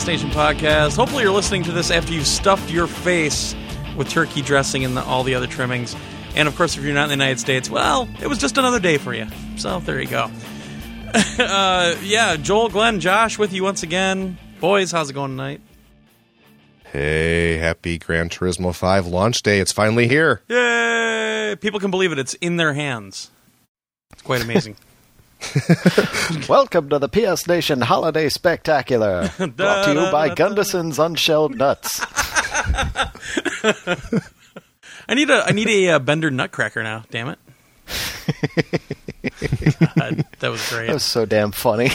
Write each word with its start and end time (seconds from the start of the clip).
episode 0.00 0.12
192 0.12 0.12
Nation 0.12 0.30
podcast. 0.30 0.96
Hopefully, 0.96 1.22
you're 1.22 1.32
listening 1.32 1.62
to 1.64 1.72
this 1.72 1.90
after 1.90 2.12
you've 2.12 2.26
stuffed 2.26 2.70
your 2.70 2.86
face 2.86 3.54
with 3.96 4.08
turkey 4.08 4.40
dressing 4.40 4.84
and 4.84 4.96
the, 4.96 5.02
all 5.04 5.24
the 5.24 5.34
other 5.34 5.46
trimmings. 5.46 5.94
And 6.34 6.48
of 6.48 6.56
course, 6.56 6.76
if 6.76 6.84
you're 6.84 6.94
not 6.94 7.04
in 7.04 7.08
the 7.10 7.24
United 7.24 7.38
States, 7.40 7.68
well, 7.68 8.08
it 8.22 8.26
was 8.26 8.38
just 8.38 8.56
another 8.56 8.80
day 8.80 8.98
for 8.98 9.12
you. 9.12 9.26
So 9.56 9.80
there 9.80 10.00
you 10.00 10.08
go. 10.08 10.30
uh, 11.38 11.96
yeah, 12.02 12.36
Joel, 12.36 12.68
Glenn, 12.70 13.00
Josh 13.00 13.38
with 13.38 13.52
you 13.52 13.62
once 13.62 13.82
again. 13.82 14.38
Boys, 14.60 14.90
how's 14.90 15.10
it 15.10 15.14
going 15.14 15.32
tonight? 15.32 15.60
Hey, 16.84 17.58
happy 17.58 17.98
Gran 17.98 18.28
Turismo 18.28 18.74
5 18.74 19.06
launch 19.06 19.42
day. 19.42 19.60
It's 19.60 19.72
finally 19.72 20.08
here. 20.08 20.42
Yay! 20.48 21.56
People 21.60 21.80
can 21.80 21.90
believe 21.90 22.12
it. 22.12 22.18
It's 22.18 22.34
in 22.34 22.56
their 22.56 22.72
hands. 22.72 23.30
It's 24.12 24.22
quite 24.22 24.42
amazing. 24.42 24.76
Welcome 26.48 26.90
to 26.90 26.98
the 26.98 27.08
PS 27.08 27.46
Nation 27.46 27.80
Holiday 27.80 28.28
Spectacular, 28.28 29.30
brought 29.38 29.86
to 29.86 29.94
you 29.94 30.10
by 30.10 30.28
Gunderson's 30.28 30.98
Unshelled 30.98 31.56
Nuts. 31.56 32.00
I 35.08 35.14
need 35.14 35.30
a 35.30 35.42
I 35.46 35.52
need 35.52 35.68
a 35.68 35.92
uh, 35.92 35.98
Bender 35.98 36.30
Nutcracker 36.30 36.82
now. 36.82 37.04
Damn 37.10 37.28
it! 37.30 37.38
God, 39.96 40.26
that 40.40 40.50
was 40.50 40.68
great. 40.68 40.88
That 40.88 40.94
was 40.94 41.04
so 41.04 41.24
damn 41.24 41.52
funny. 41.52 41.88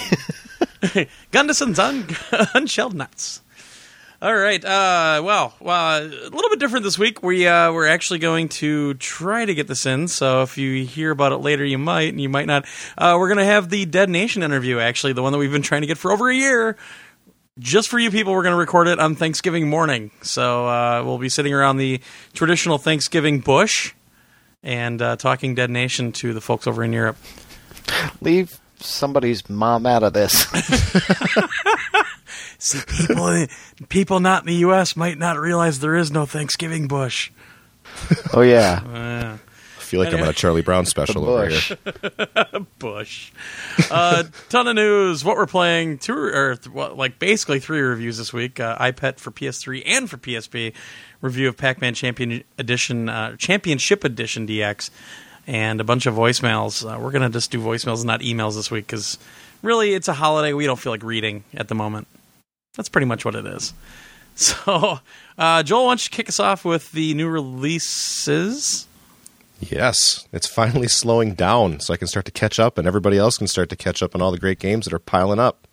Gunderson's 1.32 1.77
un- 1.77 2.07
unshelled 2.55 2.96
nuts. 2.96 3.41
All 4.21 4.34
right. 4.34 4.63
Uh, 4.63 5.21
well, 5.26 5.53
uh, 5.62 5.99
a 6.01 6.29
little 6.29 6.49
bit 6.49 6.59
different 6.59 6.84
this 6.84 6.98
week. 6.98 7.21
We 7.21 7.48
uh, 7.48 7.73
we're 7.73 7.87
actually 7.87 8.20
going 8.20 8.48
to 8.49 8.93
try 8.93 9.43
to 9.43 9.53
get 9.53 9.67
this 9.67 9.85
in. 9.85 10.07
So 10.07 10.41
if 10.41 10.57
you 10.57 10.85
hear 10.85 11.12
about 11.12 11.34
it 11.34 11.37
later, 11.37 11.65
you 11.65 11.77
might 11.77 12.09
and 12.09 12.21
you 12.21 12.29
might 12.29 12.48
not. 12.48 12.65
Uh, 12.98 13.17
we're 13.20 13.27
going 13.27 13.40
to 13.40 13.45
have 13.45 13.70
the 13.70 13.85
Dead 13.85 14.09
Nation 14.09 14.41
interview. 14.41 14.79
Actually, 14.79 15.13
the 15.13 15.21
one 15.21 15.34
that 15.34 15.37
we've 15.37 15.51
been 15.51 15.62
trying 15.62 15.81
to 15.81 15.87
get 15.87 15.98
for 15.98 16.12
over 16.13 16.29
a 16.29 16.35
year. 16.35 16.77
Just 17.59 17.90
for 17.90 17.99
you 17.99 18.09
people, 18.09 18.34
we're 18.34 18.43
going 18.43 18.53
to 18.53 18.59
record 18.59 18.87
it 18.87 18.99
on 18.99 19.15
Thanksgiving 19.15 19.70
morning. 19.70 20.12
So 20.21 20.68
uh, 20.68 21.03
we'll 21.05 21.18
be 21.18 21.29
sitting 21.29 21.53
around 21.53 21.77
the 21.77 22.01
traditional 22.34 22.77
Thanksgiving 22.77 23.40
bush 23.40 23.93
and 24.63 25.01
uh, 25.01 25.15
talking 25.18 25.55
Dead 25.55 25.70
Nation 25.70 26.12
to 26.13 26.34
the 26.34 26.41
folks 26.41 26.68
over 26.68 26.84
in 26.84 26.91
Europe. 26.91 27.18
Leave 28.21 28.59
somebody's 28.79 29.49
mom 29.49 29.85
out 29.85 30.03
of 30.03 30.13
this. 30.13 30.45
See, 32.66 32.80
people 33.05 33.46
people 33.90 34.20
not 34.20 34.41
in 34.41 34.48
the 34.48 34.55
U.S. 34.55 34.96
might 34.96 35.20
not 35.20 35.38
realize 35.38 35.80
there 35.82 35.96
is 35.96 36.10
no 36.12 36.26
Thanksgiving 36.26 36.88
bush. 36.88 37.30
oh 38.34 38.41
yeah, 38.41 38.82
Uh, 38.91 39.38
I 39.38 39.82
feel 39.88 39.99
like 39.99 40.12
I'm 40.12 40.24
on 40.24 40.30
a 40.30 40.34
Charlie 40.34 40.63
Brown 40.63 40.88
special 40.88 41.26
over 41.30 41.48
here. 41.48 41.77
bush. 42.80 43.32
Uh, 43.91 44.24
ton 44.49 44.68
of 44.68 44.76
news. 44.76 45.24
What 45.24 45.38
we're 45.38 45.46
playing. 45.46 45.99
Two 45.99 46.18
or 46.18 46.55
th- 46.55 46.74
well, 46.74 46.96
like 46.96 47.20
basically 47.20 47.60
three 47.60 47.82
reviews 47.82 48.18
this 48.18 48.34
week. 48.34 48.60
Uh, 48.60 48.76
EyePet 48.80 49.20
for 49.20 49.30
PS3 49.30 49.84
and 49.86 50.10
for 50.10 50.18
PSP. 50.18 50.74
Review 51.21 51.48
of 51.49 51.58
Pac-Man 51.58 51.93
Champion 51.93 52.43
Edition, 52.58 53.10
uh, 53.10 53.36
Championship 53.36 54.04
Edition 54.04 54.48
DX, 54.48 54.90
and 55.46 55.80
a 55.80 55.84
bunch 55.84 56.08
of 56.08 56.16
voicemails. 56.16 56.84
Uh, 56.84 56.99
we're 56.99 57.12
gonna 57.12 57.30
just 57.30 57.52
do 57.52 57.60
voicemails, 57.60 58.04
not 58.04 58.21
emails 58.21 58.55
this 58.55 58.71
week, 58.71 58.88
because 58.88 59.20
really 59.62 59.93
it's 59.93 60.08
a 60.08 60.13
holiday. 60.13 60.52
We 60.54 60.66
don't 60.66 60.80
feel 60.80 60.93
like 60.93 61.04
reading 61.04 61.43
at 61.54 61.68
the 61.68 61.76
moment. 61.76 62.08
That's 62.76 62.90
pretty 62.90 63.05
much 63.05 63.26
what 63.26 63.35
it 63.35 63.45
is. 63.45 63.73
So, 64.38 65.00
uh, 65.38 65.63
Joel, 65.63 65.85
why 65.85 65.91
don't 65.91 66.06
you 66.06 66.09
kick 66.09 66.28
us 66.28 66.41
off 66.41 66.66
with 66.66 66.91
the 66.91 67.13
new 67.13 67.29
releases? 67.29 68.86
Yes, 69.62 70.28
it's 70.34 70.46
finally 70.46 70.90
slowing 70.90 71.36
down 71.36 71.80
so 71.80 71.94
I 71.94 71.97
can 71.97 72.09
start 72.09 72.25
to 72.25 72.34
catch 72.34 72.59
up 72.59 72.78
and 72.78 72.86
everybody 72.86 73.18
else 73.18 73.38
can 73.38 73.47
start 73.47 73.69
to 73.69 73.78
catch 73.78 74.03
up 74.03 74.13
on 74.13 74.22
all 74.22 74.31
the 74.31 74.38
great 74.38 74.59
games 74.59 74.84
that 74.84 74.94
are 74.94 75.00
piling 75.00 75.40
up. 75.40 75.69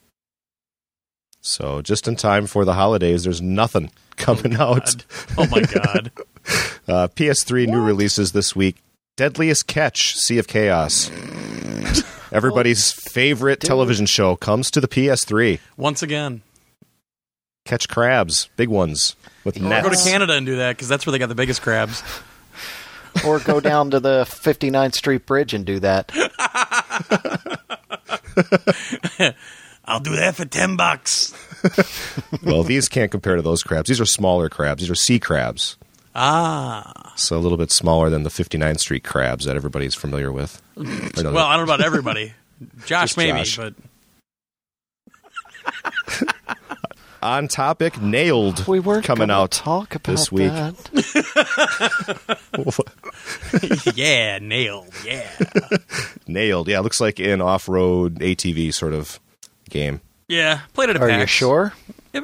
So, 1.41 1.83
just 1.83 2.07
in 2.07 2.15
time 2.15 2.47
for 2.47 2.65
the 2.65 2.75
holidays, 2.75 3.25
there's 3.25 3.43
nothing 3.43 3.91
coming 4.17 4.55
out. 4.55 5.05
Oh 5.37 5.47
my 5.49 5.63
god. 5.63 6.13
Uh, 6.89 7.07
PS3 7.07 7.69
new 7.69 7.81
releases 7.81 8.33
this 8.33 8.57
week 8.57 8.77
Deadliest 9.17 9.69
Catch, 9.69 10.17
Sea 10.17 10.39
of 10.39 10.49
Chaos. 10.49 11.13
Everybody's 12.33 12.91
favorite 12.91 13.61
television 13.61 14.07
show 14.07 14.35
comes 14.35 14.69
to 14.73 14.81
the 14.81 14.89
PS3. 14.89 15.61
Once 15.77 16.03
again. 16.03 16.43
Catch 17.65 17.89
crabs, 17.89 18.49
big 18.57 18.69
ones, 18.69 19.15
with 19.45 19.57
Or 19.57 19.61
nets. 19.61 19.89
go 19.89 19.95
to 19.95 20.11
Canada 20.11 20.35
and 20.35 20.45
do 20.45 20.57
that 20.57 20.77
because 20.77 20.89
that's 20.89 21.07
where 21.07 21.13
they 21.13 21.19
got 21.19 21.29
the 21.29 21.35
biggest 21.35 21.63
crabs. 21.63 22.03
or 23.27 23.39
go 23.41 23.61
down 23.61 23.91
to 23.91 24.01
the 24.01 24.25
59th 24.25 24.95
Street 24.95 25.27
Bridge 25.27 25.55
and 25.55 25.65
do 25.65 25.79
that. 25.81 26.11
I'll 29.85 30.01
do 30.01 30.15
that 30.17 30.35
for 30.37 30.45
ten 30.45 30.77
bucks. 30.77 31.33
Well, 32.43 32.65
these 32.65 32.89
can't 32.89 33.11
compare 33.13 33.37
to 33.37 33.43
those 33.43 33.63
crabs. 33.63 33.89
These 33.89 34.01
are 34.01 34.05
smaller 34.07 34.49
crabs. 34.49 34.81
These 34.83 34.91
are 34.91 34.97
sea 34.97 35.21
crabs. 35.21 35.77
Ah. 36.13 37.13
So 37.15 37.37
a 37.37 37.39
little 37.39 37.57
bit 37.59 37.71
smaller 37.71 38.11
than 38.11 38.25
the 38.25 38.31
59th 38.31 38.81
Street 38.81 39.05
crabs 39.05 39.45
that 39.45 39.55
everybody's 39.55 39.95
familiar 39.95 40.33
with. 40.33 40.61
No, 40.77 41.31
Well, 41.33 41.47
I 41.47 41.57
don't 41.57 41.67
know 41.67 41.73
about 41.75 41.87
everybody. 41.87 42.33
Josh, 42.85 43.15
Just 43.15 43.17
maybe, 43.17 43.45
Josh. 43.45 43.59
but 43.59 43.75
on 47.23 47.49
topic, 47.49 48.01
Nail'd. 48.01 48.67
We 48.67 48.81
were 48.81 49.01
coming 49.03 49.31
out 49.31 49.53
talk 49.53 49.95
about 49.95 50.11
this 50.11 50.33
week. 50.33 50.51
that. 50.51 50.75
yeah, 53.95 54.39
Nail'd. 54.39 54.93
Yeah. 55.05 55.31
Nail'd. 56.27 56.69
Yeah, 56.69 56.81
looks 56.81 57.01
like 57.01 57.19
an 57.19 57.41
off-road 57.41 58.19
ATV 58.19 58.75
sort 58.75 58.93
of 58.93 59.21
game. 59.71 60.01
Yeah. 60.29 60.61
Played 60.75 60.91
it 60.91 60.97
at 60.97 61.03
Are 61.03 61.11
you 61.11 61.27
sure? 61.27 61.73
Yeah, 62.13 62.21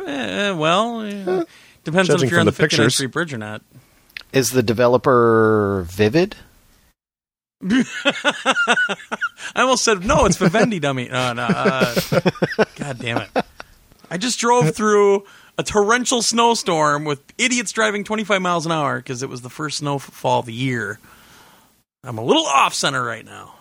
uh, 0.52 0.56
well, 0.56 1.00
uh, 1.00 1.44
depends 1.84 2.10
on 2.10 2.22
if 2.22 2.30
you're 2.30 2.40
on 2.40 2.46
from 2.46 2.52
the 2.52 2.52
the 2.52 2.56
59th 2.56 2.58
pictures. 2.58 2.94
Street 2.94 3.12
Bridge 3.12 3.32
or 3.32 3.38
not. 3.38 3.62
Is 4.32 4.50
the 4.50 4.62
developer 4.62 5.86
Vivid? 5.88 6.36
I 7.70 7.84
almost 9.56 9.84
said 9.84 10.04
no. 10.04 10.26
It's 10.26 10.36
Vivendi, 10.36 10.78
dummy. 10.78 11.08
No, 11.08 11.32
no. 11.32 11.44
Uh, 11.44 11.94
God 12.76 12.98
damn 13.00 13.18
it! 13.18 13.30
I 14.10 14.16
just 14.16 14.38
drove 14.38 14.74
through 14.74 15.24
a 15.58 15.62
torrential 15.62 16.22
snowstorm 16.22 17.04
with 17.04 17.20
idiots 17.36 17.72
driving 17.72 18.04
25 18.04 18.40
miles 18.40 18.66
an 18.66 18.72
hour 18.72 18.98
because 18.98 19.22
it 19.22 19.28
was 19.28 19.42
the 19.42 19.50
first 19.50 19.78
snowfall 19.78 20.40
of 20.40 20.46
the 20.46 20.52
year. 20.52 20.98
I'm 22.04 22.18
a 22.18 22.24
little 22.24 22.46
off 22.46 22.74
center 22.74 23.02
right 23.02 23.24
now. 23.24 23.54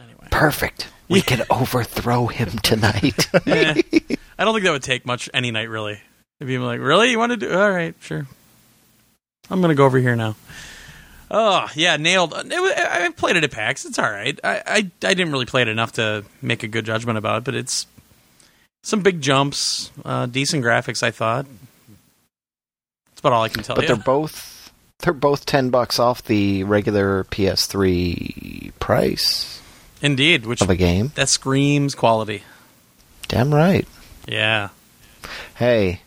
Anyway, 0.00 0.28
Perfect. 0.30 0.88
We 1.08 1.22
can 1.22 1.42
overthrow 1.50 2.26
him 2.26 2.50
tonight. 2.62 3.28
Eh, 3.46 3.82
I 4.38 4.44
don't 4.44 4.54
think 4.54 4.64
that 4.64 4.72
would 4.72 4.82
take 4.82 5.04
much 5.04 5.28
any 5.34 5.50
night 5.50 5.68
really. 5.68 6.00
If 6.40 6.48
you're 6.48 6.60
like, 6.62 6.80
really, 6.80 7.10
you 7.10 7.18
want 7.18 7.32
to 7.32 7.36
do? 7.36 7.52
All 7.52 7.70
right, 7.70 7.94
sure. 8.00 8.26
I'm 9.50 9.60
gonna 9.60 9.74
go 9.74 9.84
over 9.84 9.98
here 9.98 10.16
now. 10.16 10.36
Oh 11.30 11.68
yeah, 11.74 11.96
Nail'd. 11.96 12.32
It 12.32 12.60
was, 12.60 12.72
I 12.76 13.06
I 13.06 13.08
played 13.10 13.36
it 13.36 13.44
at 13.44 13.50
PAX. 13.50 13.84
It's 13.84 13.98
all 13.98 14.10
right. 14.10 14.38
I, 14.42 14.62
I 14.66 14.76
I 14.76 15.14
didn't 15.14 15.32
really 15.32 15.46
play 15.46 15.62
it 15.62 15.68
enough 15.68 15.92
to 15.92 16.24
make 16.40 16.62
a 16.62 16.68
good 16.68 16.84
judgment 16.86 17.18
about 17.18 17.38
it, 17.38 17.44
but 17.44 17.54
it's 17.54 17.86
some 18.82 19.00
big 19.00 19.20
jumps, 19.20 19.90
uh, 20.04 20.26
decent 20.26 20.64
graphics. 20.64 21.02
I 21.02 21.10
thought. 21.10 21.46
That's 23.10 23.20
about 23.20 23.32
all 23.32 23.42
I 23.42 23.48
can 23.48 23.62
tell 23.62 23.76
but 23.76 23.82
you. 23.82 23.88
But 23.88 23.94
they're 23.96 24.04
both 24.04 24.72
they're 25.00 25.12
both 25.12 25.46
10 25.46 25.70
bucks 25.70 25.98
off 25.98 26.22
the 26.24 26.64
regular 26.64 27.24
PS3 27.24 28.72
price 28.80 29.60
Indeed, 30.02 30.46
which 30.46 30.60
of 30.62 30.70
a 30.70 30.76
game. 30.76 31.12
that 31.14 31.28
screams 31.28 31.94
quality. 31.94 32.42
Damn 33.28 33.54
right. 33.54 33.86
Yeah. 34.26 34.70
Hey, 35.56 36.00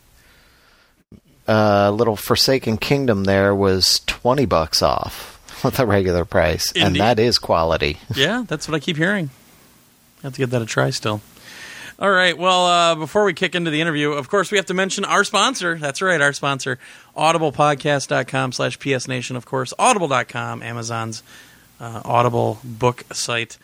uh, 1.47 1.91
little 1.91 2.15
Forsaken 2.15 2.77
Kingdom 2.77 3.25
there 3.25 3.53
was 3.53 4.01
20 4.07 4.45
bucks 4.45 4.81
off 4.81 5.39
with 5.63 5.77
the 5.77 5.85
regular 5.85 6.25
price, 6.25 6.71
and 6.75 6.95
that 6.95 7.19
is 7.19 7.37
quality. 7.37 7.97
Yeah, 8.15 8.43
that's 8.47 8.67
what 8.67 8.75
I 8.75 8.79
keep 8.79 8.97
hearing. 8.97 9.29
I 10.19 10.27
have 10.27 10.33
to 10.33 10.39
get 10.39 10.49
that 10.51 10.61
a 10.61 10.65
try 10.65 10.89
still. 10.89 11.21
All 12.03 12.11
right. 12.11 12.37
Well, 12.37 12.65
uh, 12.65 12.95
before 12.95 13.23
we 13.23 13.33
kick 13.33 13.55
into 13.55 13.71
the 13.71 13.79
interview, 13.79 14.11
of 14.11 14.27
course, 14.27 14.51
we 14.51 14.57
have 14.57 14.65
to 14.65 14.73
mention 14.73 15.05
our 15.05 15.23
sponsor. 15.23 15.77
That's 15.77 16.01
right, 16.01 16.19
our 16.19 16.33
sponsor, 16.33 16.77
audiblepodcast.com 17.15 18.51
slash 18.51 18.77
psnation, 18.77 19.37
of 19.37 19.45
course, 19.45 19.73
audible.com, 19.79 20.63
Amazon's 20.63 21.23
uh, 21.79 22.01
Audible 22.03 22.59
book 22.61 23.05
site. 23.13 23.57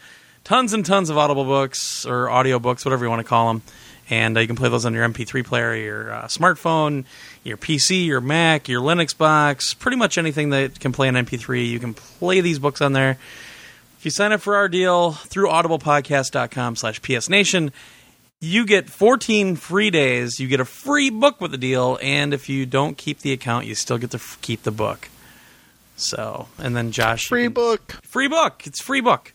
Tons 0.45 0.71
and 0.71 0.85
tons 0.85 1.09
of 1.09 1.17
Audible 1.17 1.43
books 1.43 2.05
or 2.05 2.29
audio 2.29 2.59
books, 2.59 2.85
whatever 2.85 3.03
you 3.03 3.09
want 3.09 3.19
to 3.19 3.27
call 3.27 3.49
them. 3.49 3.61
And 4.09 4.37
uh, 4.37 4.39
you 4.39 4.47
can 4.47 4.55
play 4.55 4.69
those 4.69 4.85
on 4.85 4.93
your 4.93 5.05
MP3 5.05 5.43
player, 5.43 5.75
your 5.75 6.13
uh, 6.13 6.23
smartphone, 6.27 7.03
your 7.43 7.57
PC, 7.57 8.05
your 8.05 8.21
Mac, 8.21 8.69
your 8.69 8.81
Linux 8.81 9.17
box, 9.17 9.73
pretty 9.73 9.97
much 9.97 10.17
anything 10.17 10.51
that 10.51 10.79
can 10.79 10.93
play 10.93 11.09
an 11.09 11.15
MP3. 11.15 11.67
You 11.67 11.79
can 11.81 11.93
play 11.93 12.39
these 12.39 12.57
books 12.57 12.79
on 12.79 12.93
there. 12.93 13.17
If 13.97 14.05
you 14.05 14.11
sign 14.11 14.31
up 14.31 14.39
for 14.39 14.55
our 14.55 14.69
deal 14.69 15.11
through 15.11 15.49
audiblepodcast.com 15.49 16.77
slash 16.77 17.01
psnation, 17.01 17.71
you 18.41 18.65
get 18.65 18.89
14 18.89 19.55
free 19.55 19.89
days. 19.89 20.39
You 20.39 20.47
get 20.47 20.59
a 20.59 20.65
free 20.65 21.09
book 21.09 21.41
with 21.41 21.51
the 21.51 21.57
deal. 21.57 21.97
And 22.01 22.33
if 22.33 22.49
you 22.49 22.65
don't 22.65 22.97
keep 22.97 23.19
the 23.19 23.31
account, 23.33 23.65
you 23.65 23.75
still 23.75 23.97
get 23.97 24.11
to 24.11 24.17
f- 24.17 24.37
keep 24.41 24.63
the 24.63 24.71
book. 24.71 25.09
So, 25.97 26.47
and 26.57 26.75
then 26.75 26.91
Josh. 26.91 27.27
Free 27.27 27.43
can- 27.45 27.53
book. 27.53 27.97
Free 28.03 28.27
book. 28.27 28.65
It's 28.65 28.81
free 28.81 29.01
book. 29.01 29.33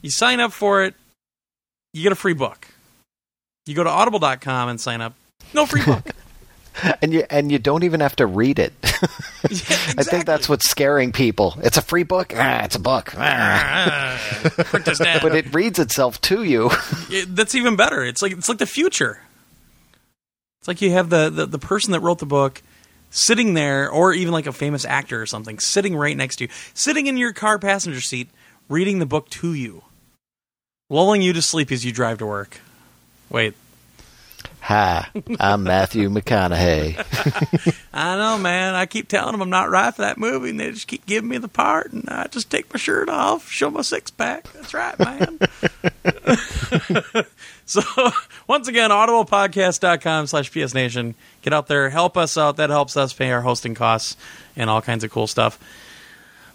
You 0.00 0.10
sign 0.10 0.40
up 0.40 0.52
for 0.52 0.82
it, 0.82 0.94
you 1.92 2.02
get 2.02 2.12
a 2.12 2.16
free 2.16 2.32
book. 2.32 2.66
You 3.66 3.74
go 3.74 3.84
to 3.84 3.90
audible.com 3.90 4.68
and 4.68 4.80
sign 4.80 5.00
up. 5.00 5.14
No 5.54 5.66
free 5.66 5.84
book. 5.84 6.08
and 7.02 7.12
you 7.12 7.24
and 7.30 7.52
you 7.52 7.58
don't 7.58 7.84
even 7.84 8.00
have 8.00 8.16
to 8.16 8.26
read 8.26 8.58
it. 8.58 8.72
I 8.82 10.02
think 10.04 10.26
that's 10.26 10.48
what's 10.48 10.68
scaring 10.70 11.12
people. 11.12 11.56
It's 11.62 11.76
a 11.76 11.82
free 11.82 12.02
book. 12.04 12.32
Ah, 12.36 12.64
it's 12.64 12.76
a 12.76 12.80
book. 12.80 13.14
Ah. 13.16 14.18
Print 14.42 14.84
this 14.86 14.98
down. 14.98 15.20
But 15.22 15.34
it 15.34 15.52
reads 15.54 15.78
itself 15.78 16.20
to 16.22 16.42
you. 16.42 16.70
It- 17.10 17.34
that's 17.34 17.54
even 17.54 17.76
better. 17.76 18.02
It's 18.04 18.22
like 18.22 18.32
it's 18.32 18.48
like 18.48 18.58
the 18.58 18.66
future. 18.66 19.20
It's 20.60 20.68
like 20.68 20.80
you 20.80 20.92
have 20.92 21.10
the, 21.10 21.28
the 21.28 21.46
the 21.46 21.58
person 21.58 21.92
that 21.92 22.00
wrote 22.00 22.20
the 22.20 22.26
book 22.26 22.62
sitting 23.10 23.54
there, 23.54 23.90
or 23.90 24.12
even 24.14 24.32
like 24.32 24.46
a 24.46 24.52
famous 24.52 24.84
actor 24.84 25.20
or 25.20 25.26
something, 25.26 25.58
sitting 25.58 25.94
right 25.94 26.16
next 26.16 26.36
to 26.36 26.44
you, 26.44 26.50
sitting 26.72 27.06
in 27.06 27.16
your 27.16 27.32
car 27.32 27.58
passenger 27.58 28.00
seat, 28.00 28.30
reading 28.68 29.00
the 29.00 29.06
book 29.06 29.28
to 29.28 29.52
you, 29.52 29.82
lulling 30.88 31.20
you 31.20 31.32
to 31.32 31.42
sleep 31.42 31.70
as 31.72 31.84
you 31.84 31.92
drive 31.92 32.18
to 32.18 32.26
work. 32.26 32.60
Wait, 33.28 33.54
Hi, 34.64 35.08
I'm 35.40 35.64
Matthew 35.64 36.08
McConaughey. 36.08 36.94
I 37.92 38.16
know, 38.16 38.38
man. 38.38 38.76
I 38.76 38.86
keep 38.86 39.08
telling 39.08 39.32
them 39.32 39.42
I'm 39.42 39.50
not 39.50 39.70
right 39.70 39.92
for 39.92 40.02
that 40.02 40.18
movie, 40.18 40.50
and 40.50 40.60
they 40.60 40.70
just 40.70 40.86
keep 40.86 41.04
giving 41.04 41.28
me 41.28 41.38
the 41.38 41.48
part, 41.48 41.92
and 41.92 42.08
I 42.08 42.28
just 42.28 42.48
take 42.48 42.72
my 42.72 42.78
shirt 42.78 43.08
off, 43.08 43.50
show 43.50 43.70
my 43.70 43.82
six 43.82 44.12
pack. 44.12 44.44
That's 44.52 44.72
right, 44.72 44.96
man. 45.00 45.40
so, 47.66 47.82
once 48.46 48.68
again, 48.68 48.90
audiblepodcast.com 48.90 50.28
slash 50.28 50.52
psnation. 50.52 51.14
Get 51.42 51.52
out 51.52 51.66
there, 51.66 51.90
help 51.90 52.16
us 52.16 52.38
out. 52.38 52.56
That 52.56 52.70
helps 52.70 52.96
us 52.96 53.12
pay 53.12 53.32
our 53.32 53.40
hosting 53.40 53.74
costs 53.74 54.16
and 54.54 54.70
all 54.70 54.80
kinds 54.80 55.02
of 55.02 55.10
cool 55.10 55.26
stuff. 55.26 55.58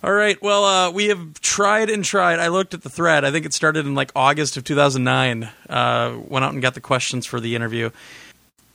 All 0.04 0.14
right. 0.14 0.40
Well, 0.44 0.64
uh, 0.64 0.92
we 0.92 1.08
have 1.08 1.42
tried 1.42 1.90
and 1.90 2.06
tried. 2.06 2.38
I 2.38 2.50
looked 2.50 2.76
at 2.76 2.84
the 2.84 2.90
thread. 2.90 3.26
I 3.26 3.32
think 3.32 3.48
it 3.48 3.54
started 3.54 3.88
in 3.88 3.96
like 3.96 4.12
August 4.16 4.56
of 4.56 4.64
2009. 4.64 5.50
Uh, 5.68 6.20
went 6.28 6.46
out 6.46 6.54
and 6.54 6.62
got 6.62 6.76
the 6.76 6.82
questions 6.82 7.26
for 7.26 7.40
the 7.40 7.56
interview. 7.56 7.90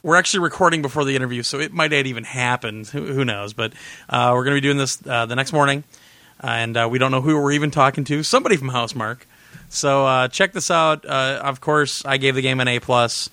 We're 0.03 0.17
actually 0.17 0.41
recording 0.41 0.83
before 0.83 1.05
the 1.05 1.15
interview, 1.15 1.45
so 1.45 1.61
it 1.61 1.73
might 1.73 1.93
not 1.93 2.07
even 2.07 2.25
happen. 2.25 2.85
Who, 2.87 3.05
who 3.07 3.25
knows? 3.25 3.53
But 3.53 3.73
uh, 4.09 4.33
we're 4.35 4.43
going 4.43 4.57
to 4.57 4.61
be 4.61 4.67
doing 4.67 4.79
this 4.79 4.99
uh, 5.07 5.27
the 5.27 5.37
next 5.37 5.53
morning, 5.53 5.85
and 6.41 6.77
uh, 6.77 6.89
we 6.91 6.99
don't 6.99 7.13
know 7.13 7.21
who 7.21 7.41
we're 7.41 7.53
even 7.53 7.71
talking 7.71 8.03
to. 8.07 8.25
Somebody 8.25 8.57
from 8.57 8.71
Housemarque. 8.71 9.21
So 9.69 10.05
uh, 10.05 10.27
check 10.27 10.53
this 10.53 10.73
out. 10.73 11.05
Of 11.05 11.61
course, 11.61 12.05
I 12.05 12.17
gave 12.17 12.35
the 12.35 12.43
game 12.43 12.59
an 12.59 12.67
A 12.67 12.81
plus, 12.81 13.31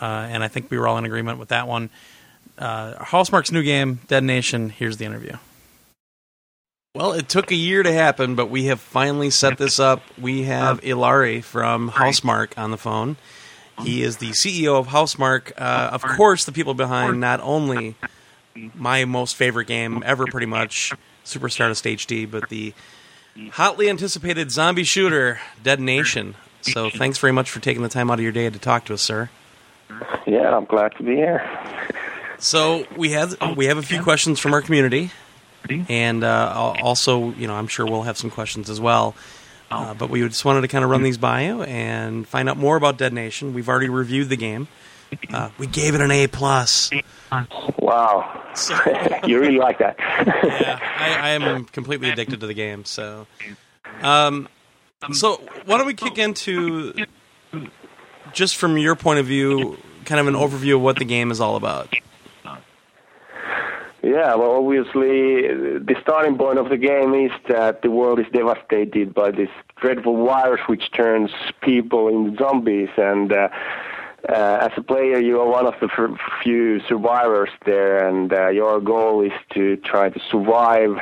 and 0.00 0.42
I 0.42 0.48
think 0.48 0.68
we 0.68 0.78
were 0.78 0.88
all 0.88 0.98
in 0.98 1.04
agreement 1.04 1.38
with 1.38 1.50
that 1.50 1.68
one. 1.68 1.90
Housemarque's 2.58 3.52
new 3.52 3.62
game, 3.62 4.00
Dead 4.08 4.24
Nation. 4.24 4.70
Here's 4.70 4.96
the 4.96 5.04
interview. 5.04 5.36
Well, 6.96 7.12
it 7.12 7.28
took 7.28 7.52
a 7.52 7.54
year 7.54 7.84
to 7.84 7.92
happen, 7.92 8.34
but 8.34 8.50
we 8.50 8.64
have 8.64 8.80
finally 8.80 9.30
set 9.30 9.58
this 9.58 9.78
up. 9.78 10.02
We 10.18 10.42
have 10.42 10.80
Ilari 10.80 11.40
from 11.40 11.88
Housemarque 11.88 12.58
on 12.58 12.72
the 12.72 12.76
phone. 12.76 13.16
He 13.78 14.02
is 14.02 14.16
the 14.16 14.30
CEO 14.30 14.76
of 14.76 14.88
Housemarque. 14.88 15.52
Uh, 15.56 15.90
of 15.92 16.02
course, 16.02 16.46
the 16.46 16.50
people 16.50 16.74
behind 16.74 17.20
not 17.20 17.38
only 17.42 17.94
my 18.74 19.04
most 19.04 19.36
favorite 19.36 19.66
game 19.66 20.02
ever, 20.04 20.26
pretty 20.26 20.48
much, 20.48 20.92
Super 21.22 21.48
Stardust 21.48 21.84
HD, 21.84 22.28
but 22.28 22.48
the 22.48 22.74
hotly 23.52 23.88
anticipated 23.88 24.50
zombie 24.50 24.82
shooter, 24.82 25.38
Dead 25.62 25.78
Nation. 25.78 26.34
So, 26.62 26.90
thanks 26.90 27.18
very 27.18 27.32
much 27.32 27.52
for 27.52 27.60
taking 27.60 27.84
the 27.84 27.88
time 27.88 28.10
out 28.10 28.14
of 28.18 28.24
your 28.24 28.32
day 28.32 28.50
to 28.50 28.58
talk 28.58 28.84
to 28.86 28.94
us, 28.94 29.02
sir. 29.02 29.30
Yeah, 30.26 30.56
I'm 30.56 30.64
glad 30.64 30.96
to 30.96 31.04
be 31.04 31.14
here. 31.14 31.40
So 32.38 32.84
we 32.96 33.10
have 33.10 33.36
we 33.56 33.66
have 33.66 33.78
a 33.78 33.82
few 33.82 34.02
questions 34.02 34.40
from 34.40 34.54
our 34.54 34.62
community, 34.62 35.12
and 35.88 36.24
uh, 36.24 36.74
also, 36.82 37.30
you 37.32 37.46
know, 37.46 37.54
I'm 37.54 37.66
sure 37.68 37.86
we'll 37.86 38.02
have 38.02 38.16
some 38.18 38.30
questions 38.30 38.70
as 38.70 38.80
well. 38.80 39.14
Uh, 39.70 39.94
but 39.94 40.10
we 40.10 40.20
just 40.26 40.44
wanted 40.44 40.62
to 40.62 40.68
kind 40.68 40.82
of 40.84 40.90
run 40.90 41.02
these 41.04 41.16
by 41.18 41.42
you 41.44 41.62
and 41.62 42.26
find 42.26 42.48
out 42.48 42.56
more 42.56 42.76
about 42.76 42.98
Dead 42.98 43.12
Nation. 43.12 43.54
We've 43.54 43.68
already 43.68 43.88
reviewed 43.88 44.28
the 44.28 44.36
game. 44.36 44.68
Uh, 45.34 45.50
we 45.58 45.66
gave 45.66 45.96
it 45.96 46.00
an 46.00 46.12
A 46.12 46.28
plus. 46.28 46.88
Wow, 47.80 48.44
So, 48.54 48.78
you 49.26 49.40
really 49.40 49.58
like 49.58 49.78
that? 49.78 49.96
yeah, 49.98 50.78
I, 50.80 51.14
I 51.14 51.28
am 51.30 51.64
completely 51.64 52.10
addicted 52.10 52.38
to 52.38 52.46
the 52.46 52.54
game. 52.54 52.84
So, 52.84 53.26
um, 54.02 54.48
so 55.12 55.40
why 55.64 55.78
don't 55.78 55.86
we 55.88 55.94
kick 55.94 56.16
into 56.16 56.94
just 58.32 58.56
from 58.56 58.78
your 58.78 58.94
point 58.94 59.18
of 59.18 59.26
view, 59.26 59.78
kind 60.04 60.20
of 60.20 60.28
an 60.28 60.34
overview 60.34 60.76
of 60.76 60.82
what 60.82 60.96
the 60.96 61.04
game 61.04 61.32
is 61.32 61.40
all 61.40 61.56
about. 61.56 61.92
Yeah, 64.02 64.34
well, 64.34 64.52
obviously, 64.52 65.48
the 65.48 65.94
starting 66.00 66.38
point 66.38 66.58
of 66.58 66.70
the 66.70 66.78
game 66.78 67.12
is 67.14 67.32
that 67.48 67.82
the 67.82 67.90
world 67.90 68.18
is 68.18 68.26
devastated 68.32 69.12
by 69.12 69.30
this 69.30 69.50
dreadful 69.76 70.24
virus 70.24 70.62
which 70.68 70.90
turns 70.92 71.30
people 71.60 72.08
into 72.08 72.34
zombies. 72.38 72.88
And 72.96 73.30
uh, 73.30 73.48
uh, 74.26 74.58
as 74.62 74.72
a 74.78 74.82
player, 74.82 75.18
you 75.18 75.38
are 75.40 75.46
one 75.46 75.66
of 75.66 75.74
the 75.80 75.88
f- 75.92 76.18
few 76.42 76.80
survivors 76.88 77.50
there, 77.66 78.08
and 78.08 78.32
uh, 78.32 78.48
your 78.48 78.80
goal 78.80 79.20
is 79.20 79.32
to 79.52 79.76
try 79.78 80.08
to 80.08 80.20
survive 80.30 80.96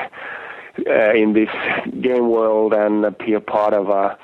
uh, 0.88 1.12
in 1.14 1.34
this 1.34 1.50
game 2.00 2.28
world 2.30 2.72
and 2.72 3.16
be 3.18 3.32
a 3.34 3.40
part 3.40 3.74
of 3.74 3.88
a 3.90 4.18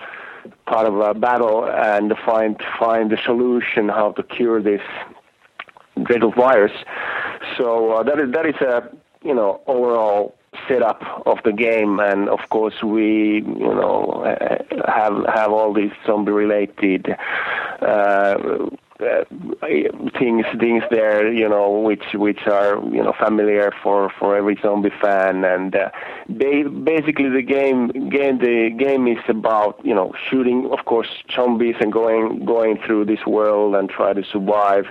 part 0.67 0.87
of 0.87 0.99
a 0.99 1.15
battle 1.15 1.65
and 1.65 2.13
find 2.25 2.61
find 2.79 3.11
the 3.11 3.19
solution 3.25 3.89
how 3.89 4.13
to 4.13 4.23
cure 4.23 4.61
this 4.61 4.81
dreadful 6.03 6.33
virus. 6.33 6.73
So 7.57 7.93
uh, 7.93 8.03
that 8.05 8.19
is 8.19 8.33
that 8.33 8.47
is 8.47 8.55
a 8.61 8.91
you 9.23 9.35
know 9.35 9.61
overall 9.67 10.35
setup 10.69 11.03
of 11.27 11.39
the 11.45 11.53
game, 11.53 11.99
and 12.01 12.29
of 12.29 12.41
course 12.51 12.83
we 12.83 13.43
you 13.43 13.75
know 13.75 14.25
have 14.87 15.25
have 15.35 15.51
all 15.51 15.73
these 15.73 15.93
zombie 16.07 16.33
related. 16.33 17.15
Uh, 17.81 18.69
uh, 19.01 19.25
things 20.19 20.47
things 20.61 20.85
there 20.91 21.33
you 21.33 21.49
know 21.49 21.69
which 21.81 22.05
which 22.15 22.47
are 22.47 22.81
you 22.93 23.03
know 23.03 23.13
familiar 23.19 23.73
for 23.83 24.11
for 24.19 24.37
every 24.37 24.57
zombie 24.63 24.93
fan. 25.03 25.45
And 25.45 25.75
uh, 25.75 25.91
basically 26.29 27.29
the 27.29 27.43
game 27.43 27.89
game 28.09 28.39
the 28.39 28.71
game 28.71 29.09
is 29.09 29.19
about 29.29 29.81
you 29.85 29.95
know 29.95 30.13
shooting 30.31 30.71
of 30.71 30.85
course 30.85 31.09
zombies 31.35 31.77
and 31.81 31.93
going 31.93 32.45
going 32.45 32.79
through 32.87 33.07
this 33.07 33.27
world 33.27 33.75
and 33.75 33.89
try 33.89 34.13
to 34.13 34.23
survive. 34.25 34.87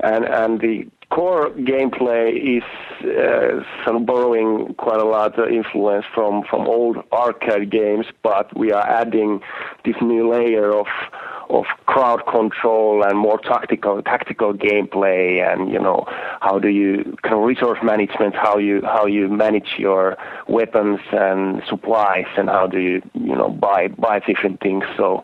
And 0.00 0.24
and 0.26 0.60
the 0.60 0.86
core 1.10 1.50
gameplay 1.50 2.58
is 2.58 2.64
uh, 3.06 3.62
sort 3.84 3.96
of 3.96 4.04
borrowing 4.04 4.74
quite 4.74 5.00
a 5.00 5.04
lot 5.04 5.38
of 5.38 5.48
influence 5.48 6.04
from 6.14 6.42
from 6.50 6.66
old 6.66 6.96
arcade 7.12 7.70
games 7.70 8.06
but 8.24 8.54
we 8.58 8.72
are 8.72 8.84
adding 8.84 9.40
this 9.84 9.94
new 10.02 10.28
layer 10.28 10.72
of 10.72 10.86
of 11.50 11.64
crowd 11.86 12.24
control 12.26 13.04
and 13.04 13.18
more 13.18 13.38
tactical 13.38 14.02
tactical 14.02 14.52
gameplay 14.52 15.40
and 15.40 15.72
you 15.72 15.78
know 15.78 16.04
how 16.40 16.58
do 16.58 16.68
you 16.68 17.16
kind 17.22 17.34
of 17.34 17.42
resource 17.42 17.78
management 17.82 18.34
how 18.34 18.58
you 18.58 18.82
how 18.82 19.06
you 19.06 19.28
manage 19.28 19.74
your 19.78 20.16
weapons 20.48 21.00
and 21.12 21.62
supplies 21.68 22.26
and 22.36 22.48
how 22.48 22.66
do 22.66 22.78
you 22.80 23.02
you 23.14 23.34
know 23.34 23.48
buy 23.48 23.88
buy 23.88 24.18
different 24.20 24.60
things. 24.60 24.84
So 24.96 25.22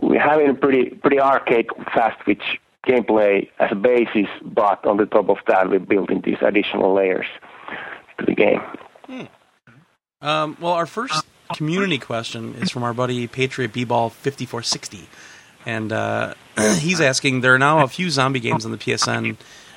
we're 0.00 0.20
having 0.20 0.48
a 0.48 0.54
pretty 0.54 0.90
pretty 0.90 1.20
arcade 1.20 1.68
fast 1.94 2.20
twitch 2.24 2.42
gameplay 2.86 3.48
as 3.58 3.70
a 3.72 3.74
basis 3.74 4.28
but 4.42 4.84
on 4.86 4.96
the 4.96 5.06
top 5.06 5.28
of 5.28 5.38
that 5.48 5.68
we're 5.68 5.80
building 5.80 6.22
these 6.24 6.38
additional 6.40 6.94
layers 6.94 7.26
to 8.18 8.26
the 8.26 8.34
game. 8.34 8.60
Um, 10.20 10.56
well, 10.60 10.72
our 10.72 10.86
first 10.86 11.24
community 11.54 11.98
question 11.98 12.54
is 12.54 12.70
from 12.70 12.82
our 12.82 12.94
buddy 12.94 13.26
Patriot 13.26 13.72
B-Ball 13.72 14.10
5460. 14.10 15.08
And 15.66 15.92
uh, 15.92 16.34
he's 16.78 17.00
asking, 17.00 17.42
there 17.42 17.54
are 17.54 17.58
now 17.58 17.84
a 17.84 17.88
few 17.88 18.08
zombie 18.08 18.40
games 18.40 18.64
on 18.64 18.70
the 18.70 18.78
PSN, 18.78 19.36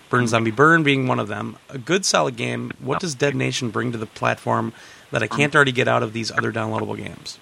Burn 0.09 0.27
Zombie 0.27 0.51
Burn 0.51 0.83
being 0.83 1.07
one 1.07 1.19
of 1.19 1.27
them. 1.27 1.57
A 1.69 1.77
good 1.77 2.05
solid 2.05 2.35
game. 2.35 2.71
What 2.79 2.99
does 2.99 3.15
Dead 3.15 3.35
Nation 3.35 3.69
bring 3.69 3.91
to 3.91 3.97
the 3.97 4.05
platform 4.05 4.73
that 5.11 5.21
I 5.21 5.27
can't 5.27 5.53
already 5.55 5.71
get 5.71 5.87
out 5.87 6.03
of 6.03 6.13
these 6.13 6.31
other 6.31 6.51
downloadable 6.51 6.95
games? 6.95 7.39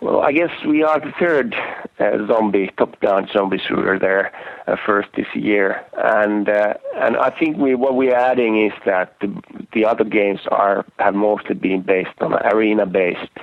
Well, 0.00 0.20
I 0.20 0.30
guess 0.30 0.50
we 0.64 0.84
are 0.84 1.00
the 1.00 1.12
third 1.18 1.56
uh, 1.98 2.26
zombie 2.28 2.70
top-down 2.78 3.28
zombie 3.32 3.58
shooter 3.58 3.98
there, 3.98 4.32
uh, 4.68 4.76
first 4.86 5.08
this 5.16 5.26
year, 5.34 5.84
and 5.96 6.48
uh, 6.48 6.74
and 6.94 7.16
I 7.16 7.30
think 7.30 7.56
we 7.56 7.74
what 7.74 7.96
we're 7.96 8.14
adding 8.14 8.64
is 8.64 8.72
that 8.86 9.16
the, 9.20 9.42
the 9.72 9.84
other 9.84 10.04
games 10.04 10.38
are 10.52 10.86
have 11.00 11.16
mostly 11.16 11.56
been 11.56 11.82
based 11.82 12.14
on 12.20 12.34
arena-based 12.34 13.38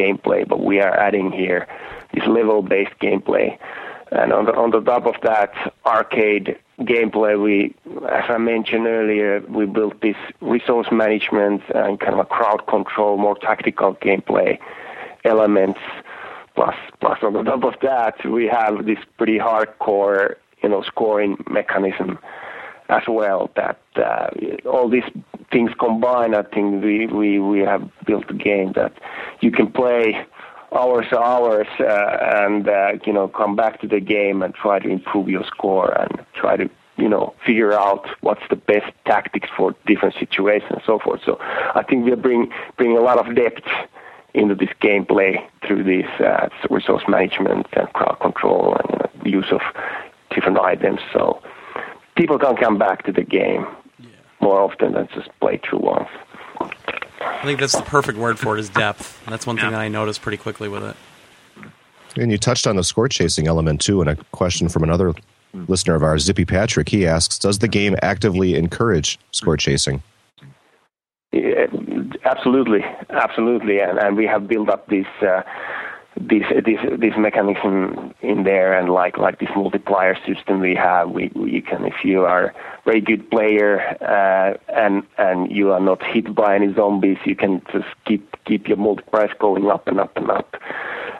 gameplay, 0.00 0.46
but 0.46 0.60
we 0.62 0.80
are 0.80 0.94
adding 1.06 1.32
here 1.32 1.66
this 2.12 2.26
level-based 2.26 2.96
gameplay, 3.00 3.58
and 4.12 4.32
on 4.32 4.44
the 4.46 4.54
on 4.54 4.70
the 4.70 4.80
top 4.80 5.06
of 5.06 5.16
that 5.22 5.52
arcade 5.84 6.56
gameplay, 6.80 7.34
we, 7.42 7.74
as 8.08 8.24
I 8.28 8.38
mentioned 8.38 8.86
earlier, 8.86 9.42
we 9.48 9.66
built 9.66 10.00
this 10.00 10.16
resource 10.40 10.88
management 10.92 11.62
and 11.74 11.98
kind 11.98 12.14
of 12.14 12.20
a 12.20 12.24
crowd 12.24 12.66
control, 12.66 13.16
more 13.16 13.36
tactical 13.36 13.94
gameplay 13.96 14.58
elements. 15.24 15.80
Plus, 16.54 16.76
plus 17.00 17.18
on 17.22 17.32
the 17.34 17.42
top 17.42 17.64
of 17.64 17.74
that, 17.82 18.14
we 18.24 18.46
have 18.46 18.86
this 18.86 18.98
pretty 19.18 19.38
hardcore, 19.38 20.36
you 20.62 20.68
know, 20.68 20.82
scoring 20.82 21.36
mechanism 21.50 22.18
as 22.88 23.02
well. 23.08 23.50
That 23.56 23.80
uh, 23.96 24.28
all 24.68 24.88
these 24.88 25.04
things 25.50 25.70
combined, 25.78 26.34
I 26.34 26.42
think 26.42 26.82
we, 26.82 27.06
we 27.06 27.38
we 27.38 27.60
have 27.60 27.88
built 28.06 28.24
a 28.30 28.34
game 28.34 28.72
that 28.72 28.92
you 29.40 29.50
can 29.50 29.70
play 29.70 30.26
hours 30.72 31.06
hours 31.12 31.68
uh, 31.80 32.18
and 32.44 32.68
uh, 32.68 32.92
you 33.04 33.12
know 33.12 33.28
come 33.28 33.56
back 33.56 33.80
to 33.80 33.88
the 33.88 34.00
game 34.00 34.42
and 34.42 34.54
try 34.54 34.78
to 34.78 34.88
improve 34.88 35.28
your 35.28 35.44
score 35.44 35.92
and 36.00 36.24
try 36.34 36.56
to 36.56 36.68
you 36.96 37.08
know 37.08 37.34
figure 37.44 37.72
out 37.72 38.06
what's 38.20 38.42
the 38.50 38.56
best 38.56 38.92
tactics 39.04 39.48
for 39.56 39.74
different 39.86 40.14
situations 40.18 40.70
and 40.70 40.82
so 40.84 40.98
forth. 40.98 41.20
So 41.24 41.38
I 41.40 41.82
think 41.88 42.04
we 42.04 42.14
bring 42.14 42.52
bring 42.76 42.96
a 42.96 43.00
lot 43.00 43.18
of 43.18 43.34
depth 43.34 43.66
into 44.34 44.54
this 44.54 44.68
gameplay 44.82 45.42
through 45.66 45.82
this 45.84 46.08
uh, 46.20 46.48
resource 46.70 47.04
management 47.08 47.66
and 47.72 47.90
crowd 47.94 48.18
control 48.20 48.76
and 48.76 49.02
uh, 49.02 49.08
use 49.24 49.50
of 49.50 49.60
different 50.30 50.58
items. 50.58 51.00
So 51.12 51.40
people 52.16 52.38
can 52.38 52.56
come 52.56 52.78
back 52.78 53.04
to 53.04 53.12
the 53.12 53.22
game 53.22 53.66
more 54.40 54.60
often 54.60 54.92
than 54.92 55.08
just 55.14 55.28
play 55.40 55.60
through 55.68 55.80
once. 55.80 56.08
I 56.60 57.42
think 57.44 57.60
that's 57.60 57.76
the 57.76 57.82
perfect 57.82 58.18
word 58.18 58.38
for 58.38 58.56
it 58.56 58.60
is 58.60 58.68
depth. 58.68 59.22
That's 59.26 59.46
one 59.46 59.56
thing 59.56 59.70
that 59.70 59.80
I 59.80 59.88
noticed 59.88 60.22
pretty 60.22 60.38
quickly 60.38 60.68
with 60.68 60.82
it. 60.82 60.96
And 62.16 62.30
you 62.32 62.38
touched 62.38 62.66
on 62.66 62.76
the 62.76 62.84
score 62.84 63.08
chasing 63.08 63.46
element 63.46 63.80
too, 63.80 64.00
and 64.00 64.08
a 64.10 64.16
question 64.32 64.68
from 64.68 64.82
another 64.82 65.14
listener 65.68 65.94
of 65.94 66.02
ours, 66.02 66.24
Zippy 66.24 66.44
Patrick. 66.44 66.88
He 66.88 67.06
asks, 67.06 67.38
"Does 67.38 67.58
the 67.58 67.68
game 67.68 67.94
actively 68.02 68.54
encourage 68.54 69.18
score 69.32 69.56
chasing?" 69.56 70.02
Yeah, 71.32 71.66
absolutely, 72.24 72.84
absolutely, 73.10 73.80
and, 73.80 73.98
and 73.98 74.16
we 74.16 74.26
have 74.26 74.48
built 74.48 74.70
up 74.70 74.88
this. 74.88 75.06
Uh, 75.20 75.42
this 76.18 76.44
this 76.64 76.80
this 76.98 77.14
mechanism 77.16 78.14
in 78.22 78.44
there 78.44 78.78
and 78.78 78.88
like 78.88 79.18
like 79.18 79.38
this 79.38 79.50
multiplier 79.54 80.16
system 80.26 80.60
we 80.60 80.74
have 80.74 81.10
we 81.10 81.30
you 81.34 81.60
can 81.60 81.84
if 81.84 82.04
you 82.04 82.24
are 82.24 82.46
a 82.46 82.54
very 82.84 83.00
good 83.00 83.30
player 83.30 83.80
uh, 84.00 84.56
and 84.72 85.02
and 85.18 85.52
you 85.52 85.72
are 85.72 85.80
not 85.80 86.02
hit 86.02 86.34
by 86.34 86.54
any 86.54 86.72
zombies 86.74 87.18
you 87.24 87.36
can 87.36 87.60
just 87.72 87.88
keep 88.06 88.36
keep 88.46 88.68
your 88.68 88.78
multipliers 88.78 89.36
going 89.38 89.68
up 89.70 89.86
and 89.86 90.00
up 90.00 90.16
and 90.16 90.30
up. 90.30 90.56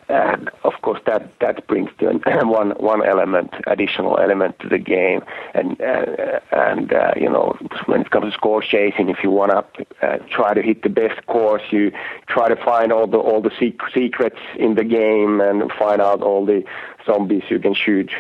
And 0.09 0.51
of 0.63 0.75
course 0.83 1.01
that 1.07 1.39
that 1.41 1.67
brings 1.67 1.91
to 1.99 2.09
an, 2.27 2.49
one 2.49 2.71
one 2.71 3.05
element 3.05 3.51
additional 3.67 4.19
element 4.19 4.59
to 4.61 4.69
the 4.69 4.79
game. 4.79 5.23
And 5.53 5.81
uh, 5.81 6.41
and 6.53 6.93
uh, 6.93 7.13
you 7.17 7.29
know 7.29 7.59
when 7.87 8.03
it 8.03 8.11
comes 8.11 8.33
to 8.33 8.39
score 8.39 8.63
chasing 8.63 9.09
if 9.09 9.19
you 9.25 9.31
want 9.31 9.51
to 9.51 9.87
uh, 10.07 10.19
try 10.31 10.55
to 10.55 10.63
hit 10.63 10.83
the 10.83 10.89
best 10.89 11.27
course 11.27 11.63
you 11.71 11.91
try 12.29 12.49
to 12.49 12.57
find 12.65 12.93
all 12.93 13.09
the 13.09 13.19
all 13.19 13.43
the 13.43 13.51
secrets 13.93 14.39
in 14.57 14.77
the 14.77 14.85
game 14.87 15.41
and 15.41 15.71
find 15.73 16.01
out 16.01 16.23
all 16.23 16.47
the 16.47 16.63
zombies 17.05 17.43
you 17.49 17.59
can 17.59 17.75
shoot 17.75 18.11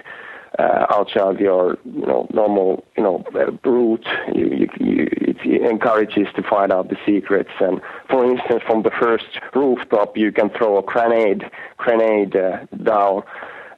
uh, 0.59 0.87
outside 0.91 1.39
your 1.39 1.77
you 1.85 2.07
know 2.07 2.27
normal 2.33 2.85
you 2.97 3.03
know 3.03 3.25
route. 3.65 4.07
You, 4.35 4.47
you, 4.47 4.69
you, 4.79 5.09
it 5.45 5.71
encourages 5.71 6.29
to 6.35 6.43
find 6.43 6.73
out 6.73 6.89
the 6.89 6.97
secrets. 7.05 7.51
And 7.61 7.81
for 8.09 8.25
instance, 8.25 8.63
from 8.67 8.83
the 8.83 8.91
first 8.91 9.27
rooftop, 9.55 10.17
you 10.17 10.33
can 10.33 10.51
throw 10.51 10.79
a 10.79 10.83
grenade 10.83 11.45
grenade 11.77 12.37
uh, 12.37 12.67
down. 12.83 13.23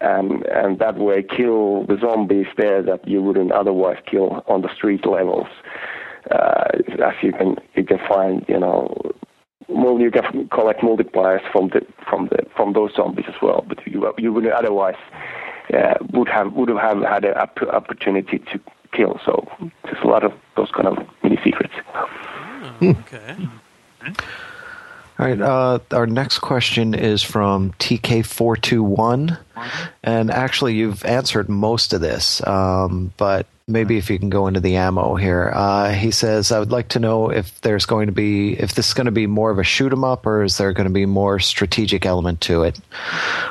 And 0.00 0.46
and 0.46 0.78
that 0.78 0.96
way 0.96 1.24
kill 1.24 1.84
the 1.86 1.98
zombies 2.00 2.46
there 2.56 2.82
that 2.82 3.08
you 3.08 3.20
wouldn't 3.20 3.50
otherwise 3.50 3.98
kill 4.06 4.44
on 4.46 4.62
the 4.62 4.72
street 4.72 5.04
levels. 5.04 5.48
Uh, 6.30 6.68
as 7.04 7.14
you 7.22 7.32
can 7.32 7.56
you 7.74 7.84
can 7.84 7.98
find 8.06 8.44
you 8.48 8.60
know 8.60 8.94
well, 9.68 10.00
you 10.00 10.10
can 10.10 10.48
collect 10.48 10.80
multipliers 10.80 11.42
from 11.52 11.68
the 11.68 11.86
from 12.08 12.28
the 12.28 12.44
from 12.56 12.72
those 12.72 12.94
zombies 12.94 13.26
as 13.28 13.34
well, 13.42 13.64
but 13.68 13.86
you 13.86 14.12
you 14.18 14.32
wouldn't 14.32 14.52
otherwise 14.52 14.96
uh, 15.72 15.94
would 16.12 16.28
have 16.28 16.52
would 16.54 16.68
have 16.70 17.02
had 17.02 17.24
an 17.24 17.34
opportunity 17.34 18.38
to 18.38 18.60
kill. 18.92 19.20
So 19.24 19.46
there's 19.84 20.02
a 20.02 20.06
lot 20.06 20.24
of 20.24 20.32
those 20.56 20.70
kind 20.70 20.88
of 20.88 20.98
mini 21.22 21.38
secrets. 21.44 21.74
Oh, 21.94 22.78
okay. 22.82 23.36
All 25.18 25.26
right. 25.26 25.40
Uh, 25.40 25.80
our 25.90 26.06
next 26.06 26.38
question 26.38 26.94
is 26.94 27.22
from 27.22 27.72
TK421. 27.72 29.38
And 30.04 30.30
actually, 30.30 30.74
you've 30.74 31.04
answered 31.04 31.48
most 31.48 31.92
of 31.92 32.00
this, 32.00 32.46
um, 32.46 33.12
but 33.16 33.46
maybe 33.68 33.98
if 33.98 34.10
you 34.10 34.18
can 34.18 34.30
go 34.30 34.46
into 34.46 34.60
the 34.60 34.76
ammo 34.76 35.14
here. 35.14 35.52
Uh, 35.54 35.92
he 35.92 36.10
says, 36.10 36.50
I 36.50 36.58
would 36.58 36.72
like 36.72 36.88
to 36.90 36.98
know 36.98 37.30
if 37.30 37.60
there's 37.60 37.86
going 37.86 38.06
to 38.06 38.12
be, 38.12 38.58
if 38.58 38.74
this 38.74 38.88
is 38.88 38.94
going 38.94 39.06
to 39.06 39.12
be 39.12 39.26
more 39.26 39.50
of 39.50 39.58
a 39.58 39.64
shoot 39.64 39.92
'em 39.92 40.04
up 40.04 40.26
or 40.26 40.42
is 40.42 40.56
there 40.58 40.72
going 40.72 40.88
to 40.88 40.92
be 40.92 41.06
more 41.06 41.38
strategic 41.38 42.06
element 42.06 42.40
to 42.42 42.62
it? 42.62 42.80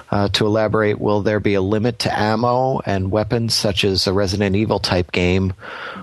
Uh, 0.10 0.28
to 0.30 0.46
elaborate, 0.46 1.00
will 1.00 1.22
there 1.22 1.40
be 1.40 1.54
a 1.54 1.62
limit 1.62 2.00
to 2.00 2.20
ammo 2.20 2.80
and 2.86 3.12
weapons 3.12 3.54
such 3.54 3.84
as 3.84 4.08
a 4.08 4.14
Resident 4.14 4.56
Evil 4.56 4.80
type 4.80 5.12
game? 5.12 5.54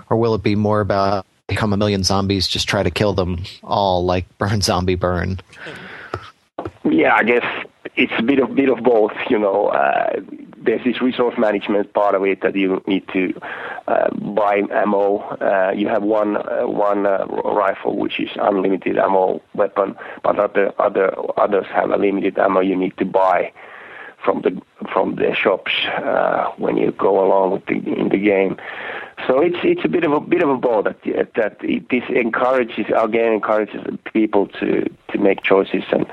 Or 0.09 0.17
will 0.17 0.35
it 0.35 0.43
be 0.43 0.55
more 0.55 0.81
about 0.81 1.27
become 1.47 1.73
a 1.73 1.77
million 1.77 2.03
zombies, 2.03 2.49
just 2.49 2.69
try 2.69 2.83
to 2.83 2.91
kill 2.91 3.13
them 3.13 3.43
all 3.63 4.05
like 4.05 4.27
Burn 4.39 4.61
Zombie 4.61 4.95
Burn? 4.95 5.41
Yeah, 6.85 7.15
I 7.17 7.25
guess 7.25 7.45
it's 7.97 8.13
a 8.19 8.23
bit 8.23 8.39
of 8.39 8.55
bit 8.55 8.69
of 8.69 8.83
both. 8.83 9.13
You 9.29 9.39
know, 9.39 9.69
uh, 9.69 10.21
there's 10.65 10.85
this 10.85 11.01
resource 11.01 11.35
management 11.39 11.93
part 11.93 12.15
of 12.15 12.25
it 12.25 12.41
that 12.43 12.57
you 12.57 12.83
need 12.87 13.07
to 13.13 13.33
uh, 13.87 14.11
buy 14.15 14.63
ammo. 14.73 15.19
Uh, 15.19 15.73
you 15.75 15.89
have 15.89 16.03
one 16.03 16.37
uh, 16.37 16.67
one 16.67 17.07
uh, 17.07 17.27
rifle 17.45 17.97
which 17.97 18.19
is 18.21 18.31
unlimited 18.37 18.99
ammo 18.99 19.41
weapon, 19.55 19.97
but 20.23 20.39
other 20.39 20.73
other 20.79 21.15
others 21.37 21.67
have 21.73 21.91
a 21.91 21.97
limited 21.97 22.39
ammo 22.39 22.61
you 22.61 22.77
need 22.77 22.97
to 22.99 23.05
buy 23.05 23.53
from 24.25 24.41
the 24.43 24.61
from 24.93 25.17
the 25.17 25.35
shops 25.35 25.73
uh, 25.99 26.51
when 26.57 26.77
you 26.77 26.93
go 26.93 27.25
along 27.25 27.53
with 27.53 27.67
the, 27.67 27.75
in 27.75 28.09
the 28.09 28.19
game. 28.19 28.57
So 29.27 29.41
it's 29.41 29.59
it's 29.63 29.85
a 29.85 29.89
bit 29.89 30.05
of 30.05 30.13
a 30.13 30.21
bit 30.21 30.43
of 30.43 30.49
a 30.49 30.57
both 30.57 30.85
that 30.85 31.03
that 31.35 31.57
it, 31.61 31.89
this 31.91 32.05
encourages 32.09 32.87
again 32.97 33.33
encourages 33.35 33.81
people 34.13 34.49
to 34.61 34.89
to 35.13 35.19
make 35.19 35.43
choices 35.43 35.85
and 35.93 36.07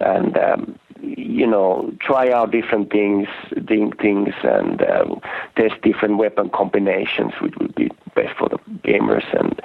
and 0.00 0.38
um, 0.38 0.78
you 1.18 1.46
know 1.46 1.92
try 2.00 2.30
out 2.30 2.50
different 2.50 2.90
things 2.90 3.28
things 3.66 4.34
and 4.42 4.82
um, 4.82 5.20
test 5.56 5.80
different 5.82 6.16
weapon 6.18 6.48
combinations 6.50 7.32
which 7.40 7.54
would 7.56 7.74
be 7.74 7.90
best 8.14 8.36
for 8.38 8.48
the 8.48 8.58
gamers 8.82 9.26
and 9.38 9.60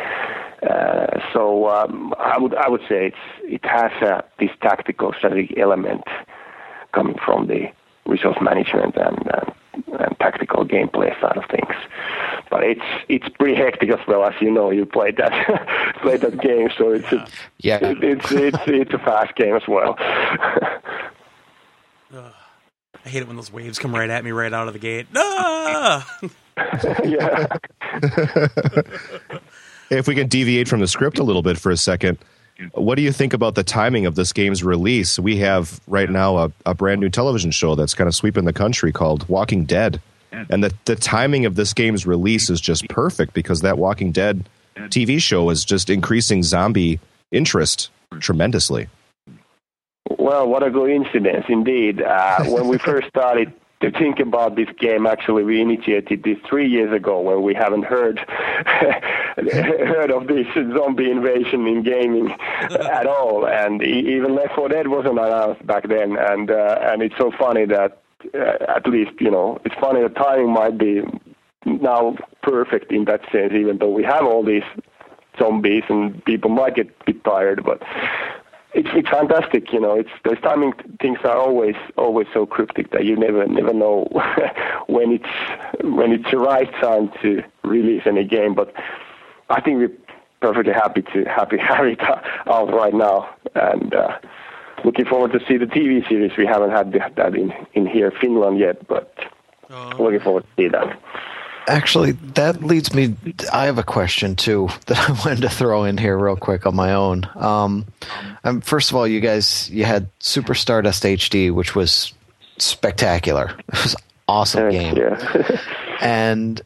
uh, 0.69 1.19
so 1.33 1.67
um, 1.69 2.13
I 2.17 2.37
would 2.37 2.55
I 2.55 2.69
would 2.69 2.81
say 2.87 3.07
it's 3.07 3.17
it 3.43 3.65
has 3.65 3.91
a, 4.01 4.23
this 4.39 4.51
tactical 4.61 5.13
strategic 5.17 5.57
element 5.57 6.03
coming 6.93 7.17
from 7.23 7.47
the 7.47 7.69
resource 8.05 8.37
management 8.41 8.95
and, 8.95 9.27
uh, 9.31 9.45
and 9.99 10.19
tactical 10.19 10.65
gameplay 10.65 11.19
side 11.19 11.37
of 11.37 11.43
things. 11.49 11.75
But 12.49 12.63
it's 12.63 12.85
it's 13.09 13.27
pretty 13.37 13.55
hectic 13.55 13.89
as 13.89 13.99
well, 14.07 14.23
as 14.23 14.33
you 14.39 14.51
know. 14.51 14.69
You 14.71 14.85
played 14.85 15.17
that 15.17 15.33
played 16.01 16.21
that 16.21 16.39
game, 16.39 16.69
so 16.77 16.91
it's 16.93 17.11
a, 17.11 17.27
Yeah. 17.59 17.79
it, 17.81 18.03
it's 18.03 18.31
it's 18.31 18.57
it's 18.67 18.93
a 18.93 18.99
fast 18.99 19.35
game 19.35 19.55
as 19.55 19.67
well. 19.67 19.97
I 22.13 23.09
hate 23.09 23.21
it 23.21 23.27
when 23.27 23.35
those 23.35 23.51
waves 23.51 23.79
come 23.79 23.93
right 23.93 24.09
at 24.09 24.23
me 24.23 24.31
right 24.31 24.53
out 24.53 24.67
of 24.67 24.73
the 24.73 24.79
gate. 24.79 25.07
Ah! 25.15 26.19
yeah. 27.03 27.47
If 29.89 30.07
we 30.07 30.15
can 30.15 30.27
deviate 30.27 30.67
from 30.67 30.79
the 30.79 30.87
script 30.87 31.19
a 31.19 31.23
little 31.23 31.41
bit 31.43 31.59
for 31.59 31.71
a 31.71 31.77
second, 31.77 32.17
what 32.73 32.95
do 32.95 33.01
you 33.01 33.11
think 33.11 33.33
about 33.33 33.55
the 33.55 33.63
timing 33.63 34.05
of 34.05 34.15
this 34.15 34.33
game's 34.33 34.63
release? 34.63 35.19
We 35.19 35.37
have 35.37 35.79
right 35.87 36.09
now 36.09 36.37
a, 36.37 36.51
a 36.65 36.73
brand 36.73 37.01
new 37.01 37.09
television 37.09 37.51
show 37.51 37.75
that's 37.75 37.93
kind 37.93 38.07
of 38.07 38.15
sweeping 38.15 38.45
the 38.45 38.53
country 38.53 38.91
called 38.91 39.27
Walking 39.29 39.65
Dead. 39.65 40.01
And 40.49 40.63
the, 40.63 40.73
the 40.85 40.95
timing 40.95 41.45
of 41.45 41.55
this 41.55 41.73
game's 41.73 42.07
release 42.07 42.49
is 42.49 42.59
just 42.59 42.87
perfect 42.89 43.33
because 43.33 43.61
that 43.61 43.77
Walking 43.77 44.11
Dead 44.11 44.49
TV 44.75 45.21
show 45.21 45.51
is 45.51 45.63
just 45.63 45.91
increasing 45.91 46.41
zombie 46.41 46.99
interest 47.31 47.91
tremendously. 48.19 48.87
Well, 50.17 50.47
what 50.47 50.63
a 50.63 50.71
coincidence 50.71 51.45
indeed. 51.49 52.01
Uh, 52.01 52.43
when 52.47 52.67
we 52.67 52.77
first 52.77 53.07
started 53.07 53.53
to 53.81 53.91
think 53.91 54.19
about 54.19 54.55
this 54.55 54.69
game, 54.79 55.05
actually, 55.05 55.43
we 55.43 55.61
initiated 55.61 56.23
this 56.23 56.37
three 56.49 56.67
years 56.67 56.93
ago 56.93 57.19
when 57.19 57.41
we 57.43 57.53
haven't 57.53 57.83
heard 57.83 58.19
heard 59.35 60.11
of 60.11 60.27
this 60.27 60.47
zombie 60.75 61.11
invasion 61.11 61.67
in 61.67 61.83
gaming 61.83 62.31
at 62.59 63.05
all, 63.05 63.45
and 63.45 63.81
even 63.81 64.35
Left 64.35 64.55
4 64.55 64.69
Dead 64.69 64.87
wasn't 64.87 65.19
announced 65.19 65.65
back 65.67 65.87
then. 65.89 66.15
And 66.17 66.49
uh, 66.49 66.79
and 66.81 67.01
it's 67.01 67.17
so 67.17 67.31
funny 67.37 67.65
that 67.65 68.01
uh, 68.33 68.71
at 68.75 68.87
least 68.87 69.11
you 69.19 69.31
know 69.31 69.59
it's 69.65 69.75
funny 69.81 70.01
the 70.01 70.09
timing 70.09 70.53
might 70.53 70.77
be 70.77 71.01
now 71.65 72.15
perfect 72.41 72.91
in 72.91 73.05
that 73.05 73.21
sense, 73.31 73.53
even 73.53 73.77
though 73.77 73.89
we 73.89 74.03
have 74.03 74.23
all 74.23 74.43
these 74.43 74.63
zombies 75.37 75.83
and 75.89 76.23
people 76.25 76.49
might 76.49 76.75
get 76.75 76.87
a 76.87 77.05
bit 77.05 77.23
tired, 77.23 77.63
but 77.63 77.81
it's 78.73 78.89
it's 78.93 79.09
fantastic. 79.09 79.71
You 79.71 79.79
know, 79.79 79.93
it's 79.95 80.09
those 80.23 80.39
timing 80.41 80.73
things 81.01 81.19
are 81.23 81.37
always 81.37 81.75
always 81.97 82.27
so 82.33 82.45
cryptic 82.45 82.91
that 82.91 83.05
you 83.05 83.15
never 83.15 83.45
never 83.47 83.73
know 83.73 84.07
when 84.87 85.11
it's 85.13 85.83
when 85.83 86.11
it's 86.11 86.29
the 86.31 86.37
right 86.37 86.71
time 86.81 87.11
to 87.21 87.43
release 87.63 88.03
any 88.05 88.23
game. 88.23 88.53
But 88.55 88.73
I 89.49 89.61
think 89.61 89.77
we're 89.77 89.91
perfectly 90.41 90.73
happy 90.73 91.01
to 91.13 91.23
happy 91.25 91.57
have 91.71 91.85
it 91.85 92.01
out 92.01 92.73
right 92.73 92.93
now, 92.93 93.29
and 93.55 93.93
uh, 93.93 94.17
looking 94.83 95.05
forward 95.05 95.31
to 95.33 95.39
see 95.47 95.57
the 95.57 95.65
TV 95.67 96.07
series. 96.09 96.31
We 96.37 96.45
haven't 96.45 96.71
had 96.71 96.91
that 96.93 97.35
in 97.35 97.53
in 97.73 97.85
here 97.85 98.11
Finland 98.11 98.59
yet, 98.59 98.87
but 98.87 99.13
Oh. 99.69 99.95
looking 99.97 100.19
forward 100.19 100.43
to 100.43 100.49
see 100.61 100.67
that. 100.67 100.99
Actually, 101.67 102.11
that 102.11 102.63
leads 102.63 102.93
me. 102.93 103.15
I 103.51 103.65
have 103.65 103.77
a 103.77 103.83
question 103.83 104.35
too 104.35 104.69
that 104.87 105.09
I 105.09 105.11
wanted 105.13 105.41
to 105.41 105.49
throw 105.49 105.83
in 105.85 105.97
here 105.97 106.17
real 106.17 106.35
quick 106.35 106.65
on 106.65 106.75
my 106.75 106.93
own. 106.93 107.27
Um, 107.35 107.85
um, 108.43 108.61
first 108.61 108.89
of 108.89 108.95
all, 108.95 109.07
you 109.07 109.19
guys, 109.19 109.69
you 109.69 109.85
had 109.85 110.07
Super 110.19 110.53
Stardust 110.53 111.03
HD, 111.03 111.53
which 111.53 111.75
was 111.75 112.13
spectacular. 112.57 113.55
It 113.67 113.83
was 113.83 113.93
an 113.93 114.01
awesome 114.27 114.69
game. 114.71 114.97
Yeah. 114.97 115.59
And 116.01 116.61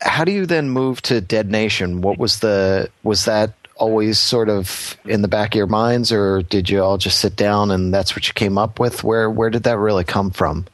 how 0.00 0.24
do 0.24 0.30
you 0.30 0.46
then 0.46 0.70
move 0.70 1.02
to 1.02 1.20
Dead 1.20 1.50
Nation? 1.50 2.00
What 2.00 2.16
was 2.16 2.38
the 2.38 2.90
was 3.02 3.24
that 3.24 3.52
always 3.74 4.18
sort 4.18 4.48
of 4.48 4.96
in 5.04 5.22
the 5.22 5.28
back 5.28 5.54
of 5.54 5.56
your 5.56 5.66
minds, 5.66 6.12
or 6.12 6.42
did 6.42 6.70
you 6.70 6.82
all 6.82 6.96
just 6.96 7.18
sit 7.18 7.34
down 7.34 7.72
and 7.72 7.92
that's 7.92 8.14
what 8.14 8.28
you 8.28 8.34
came 8.34 8.56
up 8.56 8.78
with? 8.78 9.02
Where 9.02 9.28
where 9.28 9.50
did 9.50 9.64
that 9.64 9.78
really 9.78 10.04
come 10.04 10.30
from? 10.30 10.66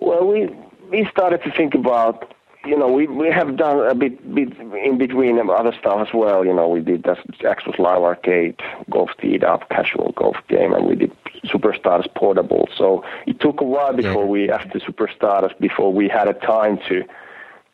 Well, 0.00 0.26
we 0.26 0.50
we 0.96 1.08
started 1.10 1.42
to 1.42 1.50
think 1.50 1.74
about, 1.74 2.32
you 2.64 2.76
know, 2.76 2.90
we 2.90 3.06
we 3.06 3.28
have 3.30 3.56
done 3.56 3.78
a 3.86 3.94
bit 3.94 4.14
bit 4.34 4.50
in 4.88 4.98
between 4.98 5.34
other 5.60 5.74
stuff 5.80 5.98
as 6.06 6.12
well. 6.14 6.44
You 6.44 6.54
know, 6.54 6.68
we 6.68 6.80
did 6.80 7.02
that 7.04 7.18
Xbox 7.56 7.78
Live 7.78 8.02
Arcade, 8.02 8.56
Golf 8.90 9.10
Teed 9.20 9.44
Up, 9.44 9.68
casual 9.68 10.12
golf 10.12 10.36
game, 10.48 10.72
and 10.72 10.86
we 10.88 10.94
did 10.96 11.12
Superstars 11.52 12.06
Portable. 12.14 12.68
So 12.76 13.04
it 13.26 13.40
took 13.40 13.60
a 13.60 13.64
while 13.64 13.94
before 13.94 14.26
we, 14.26 14.50
after 14.50 14.78
Superstars, 14.80 15.52
before 15.60 15.92
we 15.92 16.08
had 16.08 16.28
a 16.28 16.34
time 16.34 16.78
to 16.88 17.04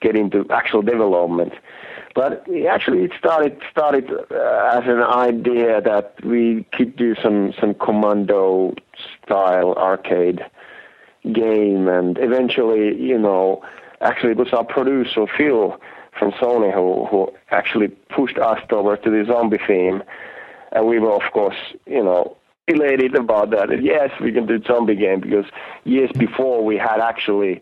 get 0.01 0.17
into 0.17 0.45
actual 0.51 0.83
development. 0.83 1.53
But 2.15 2.47
actually, 2.69 3.05
it 3.05 3.13
started 3.19 3.55
started 3.71 4.07
uh, 4.11 4.79
as 4.79 4.85
an 4.97 5.03
idea 5.29 5.81
that 5.81 6.07
we 6.25 6.67
could 6.75 6.97
do 6.97 7.15
some 7.23 7.55
some 7.59 7.73
commando 7.87 8.75
style 9.25 9.73
arcade 9.91 10.41
game, 11.31 11.89
and 11.89 12.19
eventually, 12.19 13.01
you 13.01 13.19
know, 13.19 13.63
actually 14.01 14.33
it 14.33 14.39
was 14.39 14.53
our 14.53 14.65
producer 14.65 15.27
Phil 15.37 15.81
from 16.19 16.33
Sony 16.33 16.73
who 16.73 17.07
who 17.07 17.33
actually 17.51 17.89
pushed 17.89 18.39
us 18.39 18.59
over 18.71 18.97
to 18.97 19.11
the 19.11 19.25
zombie 19.27 19.59
theme, 19.67 20.03
and 20.73 20.87
we 20.87 20.99
were 20.99 21.13
of 21.13 21.33
course, 21.33 21.57
you 21.87 22.03
know, 22.03 22.37
elated 22.69 23.15
about 23.15 23.51
that. 23.51 23.71
And 23.71 23.85
yes, 23.85 24.11
we 24.21 24.33
can 24.33 24.47
do 24.47 24.63
zombie 24.63 24.97
game 24.97 25.21
because 25.21 25.47
years 25.85 26.11
before 26.19 26.65
we 26.65 26.77
had 26.77 27.01
actually 27.01 27.61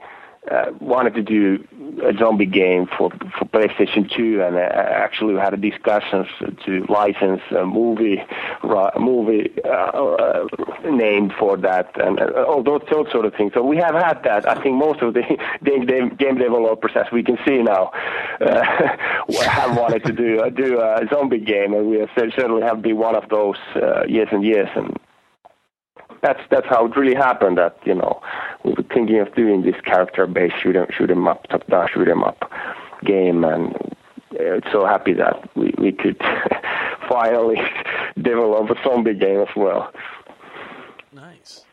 uh, 0.50 0.72
wanted 0.80 1.14
to 1.14 1.22
do 1.22 1.64
a 2.02 2.12
zombie 2.18 2.46
game 2.46 2.86
for 2.86 3.10
for 3.38 3.44
PlayStation 3.46 4.10
2, 4.10 4.42
and 4.42 4.56
uh, 4.56 4.60
actually 4.60 5.34
we 5.34 5.40
had 5.40 5.54
a 5.54 5.56
discussions 5.56 6.26
to 6.64 6.84
license 6.88 7.40
a 7.56 7.64
movie 7.64 8.22
a 8.62 8.98
movie 8.98 9.50
uh, 9.64 9.68
uh, 9.68 10.46
name 10.84 11.30
for 11.38 11.56
that, 11.56 11.90
and 12.00 12.20
uh, 12.20 12.44
all 12.48 12.62
those, 12.62 12.82
those 12.90 13.10
sort 13.10 13.24
of 13.24 13.34
things. 13.34 13.52
So 13.54 13.62
we 13.62 13.76
have 13.76 13.94
had 13.94 14.22
that. 14.24 14.48
I 14.48 14.60
think 14.62 14.76
most 14.76 15.00
of 15.02 15.14
the 15.14 15.22
game, 15.64 16.08
game 16.16 16.38
developers, 16.38 16.92
as 16.94 17.06
we 17.12 17.22
can 17.22 17.38
see 17.46 17.62
now, 17.62 17.92
uh, 18.40 18.64
have 19.42 19.76
wanted 19.76 20.04
to 20.04 20.12
do 20.12 20.50
do 20.50 20.80
a 20.80 21.06
zombie 21.12 21.38
game, 21.38 21.74
and 21.74 21.88
we 21.88 22.06
certainly 22.16 22.62
have 22.62 22.82
been 22.82 22.96
one 22.96 23.14
of 23.14 23.28
those 23.28 23.58
years 24.08 24.28
and 24.32 24.44
years 24.44 24.68
and 24.74 24.96
that's 26.22 26.40
that's 26.50 26.66
how 26.66 26.86
it 26.86 26.96
really 26.96 27.14
happened. 27.14 27.58
That 27.58 27.78
you 27.84 27.94
know 27.94 28.20
we 28.64 28.72
were 28.72 28.82
thinking 28.94 29.20
of 29.20 29.34
doing 29.34 29.62
this 29.62 29.80
character-based 29.84 30.54
shoot 30.62 30.76
'em 30.76 30.86
shoot 30.90 31.10
'em 31.10 31.26
up, 31.28 31.46
top 31.48 31.66
down 31.66 31.88
shoot 31.92 32.08
'em 32.08 32.22
up 32.22 32.50
game, 33.04 33.44
and 33.44 33.74
it's 34.32 34.70
so 34.72 34.86
happy 34.86 35.12
that 35.14 35.48
we 35.56 35.74
we 35.78 35.92
could 35.92 36.16
finally 37.08 37.58
develop 38.20 38.70
a 38.70 38.82
zombie 38.82 39.14
game 39.14 39.40
as 39.40 39.54
well. 39.56 39.92
Nice. 41.12 41.64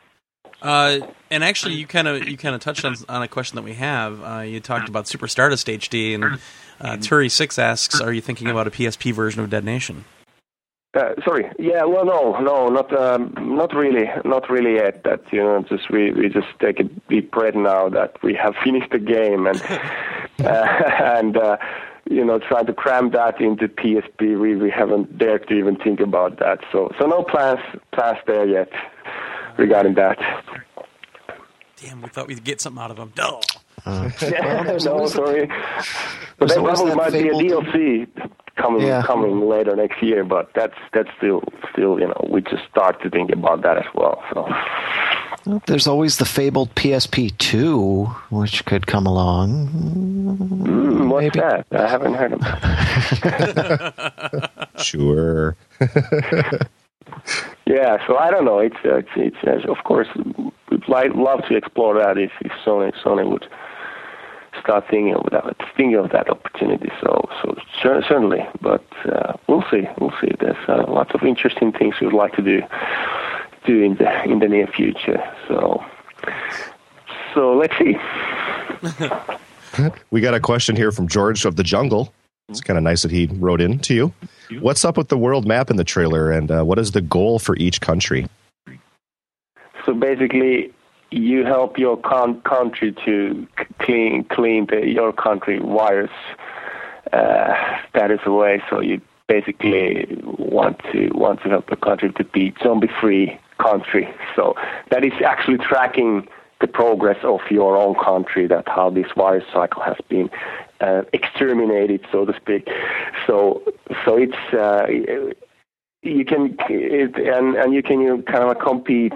Uh, 0.60 0.98
and 1.30 1.44
actually, 1.44 1.74
you 1.74 1.86
kind 1.86 2.08
of 2.08 2.28
you 2.28 2.36
kind 2.36 2.54
of 2.54 2.60
touched 2.60 2.84
on, 2.84 2.96
on 3.08 3.22
a 3.22 3.28
question 3.28 3.56
that 3.56 3.62
we 3.62 3.74
have. 3.74 4.20
Uh, 4.22 4.40
you 4.40 4.58
talked 4.58 4.88
about 4.88 5.06
Super 5.06 5.28
Stardust 5.28 5.68
HD, 5.68 6.14
and 6.14 6.24
uh, 6.80 6.96
Turi 6.96 7.30
Six 7.30 7.58
asks, 7.58 8.00
"Are 8.00 8.12
you 8.12 8.20
thinking 8.20 8.48
about 8.48 8.66
a 8.66 8.70
PSP 8.70 9.12
version 9.14 9.42
of 9.42 9.50
Dead 9.50 9.64
Nation?" 9.64 10.04
Uh, 10.94 11.12
sorry. 11.22 11.50
Yeah. 11.58 11.84
Well, 11.84 12.06
no, 12.06 12.40
no, 12.40 12.68
not 12.68 12.96
um, 12.98 13.34
not 13.38 13.74
really, 13.74 14.08
not 14.24 14.48
really 14.48 14.76
yet. 14.76 15.04
That 15.04 15.20
you 15.30 15.42
know, 15.42 15.62
just 15.68 15.90
we 15.90 16.12
we 16.12 16.28
just 16.28 16.48
take 16.60 16.80
a 16.80 16.84
deep 17.10 17.30
breath 17.30 17.54
now 17.54 17.90
that 17.90 18.22
we 18.22 18.34
have 18.34 18.54
finished 18.64 18.90
the 18.90 18.98
game 18.98 19.46
and 19.46 19.60
uh, 20.40 20.66
and 21.18 21.36
uh, 21.36 21.58
you 22.08 22.24
know 22.24 22.38
trying 22.38 22.66
to 22.66 22.72
cram 22.72 23.10
that 23.10 23.38
into 23.40 23.68
PSP. 23.68 24.40
We 24.40 24.56
we 24.56 24.70
haven't 24.70 25.18
dared 25.18 25.46
to 25.48 25.54
even 25.54 25.76
think 25.76 26.00
about 26.00 26.38
that. 26.38 26.60
So 26.72 26.90
so 26.98 27.06
no 27.06 27.22
plans 27.22 27.60
plans 27.92 28.18
there 28.26 28.48
yet 28.48 28.70
regarding 29.58 29.94
that. 29.94 30.18
Damn, 31.76 32.00
we 32.00 32.08
thought 32.08 32.26
we'd 32.26 32.42
get 32.42 32.60
something 32.62 32.82
out 32.82 32.90
of 32.90 32.96
them. 32.96 33.12
Duh. 33.14 33.40
Uh, 33.88 34.10
Yeah, 34.22 34.62
there's 34.64 34.84
no, 34.84 34.92
always- 34.92 35.12
sorry. 35.14 35.46
But 36.38 36.48
there's 36.48 36.54
that 36.54 36.58
always 36.58 36.80
probably 36.80 36.90
that 36.90 36.96
might 36.96 37.12
be 37.12 37.28
a 37.28 37.32
DLC 37.32 38.06
coming 38.56 38.82
Yeah. 38.86 39.02
coming 39.02 39.48
later 39.48 39.74
next 39.76 40.02
year. 40.02 40.24
But 40.24 40.50
that's 40.54 40.74
that's 40.92 41.08
still 41.16 41.42
still 41.72 41.98
you 42.00 42.06
know 42.06 42.20
we 42.30 42.40
just 42.42 42.64
start 42.70 43.00
to 43.02 43.10
think 43.10 43.30
about 43.32 43.62
that 43.62 43.78
as 43.78 43.86
well. 43.94 44.22
So 44.32 44.46
There's 45.66 45.86
always 45.86 46.16
the 46.18 46.24
fabled 46.26 46.74
PSP 46.74 47.30
two, 47.38 48.04
which 48.30 48.64
could 48.66 48.86
come 48.86 49.06
along. 49.06 49.68
mm, 49.68 51.08
what's 51.08 51.24
Maybe. 51.34 51.40
that? 51.40 51.66
I 51.72 51.86
haven't 51.88 52.14
heard 52.14 52.32
of 52.34 52.40
that. 52.40 54.50
Sure. 54.78 55.56
Yeah, 57.66 57.98
so 58.06 58.16
I 58.18 58.30
don't 58.30 58.44
know. 58.44 58.58
It's 58.58 58.76
uh, 58.84 58.96
it's, 58.96 59.08
it's 59.16 59.36
uh, 59.46 59.70
of 59.70 59.82
course 59.84 60.08
I'd 60.94 61.12
love 61.14 61.40
to 61.48 61.56
explore 61.56 61.94
that 61.98 62.18
if, 62.18 62.30
if 62.42 62.52
Sony 62.64 62.92
Sony 63.02 63.26
would 63.30 63.46
start 64.60 64.84
thinking 64.90 65.14
of 65.14 65.26
that 65.30 65.56
thinking 65.76 65.96
of 65.96 66.10
that 66.10 66.28
opportunity. 66.28 66.90
So 67.00 67.28
so 67.42 67.54
certainly, 67.82 68.46
but 68.60 68.84
uh, 69.04 69.34
we'll 69.48 69.64
see. 69.70 69.88
We'll 70.00 70.14
see. 70.20 70.30
There's 70.40 70.56
uh, 70.68 70.84
lots 70.88 71.12
of 71.14 71.22
interesting 71.22 71.72
things 71.72 71.94
we'd 72.00 72.12
like 72.12 72.34
to 72.34 72.42
do 72.42 72.62
do 73.66 73.82
in 73.82 73.96
the 73.96 74.24
in 74.24 74.38
the 74.38 74.48
near 74.48 74.66
future. 74.66 75.22
So 75.46 75.84
so 77.34 77.54
let's 77.54 77.74
see. 77.78 77.96
We 80.10 80.20
got 80.20 80.34
a 80.34 80.40
question 80.40 80.76
here 80.76 80.90
from 80.90 81.08
George 81.08 81.44
of 81.44 81.56
the 81.56 81.62
Jungle. 81.62 82.12
It's 82.48 82.60
kind 82.60 82.78
of 82.78 82.82
nice 82.82 83.02
that 83.02 83.10
he 83.10 83.26
wrote 83.26 83.60
in 83.60 83.78
to 83.80 83.94
you. 83.94 84.12
What's 84.60 84.84
up 84.84 84.96
with 84.96 85.08
the 85.08 85.18
world 85.18 85.46
map 85.46 85.70
in 85.70 85.76
the 85.76 85.84
trailer, 85.84 86.30
and 86.32 86.50
uh, 86.50 86.64
what 86.64 86.78
is 86.78 86.92
the 86.92 87.02
goal 87.02 87.38
for 87.38 87.54
each 87.56 87.80
country? 87.80 88.26
So 89.84 89.92
basically, 89.94 90.72
you 91.10 91.44
help 91.44 91.78
your 91.78 91.96
con- 91.96 92.40
country 92.42 92.94
to 93.04 93.46
clean 93.78 94.24
clean 94.24 94.66
the, 94.66 94.86
your 94.86 95.12
country 95.12 95.58
virus 95.58 96.10
uh, 97.12 97.54
status 97.88 98.24
way. 98.26 98.62
So 98.68 98.80
you 98.80 99.00
basically 99.26 100.06
want 100.22 100.80
to 100.92 101.10
want 101.14 101.42
to 101.42 101.48
help 101.48 101.68
the 101.68 101.76
country 101.76 102.12
to 102.12 102.24
be 102.24 102.54
zombie 102.62 102.90
free 103.00 103.38
country. 103.58 104.08
So 104.36 104.54
that 104.90 105.04
is 105.04 105.12
actually 105.24 105.58
tracking 105.58 106.28
the 106.60 106.66
progress 106.66 107.18
of 107.22 107.40
your 107.50 107.76
own 107.76 107.94
country. 107.94 108.46
That 108.46 108.68
how 108.68 108.90
this 108.90 109.06
virus 109.16 109.44
cycle 109.52 109.82
has 109.82 109.96
been 110.08 110.28
uh, 110.80 111.02
exterminated, 111.12 112.04
so 112.12 112.24
to 112.24 112.34
speak. 112.34 112.68
So 113.26 113.62
so 114.04 114.16
it's. 114.16 114.36
Uh, 114.52 115.34
you 116.02 116.24
can 116.24 116.56
it, 116.68 117.16
and 117.16 117.56
and 117.56 117.74
you 117.74 117.82
can 117.82 118.00
you 118.00 118.22
kind 118.22 118.44
of 118.44 118.58
compete 118.60 119.12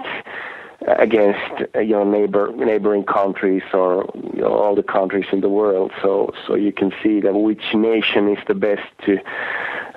against 0.87 1.63
uh, 1.75 1.79
you 1.79 1.91
know 1.91 2.03
neighbor 2.03 2.51
neighboring 2.55 3.03
countries 3.03 3.63
or 3.73 4.09
you 4.33 4.41
know, 4.41 4.53
all 4.53 4.75
the 4.75 4.83
countries 4.83 5.25
in 5.31 5.41
the 5.41 5.49
world. 5.49 5.91
So 6.01 6.31
so 6.47 6.55
you 6.55 6.71
can 6.71 6.91
see 7.01 7.19
that 7.21 7.33
which 7.33 7.73
nation 7.73 8.29
is 8.29 8.39
the 8.47 8.55
best 8.55 8.81
to 9.05 9.19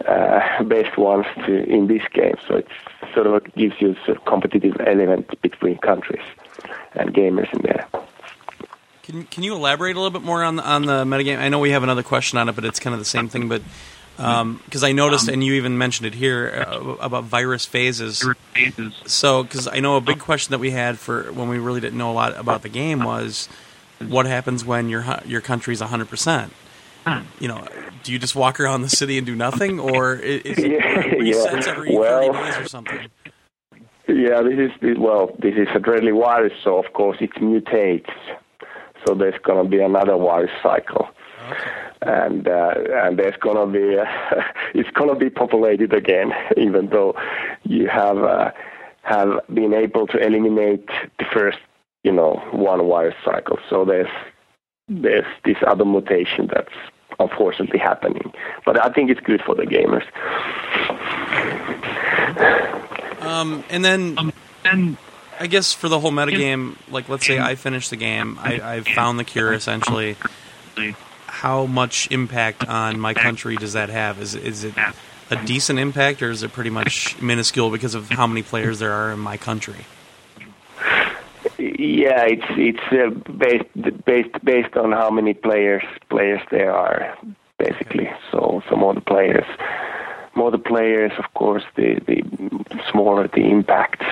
uh, 0.09 0.63
best 0.65 0.97
ones 0.97 1.27
to 1.47 1.65
in 1.65 1.87
this 1.87 2.03
game. 2.13 2.37
So 2.47 2.57
it 2.57 2.69
sort 3.15 3.27
of 3.27 3.55
gives 3.55 3.75
you 3.81 3.93
a 3.93 4.05
sort 4.05 4.19
of 4.19 4.25
competitive 4.25 4.77
element 4.87 5.41
between 5.43 5.79
countries 5.79 6.25
and 6.95 7.13
gamers 7.13 7.53
in 7.53 7.63
there. 7.63 7.89
Can 9.03 9.25
can 9.25 9.43
you 9.45 9.55
elaborate 9.55 9.97
a 9.97 10.01
little 10.01 10.19
bit 10.19 10.27
more 10.27 10.43
on 10.43 10.57
the, 10.57 10.65
on 10.69 10.83
the 10.83 11.05
metagame? 11.05 11.39
I 11.39 11.49
know 11.49 11.61
we 11.61 11.71
have 11.71 11.83
another 11.83 12.03
question 12.03 12.39
on 12.39 12.49
it, 12.49 12.57
but 12.57 12.65
it's 12.65 12.81
kind 12.81 12.93
of 12.93 12.99
the 12.99 13.05
same 13.05 13.29
thing. 13.29 13.49
But 13.49 13.63
because 14.17 14.83
I 14.83 14.93
noticed, 14.93 15.29
and 15.29 15.45
you 15.45 15.55
even 15.55 15.77
mentioned 15.79 16.07
it 16.07 16.15
here 16.15 16.65
uh, 16.67 16.97
about 17.01 17.25
virus 17.25 17.65
phases. 17.67 18.25
So, 19.07 19.43
because 19.43 19.69
I 19.69 19.81
know 19.81 19.97
a 19.97 20.01
big 20.01 20.19
question 20.19 20.53
that 20.53 20.59
we 20.59 20.71
had 20.71 20.99
for 20.99 21.33
when 21.33 21.49
we 21.49 21.59
really 21.59 21.81
didn't 21.81 21.99
know 21.99 22.11
a 22.11 22.15
lot 22.15 22.37
about 22.37 22.63
the 22.63 22.69
game 22.69 23.05
was, 23.05 23.49
what 23.99 24.27
happens 24.27 24.65
when 24.65 24.89
your 24.89 25.05
your 25.27 25.41
country's 25.41 25.81
hundred 25.81 26.09
percent? 26.09 26.53
You 27.39 27.47
know, 27.49 27.67
do 28.03 28.13
you 28.13 28.19
just 28.19 28.35
walk 28.35 28.59
around 28.59 28.83
the 28.83 28.89
city 28.89 29.17
and 29.17 29.27
do 29.27 29.37
nothing, 29.37 29.79
or 29.79 30.15
is 30.15 30.59
it 30.59 30.81
resets 30.81 31.67
yeah. 31.67 31.71
every 31.71 31.97
Well- 31.97 32.33
thirty 32.33 32.51
days 32.51 32.59
or 32.59 32.69
something? 32.69 33.09
Yeah, 34.09 34.41
this 34.43 34.71
is 34.83 34.99
well, 34.99 35.37
this 35.41 35.55
is 35.57 35.67
a 35.75 35.81
deadly 35.81 36.13
virus, 36.13 36.53
so 36.63 36.79
of 36.79 36.93
course 36.93 37.19
it 37.21 37.35
mutates. 37.35 38.11
So 39.05 39.15
there's 39.15 39.39
going 39.43 39.63
to 39.65 39.69
be 39.69 39.81
another 39.81 40.17
virus 40.17 40.51
cycle, 40.63 41.09
and 42.03 42.47
uh, 42.49 42.75
and 43.05 43.19
there's 43.19 43.37
going 43.37 43.57
to 43.57 43.67
be 43.67 43.99
uh, 43.99 44.43
it's 44.75 44.91
going 44.91 45.09
to 45.11 45.17
be 45.17 45.31
populated 45.31 45.93
again, 45.93 46.33
even 46.57 46.89
though 46.89 47.15
you 47.65 47.89
have 47.89 48.19
uh, 48.19 48.51
have 49.03 49.41
been 49.53 49.75
able 49.75 50.07
to 50.09 50.19
eliminate 50.19 50.87
the 51.19 51.25
first 51.33 51.59
you 52.05 52.13
know 52.13 52.43
one 52.53 52.87
virus 52.87 53.17
cycle. 53.25 53.59
So 53.69 53.85
there's 53.85 54.11
there's 54.89 55.27
this 55.45 55.57
other 55.67 55.85
mutation 55.85 56.49
that's 56.53 56.75
unfortunately 57.19 57.79
happening. 57.79 58.33
But 58.65 58.83
I 58.85 58.93
think 58.93 59.11
it's 59.11 59.21
good 59.21 59.43
for 59.43 59.55
the 59.55 59.63
gamers. 59.63 60.05
Um, 63.23 63.65
and 63.71 63.85
then, 63.85 64.19
um, 64.19 64.33
and 64.65 64.97
I 65.41 65.47
guess 65.47 65.73
for 65.73 65.89
the 65.89 65.99
whole 65.99 66.13
metagame, 66.13 66.77
like 66.91 67.09
let's 67.09 67.27
say 67.27 67.39
I 67.39 67.55
finish 67.55 67.89
the 67.89 67.97
game, 67.97 68.39
I, 68.41 68.61
I've 68.61 68.87
found 68.87 69.19
the 69.19 69.25
cure 69.25 69.53
essentially. 69.53 70.17
How 71.41 71.67
much 71.67 72.11
impact 72.11 72.67
on 72.67 72.99
my 72.99 73.13
country 73.13 73.57
does 73.57 73.75
that 73.75 73.91
have? 73.91 74.23
Is 74.23 74.35
is 74.35 74.65
it 74.65 74.75
a 75.31 75.37
decent 75.45 75.79
impact, 75.79 76.23
or 76.23 76.31
is 76.31 76.43
it 76.43 76.53
pretty 76.53 76.71
much 76.71 77.21
minuscule 77.21 77.71
because 77.71 77.95
of 77.95 78.09
how 78.09 78.27
many 78.27 78.43
players 78.43 78.79
there 78.79 78.93
are 78.93 79.13
in 79.13 79.19
my 79.19 79.37
country? 79.37 79.85
Yeah, 81.59 82.25
it's 82.25 82.47
it's 82.51 82.87
uh, 82.91 83.11
based 83.33 84.05
based 84.07 84.45
based 84.45 84.77
on 84.79 84.93
how 84.93 85.11
many 85.11 85.35
players 85.35 85.85
players 86.09 86.41
there 86.51 86.75
are, 86.75 87.15
basically. 87.59 88.11
So 88.31 88.63
some 88.71 88.81
more 88.81 88.95
the 88.95 89.03
players, 89.03 89.45
more 90.35 90.51
the 90.51 90.59
players, 90.73 91.13
of 91.19 91.35
course, 91.35 91.65
the 91.75 92.01
the 92.07 92.23
smaller 92.91 93.29
the 93.29 93.45
impact. 93.51 94.03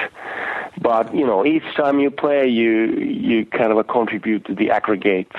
But 0.78 1.14
you 1.14 1.26
know, 1.26 1.46
each 1.46 1.74
time 1.74 2.00
you 2.00 2.10
play, 2.10 2.46
you 2.48 2.87
you 2.96 3.46
kind 3.46 3.72
of 3.72 3.87
contribute 3.88 4.44
to 4.44 4.54
the 4.54 4.70
aggregate 4.70 5.32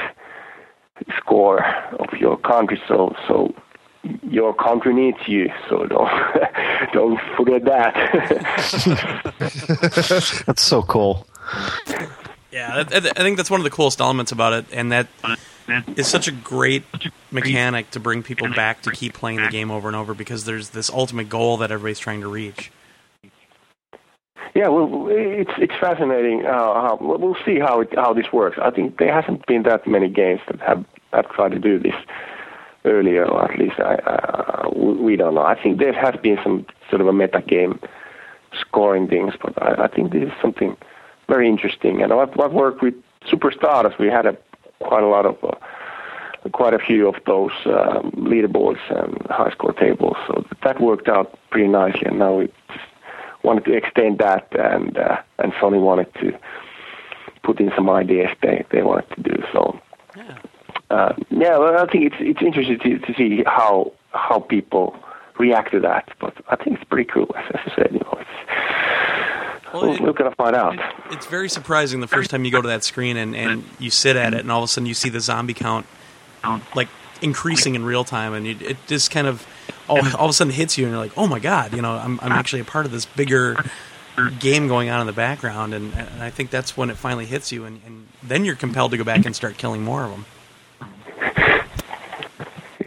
score 1.18 1.66
of 2.00 2.14
your 2.20 2.38
country. 2.38 2.82
So 2.88 3.16
so 3.28 3.54
your 4.24 4.54
country 4.54 4.94
needs 4.94 5.18
you, 5.28 5.50
so 5.70 5.86
don't 5.86 6.10
don't 6.94 7.20
forget 7.36 7.66
that. 7.66 7.94
that's 10.46 10.62
so 10.62 10.84
cool. 10.84 11.26
Yeah, 12.52 12.86
I 12.88 13.00
think 13.00 13.38
that's 13.38 13.52
one 13.52 13.60
of 13.60 13.66
the 13.66 13.70
coolest 13.70 14.00
elements 14.00 14.32
about 14.32 14.54
it, 14.54 14.66
and 14.72 14.92
that 14.92 15.08
is 15.96 16.08
such 16.08 16.28
a 16.28 16.32
great 16.32 16.84
mechanic 17.32 17.92
to 17.92 18.00
bring 18.00 18.24
people 18.24 18.48
back 18.54 18.82
to 18.84 18.92
keep 18.92 19.14
playing 19.14 19.42
the 19.42 19.50
game 19.50 19.72
over 19.72 19.88
and 19.88 19.96
over 19.96 20.14
because 20.14 20.46
there's 20.46 20.70
this 20.70 20.90
ultimate 20.90 21.28
goal 21.28 21.58
that 21.58 21.72
everybody's 21.72 22.00
trying 22.00 22.22
to 22.22 22.28
reach. 22.28 22.72
Yeah, 24.54 24.70
well, 24.70 25.08
it's 25.10 25.52
it's 25.58 25.74
fascinating. 25.80 26.46
Uh, 26.46 26.52
how, 26.52 26.98
we'll 27.02 27.38
see 27.46 27.60
how 27.60 27.82
it, 27.82 27.94
how 27.96 28.14
this 28.14 28.32
works. 28.32 28.58
I 28.62 28.72
think 28.72 28.98
there 28.98 29.14
hasn't 29.14 29.46
been 29.48 29.64
that 29.64 29.86
many 29.88 30.08
games 30.10 30.42
that 30.48 30.62
have 30.62 30.86
have 31.12 31.30
tried 31.32 31.52
to 31.52 31.60
do 31.60 31.80
this 31.80 31.96
earlier, 32.86 33.26
or 33.26 33.52
at 33.52 33.60
least 33.60 33.80
I, 33.80 33.96
uh, 33.96 34.70
we 34.76 35.16
don't 35.16 35.36
know. 35.36 35.42
I 35.42 35.62
think 35.62 35.80
there 35.80 35.94
has 35.94 36.16
been 36.22 36.38
some 36.44 36.66
sort 36.90 37.02
of 37.02 37.08
a 37.08 37.14
meta 37.14 37.42
game 37.42 37.80
scoring 38.60 39.08
things, 39.08 39.34
but 39.42 39.62
I, 39.62 39.86
I 39.86 39.88
think 39.88 40.12
this 40.14 40.24
is 40.24 40.34
something 40.42 40.78
very 41.28 41.50
interesting. 41.50 42.02
And 42.02 42.14
I've, 42.14 42.40
I've 42.40 42.54
worked 42.54 42.82
with 42.82 42.94
Superstardust. 43.30 43.98
We 44.00 44.08
had 44.08 44.26
a 44.26 44.38
quite 44.80 45.04
a 45.04 45.08
lot 45.08 45.26
of 45.26 45.44
uh, 45.44 46.50
quite 46.52 46.74
a 46.74 46.80
few 46.80 47.08
of 47.08 47.16
those 47.26 47.52
um, 47.66 48.12
leaderboards 48.12 48.80
and 48.90 49.18
high 49.30 49.52
score 49.52 49.74
tables. 49.74 50.16
So 50.28 50.46
that 50.64 50.80
worked 50.80 51.08
out 51.10 51.38
pretty 51.50 51.68
nicely. 51.68 52.04
And 52.06 52.20
now 52.20 52.36
we 52.36 52.52
wanted 53.46 53.66
to 53.66 53.74
extend 53.74 54.20
that, 54.20 54.48
and 54.58 54.98
uh, 54.98 55.22
and 55.40 55.54
Sony 55.54 55.82
wanted 55.82 56.14
to 56.16 56.38
put 57.44 57.60
in 57.60 57.72
some 57.76 57.90
ideas 57.90 58.30
they 58.42 58.66
they 58.72 58.82
wanted 58.82 59.10
to 59.16 59.22
do. 59.22 59.44
So 59.54 59.80
yeah, 60.16 60.38
uh, 60.90 61.14
yeah 61.30 61.58
well, 61.58 61.78
I 61.78 61.90
think 61.92 62.06
it's 62.06 62.16
it's 62.20 62.42
interesting 62.42 62.80
to, 62.80 63.00
to 63.00 63.14
see 63.16 63.44
how 63.46 63.92
how 64.12 64.40
people 64.40 64.96
react 65.38 65.72
to 65.72 65.80
that. 65.82 66.10
But 66.20 66.34
I 66.50 66.56
think 66.56 66.78
it's 66.78 66.90
pretty 66.90 67.10
cool, 67.10 67.34
as, 67.36 67.46
I 67.54 67.76
said. 67.76 67.90
You 67.92 68.00
know, 68.00 68.18
it's, 68.20 69.74
well, 69.74 69.98
we're, 70.00 70.14
to 70.14 70.32
find 70.36 70.56
out. 70.56 70.76
It, 70.76 70.82
it's 71.12 71.26
very 71.26 71.50
surprising 71.50 72.00
the 72.00 72.08
first 72.08 72.30
time 72.30 72.46
you 72.46 72.52
go 72.52 72.62
to 72.62 72.70
that 72.70 72.84
screen 72.84 73.18
and, 73.18 73.36
and 73.36 73.64
you 73.78 73.90
sit 73.90 74.16
at 74.16 74.34
it, 74.34 74.40
and 74.40 74.52
all 74.52 74.64
of 74.64 74.66
a 74.66 74.68
sudden 74.68 74.88
you 74.88 74.94
see 74.94 75.10
the 75.10 75.20
zombie 75.20 75.54
count 75.54 75.86
like 76.76 76.88
increasing 77.22 77.76
in 77.76 77.84
real 77.84 78.04
time, 78.04 78.34
and 78.34 78.48
it, 78.48 78.62
it 78.62 78.78
just 78.88 79.12
kind 79.12 79.28
of 79.28 79.46
all, 79.88 79.98
all 80.16 80.26
of 80.26 80.30
a 80.30 80.34
sudden 80.34 80.52
it 80.52 80.58
hits 80.58 80.78
you, 80.78 80.86
and 80.86 80.94
you're 80.94 81.02
like, 81.02 81.18
oh 81.18 81.28
my 81.28 81.40
god, 81.40 81.74
you 81.74 81.82
know, 81.82 81.94
I'm 81.94 82.20
I'm 82.22 82.32
actually 82.32 82.62
a 82.62 82.66
part 82.66 82.86
of 82.86 82.92
this 82.92 83.06
bigger 83.06 83.56
game 84.40 84.68
going 84.68 84.90
on 84.90 85.02
in 85.02 85.08
the 85.08 85.14
background, 85.14 85.74
and, 85.74 85.94
and 85.94 86.24
I 86.24 86.30
think 86.30 86.50
that's 86.50 86.78
when 86.78 86.90
it 86.90 86.98
finally 86.98 87.26
hits 87.26 87.52
you, 87.52 87.66
and, 87.66 87.82
and 87.86 88.08
then 88.24 88.46
you're 88.46 88.56
compelled 88.56 88.92
to 88.92 88.98
go 88.98 89.04
back 89.04 89.26
and 89.26 89.36
start 89.36 89.58
killing 89.58 89.84
more 89.84 90.04
of 90.06 90.12
them. 90.12 90.26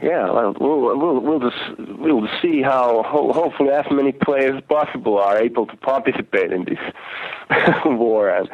Yeah, 0.08 0.30
well, 0.30 0.54
we'll 0.58 1.20
we'll, 1.20 1.38
just 1.38 1.78
we'll 1.98 2.26
see 2.40 2.62
how 2.62 3.02
ho- 3.02 3.30
hopefully 3.30 3.68
as 3.68 3.84
many 3.90 4.12
players 4.12 4.56
as 4.56 4.64
possible 4.64 5.18
are 5.18 5.36
able 5.36 5.66
to 5.66 5.76
participate 5.76 6.50
in 6.50 6.64
this 6.64 6.78
war 7.84 8.30
and 8.30 8.48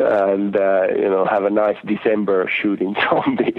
and 0.00 0.56
uh, 0.56 0.86
you 0.96 1.10
know 1.10 1.26
have 1.26 1.44
a 1.44 1.50
nice 1.50 1.76
December 1.84 2.48
shooting 2.48 2.96
zombies 3.04 3.52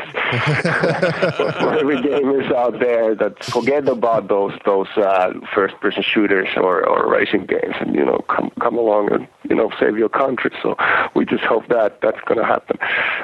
for, 1.38 1.52
for 1.60 1.78
every 1.78 1.98
gamers 1.98 2.52
out 2.52 2.80
there 2.80 3.14
that 3.14 3.44
forget 3.44 3.88
about 3.88 4.28
those 4.28 4.54
those 4.66 4.88
uh, 4.98 5.32
first 5.54 5.80
person 5.82 6.02
shooters 6.02 6.50
or, 6.56 6.84
or 6.84 7.08
racing 7.08 7.46
games 7.46 7.76
and 7.80 7.94
you 7.94 8.04
know 8.04 8.26
come 8.28 8.50
come 8.60 8.76
along 8.76 9.14
and 9.14 9.28
you 9.48 9.56
know 9.56 9.70
save 9.80 10.00
your 10.00 10.10
country. 10.10 10.50
So 10.64 10.76
we 11.14 11.26
just 11.26 11.44
hope 11.44 11.68
that 11.68 12.02
that's 12.02 12.22
going 12.22 12.40
to 12.40 12.46
happen 12.46 12.80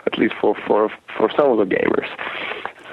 at 0.06 0.16
least 0.20 0.36
for 0.40 0.56
for 0.68 0.92
for 1.18 1.32
some 1.36 1.50
of 1.50 1.58
the 1.58 1.76
gamers. 1.76 2.10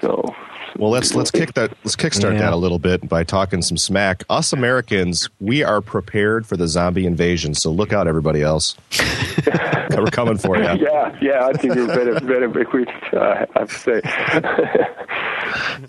So 0.01 0.35
well, 0.77 0.91
let's 0.91 1.15
let's 1.15 1.31
kick 1.31 1.55
that 1.55 1.71
let's 1.85 1.97
kickstart 1.97 2.35
yeah. 2.35 2.41
that 2.41 2.53
a 2.53 2.57
little 2.57 2.79
bit 2.79 3.09
by 3.09 3.25
talking 3.25 3.63
some 3.63 3.77
smack. 3.77 4.25
Us 4.29 4.53
Americans, 4.53 5.29
we 5.41 5.63
are 5.63 5.81
prepared 5.81 6.47
for 6.47 6.57
the 6.57 6.69
zombie 6.69 7.07
invasion. 7.07 7.55
So 7.55 7.71
look 7.71 7.93
out, 7.93 8.07
everybody 8.07 8.43
else. 8.43 8.77
We're 9.91 10.07
coming 10.07 10.39
for 10.39 10.57
you. 10.57 10.63
Yeah, 10.63 11.17
yeah. 11.21 11.47
I 11.47 11.53
think 11.55 11.75
you're 11.75 11.87
better 11.87 12.15
better 12.21 12.61
equipped. 12.61 12.93
Uh, 13.13 13.47
I 13.55 13.59
have 13.59 13.71
to 13.71 13.79
say. 13.79 14.01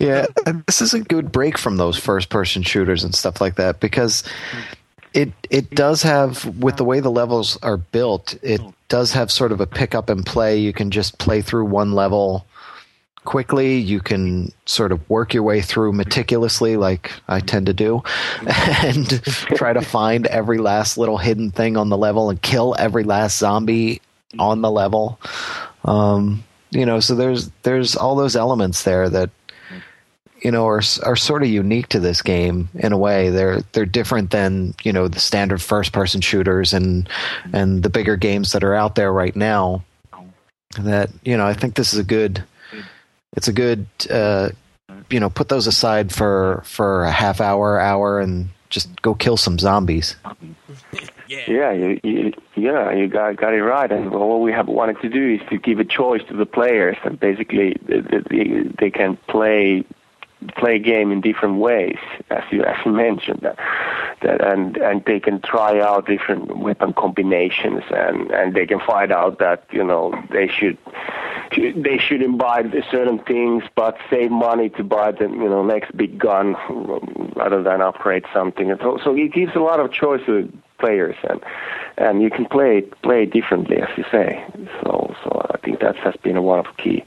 yeah, 0.00 0.26
this 0.66 0.80
is 0.80 0.94
a 0.94 1.00
good 1.00 1.30
break 1.30 1.58
from 1.58 1.76
those 1.76 1.98
first 1.98 2.28
person 2.28 2.62
shooters 2.62 3.04
and 3.04 3.14
stuff 3.14 3.40
like 3.40 3.56
that 3.56 3.80
because 3.80 4.24
it 5.12 5.32
it 5.50 5.70
does 5.70 6.02
have 6.02 6.44
with 6.58 6.76
the 6.76 6.84
way 6.84 7.00
the 7.00 7.10
levels 7.10 7.58
are 7.62 7.76
built, 7.76 8.36
it 8.42 8.60
does 8.88 9.12
have 9.12 9.30
sort 9.30 9.52
of 9.52 9.60
a 9.60 9.66
pick 9.66 9.94
up 9.94 10.08
and 10.08 10.24
play. 10.24 10.58
You 10.58 10.72
can 10.72 10.90
just 10.90 11.18
play 11.18 11.42
through 11.42 11.66
one 11.66 11.92
level 11.92 12.46
quickly. 13.30 13.78
You 13.78 14.00
can 14.00 14.50
sort 14.66 14.90
of 14.90 15.08
work 15.08 15.34
your 15.34 15.44
way 15.44 15.60
through 15.60 15.92
meticulously, 15.92 16.76
like 16.76 17.12
I 17.28 17.38
tend 17.38 17.66
to 17.66 17.72
do, 17.72 18.02
and 18.82 19.22
try 19.54 19.72
to 19.72 19.82
find 19.82 20.26
every 20.26 20.58
last 20.58 20.98
little 20.98 21.16
hidden 21.16 21.52
thing 21.52 21.76
on 21.76 21.90
the 21.90 21.96
level 21.96 22.28
and 22.28 22.42
kill 22.42 22.74
every 22.76 23.04
last 23.04 23.38
zombie 23.38 24.02
on 24.40 24.62
the 24.62 24.70
level. 24.70 25.20
Um, 25.84 26.42
you 26.72 26.84
know, 26.84 26.98
so 26.98 27.14
there's 27.14 27.50
there's 27.62 27.94
all 27.94 28.16
those 28.16 28.34
elements 28.34 28.82
there 28.82 29.08
that 29.08 29.30
you 30.42 30.50
know 30.50 30.66
are 30.66 30.82
are 31.04 31.16
sort 31.16 31.44
of 31.44 31.48
unique 31.48 31.86
to 31.90 32.00
this 32.00 32.22
game 32.22 32.68
in 32.74 32.92
a 32.92 32.98
way. 32.98 33.30
They're 33.30 33.60
they're 33.70 33.86
different 33.86 34.32
than 34.32 34.74
you 34.82 34.92
know 34.92 35.06
the 35.06 35.20
standard 35.20 35.62
first 35.62 35.92
person 35.92 36.20
shooters 36.20 36.72
and 36.72 37.08
and 37.52 37.84
the 37.84 37.90
bigger 37.90 38.16
games 38.16 38.50
that 38.52 38.64
are 38.64 38.74
out 38.74 38.96
there 38.96 39.12
right 39.12 39.36
now. 39.36 39.84
That 40.80 41.10
you 41.22 41.36
know, 41.36 41.46
I 41.46 41.54
think 41.54 41.76
this 41.76 41.92
is 41.92 42.00
a 42.00 42.04
good 42.04 42.42
it's 43.36 43.48
a 43.48 43.52
good 43.52 43.86
uh, 44.10 44.50
you 45.10 45.20
know 45.20 45.30
put 45.30 45.48
those 45.48 45.66
aside 45.66 46.12
for 46.12 46.62
for 46.64 47.04
a 47.04 47.10
half 47.10 47.40
hour 47.40 47.78
hour 47.78 48.20
and 48.20 48.50
just 48.68 49.02
go 49.02 49.14
kill 49.14 49.36
some 49.36 49.58
zombies. 49.58 50.16
Yeah 51.28 51.44
yeah 51.48 51.72
you, 51.72 52.00
you, 52.02 52.32
yeah 52.56 52.92
you 52.92 53.08
got 53.08 53.36
got 53.36 53.54
it 53.54 53.62
right. 53.62 53.90
And 53.90 54.10
what 54.10 54.40
we 54.40 54.52
have 54.52 54.68
wanted 54.68 55.00
to 55.02 55.08
do 55.08 55.34
is 55.34 55.40
to 55.50 55.58
give 55.58 55.78
a 55.78 55.84
choice 55.84 56.22
to 56.28 56.36
the 56.36 56.46
players. 56.46 56.96
And 57.04 57.18
basically 57.18 57.76
they, 57.86 58.00
they, 58.00 58.62
they 58.78 58.90
can 58.90 59.16
play 59.28 59.84
play 60.56 60.76
a 60.76 60.78
game 60.78 61.12
in 61.12 61.20
different 61.20 61.56
ways, 61.56 61.98
as 62.30 62.42
you 62.50 62.64
as 62.64 62.76
you 62.84 62.92
mentioned, 62.92 63.40
that, 63.42 63.58
that 64.22 64.40
and 64.44 64.76
and 64.78 65.04
they 65.04 65.20
can 65.20 65.40
try 65.40 65.80
out 65.80 66.06
different 66.06 66.58
weapon 66.58 66.92
combinations, 66.94 67.82
and 67.90 68.30
and 68.30 68.54
they 68.54 68.66
can 68.66 68.80
find 68.80 69.12
out 69.12 69.38
that 69.38 69.64
you 69.70 69.84
know 69.84 70.14
they 70.30 70.48
should 70.48 70.78
they 71.56 71.98
shouldn't 71.98 72.38
buy 72.38 72.62
certain 72.90 73.18
things, 73.18 73.64
but 73.74 73.96
save 74.08 74.30
money 74.30 74.70
to 74.70 74.84
buy 74.84 75.12
the 75.12 75.28
you 75.28 75.48
know 75.48 75.62
next 75.62 75.96
big 75.96 76.18
gun 76.18 76.56
rather 77.36 77.62
than 77.62 77.80
upgrade 77.80 78.24
something. 78.32 78.74
So 78.80 78.98
so 79.02 79.14
it 79.14 79.32
gives 79.32 79.54
a 79.54 79.60
lot 79.60 79.80
of 79.80 79.92
choice 79.92 80.24
to 80.26 80.50
players, 80.78 81.16
and 81.28 81.40
and 81.98 82.22
you 82.22 82.30
can 82.30 82.46
play 82.46 82.82
play 83.02 83.26
differently, 83.26 83.76
as 83.76 83.88
you 83.96 84.04
say. 84.10 84.42
So 84.82 85.14
so 85.22 85.46
I 85.52 85.58
think 85.58 85.80
that 85.80 85.96
has 85.96 86.14
been 86.22 86.42
one 86.42 86.60
of 86.60 86.66
the 86.66 86.82
key 86.82 87.04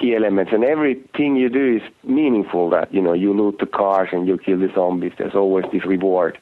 key 0.00 0.14
elements, 0.14 0.52
and 0.52 0.64
everything 0.64 1.36
you 1.36 1.48
do 1.48 1.76
is 1.76 1.82
meaningful. 2.04 2.70
That 2.70 2.92
you 2.92 3.02
know, 3.02 3.12
you 3.12 3.32
loot 3.34 3.58
the 3.58 3.66
cars 3.66 4.08
and 4.12 4.26
you 4.26 4.38
kill 4.38 4.58
the 4.58 4.70
zombies. 4.74 5.12
There's 5.18 5.34
always 5.34 5.64
this 5.72 5.84
reward 5.84 6.38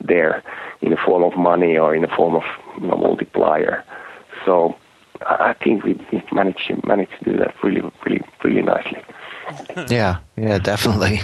there 0.00 0.42
in 0.80 0.90
the 0.90 0.96
form 0.96 1.24
of 1.24 1.36
money 1.36 1.76
or 1.76 1.94
in 1.94 2.02
the 2.02 2.08
form 2.08 2.36
of 2.36 2.42
you 2.80 2.86
know, 2.86 2.96
multiplier. 2.96 3.84
So 4.44 4.76
I 5.26 5.54
think 5.54 5.84
we 5.84 6.00
managed 6.32 6.66
to 6.68 6.80
managed 6.86 7.12
to 7.18 7.32
do 7.32 7.36
that 7.38 7.54
really, 7.62 7.82
really, 8.04 8.22
really 8.42 8.62
nicely. 8.62 9.02
Yeah, 9.88 10.18
yeah, 10.36 10.58
definitely. 10.58 11.22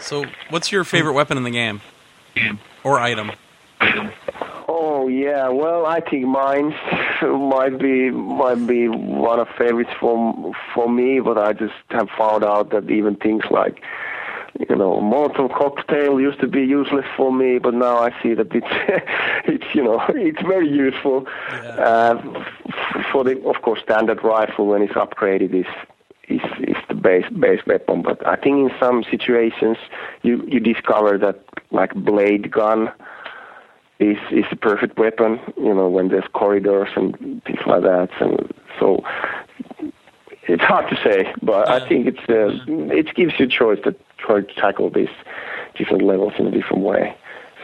So, 0.00 0.24
what's 0.48 0.72
your 0.72 0.84
favorite 0.84 1.12
weapon 1.12 1.36
in 1.36 1.42
the 1.42 1.50
game, 1.50 1.82
or 2.82 2.98
item? 2.98 3.32
Oh 4.80 5.08
yeah, 5.08 5.48
well, 5.48 5.86
I 5.86 5.98
think 6.00 6.26
mine's 6.26 6.74
might 7.22 7.78
be 7.80 8.10
might 8.10 8.64
be 8.64 8.88
one 8.88 9.40
of 9.40 9.48
favorites 9.58 9.90
for 9.98 10.52
for 10.72 10.88
me, 10.88 11.18
but 11.18 11.36
I 11.36 11.52
just 11.52 11.74
have 11.90 12.08
found 12.16 12.44
out 12.44 12.70
that 12.70 12.88
even 12.88 13.16
things 13.16 13.42
like 13.50 13.82
you 14.68 14.76
know, 14.76 15.00
Molotov 15.00 15.52
cocktail 15.56 16.20
used 16.20 16.40
to 16.40 16.46
be 16.46 16.62
useless 16.62 17.04
for 17.16 17.32
me, 17.32 17.58
but 17.58 17.74
now 17.74 17.98
I 17.98 18.10
see 18.22 18.34
that 18.34 18.54
it's 18.54 18.66
it's 19.46 19.74
you 19.74 19.82
know 19.82 20.00
it's 20.10 20.42
very 20.42 20.68
useful. 20.68 21.26
Yeah. 21.52 21.74
Uh, 21.90 22.44
for 23.10 23.24
the 23.24 23.40
of 23.48 23.62
course 23.62 23.80
standard 23.82 24.22
rifle 24.22 24.66
when 24.68 24.82
it's 24.82 24.94
upgraded 24.94 25.54
is 25.54 25.66
is 26.28 26.42
is 26.60 26.76
the 26.88 26.94
base 26.94 27.28
base 27.30 27.66
weapon. 27.66 28.02
But 28.02 28.24
I 28.26 28.36
think 28.36 28.70
in 28.70 28.78
some 28.78 29.04
situations 29.10 29.76
you 30.22 30.44
you 30.46 30.60
discover 30.60 31.18
that 31.18 31.42
like 31.72 31.94
blade 31.94 32.50
gun 32.52 32.92
is 33.98 34.16
is 34.30 34.44
the 34.50 34.56
perfect 34.56 34.98
weapon. 34.98 35.40
You 35.56 35.74
know 35.74 35.88
when 35.88 36.08
there's 36.08 36.28
corridors 36.32 36.88
and 36.96 37.42
things 37.44 37.60
like 37.66 37.82
that. 37.82 38.08
And 38.20 38.52
so 38.78 39.02
it's 40.48 40.62
hard 40.62 40.88
to 40.88 40.96
say, 41.02 41.32
but 41.42 41.68
I 41.68 41.86
think 41.86 42.06
it's 42.06 42.28
uh, 42.28 42.48
it 42.94 43.14
gives 43.14 43.38
you 43.38 43.46
a 43.46 43.48
choice 43.48 43.78
to 43.84 43.94
try 44.18 44.40
to 44.40 44.54
tackle 44.54 44.90
these 44.90 45.08
different 45.76 46.02
levels 46.02 46.32
in 46.38 46.46
a 46.46 46.50
different 46.50 46.82
way. 46.82 47.16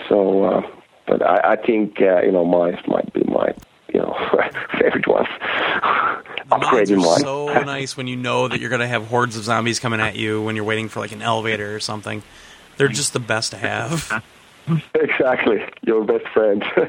So, 0.08 0.44
uh, 0.44 0.62
but 1.06 1.22
I, 1.22 1.52
I 1.52 1.56
think 1.56 2.00
uh, 2.00 2.22
you 2.22 2.32
know 2.32 2.44
mine 2.44 2.78
might 2.86 3.12
be 3.12 3.22
my 3.24 3.54
you 3.92 4.00
know 4.00 4.14
favorite 4.78 5.06
ones. 5.06 5.28
Upgrading 6.50 7.02
mine. 7.02 7.20
So 7.20 7.46
nice 7.64 7.96
when 7.96 8.06
you 8.06 8.16
know 8.16 8.48
that 8.48 8.60
you're 8.60 8.70
going 8.70 8.80
to 8.80 8.88
have 8.88 9.06
hordes 9.06 9.36
of 9.36 9.44
zombies 9.44 9.80
coming 9.80 10.00
at 10.00 10.14
you 10.14 10.42
when 10.42 10.56
you're 10.56 10.64
waiting 10.64 10.88
for 10.88 11.00
like 11.00 11.12
an 11.12 11.22
elevator 11.22 11.74
or 11.74 11.80
something. 11.80 12.22
They're 12.76 12.88
just 12.88 13.12
the 13.12 13.20
best 13.20 13.52
to 13.52 13.56
have. 13.56 14.22
Exactly, 14.94 15.62
your 15.82 16.04
best 16.04 16.26
friend. 16.28 16.62
it's, 16.76 16.86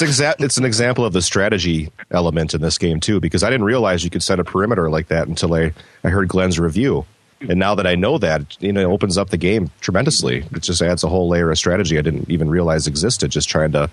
exa- 0.00 0.40
it's 0.40 0.56
an 0.56 0.64
example 0.64 1.04
of 1.04 1.12
the 1.12 1.20
strategy 1.20 1.90
element 2.12 2.54
in 2.54 2.60
this 2.60 2.78
game 2.78 3.00
too, 3.00 3.18
because 3.20 3.42
I 3.42 3.50
didn't 3.50 3.66
realize 3.66 4.04
you 4.04 4.10
could 4.10 4.22
set 4.22 4.38
a 4.38 4.44
perimeter 4.44 4.88
like 4.88 5.08
that 5.08 5.26
until 5.26 5.54
I, 5.54 5.72
I 6.04 6.08
heard 6.10 6.28
Glenn's 6.28 6.58
review. 6.58 7.04
And 7.40 7.58
now 7.58 7.74
that 7.74 7.86
I 7.86 7.94
know 7.94 8.18
that, 8.18 8.60
you 8.62 8.72
know, 8.72 8.80
it 8.80 8.92
opens 8.92 9.18
up 9.18 9.30
the 9.30 9.36
game 9.36 9.70
tremendously. 9.80 10.44
It 10.52 10.62
just 10.62 10.82
adds 10.82 11.02
a 11.04 11.08
whole 11.08 11.28
layer 11.28 11.50
of 11.50 11.58
strategy 11.58 11.98
I 11.98 12.02
didn't 12.02 12.30
even 12.30 12.48
realize 12.48 12.86
existed. 12.86 13.30
Just 13.30 13.48
trying 13.48 13.72
to 13.72 13.90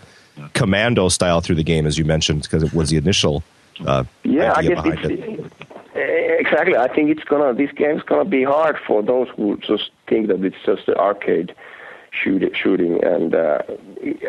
commando 0.53 1.09
style 1.09 1.41
through 1.41 1.55
the 1.55 1.63
game, 1.63 1.85
as 1.85 1.97
you 1.97 2.05
mentioned, 2.05 2.43
because 2.43 2.63
it 2.63 2.73
was 2.73 2.89
the 2.89 2.97
initial 2.97 3.43
uh, 3.85 4.03
yeah, 4.23 4.53
I 4.55 4.61
guess 4.63 4.81
it's, 4.85 5.01
it. 5.03 5.51
Exactly. 5.95 6.75
I 6.75 6.93
think 6.93 7.09
it's 7.09 7.23
gonna. 7.23 7.53
This 7.53 7.71
game's 7.71 8.03
gonna 8.03 8.25
be 8.25 8.43
hard 8.43 8.77
for 8.85 9.01
those 9.01 9.29
who 9.35 9.57
just 9.57 9.91
think 10.07 10.27
that 10.27 10.43
it's 10.43 10.57
just 10.65 10.87
an 10.89 10.95
arcade 10.95 11.55
shoot, 12.11 12.43
shooting, 12.55 13.03
and 13.03 13.33
uh, 13.33 13.59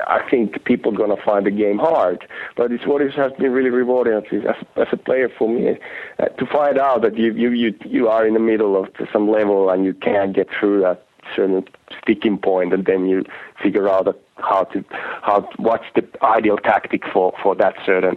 I 0.07 0.29
think 0.31 0.65
people 0.65 0.95
are 0.95 0.97
gonna 0.97 1.21
find 1.21 1.45
the 1.45 1.51
game 1.51 1.79
hard. 1.79 2.27
But 2.57 2.71
it's 2.71 2.87
what 2.87 3.03
it 3.03 3.13
has 3.15 3.33
been 3.33 3.53
really 3.53 3.71
rewarding 3.71 4.15
as, 4.15 4.57
as 4.77 4.87
a 4.93 4.97
player 4.97 5.29
for 5.29 5.49
me 5.49 5.77
uh, 6.21 6.27
to 6.27 6.47
find 6.47 6.79
out 6.79 7.03
that 7.03 7.19
you 7.19 7.33
you 7.33 7.51
you 7.51 7.75
you 7.85 8.09
are 8.09 8.25
in 8.25 8.35
the 8.35 8.41
middle 8.41 8.77
of 8.77 8.89
some 9.13 9.29
level 9.29 9.69
and 9.69 9.85
you 9.85 9.93
can't 9.93 10.35
get 10.35 10.49
through 10.59 10.83
that 10.83 11.05
certain 11.35 11.65
sticking 12.01 12.39
point, 12.39 12.73
and 12.73 12.87
then 12.87 13.07
you 13.07 13.25
figure 13.61 13.89
out 13.89 14.07
how 14.37 14.65
to 14.65 14.85
how 15.23 15.49
what's 15.57 15.87
the 15.97 16.07
ideal 16.23 16.59
tactic 16.59 17.03
for 17.13 17.33
for 17.43 17.57
that 17.57 17.75
certain 17.85 18.17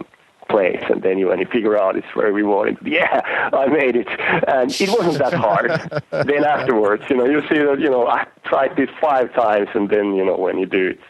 place, 0.50 0.82
and 0.90 1.02
then 1.02 1.18
you 1.18 1.28
when 1.28 1.38
you 1.38 1.46
figure 1.46 1.78
out 1.78 1.96
it's 1.96 2.06
very 2.14 2.32
rewarding. 2.32 2.76
Yeah, 2.90 3.20
I 3.52 3.66
made 3.66 3.94
it, 3.94 4.08
and 4.48 4.70
it 4.70 4.88
wasn't 4.90 5.18
that 5.18 5.32
hard. 5.32 5.70
then 6.26 6.44
afterwards, 6.44 7.04
you 7.08 7.16
know, 7.16 7.24
you 7.24 7.40
see 7.42 7.58
that 7.58 7.78
you 7.78 7.88
know 7.88 8.06
I 8.06 8.26
tried 8.44 8.76
this 8.76 8.90
five 9.00 9.32
times, 9.34 9.68
and 9.74 9.88
then 9.88 10.14
you 10.14 10.24
know 10.24 10.36
when 10.36 10.58
you 10.58 10.66
do 10.66 10.88
it 10.88 11.00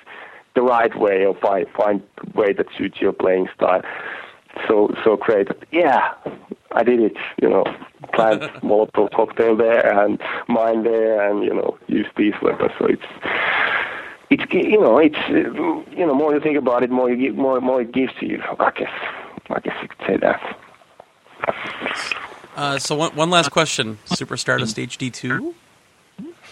the 0.54 0.62
right 0.62 0.94
way 0.98 1.24
or 1.24 1.34
find 1.36 1.66
find 1.76 2.02
way 2.34 2.52
that 2.52 2.66
suits 2.76 3.00
your 3.00 3.12
playing 3.12 3.48
style. 3.54 3.82
So 4.68 4.94
so 5.04 5.16
great. 5.16 5.48
Yeah, 5.70 6.12
I 6.72 6.82
did 6.82 7.00
it. 7.00 7.16
You 7.40 7.48
know, 7.48 7.64
plant 8.12 8.42
Molotov 8.62 9.12
cocktail 9.12 9.56
there 9.56 9.86
and 10.04 10.20
mine 10.48 10.82
there, 10.82 11.28
and 11.28 11.44
you 11.44 11.54
know 11.54 11.78
use 11.86 12.06
these 12.16 12.34
weapons. 12.42 12.72
So 12.78 12.86
it's 12.86 13.02
it's 14.30 14.44
you 14.52 14.80
know 14.80 14.98
it's 14.98 15.18
you 15.28 16.06
know 16.06 16.14
more 16.14 16.34
you 16.34 16.40
think 16.40 16.56
about 16.56 16.82
it, 16.82 16.90
more 16.90 17.10
you 17.10 17.16
give, 17.16 17.36
more 17.36 17.60
more 17.60 17.80
it 17.82 17.92
gives 17.92 18.12
to 18.20 18.26
you. 18.26 18.42
I 18.58 18.70
guess. 18.70 18.90
I 19.52 19.60
guess 19.60 19.76
you 19.82 19.88
could 19.88 20.06
say 20.06 20.16
that. 20.18 20.58
Uh, 22.56 22.78
so 22.78 22.94
one, 22.94 23.14
one 23.16 23.30
last 23.30 23.50
question: 23.50 23.98
Super 24.04 24.36
Stardust 24.36 24.76
HD 24.76 25.12
two. 25.12 25.54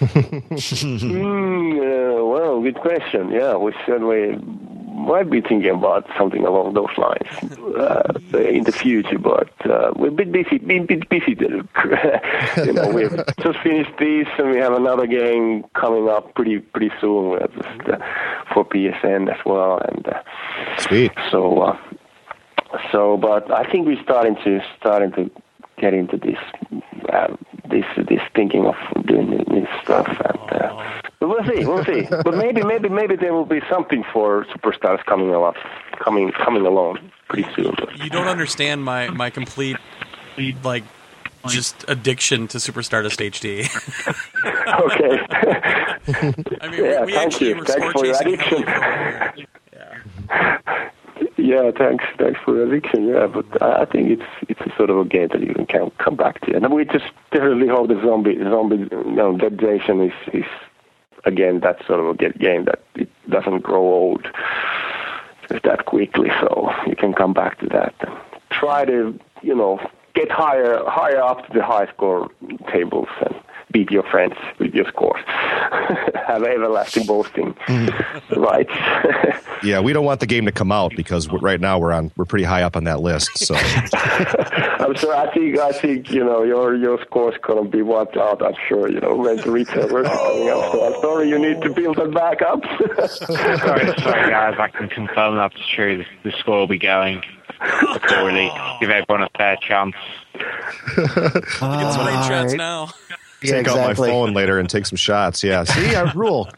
mm, 0.01 1.79
uh, 2.21 2.25
well, 2.25 2.63
good 2.63 2.77
question. 2.77 3.31
Yeah, 3.31 3.57
we 3.57 3.73
certainly 3.85 4.37
might 4.99 5.31
be 5.31 5.41
thinking 5.41 5.71
about 5.71 6.07
something 6.17 6.45
along 6.45 6.75
those 6.75 6.97
lines 6.97 7.27
uh, 7.77 8.39
in 8.39 8.65
the 8.65 8.73
future, 8.73 9.19
but 9.19 9.51
uh, 9.67 9.93
we're 9.97 10.09
a 10.09 10.13
bit 10.13 10.31
busy. 10.33 10.59
Been 10.59 10.87
bit 10.87 11.09
busy. 11.09 11.37
you 12.65 12.73
know, 12.73 12.89
we've 12.91 13.17
just 13.43 13.59
finished 13.61 13.93
this, 13.99 14.27
and 14.39 14.51
we 14.51 14.59
have 14.59 14.73
another 14.75 15.07
game 15.07 15.65
coming 15.75 16.09
up 16.09 16.35
pretty 16.35 16.59
pretty 16.59 16.91
soon. 17.01 17.39
Just, 17.57 17.89
uh, 17.89 17.99
for 18.53 18.65
PSN 18.65 19.31
as 19.33 19.45
well, 19.45 19.79
and 19.79 20.07
uh, 20.07 20.23
sweet. 20.79 21.13
So 21.31 21.61
uh, 21.61 21.79
so, 22.93 23.17
but 23.17 23.51
I 23.51 23.65
think 23.71 23.87
we're 23.87 24.03
starting 24.03 24.37
to 24.45 24.61
starting 24.79 25.13
to 25.13 25.31
get 25.79 25.95
into 25.95 26.17
this 26.17 26.39
uh, 27.13 27.37
this 27.71 27.85
this 27.97 28.21
thinking 28.35 28.67
of 28.67 28.75
doing 29.07 29.31
this 29.31 29.69
stuff, 29.83 30.07
and 30.09 30.63
uh, 30.63 31.01
but 31.21 31.29
we'll 31.29 31.45
see, 31.45 31.65
we'll 31.65 31.85
see. 31.85 32.07
but 32.25 32.35
maybe 32.37 32.63
maybe 32.63 32.89
maybe 32.89 33.17
there 33.17 33.33
will 33.33 33.47
be 33.47 33.61
something 33.71 34.05
for 34.13 34.45
superstars 34.47 35.05
coming 35.07 35.31
along, 35.31 35.55
coming 35.99 36.33
coming 36.33 36.67
along 36.67 36.99
pretty 37.29 37.49
soon. 37.55 37.75
You 37.97 38.11
don't 38.11 38.29
understand 38.29 38.85
my 38.85 39.09
my 39.11 39.31
complete 39.31 39.77
like 40.63 40.85
just 41.47 41.85
addiction 41.89 42.49
to 42.49 42.61
Super 42.61 42.83
Stardust 42.83 43.21
HD. 43.21 43.61
okay. 44.85 45.19
I 46.61 46.69
mean, 46.69 46.85
yeah, 46.85 47.01
we, 47.01 47.07
we 47.07 47.13
thank 47.13 47.41
you. 47.41 47.65
Thanks 47.65 47.93
for 47.93 48.07
your 48.07 48.21
addiction. 48.21 48.65
Yeah. 49.73 50.91
Yeah, 51.37 51.71
thanks. 51.71 52.05
Thanks 52.19 52.41
for 52.45 52.55
the 52.55 52.65
addiction. 52.65 53.07
Yeah, 53.07 53.27
but 53.27 53.63
I 53.63 53.85
think 53.85 54.11
it's 54.11 54.31
it's 54.49 54.61
a 54.61 54.77
sort 54.77 54.91
of 54.91 54.99
a 54.99 55.05
game 55.05 55.29
that 55.29 55.41
you 55.41 55.55
can 55.55 55.91
come 55.99 56.17
back 56.17 56.41
to, 56.43 56.55
and 56.55 56.73
we 56.73 56.85
just 56.85 57.07
definitely 57.33 57.69
hope 57.69 57.89
the 57.89 58.01
zombie 58.05 58.39
zombie 58.43 58.89
you 58.91 59.13
know 59.13 59.37
Dead 59.37 59.61
Nation 59.61 60.01
is 60.03 60.13
is 60.33 60.45
again 61.25 61.61
that 61.61 61.85
sort 61.87 62.01
of 62.01 62.09
a 62.09 62.33
game 62.39 62.65
that 62.65 62.81
it 62.95 63.09
doesn't 63.29 63.63
grow 63.63 63.83
old 63.83 64.29
that 65.49 65.87
quickly, 65.87 66.31
so 66.41 66.73
you 66.87 66.95
can 66.97 67.15
come 67.15 67.33
back 67.33 67.59
to 67.61 67.67
that 67.67 67.95
and 68.01 68.17
try 68.51 68.85
to 68.85 69.19
you 69.43 69.55
know 69.55 69.81
get 70.15 70.31
higher 70.31 70.83
higher 70.87 71.23
up 71.23 71.47
to 71.47 71.53
the 71.53 71.65
high 71.65 71.87
score 71.87 72.29
tables 72.71 73.09
and 73.25 73.35
beat 73.73 73.91
your 73.91 74.03
friends 74.05 74.35
with 74.59 74.75
your 74.75 74.87
scores. 74.89 75.23
Have 75.27 76.43
everlasting 76.43 77.07
boasting 77.07 77.55
mm-hmm. 77.67 78.41
rights. 78.41 78.73
yeah, 79.63 79.81
we 79.81 79.93
don't 79.93 80.05
want 80.05 80.21
the 80.21 80.27
game 80.27 80.47
to 80.47 80.53
come 80.53 80.73
out 80.73 80.93
because 80.97 81.29
right 81.29 81.61
now 81.61 81.79
we're 81.79 81.93
on 81.93 82.11
we're 82.17 82.25
pretty 82.25 82.45
high 82.45 82.63
up 82.63 82.77
on 82.77 82.85
that 82.85 83.01
list. 83.01 83.39
So 83.39 83.55
I'm 83.93 84.95
sure. 84.95 85.15
I 85.15 85.33
think 85.33 85.59
I 85.59 85.73
think 85.73 86.11
you 86.11 86.25
know 86.25 86.43
your 86.43 86.75
your 86.77 87.03
score's 87.05 87.37
gonna 87.43 87.69
be 87.69 87.83
wiped 87.83 88.17
out. 88.17 88.43
I'm 88.43 88.55
sure 88.69 88.91
you 88.91 89.01
know 89.01 89.17
when 89.17 89.37
the 89.37 89.51
retailers 89.51 90.07
coming 90.07 90.49
up. 90.51 90.73
So 90.73 90.87
I'm 90.87 91.01
sorry, 91.01 91.29
you 91.29 91.39
need 91.39 91.61
to 91.63 91.71
build 91.71 91.97
that 91.97 92.13
back 92.13 92.43
up. 92.43 92.63
sorry, 93.09 93.87
sorry 94.01 94.31
guys. 94.31 94.55
I 94.59 94.69
can 94.69 94.89
confirm 94.89 95.37
that's 95.37 95.67
true. 95.75 95.99
The, 95.99 96.31
the 96.31 96.37
score 96.39 96.61
will 96.61 96.67
be 96.67 96.79
going 96.79 97.23
accordingly. 97.61 98.51
Give 98.81 98.91
everyone 98.91 99.23
a 99.23 99.31
fair 99.37 99.57
chance. 99.57 99.95
Get 100.35 101.53
some 101.55 102.07
late 102.07 102.25
shots 102.27 102.55
now 102.55 102.89
yeah, 103.43 103.53
take 103.53 103.61
exactly. 103.61 103.83
out 103.83 103.89
my 103.89 103.95
phone 103.95 104.35
later 104.35 104.59
and 104.59 104.69
take 104.69 104.87
some 104.87 104.97
shots. 104.97 105.43
Yeah, 105.43 105.65
see, 105.65 105.95
I 105.95 106.13
rule. 106.15 106.49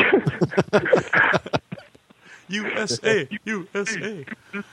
USA, 2.51 3.29
USA. 3.45 4.25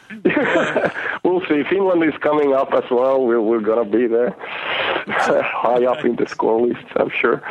we'll 1.24 1.41
see. 1.41 1.63
Finland 1.70 2.04
is 2.04 2.17
coming 2.22 2.54
up 2.54 2.74
as 2.74 2.89
well. 2.89 3.24
We're, 3.24 3.41
we're 3.41 3.62
gonna 3.62 3.86
be 3.86 4.08
there, 4.08 4.32
high 5.08 5.86
up 5.86 6.04
in 6.04 6.15
the 6.15 6.28
score 6.28 6.65
list. 6.65 6.86
I'm 6.96 7.10
sure. 7.10 7.43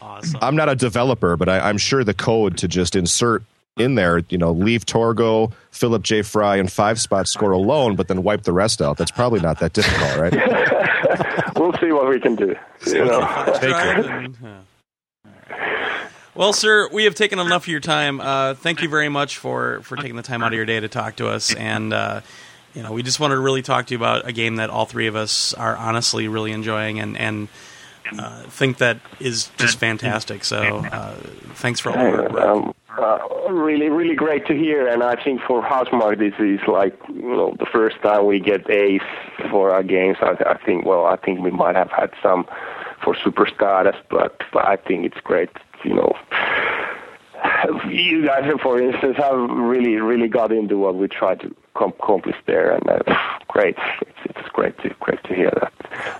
Awesome. 0.00 0.38
I'm 0.40 0.56
not 0.56 0.68
a 0.68 0.74
developer, 0.74 1.36
but 1.36 1.48
I, 1.48 1.60
I'm 1.60 1.78
sure 1.78 2.02
the 2.02 2.14
code 2.14 2.56
to 2.58 2.68
just 2.68 2.96
insert 2.96 3.44
in 3.76 3.94
there, 3.94 4.22
you 4.28 4.38
know, 4.38 4.52
leave 4.52 4.84
Torgo, 4.84 5.52
Philip 5.70 6.02
J. 6.02 6.22
Fry, 6.22 6.56
and 6.56 6.70
five 6.70 7.00
spot 7.00 7.26
score 7.26 7.52
alone, 7.52 7.96
but 7.96 8.08
then 8.08 8.22
wipe 8.22 8.42
the 8.42 8.52
rest 8.52 8.82
out. 8.82 8.98
That's 8.98 9.10
probably 9.10 9.40
not 9.40 9.60
that 9.60 9.72
difficult, 9.72 10.16
right? 10.16 10.32
we'll 11.56 11.72
see 11.74 11.92
what 11.92 12.08
we 12.08 12.20
can 12.20 12.36
do. 12.36 12.54
You 12.86 13.04
know. 13.04 13.58
Take 13.60 13.70
Well, 16.34 16.52
sir, 16.52 16.88
we 16.92 17.04
have 17.04 17.14
taken 17.14 17.38
enough 17.38 17.64
of 17.64 17.68
your 17.68 17.80
time. 17.80 18.20
Uh, 18.20 18.54
thank 18.54 18.82
you 18.82 18.88
very 18.88 19.08
much 19.08 19.38
for, 19.38 19.80
for 19.82 19.96
taking 19.96 20.16
the 20.16 20.22
time 20.22 20.42
out 20.42 20.48
of 20.48 20.56
your 20.56 20.66
day 20.66 20.80
to 20.80 20.88
talk 20.88 21.16
to 21.16 21.28
us. 21.28 21.54
And, 21.54 21.92
uh, 21.92 22.20
you 22.74 22.82
know, 22.82 22.92
we 22.92 23.02
just 23.02 23.20
wanted 23.20 23.34
to 23.36 23.40
really 23.40 23.62
talk 23.62 23.86
to 23.86 23.94
you 23.94 23.98
about 23.98 24.26
a 24.26 24.32
game 24.32 24.56
that 24.56 24.70
all 24.70 24.86
three 24.86 25.06
of 25.06 25.16
us 25.16 25.54
are 25.54 25.76
honestly 25.76 26.28
really 26.28 26.52
enjoying 26.52 27.00
and, 27.00 27.18
and 27.18 27.48
uh, 28.18 28.42
think 28.44 28.78
that 28.78 28.98
is 29.20 29.50
just 29.56 29.78
fantastic. 29.78 30.44
So, 30.44 30.78
uh, 30.78 31.14
thanks 31.54 31.80
for 31.80 31.90
all 31.90 32.02
your 32.02 32.28
work. 32.28 32.76
Uh, 33.02 33.18
really, 33.50 33.88
really 33.88 34.14
great 34.14 34.46
to 34.46 34.54
hear. 34.54 34.86
And 34.86 35.02
I 35.02 35.22
think 35.22 35.40
for 35.42 35.60
Housemarque, 35.60 36.18
this 36.18 36.34
is 36.38 36.60
like 36.68 36.96
you 37.08 37.22
know 37.22 37.56
the 37.58 37.66
first 37.66 37.96
time 38.02 38.26
we 38.26 38.38
get 38.38 38.68
Ace 38.70 39.02
for 39.50 39.70
our 39.70 39.82
games. 39.82 40.18
I, 40.20 40.36
I 40.46 40.58
think 40.64 40.84
well, 40.84 41.06
I 41.06 41.16
think 41.16 41.40
we 41.40 41.50
might 41.50 41.74
have 41.74 41.90
had 41.90 42.10
some 42.22 42.46
for 43.02 43.16
Super 43.16 43.48
Stardust, 43.52 43.98
but, 44.08 44.40
but 44.52 44.64
I 44.64 44.76
think 44.76 45.04
it's 45.04 45.20
great. 45.24 45.50
You 45.84 45.94
know, 45.94 46.12
you 47.88 48.24
guys, 48.24 48.48
for 48.62 48.80
instance, 48.80 49.16
have 49.16 49.36
really, 49.50 49.96
really 49.96 50.28
got 50.28 50.52
into 50.52 50.78
what 50.78 50.94
we 50.94 51.08
tried 51.08 51.40
to 51.40 51.54
accomplish 51.74 52.36
there, 52.46 52.70
and 52.70 52.88
uh, 52.88 53.02
great. 53.48 53.76
It's, 54.02 54.36
it's 54.36 54.48
great 54.50 54.78
to 54.82 54.90
great 55.00 55.22
to 55.24 55.34
hear 55.34 55.50
that 55.60 55.72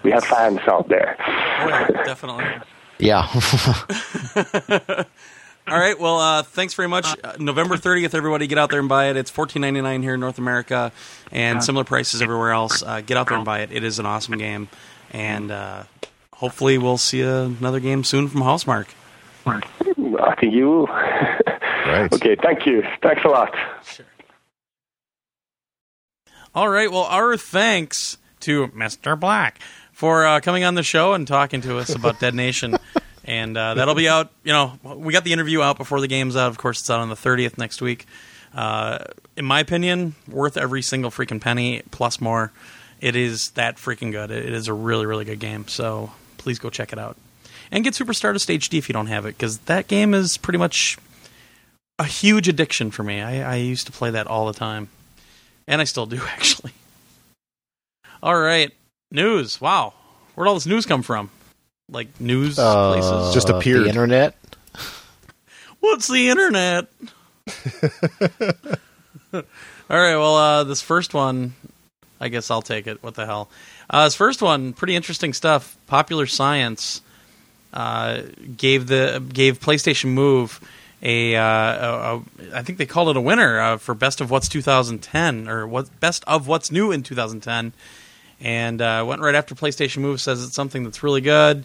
we 0.03 0.11
have 0.11 0.25
fans 0.25 0.61
out 0.66 0.88
there. 0.88 1.16
Oh, 1.21 1.68
yeah, 1.68 2.03
definitely. 2.05 2.45
Yeah. 2.99 3.29
All 5.68 5.79
right. 5.79 5.98
Well, 5.98 6.18
uh, 6.18 6.42
thanks 6.42 6.75
very 6.75 6.88
much. 6.88 7.07
Uh, 7.22 7.35
November 7.38 7.77
30th, 7.77 8.14
everybody 8.14 8.46
get 8.48 8.59
out 8.59 8.70
there 8.70 8.81
and 8.81 8.88
buy 8.88 9.11
it. 9.11 9.16
It's 9.16 9.31
$14.99 9.31 10.03
here 10.03 10.14
in 10.14 10.20
North 10.20 10.38
America 10.38 10.90
and 11.31 11.62
similar 11.62 11.85
prices 11.85 12.20
everywhere 12.20 12.51
else. 12.51 12.83
Uh, 12.83 13.01
get 13.01 13.16
out 13.16 13.29
there 13.29 13.37
and 13.37 13.46
buy 13.46 13.61
it. 13.61 13.70
It 13.72 13.85
is 13.85 13.98
an 14.01 14.07
awesome 14.07 14.37
game. 14.38 14.68
And 15.12 15.51
uh, 15.53 15.85
hopefully, 16.33 16.79
we'll 16.79 16.98
see 16.98 17.20
another 17.22 17.79
game 17.81 18.03
soon 18.03 18.29
from 18.29 18.40
Housemarque. 18.42 18.88
I 19.46 20.35
think 20.40 20.53
you 20.55 20.68
will. 20.68 20.88
Right. 21.85 22.12
okay, 22.12 22.37
thank 22.40 22.64
you. 22.64 22.85
Thanks 23.03 23.22
a 23.25 23.29
lot. 23.29 23.53
Sure. 23.85 24.07
All 26.55 26.68
right. 26.68 26.90
Well, 26.90 27.03
our 27.03 27.37
thanks 27.37 28.18
to 28.40 28.68
Mr. 28.68 29.18
Black 29.18 29.59
for 29.90 30.25
uh, 30.25 30.38
coming 30.40 30.62
on 30.62 30.77
the 30.77 30.85
show 30.85 31.12
and 31.12 31.27
talking 31.27 31.61
to 31.62 31.79
us 31.79 31.92
about 31.92 32.20
Dead 32.20 32.35
Nation. 32.37 32.77
And 33.25 33.57
uh, 33.57 33.75
that'll 33.75 33.95
be 33.95 34.09
out. 34.09 34.31
You 34.43 34.53
know, 34.53 34.79
we 34.83 35.13
got 35.13 35.25
the 35.25 35.33
interview 35.33 35.63
out 35.63 35.79
before 35.79 36.01
the 36.01 36.09
game's 36.09 36.37
out. 36.37 36.49
Of 36.49 36.59
course, 36.59 36.81
it's 36.81 36.91
out 36.91 37.01
on 37.01 37.09
the 37.09 37.15
30th 37.15 37.57
next 37.59 37.81
week. 37.81 38.07
Uh, 38.55 39.05
in 39.37 39.45
my 39.45 39.61
opinion, 39.61 40.15
worth 40.29 40.57
every 40.57 40.83
single 40.83 41.11
freaking 41.11 41.41
penny 41.41 41.83
plus 41.91 42.21
more. 42.21 42.53
It 43.01 43.17
is 43.17 43.51
that 43.55 43.77
freaking 43.77 44.13
good. 44.13 44.31
It 44.31 44.53
is 44.53 44.69
a 44.69 44.73
really, 44.75 45.07
really 45.07 45.25
good 45.25 45.41
game. 45.41 45.67
So 45.69 46.13
please 46.39 46.59
go 46.59 46.71
check 46.71 46.93
it 46.93 46.99
out. 46.99 47.17
And 47.71 47.85
get 47.85 47.95
Super 47.95 48.13
Stardust 48.13 48.49
HD 48.49 48.79
if 48.79 48.89
you 48.89 48.93
don't 48.93 49.07
have 49.07 49.25
it, 49.25 49.37
because 49.39 49.59
that 49.61 49.89
game 49.89 50.13
is 50.13 50.37
pretty 50.37 50.59
much 50.59 50.99
a 51.99 52.05
huge 52.05 52.49
addiction 52.49 52.91
for 52.91 53.03
me. 53.03 53.21
I, 53.21 53.53
I 53.53 53.57
used 53.57 53.87
to 53.87 53.93
play 53.93 54.11
that 54.11 54.27
all 54.27 54.47
the 54.47 54.53
time. 54.53 54.89
And 55.67 55.81
I 55.81 55.85
still 55.85 56.07
do, 56.07 56.21
actually. 56.29 56.73
All 58.23 58.39
right. 58.39 58.73
News. 59.11 59.61
Wow. 59.61 59.95
Where'd 60.35 60.49
all 60.49 60.55
this 60.55 60.67
news 60.67 60.87
come 60.87 61.03
from? 61.03 61.31
Like 61.92 62.20
news 62.20 62.59
Uh, 62.59 62.92
places? 62.92 63.35
Just 63.35 63.48
appeared. 63.48 63.85
The 63.85 63.88
internet. 63.88 64.35
What's 65.81 66.09
the 66.09 66.31
internet? 66.31 66.88
all 69.33 69.42
right. 69.90 70.16
Well, 70.16 70.37
uh, 70.37 70.64
this 70.64 70.81
first 70.83 71.14
one, 71.14 71.55
I 72.20 72.28
guess 72.28 72.50
I'll 72.50 72.62
take 72.62 72.87
it. 72.87 73.02
What 73.02 73.14
the 73.14 73.26
hell? 73.26 73.48
Uh, 73.90 74.05
this 74.05 74.14
first 74.14 74.42
one, 74.42 74.72
pretty 74.72 74.96
interesting 74.96 75.33
stuff. 75.33 75.76
Popular 75.87 76.26
Science 76.26 77.02
uh, 77.72 78.22
gave 78.57 78.87
the 78.87 79.22
gave 79.33 79.61
PlayStation 79.61 80.11
Move 80.11 80.61
a, 81.02 81.35
uh, 81.35 81.42
a, 81.42 82.16
a 82.16 82.22
I 82.55 82.62
think 82.62 82.78
they 82.78 82.87
called 82.87 83.09
it 83.09 83.16
a 83.16 83.20
winner 83.20 83.59
uh, 83.61 83.76
for 83.76 83.94
best 83.94 84.20
of 84.20 84.31
what's 84.31 84.48
2010 84.48 85.48
or 85.48 85.66
what 85.66 85.98
best 86.00 86.22
of 86.26 86.46
what's 86.46 86.70
new 86.70 86.92
in 86.92 87.02
2010, 87.02 87.72
and 88.42 88.83
uh, 88.83 89.05
went 89.07 89.22
right 89.22 89.35
after 89.35 89.55
PlayStation 89.55 89.98
Move 89.98 90.20
says 90.20 90.44
it's 90.44 90.55
something 90.55 90.85
that's 90.85 91.02
really 91.02 91.20
good. 91.20 91.64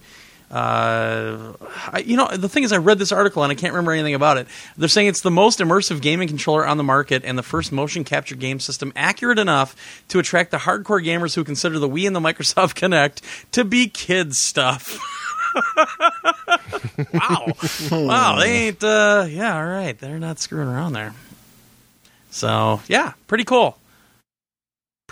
Uh, 0.49 1.53
I, 1.91 2.03
you 2.05 2.15
know, 2.15 2.29
the 2.29 2.47
thing 2.47 2.63
is, 2.63 2.71
I 2.71 2.77
read 2.77 2.99
this 2.99 3.11
article 3.11 3.43
and 3.43 3.51
I 3.51 3.55
can't 3.55 3.73
remember 3.73 3.91
anything 3.91 4.13
about 4.13 4.37
it. 4.37 4.47
They're 4.77 4.87
saying 4.87 5.07
it's 5.07 5.21
the 5.21 5.31
most 5.31 5.59
immersive 5.59 6.01
gaming 6.01 6.29
controller 6.29 6.65
on 6.65 6.77
the 6.77 6.83
market 6.83 7.25
and 7.25 7.37
the 7.37 7.43
first 7.43 7.73
motion 7.73 8.05
capture 8.05 8.35
game 8.35 8.61
system 8.61 8.93
accurate 8.95 9.39
enough 9.39 9.75
to 10.07 10.19
attract 10.19 10.51
the 10.51 10.57
hardcore 10.57 11.03
gamers 11.03 11.35
who 11.35 11.43
consider 11.43 11.79
the 11.79 11.89
Wii 11.89 12.07
and 12.07 12.15
the 12.15 12.21
Microsoft 12.21 12.75
Kinect 12.79 13.21
to 13.51 13.65
be 13.65 13.89
kids 13.89 14.37
stuff. 14.39 14.97
wow, 17.13 17.47
wow, 17.91 18.39
they 18.39 18.67
ain't. 18.67 18.83
Uh, 18.83 19.25
yeah, 19.27 19.57
all 19.57 19.65
right, 19.65 19.97
they're 19.99 20.19
not 20.19 20.39
screwing 20.39 20.67
around 20.67 20.93
there. 20.93 21.13
So 22.29 22.79
yeah, 22.87 23.13
pretty 23.27 23.43
cool. 23.43 23.77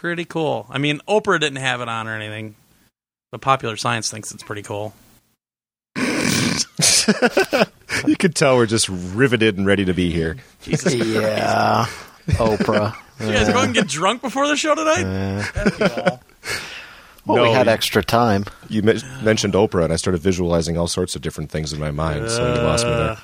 Pretty 0.05 0.25
cool. 0.25 0.67
I 0.69 0.77
mean, 0.77 1.01
Oprah 1.07 1.39
didn't 1.39 1.55
have 1.55 1.81
it 1.81 1.89
on 1.89 2.07
or 2.07 2.13
anything, 2.13 2.53
but 3.31 3.41
Popular 3.41 3.75
Science 3.75 4.11
thinks 4.11 4.31
it's 4.31 4.43
pretty 4.43 4.61
cool. 4.61 4.93
You 8.05 8.15
could 8.15 8.35
tell 8.35 8.55
we're 8.57 8.67
just 8.67 8.87
riveted 8.87 9.57
and 9.57 9.65
ready 9.65 9.85
to 9.85 9.95
be 9.95 10.11
here. 10.11 10.37
Jesus 10.61 10.93
yeah. 10.93 11.87
Oprah. 12.27 12.93
You 13.19 13.33
guys 13.33 13.49
go 13.49 13.63
and 13.63 13.73
get 13.73 13.87
drunk 13.87 14.21
before 14.21 14.47
the 14.47 14.55
show 14.55 14.75
tonight? 14.75 15.01
That'd 15.53 15.77
be 15.79 15.83
all. 15.85 16.21
Well, 17.25 17.37
No, 17.37 17.43
we 17.43 17.49
had 17.49 17.65
you- 17.65 17.71
extra 17.73 18.03
time. 18.03 18.45
You 18.69 18.83
me- 18.83 19.01
mentioned 19.23 19.55
Oprah, 19.55 19.85
and 19.85 19.93
I 19.93 19.95
started 19.95 20.21
visualizing 20.21 20.77
all 20.77 20.85
sorts 20.87 21.15
of 21.15 21.23
different 21.23 21.49
things 21.49 21.73
in 21.73 21.79
my 21.79 21.89
mind, 21.89 22.29
so 22.29 22.53
you 22.53 22.61
lost 22.61 22.85
me 22.85 22.91
there. 22.91 23.17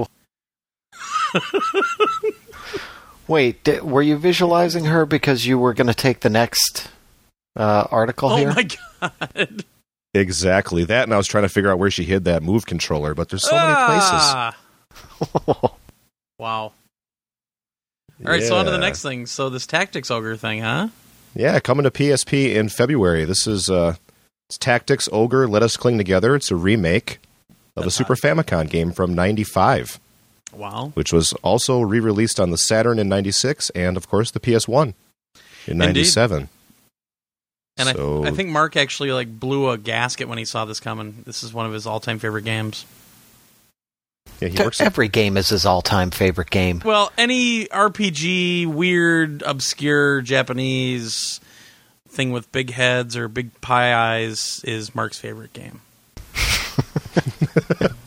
Ew. 0.00 0.06
Wait, 3.28 3.62
di- 3.62 3.80
were 3.80 4.02
you 4.02 4.16
visualizing 4.16 4.86
her 4.86 5.04
because 5.06 5.46
you 5.46 5.58
were 5.58 5.74
going 5.74 5.86
to 5.86 5.94
take 5.94 6.20
the 6.20 6.30
next 6.30 6.88
uh, 7.56 7.86
article 7.90 8.30
oh 8.30 8.36
here? 8.36 8.50
Oh 8.50 8.54
my 8.54 8.68
god. 9.34 9.64
Exactly 10.14 10.84
that, 10.84 11.04
and 11.04 11.12
I 11.12 11.18
was 11.18 11.26
trying 11.26 11.44
to 11.44 11.48
figure 11.50 11.70
out 11.70 11.78
where 11.78 11.90
she 11.90 12.04
hid 12.04 12.24
that 12.24 12.42
move 12.42 12.64
controller, 12.64 13.14
but 13.14 13.28
there's 13.28 13.46
so 13.46 13.54
many 13.54 13.74
places. 13.86 15.44
wow. 16.38 16.72
All 18.24 18.32
right, 18.32 18.42
so 18.42 18.56
on 18.56 18.64
to 18.64 18.70
the 18.70 18.78
next 18.78 19.02
thing. 19.02 19.26
So 19.26 19.50
this 19.50 19.66
Tactics 19.66 20.10
Ogre 20.10 20.36
thing, 20.36 20.62
huh? 20.62 20.88
Yeah, 21.34 21.60
coming 21.60 21.84
to 21.84 21.90
PSP 21.90 22.54
in 22.54 22.68
February. 22.70 23.26
This 23.26 23.46
is 23.46 23.68
uh, 23.68 23.96
it's 24.48 24.56
Tactics 24.58 25.08
Ogre. 25.12 25.46
Let 25.46 25.62
us 25.62 25.76
cling 25.76 25.98
together. 25.98 26.34
It's 26.34 26.50
a 26.50 26.56
remake 26.56 27.18
of 27.76 27.82
a 27.82 27.86
That's 27.86 27.94
Super 27.94 28.16
Famicom 28.16 28.68
game 28.68 28.90
from 28.92 29.14
'95, 29.14 30.00
Wow. 30.52 30.92
which 30.94 31.12
was 31.12 31.32
also 31.42 31.80
re-released 31.80 32.40
on 32.40 32.50
the 32.50 32.56
Saturn 32.58 32.98
in 32.98 33.08
'96, 33.08 33.70
and 33.70 33.96
of 33.96 34.08
course 34.08 34.30
the 34.30 34.40
PS1 34.40 34.94
in 35.66 35.78
'97. 35.78 36.48
And 37.76 37.88
So- 37.90 38.24
I, 38.24 38.28
I 38.28 38.30
think 38.32 38.48
Mark 38.48 38.76
actually 38.76 39.12
like 39.12 39.38
blew 39.38 39.68
a 39.70 39.78
gasket 39.78 40.26
when 40.28 40.38
he 40.38 40.44
saw 40.44 40.64
this 40.64 40.80
coming. 40.80 41.22
This 41.26 41.42
is 41.42 41.52
one 41.52 41.66
of 41.66 41.72
his 41.72 41.86
all-time 41.86 42.18
favorite 42.18 42.44
games. 42.44 42.86
Yeah, 44.40 44.48
he 44.48 44.62
works. 44.62 44.80
Every 44.80 45.08
game 45.08 45.36
is 45.36 45.48
his 45.48 45.66
all-time 45.66 46.10
favorite 46.10 46.50
game. 46.50 46.80
Well, 46.84 47.12
any 47.18 47.66
RPG, 47.66 48.66
weird, 48.66 49.42
obscure 49.42 50.20
Japanese 50.22 51.40
thing 52.08 52.30
with 52.32 52.50
big 52.52 52.70
heads 52.70 53.16
or 53.16 53.28
big 53.28 53.60
pie 53.60 53.94
eyes 53.94 54.60
is 54.64 54.94
Mark's 54.94 55.18
favorite 55.18 55.52
game. 55.52 55.80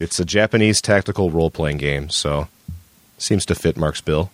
It's 0.00 0.20
a 0.20 0.24
Japanese 0.24 0.80
tactical 0.80 1.30
role-playing 1.30 1.78
game, 1.78 2.08
so 2.08 2.48
seems 3.18 3.44
to 3.46 3.54
fit 3.54 3.76
Mark's 3.76 4.00
bill. 4.00 4.30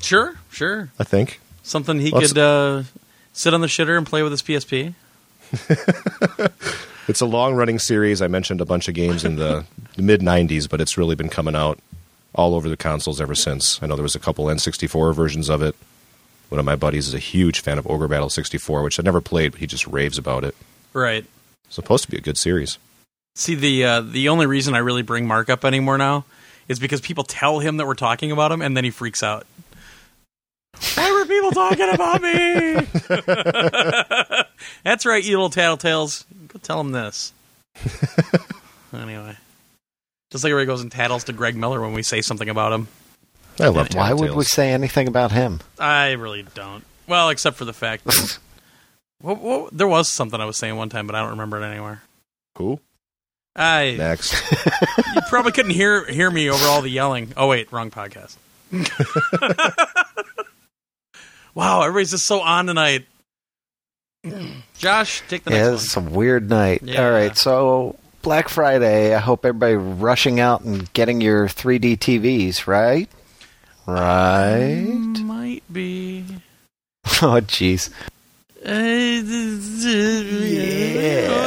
Sure, 0.00 0.36
sure. 0.50 0.90
I 0.98 1.04
think. 1.04 1.40
Something 1.62 1.98
he 2.00 2.10
Well, 2.12 2.22
could 2.22 2.38
uh, 2.38 2.82
sit 3.32 3.52
on 3.52 3.60
the 3.60 3.66
shitter 3.66 3.98
and 3.98 4.06
play 4.06 4.22
with 4.22 4.32
his 4.32 4.42
PSP. 4.42 4.94
It's 7.08 7.20
a 7.20 7.26
long 7.26 7.56
running 7.56 7.80
series. 7.80 8.22
I 8.22 8.28
mentioned 8.28 8.60
a 8.60 8.64
bunch 8.64 8.86
of 8.86 8.94
games 8.94 9.24
in 9.24 9.34
the, 9.34 9.64
the 9.96 10.02
mid 10.02 10.20
90s, 10.20 10.68
but 10.70 10.80
it's 10.80 10.96
really 10.96 11.16
been 11.16 11.28
coming 11.28 11.56
out 11.56 11.80
all 12.36 12.54
over 12.54 12.68
the 12.68 12.76
consoles 12.76 13.20
ever 13.20 13.34
since. 13.34 13.82
I 13.82 13.86
know 13.86 13.96
there 13.96 14.04
was 14.04 14.14
a 14.14 14.20
couple 14.20 14.44
N64 14.44 15.12
versions 15.12 15.48
of 15.50 15.60
it. 15.60 15.74
One 16.50 16.60
of 16.60 16.64
my 16.64 16.76
buddies 16.76 17.08
is 17.08 17.14
a 17.14 17.18
huge 17.18 17.60
fan 17.60 17.78
of 17.78 17.86
Ogre 17.88 18.06
Battle 18.06 18.30
64, 18.30 18.84
which 18.84 19.00
I 19.00 19.02
never 19.02 19.20
played, 19.20 19.50
but 19.50 19.60
he 19.60 19.66
just 19.66 19.88
raves 19.88 20.18
about 20.18 20.44
it. 20.44 20.54
Right. 20.92 21.24
It's 21.66 21.74
supposed 21.74 22.04
to 22.04 22.10
be 22.12 22.16
a 22.16 22.20
good 22.20 22.38
series. 22.38 22.78
See, 23.40 23.54
the 23.54 23.84
uh, 23.86 24.00
the 24.02 24.28
only 24.28 24.44
reason 24.44 24.74
I 24.74 24.80
really 24.80 25.00
bring 25.00 25.26
Mark 25.26 25.48
up 25.48 25.64
anymore 25.64 25.96
now 25.96 26.26
is 26.68 26.78
because 26.78 27.00
people 27.00 27.24
tell 27.24 27.58
him 27.58 27.78
that 27.78 27.86
we're 27.86 27.94
talking 27.94 28.30
about 28.32 28.52
him, 28.52 28.60
and 28.60 28.76
then 28.76 28.84
he 28.84 28.90
freaks 28.90 29.22
out. 29.22 29.46
Why 30.94 31.10
were 31.10 31.24
people 31.24 31.50
talking 31.50 31.88
about 31.88 32.20
me? 32.20 32.86
That's 34.84 35.06
right, 35.06 35.24
you 35.24 35.40
little 35.40 35.48
tattletales. 35.48 36.26
Go 36.48 36.58
tell 36.58 36.82
him 36.82 36.92
this. 36.92 37.32
anyway, 38.92 39.38
just 40.30 40.44
like 40.44 40.50
where 40.50 40.60
everybody 40.60 40.66
goes 40.66 40.82
and 40.82 40.92
tattles 40.92 41.24
to 41.24 41.32
Greg 41.32 41.56
Miller 41.56 41.80
when 41.80 41.94
we 41.94 42.02
say 42.02 42.20
something 42.20 42.50
about 42.50 42.74
him. 42.74 42.88
I 43.58 43.68
love 43.68 43.94
Why 43.94 44.12
would 44.12 44.34
we 44.34 44.44
say 44.44 44.70
anything 44.70 45.08
about 45.08 45.32
him? 45.32 45.60
I 45.78 46.10
really 46.12 46.44
don't. 46.54 46.84
Well, 47.06 47.30
except 47.30 47.56
for 47.56 47.64
the 47.64 47.72
fact 47.72 48.04
that 48.04 48.38
well, 49.22 49.36
well, 49.36 49.68
there 49.72 49.88
was 49.88 50.10
something 50.10 50.38
I 50.38 50.44
was 50.44 50.58
saying 50.58 50.76
one 50.76 50.90
time, 50.90 51.06
but 51.06 51.16
I 51.16 51.20
don't 51.20 51.30
remember 51.30 51.58
it 51.58 51.64
anywhere. 51.64 52.02
Who? 52.58 52.80
I 53.56 53.96
Next. 53.98 54.32
you 55.14 55.20
probably 55.28 55.52
couldn't 55.52 55.72
hear 55.72 56.04
hear 56.06 56.30
me 56.30 56.48
over 56.50 56.64
all 56.66 56.82
the 56.82 56.88
yelling. 56.90 57.32
Oh 57.36 57.48
wait, 57.48 57.70
wrong 57.72 57.90
podcast. 57.90 58.36
wow, 61.54 61.82
everybody's 61.82 62.10
just 62.12 62.26
so 62.26 62.40
on 62.40 62.66
tonight. 62.66 63.06
Josh, 64.78 65.22
take 65.28 65.44
the 65.44 65.50
next 65.50 65.58
Yeah, 65.60 65.66
one. 65.66 65.74
it's 65.74 65.96
a 65.96 66.00
weird 66.00 66.48
night. 66.50 66.82
Yeah. 66.82 67.04
All 67.04 67.10
right, 67.10 67.36
so 67.36 67.96
Black 68.22 68.48
Friday. 68.48 69.14
I 69.14 69.18
hope 69.18 69.44
everybody 69.44 69.74
rushing 69.74 70.40
out 70.40 70.60
and 70.62 70.90
getting 70.92 71.20
your 71.20 71.46
3D 71.48 71.96
TVs, 71.98 72.66
right? 72.66 73.08
Um, 73.86 73.94
right? 73.94 75.20
Might 75.22 75.62
be. 75.72 76.24
Oh, 77.22 77.40
jeez. 77.40 77.90
Uh, 78.62 78.68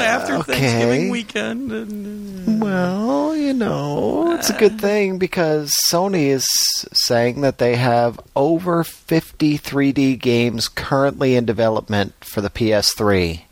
after 0.03 0.35
okay. 0.35 0.53
Thanksgiving 0.53 1.09
weekend. 1.09 2.59
Well, 2.61 3.35
you 3.35 3.53
know, 3.53 4.33
it's 4.33 4.49
a 4.49 4.57
good 4.57 4.81
thing 4.81 5.19
because 5.19 5.71
Sony 5.91 6.27
is 6.27 6.47
saying 6.93 7.41
that 7.41 7.59
they 7.59 7.75
have 7.75 8.19
over 8.35 8.83
50 8.83 9.57
3D 9.59 10.19
games 10.19 10.67
currently 10.67 11.35
in 11.35 11.45
development 11.45 12.13
for 12.21 12.41
the 12.41 12.49
PS3. 12.49 13.43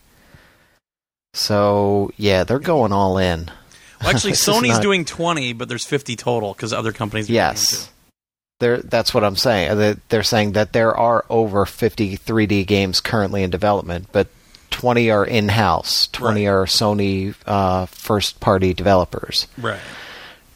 So, 1.33 2.11
yeah, 2.17 2.43
they're 2.43 2.59
going 2.59 2.91
all 2.91 3.17
in. 3.17 3.51
Well, 4.01 4.09
actually, 4.09 4.31
Sony's 4.33 4.69
not- 4.69 4.81
doing 4.81 5.05
20, 5.05 5.53
but 5.53 5.69
there's 5.69 5.85
50 5.85 6.15
total 6.15 6.53
because 6.53 6.73
other 6.73 6.91
companies. 6.91 7.25
are 7.25 7.27
doing 7.27 7.35
Yes. 7.35 7.90
They're, 8.61 8.77
that's 8.77 9.13
what 9.13 9.23
I'm 9.25 9.35
saying. 9.35 9.97
They're, 10.07 10.23
saying 10.23 10.53
that 10.53 10.71
there 10.71 10.95
are 10.95 11.25
over 11.29 11.65
50 11.65 12.17
3D 12.17 12.65
games 12.65 13.01
currently 13.01 13.43
in 13.43 13.49
development, 13.49 14.07
but 14.13 14.27
20 14.69 15.09
are 15.11 15.25
in 15.25 15.49
house. 15.49 16.07
20 16.13 16.45
Right. 16.47 16.51
are 16.53 16.65
Sony 16.65 17.35
uh, 17.45 17.87
first 17.87 18.39
party 18.39 18.73
developers. 18.73 19.47
Right. 19.57 19.79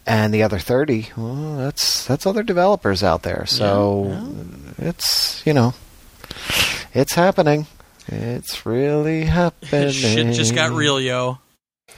and 0.06 0.32
the 0.34 0.44
other 0.44 0.60
30 0.60 1.08
well, 1.18 1.58
that's 1.58 2.06
that's 2.06 2.28
other 2.28 2.44
developers 2.44 3.02
out 3.02 3.24
there 3.24 3.46
so 3.48 4.16
it's 4.78 5.42
you 5.48 5.54
know 5.54 5.74
it's 6.94 7.16
happening 7.16 7.66
it's 8.08 8.68
really 8.68 9.24
happening 9.26 9.90
Shit 9.92 10.36
just 10.36 10.54
got 10.54 10.72
real, 10.72 11.02
yo. 11.02 11.40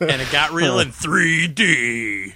and 0.00 0.22
it 0.22 0.32
got 0.32 0.52
real 0.52 0.78
in 0.80 0.88
3D. 0.88 2.32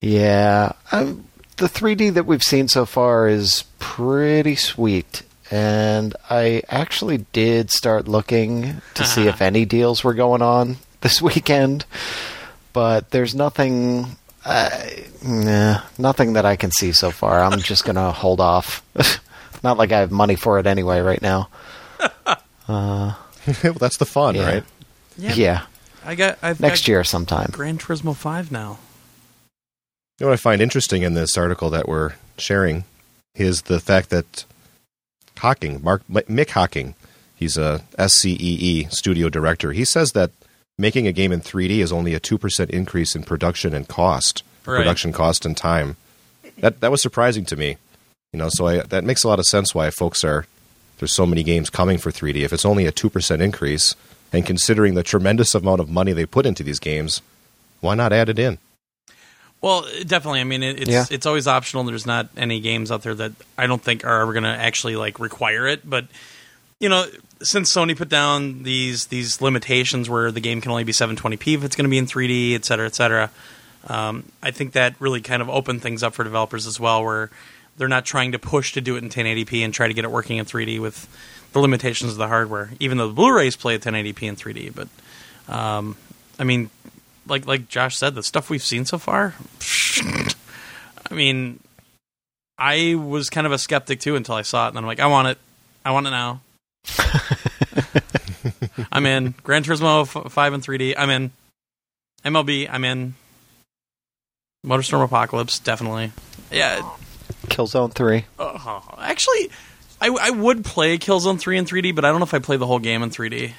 yeah 0.00 0.72
um, 0.92 1.26
the 1.56 1.66
3d 1.68 2.14
that 2.14 2.26
we've 2.26 2.42
seen 2.42 2.68
so 2.68 2.84
far 2.86 3.28
is 3.28 3.64
pretty 3.78 4.54
sweet 4.56 5.22
and 5.50 6.14
i 6.28 6.62
actually 6.68 7.18
did 7.32 7.70
start 7.70 8.08
looking 8.08 8.80
to 8.94 9.04
see 9.04 9.26
if 9.28 9.40
any 9.40 9.64
deals 9.64 10.02
were 10.04 10.14
going 10.14 10.42
on 10.42 10.76
this 11.02 11.22
weekend 11.22 11.84
but 12.72 13.10
there's 13.10 13.34
nothing 13.34 14.06
uh, 14.44 14.70
nah, 15.24 15.80
nothing 15.98 16.34
that 16.34 16.44
i 16.44 16.56
can 16.56 16.70
see 16.70 16.92
so 16.92 17.10
far 17.10 17.40
i'm 17.40 17.60
just 17.60 17.84
gonna 17.84 18.12
hold 18.12 18.40
off 18.40 18.82
not 19.62 19.78
like 19.78 19.92
i 19.92 20.00
have 20.00 20.10
money 20.10 20.34
for 20.36 20.58
it 20.58 20.66
anyway 20.66 21.00
right 21.00 21.22
now 21.22 21.48
well, 22.68 23.16
that's 23.78 23.96
the 23.98 24.04
fun, 24.04 24.34
Yeah. 24.34 24.44
right? 24.44 24.64
Yeah. 25.16 25.32
yeah, 25.34 25.62
I 26.04 26.14
got 26.16 26.38
I've 26.42 26.60
next 26.60 26.82
got 26.82 26.88
year 26.88 27.04
sometime 27.04 27.48
Gran 27.52 27.78
Turismo 27.78 28.14
5 28.14 28.50
now. 28.52 28.78
You 30.18 30.24
know 30.24 30.30
what 30.30 30.34
I 30.34 30.36
find 30.36 30.62
interesting 30.62 31.02
in 31.02 31.14
this 31.14 31.36
article 31.36 31.68
that 31.70 31.88
we're 31.88 32.12
sharing 32.38 32.84
is 33.34 33.62
the 33.62 33.80
fact 33.80 34.10
that 34.10 34.44
Hocking, 35.38 35.82
Mark 35.82 36.02
Mick 36.10 36.50
Hocking, 36.50 36.94
he's 37.34 37.58
a 37.58 37.82
SCEE 37.98 38.90
studio 38.90 39.28
director. 39.28 39.72
He 39.72 39.84
says 39.84 40.12
that 40.12 40.30
making 40.78 41.06
a 41.06 41.12
game 41.12 41.32
in 41.32 41.42
3D 41.42 41.78
is 41.80 41.92
only 41.92 42.14
a 42.14 42.20
two 42.20 42.38
percent 42.38 42.70
increase 42.70 43.14
in 43.14 43.22
production 43.24 43.74
and 43.74 43.86
cost, 43.88 44.42
Right. 44.64 44.78
production 44.78 45.12
cost 45.12 45.44
and 45.44 45.56
time. 45.56 45.96
That 46.58 46.80
that 46.80 46.90
was 46.90 47.02
surprising 47.02 47.44
to 47.46 47.56
me. 47.56 47.76
You 48.32 48.38
know, 48.38 48.48
so 48.50 48.66
I, 48.66 48.78
that 48.80 49.04
makes 49.04 49.22
a 49.22 49.28
lot 49.28 49.38
of 49.38 49.44
sense 49.46 49.74
why 49.74 49.90
folks 49.90 50.24
are 50.24 50.46
there's 50.98 51.12
so 51.12 51.26
many 51.26 51.42
games 51.42 51.68
coming 51.68 51.98
for 51.98 52.10
3D. 52.10 52.36
If 52.36 52.54
it's 52.54 52.64
only 52.64 52.86
a 52.86 52.92
two 52.92 53.10
percent 53.10 53.42
increase, 53.42 53.94
and 54.32 54.46
considering 54.46 54.94
the 54.94 55.02
tremendous 55.02 55.54
amount 55.54 55.80
of 55.82 55.90
money 55.90 56.14
they 56.14 56.24
put 56.24 56.46
into 56.46 56.62
these 56.62 56.78
games, 56.80 57.20
why 57.80 57.94
not 57.94 58.14
add 58.14 58.30
it 58.30 58.38
in? 58.38 58.56
Well, 59.60 59.86
definitely. 60.06 60.40
I 60.40 60.44
mean, 60.44 60.62
it, 60.62 60.80
it's 60.80 60.90
Yeah. 60.90 61.04
it's 61.10 61.26
always 61.26 61.46
optional. 61.48 61.84
There's 61.84 62.06
not 62.06 62.28
any 62.36 62.60
games 62.60 62.90
out 62.90 63.02
there 63.02 63.14
that 63.14 63.32
I 63.56 63.66
don't 63.66 63.82
think 63.82 64.04
are 64.04 64.20
ever 64.20 64.32
going 64.32 64.44
to 64.44 64.50
actually 64.50 64.96
like 64.96 65.18
require 65.18 65.66
it. 65.66 65.88
But 65.88 66.06
you 66.78 66.88
know, 66.88 67.06
since 67.42 67.72
Sony 67.72 67.96
put 67.96 68.08
down 68.08 68.62
these 68.62 69.06
these 69.06 69.40
limitations 69.40 70.08
where 70.10 70.30
the 70.30 70.40
game 70.40 70.60
can 70.60 70.70
only 70.70 70.84
be 70.84 70.92
720p 70.92 71.54
if 71.54 71.64
it's 71.64 71.74
going 71.74 71.84
to 71.84 71.90
be 71.90 71.98
in 71.98 72.06
3D, 72.06 72.54
et 72.54 72.64
cetera, 72.64 72.86
et 72.86 72.94
cetera, 72.94 73.30
um, 73.88 74.24
I 74.42 74.50
think 74.50 74.72
that 74.72 74.94
really 75.00 75.20
kind 75.20 75.40
of 75.42 75.48
opened 75.48 75.82
things 75.82 76.02
up 76.02 76.14
for 76.14 76.22
developers 76.24 76.66
as 76.66 76.78
well, 76.78 77.02
where 77.02 77.30
they're 77.78 77.88
not 77.88 78.04
trying 78.04 78.32
to 78.32 78.38
push 78.38 78.72
to 78.74 78.80
do 78.80 78.96
it 78.96 79.02
in 79.04 79.10
1080p 79.10 79.64
and 79.64 79.72
try 79.72 79.88
to 79.88 79.94
get 79.94 80.04
it 80.04 80.10
working 80.10 80.36
in 80.36 80.44
3D 80.44 80.80
with 80.80 81.08
the 81.52 81.60
limitations 81.60 82.12
of 82.12 82.18
the 82.18 82.28
hardware. 82.28 82.70
Even 82.78 82.98
though 82.98 83.08
the 83.08 83.14
Blu-rays 83.14 83.56
play 83.56 83.74
at 83.74 83.80
1080p 83.80 84.28
and 84.28 84.38
3D, 84.38 84.74
but 84.74 84.88
um, 85.52 85.96
I 86.38 86.44
mean, 86.44 86.70
like 87.26 87.46
like 87.46 87.68
Josh 87.68 87.96
said, 87.96 88.14
the 88.14 88.22
stuff 88.22 88.50
we've 88.50 88.62
seen 88.62 88.84
so 88.84 88.98
far. 88.98 89.34
I 91.10 91.14
mean, 91.14 91.60
I 92.58 92.94
was 92.94 93.30
kind 93.30 93.46
of 93.46 93.52
a 93.52 93.58
skeptic 93.58 94.00
too 94.00 94.16
until 94.16 94.34
I 94.34 94.42
saw 94.42 94.66
it, 94.66 94.68
and 94.68 94.76
then 94.76 94.84
I'm 94.84 94.88
like, 94.88 95.00
I 95.00 95.06
want 95.06 95.28
it. 95.28 95.38
I 95.84 95.92
want 95.92 96.06
it 96.06 96.10
now. 96.10 96.40
I'm 98.92 99.06
in. 99.06 99.34
Gran 99.42 99.64
Turismo 99.64 100.02
f- 100.02 100.32
5 100.32 100.52
and 100.52 100.62
3D. 100.62 100.94
I'm 100.96 101.10
in. 101.10 101.32
MLB. 102.24 102.68
I'm 102.70 102.84
in. 102.84 103.14
Motorstorm 104.64 105.04
Apocalypse. 105.04 105.58
Definitely. 105.58 106.12
Yeah. 106.50 106.88
killzone 107.48 107.92
3 107.92 108.24
uh, 108.38 108.80
actually, 108.98 109.50
I, 110.00 110.08
I 110.08 110.30
would 110.30 110.64
play 110.64 110.98
Killzone 110.98 111.38
3 111.38 111.58
in 111.58 111.64
3D, 111.64 111.94
but 111.94 112.04
I 112.04 112.10
don't 112.10 112.18
know 112.18 112.24
if 112.24 112.34
I 112.34 112.38
play 112.38 112.56
the 112.56 112.66
whole 112.66 112.78
game 112.78 113.02
in 113.02 113.10
3D. 113.10 113.52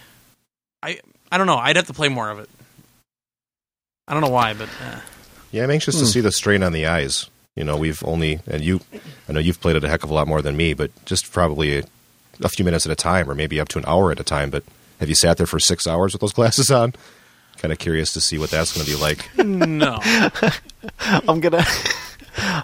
I 0.84 1.00
I 1.32 1.38
don't 1.38 1.48
know. 1.48 1.58
I'd 1.58 1.76
have 1.76 1.88
to 1.88 1.94
play 1.94 2.10
more 2.10 2.30
of 2.30 2.40
it. 2.40 2.50
I 4.08 4.14
don't 4.14 4.22
know 4.22 4.30
why, 4.30 4.54
but 4.54 4.70
uh, 4.84 5.00
Yeah, 5.52 5.64
I'm 5.64 5.72
anxious 5.72 5.98
to 6.00 6.06
see 6.06 6.22
the 6.22 6.32
strain 6.32 6.64
on 6.64 6.72
the 6.72 6.86
eyes. 6.88 7.30
You 7.56 7.64
know, 7.64 7.76
we've 7.76 8.04
only 8.06 8.40
and 8.48 8.64
you, 8.64 8.82
I 9.28 9.34
know 9.34 9.40
you've 9.40 9.60
played 9.60 9.76
it 9.76 9.84
a 9.84 9.90
heck 9.90 10.04
of 10.04 10.10
a 10.10 10.14
lot 10.14 10.28
more 10.28 10.42
than 10.42 10.56
me, 10.56 10.74
but 10.74 10.92
just 11.06 11.32
probably 11.32 11.80
a, 11.80 11.84
a 12.44 12.50
few 12.50 12.64
minutes 12.64 12.86
at 12.86 12.92
a 12.92 12.96
time, 12.96 13.30
or 13.30 13.36
maybe 13.36 13.60
up 13.60 13.68
to 13.70 13.80
an 13.80 13.86
hour 13.88 14.12
at 14.12 14.20
a 14.20 14.24
time. 14.24 14.50
But 14.50 14.64
have 15.00 15.10
you 15.10 15.16
sat 15.16 15.38
there 15.38 15.48
for 15.48 15.60
six 15.60 15.88
hours 15.88 16.14
with 16.14 16.22
those 16.22 16.34
glasses 16.34 16.70
on? 16.72 16.94
Kind 17.58 17.72
of 17.72 17.80
curious 17.80 18.14
to 18.14 18.22
see 18.22 18.38
what 18.38 18.52
that's 18.52 18.72
going 18.74 18.86
to 18.86 18.92
be 18.92 18.98
like. 19.02 19.28
no. 19.38 19.98
i'm 21.00 21.40
gonna 21.40 21.66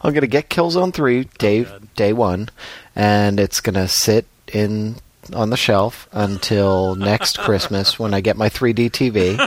i'm 0.04 0.14
gonna 0.14 0.28
get 0.28 0.50
killzone 0.50 0.94
3 0.94 1.24
day 1.40 1.66
day 1.96 2.14
one 2.14 2.48
and 2.96 3.40
it's 3.40 3.60
gonna 3.60 3.88
sit 3.88 4.26
in 4.54 4.96
on 5.34 5.50
the 5.50 5.58
shelf 5.58 6.08
until 6.12 6.96
next 6.96 7.40
christmas 7.40 7.98
when 7.98 8.14
i 8.14 8.20
get 8.22 8.36
my 8.36 8.50
3d 8.50 8.90
tv 8.92 9.40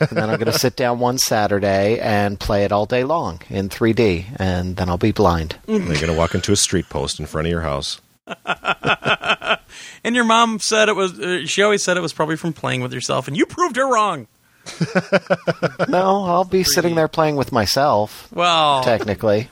and 0.00 0.08
then 0.10 0.28
i'm 0.30 0.38
gonna 0.38 0.52
sit 0.52 0.76
down 0.76 0.98
one 0.98 1.16
saturday 1.18 1.98
and 2.00 2.38
play 2.38 2.64
it 2.64 2.72
all 2.72 2.86
day 2.86 3.04
long 3.04 3.40
in 3.48 3.68
3d 3.68 4.24
and 4.36 4.76
then 4.76 4.88
i'll 4.88 4.98
be 4.98 5.12
blind 5.12 5.56
You're 5.66 5.78
going 5.80 6.06
to 6.06 6.12
walk 6.14 6.34
into 6.34 6.52
a 6.52 6.56
street 6.56 6.88
post 6.88 7.18
in 7.20 7.26
front 7.26 7.46
of 7.46 7.50
your 7.50 7.62
house. 7.62 8.00
And 10.04 10.14
your 10.14 10.24
mom 10.24 10.58
said 10.60 10.88
it 10.88 10.96
was. 10.96 11.18
Uh, 11.18 11.44
she 11.44 11.62
always 11.62 11.82
said 11.82 11.96
it 11.96 12.00
was 12.00 12.12
probably 12.12 12.36
from 12.36 12.52
playing 12.52 12.80
with 12.82 12.92
yourself, 12.92 13.28
and 13.28 13.36
you 13.36 13.44
proved 13.46 13.76
her 13.76 13.86
wrong. 13.86 14.26
no 15.88 16.24
i'll 16.24 16.44
be 16.44 16.62
sitting 16.62 16.94
there 16.94 17.08
playing 17.08 17.36
with 17.36 17.52
myself 17.52 18.28
Well, 18.32 18.82
technically 18.84 19.48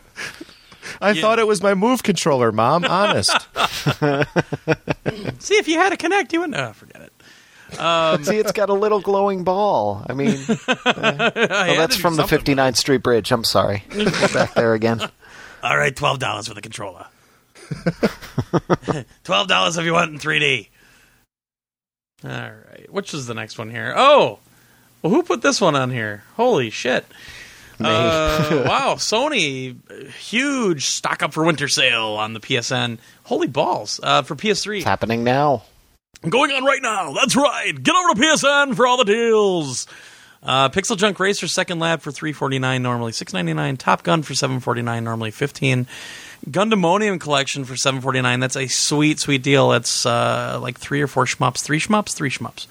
I 1.01 1.11
Yeah. 1.13 1.21
thought 1.23 1.39
it 1.39 1.47
was 1.47 1.63
my 1.63 1.75
move 1.75 2.03
controller, 2.03 2.53
Mom. 2.53 2.85
Honest. 2.85 3.31
see 5.39 5.57
if 5.57 5.69
you 5.69 5.79
had 5.79 5.93
a 5.93 5.97
Kinect, 5.97 6.33
you 6.33 6.41
wouldn't. 6.41 6.59
Oh, 6.59 6.73
forget 6.73 7.03
it. 7.03 7.13
Um, 7.81 8.23
see, 8.25 8.37
it's 8.39 8.53
got 8.53 8.69
a 8.69 8.75
little 8.75 9.01
glowing 9.01 9.43
ball. 9.45 10.05
I 10.09 10.13
mean, 10.15 10.37
oh, 10.49 10.65
that's 10.87 11.97
from 11.97 12.15
the 12.17 12.23
59th 12.23 12.77
Street 12.77 13.03
Bridge. 13.03 13.33
I'm 13.33 13.43
sorry. 13.45 13.83
Back 14.33 14.55
there 14.55 14.75
again. 14.75 15.01
All 15.63 15.77
right, 15.77 15.95
twelve 15.97 16.21
dollars 16.21 16.47
for 16.47 16.55
the 16.55 16.61
controller. 16.61 17.07
twelve 19.25 19.49
dollars 19.49 19.77
if 19.77 19.85
you 19.85 19.93
want 19.93 20.13
in 20.13 20.19
3D. 20.21 20.69
All 22.25 22.31
right, 22.31 22.87
which 22.93 23.13
is 23.13 23.27
the 23.27 23.35
next 23.35 23.59
one 23.59 23.71
here? 23.71 23.93
Oh, 23.97 24.39
well, 25.03 25.13
who 25.13 25.23
put 25.23 25.43
this 25.43 25.61
one 25.61 25.75
on 25.75 25.91
here? 25.91 26.23
Holy 26.37 26.71
shit! 26.71 27.05
Uh, 27.79 28.65
wow, 28.67 28.95
Sony, 28.97 29.77
huge 30.13 30.87
stock 30.87 31.23
up 31.23 31.33
for 31.33 31.45
winter 31.45 31.69
sale 31.69 32.15
on 32.15 32.33
the 32.33 32.41
PSN. 32.41 32.99
Holy 33.25 33.47
balls! 33.49 34.01
Uh, 34.03 34.23
for 34.23 34.35
PS3, 34.35 34.77
It's 34.77 34.85
happening 34.85 35.25
now. 35.25 35.63
going 36.29 36.51
on 36.53 36.65
right 36.65 36.81
now. 36.83 37.13
That's 37.13 37.37
right. 37.37 37.73
Get 37.83 37.95
over 37.95 38.15
to 38.15 38.21
PSN 38.21 38.75
for 38.77 38.87
all 38.87 38.97
the 38.97 39.05
deals. 39.05 39.87
Uh, 40.43 40.69
Pixel 40.69 40.97
Junk 40.97 41.19
Racer 41.19 41.49
Second 41.49 41.79
Lap 41.81 42.03
for 42.03 42.13
three 42.13 42.33
forty 42.33 42.59
nine 42.59 42.83
normally 42.83 43.13
six 43.13 43.33
ninety 43.33 43.53
nine. 43.53 43.77
Top 43.77 44.03
Gun 44.05 44.23
for 44.23 44.35
seven 44.35 44.61
forty 44.61 44.81
nine 44.83 45.03
normally 45.05 45.31
fifteen. 45.33 45.87
Gundemonium 46.49 47.19
Collection 47.19 47.65
for 47.65 47.77
seven 47.77 48.01
forty 48.01 48.21
nine. 48.21 48.39
That's 48.41 48.57
a 48.57 48.69
sweet 48.69 49.19
sweet 49.19 49.43
deal. 49.43 49.71
That's 49.71 50.07
uh, 50.07 50.59
like 50.63 50.79
three 50.79 51.03
or 51.03 51.09
four 51.09 51.25
shmups, 51.25 51.63
three 51.63 51.81
shmups, 51.81 52.15
three 52.15 52.31
shmups. 52.31 52.67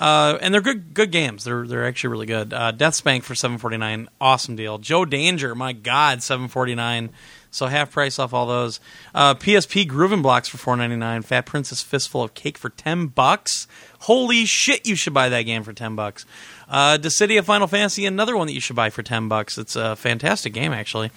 Uh, 0.00 0.38
and 0.40 0.54
they're 0.54 0.62
good 0.62 0.94
good 0.94 1.12
games. 1.12 1.44
They're 1.44 1.66
they're 1.66 1.86
actually 1.86 2.10
really 2.10 2.26
good. 2.26 2.54
Uh, 2.54 2.70
Death 2.70 2.94
Spank 2.94 3.22
for 3.22 3.34
seven 3.34 3.58
forty 3.58 3.76
nine. 3.76 4.08
Awesome 4.18 4.56
deal. 4.56 4.78
Joe 4.78 5.04
Danger, 5.04 5.54
my 5.54 5.74
God, 5.74 6.22
seven 6.22 6.48
forty 6.48 6.74
nine. 6.74 7.10
So 7.50 7.66
half 7.66 7.90
price 7.90 8.18
off 8.18 8.32
all 8.32 8.46
those. 8.46 8.80
Uh, 9.14 9.34
PSP 9.34 9.86
Grooving 9.86 10.22
Blocks 10.22 10.48
for 10.48 10.56
four 10.56 10.74
ninety 10.76 10.96
nine. 10.96 11.20
Fat 11.20 11.44
Princess 11.44 11.82
Fistful 11.82 12.22
of 12.22 12.32
Cake 12.32 12.56
for 12.56 12.70
ten 12.70 13.08
bucks. 13.08 13.68
Holy 14.00 14.46
shit! 14.46 14.86
You 14.86 14.96
should 14.96 15.12
buy 15.12 15.28
that 15.28 15.42
game 15.42 15.64
for 15.64 15.74
ten 15.74 15.94
bucks. 15.96 16.24
Uh, 16.66 16.96
Dissidia 16.96 17.44
Final 17.44 17.66
Fantasy, 17.66 18.06
another 18.06 18.36
one 18.36 18.46
that 18.46 18.54
you 18.54 18.60
should 18.60 18.76
buy 18.76 18.88
for 18.88 19.02
ten 19.02 19.28
bucks. 19.28 19.58
It's 19.58 19.76
a 19.76 19.96
fantastic 19.96 20.54
game, 20.54 20.72
actually. 20.72 21.10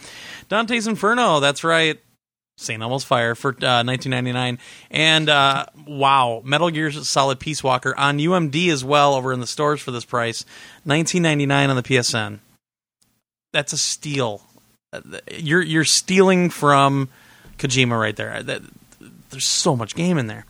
Dante's 0.49 0.87
Inferno. 0.87 1.39
That's 1.39 1.63
right. 1.63 2.01
St. 2.55 2.81
Elmo's 2.81 3.03
Fire 3.03 3.35
for 3.35 3.49
uh, 3.49 3.83
1999, 3.83 4.59
and 4.91 5.29
uh, 5.29 5.65
wow, 5.87 6.41
Metal 6.45 6.69
Gear 6.69 6.91
Solid 6.91 7.39
Peace 7.39 7.63
Walker 7.63 7.97
on 7.97 8.19
UMD 8.19 8.69
as 8.69 8.83
well 8.83 9.15
over 9.15 9.33
in 9.33 9.39
the 9.39 9.47
stores 9.47 9.81
for 9.81 9.91
this 9.91 10.05
price, 10.05 10.45
1999 10.83 11.69
on 11.69 11.75
the 11.75 11.83
PSN. 11.83 12.39
That's 13.51 13.73
a 13.73 13.77
steal. 13.77 14.41
Uh, 14.91 15.01
You're 15.31 15.61
you're 15.61 15.83
stealing 15.83 16.49
from 16.51 17.09
Kojima 17.57 17.99
right 17.99 18.15
there. 18.15 18.43
That, 18.43 18.61
there's 19.31 19.47
so 19.49 19.75
much 19.75 19.95
game 19.95 20.17
in 20.19 20.27
there. 20.27 20.45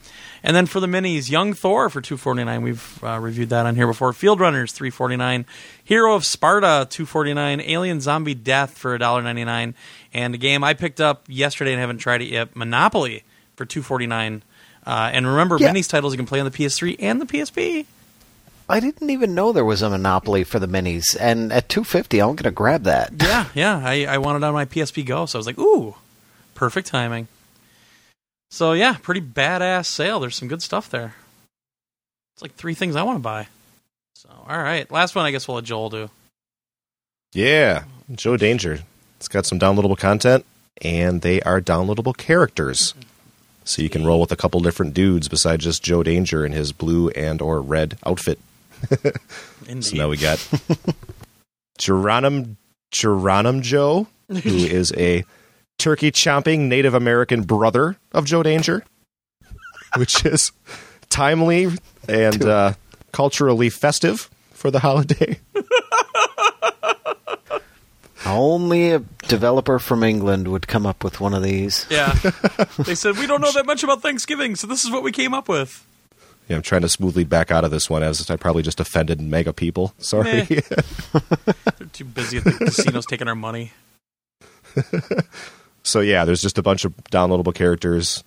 And 0.45 0.53
then 0.57 0.65
for 0.65 0.81
the 0.81 0.87
minis, 0.87 1.31
Young 1.31 1.53
Thor 1.53 1.89
for 1.89 2.01
249. 2.01 2.61
We've 2.61 3.03
uh, 3.03 3.17
reviewed 3.17 3.47
that 3.49 3.65
on 3.65 3.75
here 3.75 3.87
before. 3.87 4.11
Field 4.11 4.41
Runners 4.41 4.73
349. 4.73 5.45
Hero 5.85 6.15
of 6.15 6.25
Sparta 6.25 6.85
249. 6.89 7.61
Alien 7.61 8.01
Zombie 8.01 8.33
Death 8.35 8.77
for 8.77 8.99
$1.99. 8.99 9.73
And 10.13 10.35
a 10.35 10.37
game 10.37 10.63
I 10.63 10.73
picked 10.75 11.01
up 11.01 11.23
yesterday 11.27 11.71
and 11.73 11.79
haven't 11.81 11.97
tried 11.97 12.21
it 12.21 12.25
yet, 12.29 12.55
Monopoly 12.55 13.23
for 13.55 13.65
249. 13.65 14.43
Uh, 14.85 15.09
and 15.13 15.25
remember, 15.25 15.57
Yeah. 15.59 15.71
minis 15.71 15.89
titles 15.89 16.13
you 16.13 16.17
can 16.17 16.25
play 16.27 16.39
on 16.39 16.45
the 16.45 16.51
PS3 16.51 16.95
and 16.99 17.19
the 17.19 17.25
PSP. 17.25 17.85
I 18.69 18.79
didn't 18.79 19.09
even 19.09 19.33
know 19.35 19.51
there 19.51 19.65
was 19.65 19.81
a 19.81 19.89
Monopoly 19.89 20.43
for 20.43 20.57
the 20.59 20.67
minis, 20.67 21.17
and 21.19 21.51
at 21.51 21.67
two 21.67 21.83
fifty, 21.83 22.19
I'm 22.21 22.27
going 22.29 22.43
to 22.43 22.51
grab 22.51 22.83
that. 22.83 23.11
Yeah, 23.21 23.45
yeah. 23.53 23.81
I, 23.83 24.05
I 24.05 24.17
wanted 24.19 24.43
on 24.43 24.53
my 24.53 24.65
PSP 24.65 25.05
Go, 25.05 25.25
so 25.25 25.37
I 25.37 25.39
was 25.39 25.45
like, 25.47 25.59
ooh, 25.59 25.95
perfect 26.55 26.87
timing. 26.87 27.27
So 28.51 28.71
yeah, 28.73 28.95
pretty 29.01 29.19
badass 29.21 29.87
sale. 29.87 30.19
There's 30.21 30.35
some 30.37 30.47
good 30.47 30.61
stuff 30.61 30.89
there. 30.89 31.15
It's 32.35 32.41
like 32.41 32.55
three 32.55 32.73
things 32.73 32.95
I 32.95 33.03
want 33.03 33.17
to 33.17 33.21
buy. 33.21 33.47
So 34.15 34.29
all 34.47 34.57
right, 34.57 34.89
last 34.91 35.13
one 35.15 35.25
I 35.25 35.31
guess 35.31 35.47
we'll 35.47 35.55
let 35.55 35.65
Joel 35.65 35.89
do. 35.89 36.09
Yeah, 37.33 37.83
Joe 38.13 38.37
Danger. 38.37 38.79
It's 39.23 39.29
got 39.29 39.45
some 39.45 39.57
downloadable 39.57 39.97
content, 39.97 40.45
and 40.81 41.21
they 41.21 41.41
are 41.43 41.61
downloadable 41.61 42.17
characters. 42.17 42.93
So 43.63 43.81
you 43.81 43.87
can 43.89 44.05
roll 44.05 44.19
with 44.19 44.33
a 44.33 44.35
couple 44.35 44.59
different 44.59 44.93
dudes 44.93 45.29
besides 45.29 45.63
just 45.63 45.81
Joe 45.81 46.03
Danger 46.03 46.45
in 46.45 46.51
his 46.51 46.73
blue 46.73 47.07
and 47.11 47.41
or 47.41 47.61
red 47.61 47.97
outfit. 48.05 48.37
So 49.79 49.95
now 49.95 50.09
we 50.09 50.17
got 50.17 50.39
Geronim 51.79 52.57
Geronim 52.91 53.61
Joe, 53.61 54.07
who 54.27 54.35
is 54.43 54.91
a 54.97 55.23
turkey 55.79 56.11
chomping 56.11 56.67
Native 56.67 56.93
American 56.93 57.43
brother 57.43 57.95
of 58.11 58.25
Joe 58.25 58.43
Danger, 58.43 58.83
which 59.95 60.25
is 60.25 60.51
timely 61.09 61.69
and 62.09 62.43
uh, 62.43 62.73
culturally 63.13 63.69
festive 63.69 64.29
for 64.51 64.69
the 64.69 64.79
holiday. 64.79 65.39
Only 68.25 68.91
a 68.91 68.99
developer 69.27 69.79
from 69.79 70.03
England 70.03 70.47
would 70.47 70.67
come 70.67 70.85
up 70.85 71.03
with 71.03 71.19
one 71.19 71.33
of 71.33 71.43
these. 71.43 71.85
yeah, 71.89 72.13
they 72.79 72.95
said 72.95 73.17
we 73.17 73.27
don't 73.27 73.41
know 73.41 73.51
that 73.51 73.65
much 73.65 73.83
about 73.83 74.01
Thanksgiving, 74.01 74.55
so 74.55 74.67
this 74.67 74.83
is 74.85 74.91
what 74.91 75.03
we 75.03 75.11
came 75.11 75.33
up 75.33 75.49
with. 75.49 75.85
Yeah, 76.47 76.57
I'm 76.57 76.61
trying 76.61 76.81
to 76.81 76.89
smoothly 76.89 77.23
back 77.23 77.51
out 77.51 77.63
of 77.63 77.71
this 77.71 77.89
one 77.89 78.03
as 78.03 78.29
I 78.29 78.35
probably 78.35 78.63
just 78.63 78.79
offended 78.79 79.21
mega 79.21 79.53
people. 79.53 79.93
Sorry. 79.99 80.45
Meh. 80.49 80.61
They're 81.77 81.87
too 81.91 82.05
busy 82.05 82.37
at 82.37 82.43
the 82.43 82.51
casinos 82.59 83.05
taking 83.05 83.27
our 83.27 83.35
money. 83.35 83.71
so 85.83 85.99
yeah, 86.01 86.25
there's 86.25 86.41
just 86.41 86.57
a 86.57 86.61
bunch 86.63 86.85
of 86.85 86.95
downloadable 87.11 87.53
characters. 87.53 88.23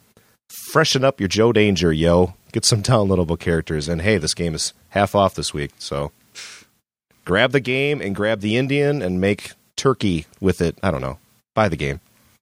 Freshen 0.72 1.04
up 1.04 1.20
your 1.20 1.28
Joe 1.28 1.52
Danger, 1.52 1.92
yo. 1.92 2.34
Get 2.52 2.64
some 2.64 2.82
downloadable 2.82 3.38
characters. 3.38 3.88
And 3.88 4.00
hey, 4.00 4.16
this 4.18 4.34
game 4.34 4.54
is 4.54 4.72
half 4.90 5.14
off 5.14 5.34
this 5.34 5.52
week, 5.52 5.72
so 5.78 6.12
grab 7.24 7.52
the 7.52 7.60
game 7.60 8.00
and 8.00 8.14
grab 8.14 8.40
the 8.40 8.56
Indian 8.56 9.02
and 9.02 9.20
make 9.20 9.52
turkey 9.76 10.26
with 10.40 10.60
it. 10.60 10.78
I 10.82 10.90
don't 10.90 11.00
know. 11.00 11.18
Buy 11.54 11.68
the 11.68 11.76
game. 11.76 12.00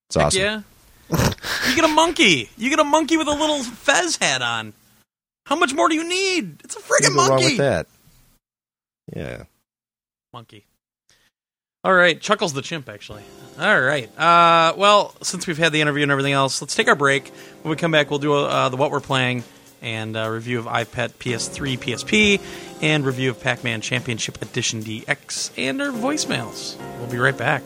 It's 0.08 0.16
Heck 0.16 0.26
awesome. 0.26 0.40
yeah. 0.42 0.60
you 1.68 1.74
get 1.76 1.84
a 1.84 1.88
monkey. 1.88 2.48
You 2.56 2.70
get 2.70 2.78
a 2.78 2.84
monkey 2.84 3.16
with 3.16 3.28
a 3.28 3.32
little 3.32 3.62
fez 3.62 4.16
hat 4.16 4.42
on. 4.42 4.72
How 5.46 5.56
much 5.56 5.74
more 5.74 5.88
do 5.88 5.94
you 5.94 6.08
need? 6.08 6.60
It's 6.64 6.76
a 6.76 6.80
friggin' 6.80 7.14
wrong 7.14 7.28
monkey. 7.28 7.44
with 7.46 7.56
that? 7.58 7.86
Yeah. 9.14 9.42
Monkey. 10.32 10.64
All 11.84 11.92
right, 11.92 12.18
Chuckles 12.18 12.54
the 12.54 12.62
chimp, 12.62 12.88
actually. 12.88 13.22
All 13.60 13.78
right. 13.80 14.08
Uh, 14.18 14.72
well, 14.76 15.14
since 15.22 15.46
we've 15.46 15.58
had 15.58 15.70
the 15.72 15.82
interview 15.82 16.02
and 16.02 16.10
everything 16.10 16.32
else, 16.32 16.62
let's 16.62 16.74
take 16.74 16.88
our 16.88 16.96
break. 16.96 17.28
When 17.62 17.70
we 17.70 17.76
come 17.76 17.90
back, 17.90 18.08
we'll 18.08 18.18
do 18.18 18.32
uh, 18.32 18.70
the 18.70 18.76
what 18.78 18.90
we're 18.90 19.00
playing 19.00 19.44
and 19.84 20.16
uh, 20.16 20.28
review 20.28 20.58
of 20.58 20.64
EyePet 20.64 21.10
PS3, 21.20 21.78
PSP, 21.78 22.40
and 22.82 23.04
review 23.04 23.30
of 23.30 23.40
Pac-Man 23.40 23.80
Championship 23.80 24.42
Edition 24.42 24.82
DX 24.82 25.50
and 25.56 25.80
our 25.80 25.90
voicemails. 25.90 26.76
We'll 26.98 27.10
be 27.10 27.18
right 27.18 27.36
back. 27.36 27.64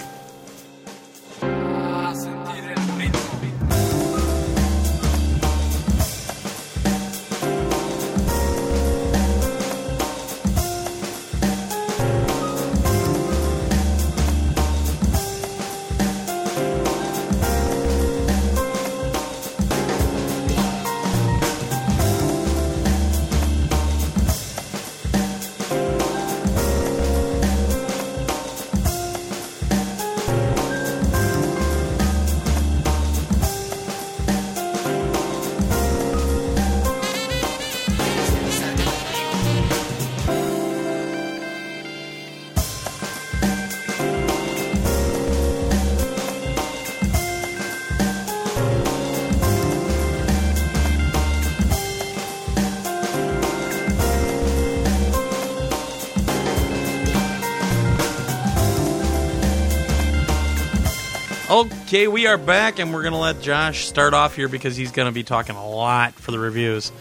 Okay, 61.89 62.07
we 62.07 62.26
are 62.26 62.36
back, 62.36 62.80
and 62.80 62.93
we're 62.93 63.01
going 63.01 63.14
to 63.14 63.18
let 63.18 63.41
Josh 63.41 63.86
start 63.86 64.12
off 64.12 64.36
here 64.36 64.47
because 64.47 64.76
he's 64.76 64.93
going 64.93 65.07
to 65.07 65.12
be 65.12 65.22
talking 65.22 65.57
a 65.57 65.66
lot 65.66 66.12
for 66.12 66.32
the 66.32 66.39
reviews. 66.39 66.93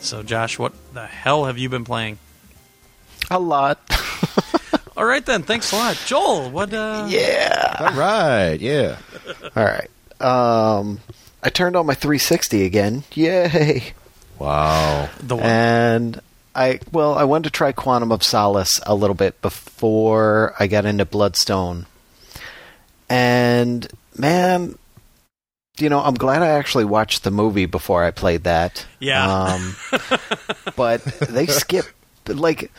So, 0.00 0.22
Josh, 0.22 0.58
what 0.58 0.74
the 0.92 1.06
hell 1.06 1.46
have 1.46 1.56
you 1.56 1.70
been 1.70 1.84
playing? 1.86 2.18
A 3.30 3.38
lot. 3.38 3.80
All 4.98 5.06
right, 5.06 5.24
then. 5.24 5.44
Thanks 5.44 5.72
a 5.72 5.76
lot. 5.76 5.98
Joel, 6.04 6.50
what. 6.50 6.74
Uh, 6.74 7.06
yeah. 7.08 7.74
All 7.78 7.98
right. 7.98 8.58
Yeah. 8.60 8.98
All 9.56 9.64
right. 9.64 9.88
Um, 10.20 11.00
I 11.42 11.48
turned 11.48 11.74
on 11.74 11.86
my 11.86 11.94
360 11.94 12.66
again. 12.66 13.04
Yay! 13.14 13.94
Wow. 14.38 15.08
The 15.20 15.36
one. 15.36 15.44
And 15.46 16.20
I 16.54 16.80
well, 16.92 17.14
I 17.14 17.24
wanted 17.24 17.44
to 17.44 17.50
try 17.50 17.72
Quantum 17.72 18.12
of 18.12 18.22
Solace 18.22 18.78
a 18.84 18.94
little 18.94 19.16
bit 19.16 19.40
before 19.40 20.54
I 20.60 20.66
got 20.66 20.84
into 20.84 21.06
Bloodstone. 21.06 21.86
And 23.08 23.88
man, 24.16 24.78
you 25.78 25.88
know, 25.88 26.00
I'm 26.00 26.14
glad 26.14 26.42
I 26.42 26.48
actually 26.48 26.84
watched 26.84 27.24
the 27.24 27.30
movie 27.30 27.66
before 27.66 28.04
I 28.04 28.10
played 28.10 28.44
that. 28.44 28.86
Yeah. 29.00 29.26
Um, 29.26 29.76
but 30.76 31.02
they 31.04 31.46
skip 31.46 31.86
like 32.28 32.70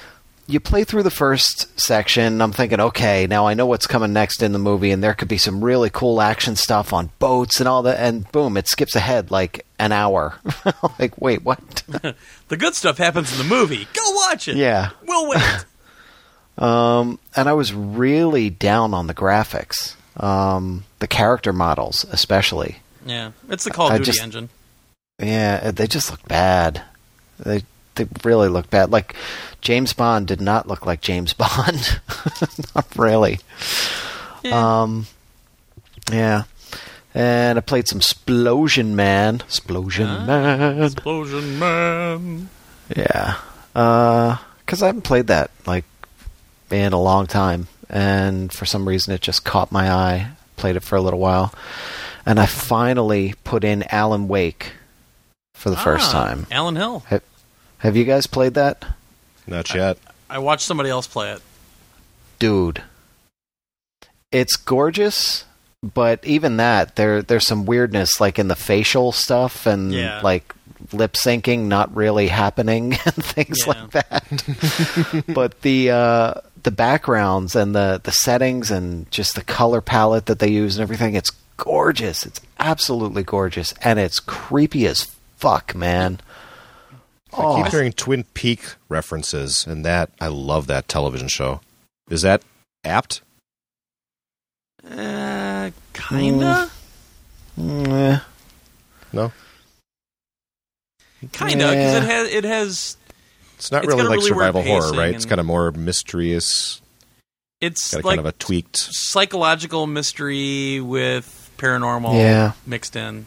you 0.48 0.60
play 0.60 0.84
through 0.84 1.04
the 1.04 1.12
first 1.12 1.80
section. 1.80 2.42
I'm 2.42 2.52
thinking, 2.52 2.80
okay, 2.80 3.26
now 3.28 3.48
I 3.48 3.56
know 3.56 3.66
what's 3.66 3.88
coming 3.88 4.14
next 4.14 4.44
in 4.44 4.52
the 4.52 4.60
movie, 4.60 4.92
and 4.92 5.04
there 5.04 5.14
could 5.14 5.28
be 5.28 5.38
some 5.38 5.64
really 5.64 5.90
cool 5.90 6.22
action 6.22 6.56
stuff 6.56 6.94
on 6.94 7.10
boats 7.20 7.60
and 7.60 7.68
all 7.68 7.84
that. 7.84 8.00
And 8.00 8.32
boom, 8.32 8.56
it 8.58 8.68
skips 8.68 8.96
ahead 8.96 9.32
like 9.32 9.66
an 9.80 9.92
hour. 9.92 10.36
like, 11.00 11.20
wait, 11.20 11.44
what? 11.44 11.60
the 12.48 12.58
good 12.58 12.76
stuff 12.76 12.98
happens 12.98 13.32
in 13.32 13.38
the 13.38 13.56
movie. 13.56 13.88
Go 13.94 14.12
watch 14.12 14.48
it. 14.48 14.56
yeah. 14.56 14.92
We'll 15.06 15.30
wait. 15.30 15.66
Um, 16.58 17.20
and 17.36 17.50
I 17.50 17.54
was 17.54 17.74
really 17.74 18.50
down 18.50 18.94
on 18.94 19.08
the 19.08 19.14
graphics, 19.14 19.96
um, 20.22 20.86
the 21.06 21.16
character 21.16 21.54
models 21.54 22.04
especially. 22.12 22.78
yeah. 23.06 23.30
It's 23.48 23.64
the 23.64 23.70
Call 23.70 23.88
of 23.88 23.94
I 23.94 23.98
Duty 24.00 24.10
just- 24.12 24.24
engine. 24.24 24.50
Yeah, 25.20 25.70
they 25.70 25.86
just 25.86 26.10
look 26.10 26.28
bad. 26.28 26.82
They 27.40 27.62
they 27.94 28.08
really 28.24 28.50
look 28.50 28.72
bad. 28.72 28.92
Like 28.92 29.16
James 29.62 29.94
Bond 29.94 30.26
did 30.28 30.42
not 30.42 30.68
look 30.68 30.86
like 30.88 31.02
James 31.02 31.32
Bond. 31.42 32.00
not 32.76 32.88
really. 32.98 33.38
Yeah. 34.44 34.82
Um, 34.82 35.06
yeah. 36.12 36.44
And 37.14 37.58
I 37.58 37.62
played 37.62 37.88
some 37.88 38.00
Splosion 38.02 38.88
Man. 38.96 39.38
Splosion 39.48 40.26
Man. 40.26 40.82
Explosion 40.84 41.60
Man. 41.60 42.50
Yeah. 42.98 43.36
Because 43.74 44.82
I 44.82 44.88
haven't 44.88 45.04
played 45.04 45.28
that, 45.28 45.52
like, 45.66 45.86
in 46.72 46.92
a 46.94 47.02
long 47.02 47.26
time. 47.28 47.68
And 47.90 48.52
for 48.52 48.66
some 48.66 48.86
reason, 48.88 49.14
it 49.14 49.22
just 49.22 49.46
caught 49.46 49.72
my 49.72 49.90
eye. 49.92 50.32
Played 50.56 50.76
it 50.76 50.84
for 50.84 50.96
a 50.96 51.02
little 51.02 51.20
while. 51.20 51.54
And 52.26 52.40
I 52.40 52.46
finally 52.46 53.36
put 53.44 53.64
in 53.64 53.84
Alan 53.92 54.28
Wake 54.28 54.74
for 55.54 55.70
the 55.70 55.78
first 55.78 56.10
Ah, 56.10 56.24
time. 56.26 56.48
Alan 56.52 56.76
Hill. 56.76 57.04
Have 57.80 57.96
you 57.96 58.04
guys 58.04 58.26
played 58.28 58.56
that? 58.56 58.84
Not 59.48 59.74
yet. 59.76 59.98
I 60.30 60.40
watched 60.40 60.64
somebody 60.66 60.90
else 60.90 61.06
play 61.08 61.32
it. 61.32 61.42
Dude. 62.40 62.82
It's 64.32 64.56
gorgeous, 64.56 65.46
but 65.84 66.26
even 66.26 66.58
that, 66.58 66.96
there 66.96 67.22
there's 67.22 67.46
some 67.48 67.66
weirdness 67.66 68.20
like 68.20 68.40
in 68.40 68.48
the 68.48 68.56
facial 68.56 69.12
stuff 69.12 69.66
and 69.66 69.94
Yeah. 69.94 70.20
like 70.22 70.54
lip 70.92 71.14
syncing 71.14 71.66
not 71.66 71.96
really 71.96 72.28
happening 72.28 72.94
and 73.06 73.14
things 73.14 73.60
Yeah. 73.66 73.74
like 73.74 73.92
that. 73.92 75.24
but 75.34 75.62
the 75.62 75.92
uh, 75.92 76.34
the 76.66 76.72
backgrounds 76.72 77.56
and 77.56 77.74
the 77.74 78.02
the 78.04 78.12
settings 78.12 78.70
and 78.70 79.10
just 79.12 79.36
the 79.36 79.42
color 79.44 79.80
palette 79.82 80.26
that 80.26 80.40
they 80.40 80.50
use 80.50 80.76
and 80.76 80.84
everything, 80.84 81.16
it's 81.16 81.32
gorgeous. 81.58 82.26
It's 82.26 82.42
absolutely 82.60 83.24
gorgeous, 83.24 83.74
and 83.82 83.98
it's 83.98 84.20
creepy 84.20 84.86
as 84.86 85.06
fuck, 85.38 85.74
man. 85.74 86.20
I 87.38 87.64
keep 87.64 87.72
hearing 87.72 87.92
Twin 87.94 88.24
Peak 88.34 88.76
references, 88.90 89.66
and 89.66 89.86
that 89.86 90.10
I 90.22 90.28
love 90.28 90.68
that 90.68 90.88
television 90.88 91.28
show. 91.28 91.62
Is 92.10 92.22
that 92.22 92.44
apt? 92.84 93.22
Uh, 94.90 95.72
kinda. 95.94 96.70
Mm, 97.60 97.88
eh. 97.88 98.20
No, 99.12 99.32
Kinda, 101.32 101.56
because 101.56 101.94
Yeah. 101.94 101.98
it 101.98 102.04
has 102.04 102.28
it 102.30 102.44
has 102.44 102.98
it's 103.56 103.72
not 103.72 103.84
It's 103.84 103.94
really 103.94 104.04
like 104.08 104.18
really 104.18 104.28
survival 104.30 104.62
horror, 104.64 104.92
right? 104.94 105.14
It's 105.16 105.26
kind 105.26 105.40
of 105.40 105.46
more 105.46 105.72
mysterious. 105.72 106.82
it's 107.62 107.92
Got 107.94 108.04
a 108.04 108.08
like 108.08 108.18
kind 108.18 108.28
of 108.28 108.34
a 108.34 108.38
tweaked. 108.38 108.78
psychological 108.78 109.88
mystery 109.88 110.80
with 110.82 111.52
paranormal 111.58 112.14
Yeah. 112.16 112.52
mixed 112.66 112.96
in. 112.96 113.26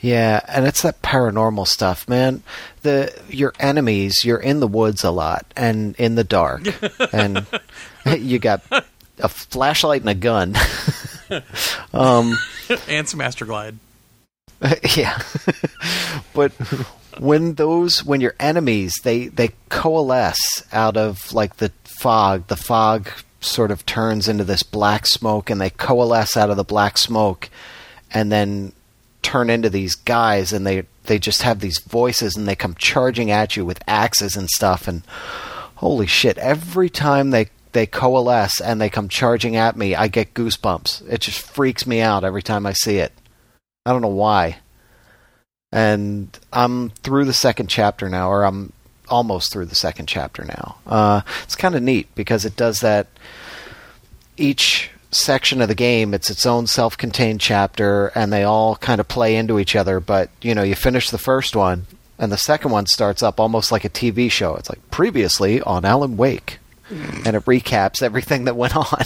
Yeah, 0.00 0.40
and 0.46 0.64
it's 0.64 0.82
that 0.82 1.02
paranormal 1.02 1.66
stuff, 1.66 2.08
man. 2.08 2.44
The 2.82 3.12
your 3.28 3.52
enemies, 3.58 4.24
you're 4.24 4.38
in 4.38 4.60
the 4.60 4.68
woods 4.68 5.02
a 5.02 5.10
lot 5.10 5.44
and 5.56 5.96
in 5.96 6.14
the 6.14 6.22
dark, 6.22 6.62
and 7.12 7.44
you 8.16 8.38
got 8.38 8.62
a 9.18 9.28
flashlight 9.28 10.02
and 10.02 10.10
a 10.10 10.14
gun. 10.14 10.54
um, 11.92 12.36
and 12.88 13.08
some 13.08 13.18
Astroglide. 13.20 13.76
yeah, 14.96 15.20
but 16.32 16.52
when 17.20 17.54
those 17.54 18.04
when 18.04 18.20
your 18.20 18.34
enemies 18.38 18.94
they 19.02 19.28
they 19.28 19.50
coalesce 19.68 20.62
out 20.72 20.96
of 20.96 21.32
like 21.32 21.56
the 21.56 21.72
fog, 21.84 22.46
the 22.48 22.56
fog 22.56 23.10
sort 23.40 23.70
of 23.70 23.86
turns 23.86 24.28
into 24.28 24.44
this 24.44 24.62
black 24.62 25.06
smoke, 25.06 25.50
and 25.50 25.60
they 25.60 25.70
coalesce 25.70 26.36
out 26.36 26.50
of 26.50 26.56
the 26.56 26.64
black 26.64 26.98
smoke, 26.98 27.48
and 28.12 28.30
then 28.32 28.72
turn 29.22 29.50
into 29.50 29.68
these 29.68 29.94
guys 29.94 30.52
and 30.52 30.66
they 30.66 30.84
they 31.04 31.18
just 31.18 31.42
have 31.42 31.60
these 31.60 31.80
voices 31.80 32.36
and 32.36 32.46
they 32.46 32.54
come 32.54 32.74
charging 32.74 33.30
at 33.30 33.56
you 33.56 33.64
with 33.64 33.82
axes 33.86 34.36
and 34.36 34.48
stuff 34.48 34.86
and 34.86 35.02
holy 35.76 36.06
shit 36.06 36.38
every 36.38 36.88
time 36.88 37.30
they 37.30 37.48
they 37.72 37.84
coalesce 37.84 38.60
and 38.60 38.80
they 38.80 38.88
come 38.88 39.08
charging 39.08 39.56
at 39.56 39.76
me 39.76 39.94
I 39.94 40.08
get 40.08 40.34
goosebumps. 40.34 41.06
It 41.10 41.20
just 41.20 41.40
freaks 41.40 41.86
me 41.86 42.00
out 42.00 42.24
every 42.24 42.42
time 42.42 42.64
I 42.64 42.72
see 42.72 42.98
it. 42.98 43.12
I 43.84 43.92
don't 43.92 44.02
know 44.02 44.08
why 44.08 44.58
and 45.72 46.38
I'm 46.52 46.90
through 46.90 47.24
the 47.24 47.32
second 47.32 47.68
chapter 47.68 48.08
now 48.08 48.30
or 48.30 48.44
I'm 48.44 48.72
almost 49.08 49.52
through 49.52 49.66
the 49.66 49.74
second 49.74 50.06
chapter 50.06 50.44
now. 50.44 50.76
Uh, 50.86 51.20
it's 51.42 51.56
kind 51.56 51.74
of 51.74 51.82
neat 51.82 52.08
because 52.14 52.44
it 52.44 52.56
does 52.56 52.80
that 52.80 53.06
each 54.36 54.90
section 55.10 55.62
of 55.62 55.68
the 55.68 55.74
game 55.74 56.12
it's 56.12 56.28
its 56.28 56.44
own 56.44 56.66
self-contained 56.66 57.40
chapter 57.40 58.08
and 58.08 58.30
they 58.30 58.44
all 58.44 58.76
kind 58.76 59.00
of 59.00 59.08
play 59.08 59.36
into 59.36 59.58
each 59.58 59.74
other. 59.74 60.00
But 60.00 60.30
you 60.42 60.54
know 60.54 60.62
you 60.62 60.74
finish 60.74 61.10
the 61.10 61.18
first 61.18 61.54
one 61.56 61.86
and 62.18 62.32
the 62.32 62.38
second 62.38 62.70
one 62.70 62.86
starts 62.86 63.22
up 63.22 63.38
almost 63.38 63.70
like 63.70 63.84
a 63.84 63.90
TV 63.90 64.30
show. 64.30 64.56
It's 64.56 64.68
like 64.68 64.90
previously 64.90 65.60
on 65.60 65.84
Alan 65.84 66.16
Wake. 66.16 66.58
And 67.26 67.36
it 67.36 67.44
recaps 67.44 68.02
everything 68.02 68.44
that 68.44 68.56
went 68.56 68.74
on 68.92 69.04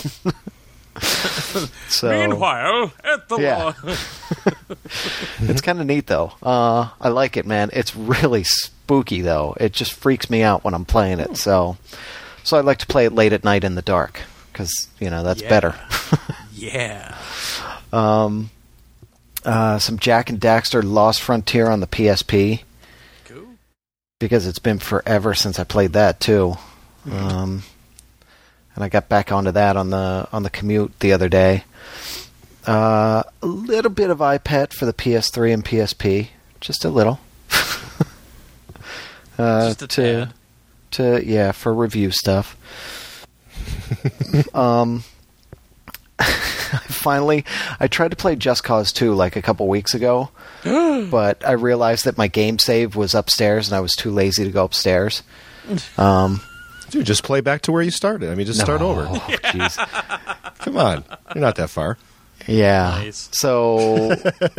so 1.88 2.10
Meanwhile, 2.10 2.92
at 3.04 3.28
the 3.28 3.38
Yeah. 3.38 3.64
law. 3.64 3.74
it's 5.40 5.60
kind 5.60 5.80
of 5.80 5.86
neat 5.86 6.06
though 6.06 6.32
uh, 6.42 6.88
I 7.00 7.08
like 7.08 7.36
it 7.36 7.46
man 7.46 7.70
it's 7.72 7.94
really 7.96 8.44
spooky 8.44 9.20
though 9.20 9.54
it 9.60 9.72
just 9.72 9.92
freaks 9.92 10.28
me 10.30 10.42
out 10.42 10.64
when 10.64 10.74
I'm 10.74 10.84
playing 10.84 11.20
it 11.20 11.36
so 11.36 11.76
so 12.44 12.56
I 12.56 12.60
like 12.60 12.78
to 12.78 12.86
play 12.86 13.04
it 13.06 13.12
late 13.12 13.32
at 13.32 13.44
night 13.44 13.64
in 13.64 13.74
the 13.74 13.82
dark 13.82 14.20
because 14.52 14.88
you 15.00 15.10
know 15.10 15.22
that's 15.22 15.42
Yeah. 15.42 15.48
better 15.48 15.74
yeah. 16.54 17.16
Um, 17.92 18.50
uh, 19.44 19.78
some 19.78 19.98
Jak 19.98 20.30
and 20.30 20.40
Daxter 20.40 20.82
Lost 20.84 21.20
Frontier 21.22 21.68
on 21.68 21.80
the 21.80 21.86
PSP 21.86 22.62
Cool. 23.24 23.44
because 24.18 24.46
it's 24.46 24.58
been 24.58 24.78
forever 24.78 25.34
since 25.34 25.58
I 25.58 25.64
played 25.64 25.92
that 25.94 26.20
too. 26.20 26.54
Um, 27.10 27.64
and 28.74 28.84
I 28.84 28.88
got 28.88 29.08
back 29.08 29.32
onto 29.32 29.50
that 29.52 29.76
on 29.76 29.90
the 29.90 30.28
on 30.32 30.42
the 30.42 30.50
commute 30.50 30.98
the 31.00 31.12
other 31.12 31.28
day. 31.28 31.64
Uh, 32.66 33.22
a 33.42 33.46
little 33.46 33.90
bit 33.90 34.10
of 34.10 34.18
EyePet 34.18 34.72
for 34.72 34.86
the 34.86 34.92
PS3 34.92 35.52
and 35.52 35.64
PSP, 35.64 36.28
just 36.60 36.84
a 36.84 36.88
little. 36.88 37.18
uh, 39.38 39.68
Just 39.68 39.82
a 39.82 39.86
to 39.88 40.26
tad. 40.26 40.34
to 40.92 41.26
yeah 41.26 41.52
for 41.52 41.74
review 41.74 42.10
stuff. 42.10 42.56
um, 44.54 45.02
finally, 46.86 47.44
I 47.80 47.88
tried 47.88 48.12
to 48.12 48.16
play 48.16 48.36
Just 48.36 48.64
Cause 48.64 48.92
2 48.92 49.14
like 49.14 49.36
a 49.36 49.42
couple 49.42 49.66
weeks 49.68 49.94
ago, 49.94 50.30
but 50.64 51.46
I 51.46 51.52
realized 51.52 52.04
that 52.04 52.16
my 52.16 52.28
game 52.28 52.58
save 52.58 52.96
was 52.96 53.14
upstairs 53.14 53.68
and 53.68 53.76
I 53.76 53.80
was 53.80 53.92
too 53.92 54.10
lazy 54.10 54.44
to 54.44 54.50
go 54.50 54.64
upstairs. 54.64 55.22
Um, 55.98 56.40
Dude, 56.92 57.06
just 57.06 57.22
play 57.22 57.40
back 57.40 57.62
to 57.62 57.72
where 57.72 57.80
you 57.80 57.90
started. 57.90 58.30
I 58.30 58.34
mean, 58.34 58.44
just 58.44 58.60
start 58.60 58.82
no, 58.82 58.90
over. 58.90 59.04
jeez. 59.06 60.58
Come 60.58 60.76
on, 60.76 61.02
you're 61.34 61.40
not 61.40 61.56
that 61.56 61.70
far. 61.70 61.96
Yeah. 62.46 62.98
Nice. 62.98 63.30
So 63.32 64.14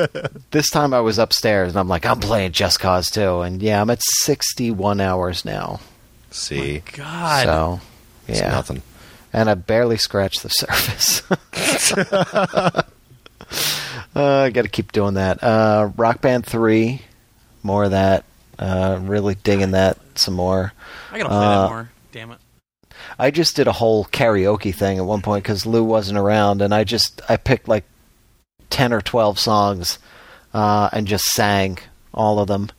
this 0.51 0.71
time 0.71 0.95
I 0.95 1.01
was 1.01 1.19
upstairs 1.19 1.69
and 1.69 1.77
I'm 1.77 1.87
like, 1.87 2.07
I'm 2.07 2.19
playing 2.19 2.53
Just 2.53 2.79
Cause 2.79 3.11
2. 3.11 3.41
And 3.41 3.61
yeah, 3.61 3.79
I'm 3.79 3.91
at 3.91 4.01
61 4.01 4.99
hours 4.99 5.45
now. 5.45 5.79
See, 6.31 6.81
God. 6.93 7.45
So, 7.45 7.81
it's 8.27 8.39
yeah. 8.39 8.49
nothing. 8.49 8.81
and 9.31 9.47
I 9.47 9.53
barely 9.53 9.97
scratched 9.97 10.41
the 10.41 10.49
surface. 10.49 11.21
uh, 12.01 12.83
I 14.15 14.49
got 14.49 14.63
to 14.63 14.69
keep 14.69 14.91
doing 14.91 15.13
that. 15.13 15.43
Uh, 15.43 15.91
Rock 15.97 16.21
Band 16.21 16.47
Three, 16.47 17.03
more 17.61 17.83
of 17.83 17.91
that. 17.91 18.23
Uh, 18.57 18.99
really 19.03 19.35
digging 19.35 19.71
that 19.71 19.99
some 20.15 20.33
more. 20.33 20.73
I 21.11 21.19
gotta 21.19 21.29
play 21.29 21.37
uh, 21.37 21.61
that 21.61 21.69
more. 21.69 21.91
I 23.17 23.31
just 23.31 23.55
did 23.55 23.67
a 23.67 23.71
whole 23.71 24.05
karaoke 24.05 24.73
thing 24.73 24.97
at 24.97 25.05
one 25.05 25.21
point 25.21 25.43
because 25.43 25.65
Lou 25.65 25.83
wasn't 25.83 26.17
around, 26.17 26.61
and 26.61 26.73
I 26.73 26.83
just 26.83 27.21
I 27.29 27.37
picked 27.37 27.67
like 27.67 27.85
ten 28.69 28.93
or 28.93 29.01
twelve 29.01 29.39
songs 29.39 29.99
uh, 30.53 30.89
and 30.91 31.07
just 31.07 31.25
sang 31.25 31.77
all 32.13 32.39
of 32.39 32.47
them, 32.47 32.69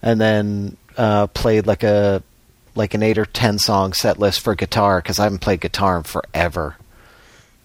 and 0.00 0.20
then 0.20 0.76
uh, 0.96 1.26
played 1.28 1.66
like 1.66 1.82
a 1.82 2.22
like 2.74 2.94
an 2.94 3.02
eight 3.02 3.18
or 3.18 3.26
ten 3.26 3.58
song 3.58 3.92
set 3.92 4.18
list 4.18 4.40
for 4.40 4.54
guitar 4.54 5.00
because 5.00 5.18
I 5.18 5.24
haven't 5.24 5.40
played 5.40 5.60
guitar 5.60 5.98
in 5.98 6.04
forever. 6.04 6.76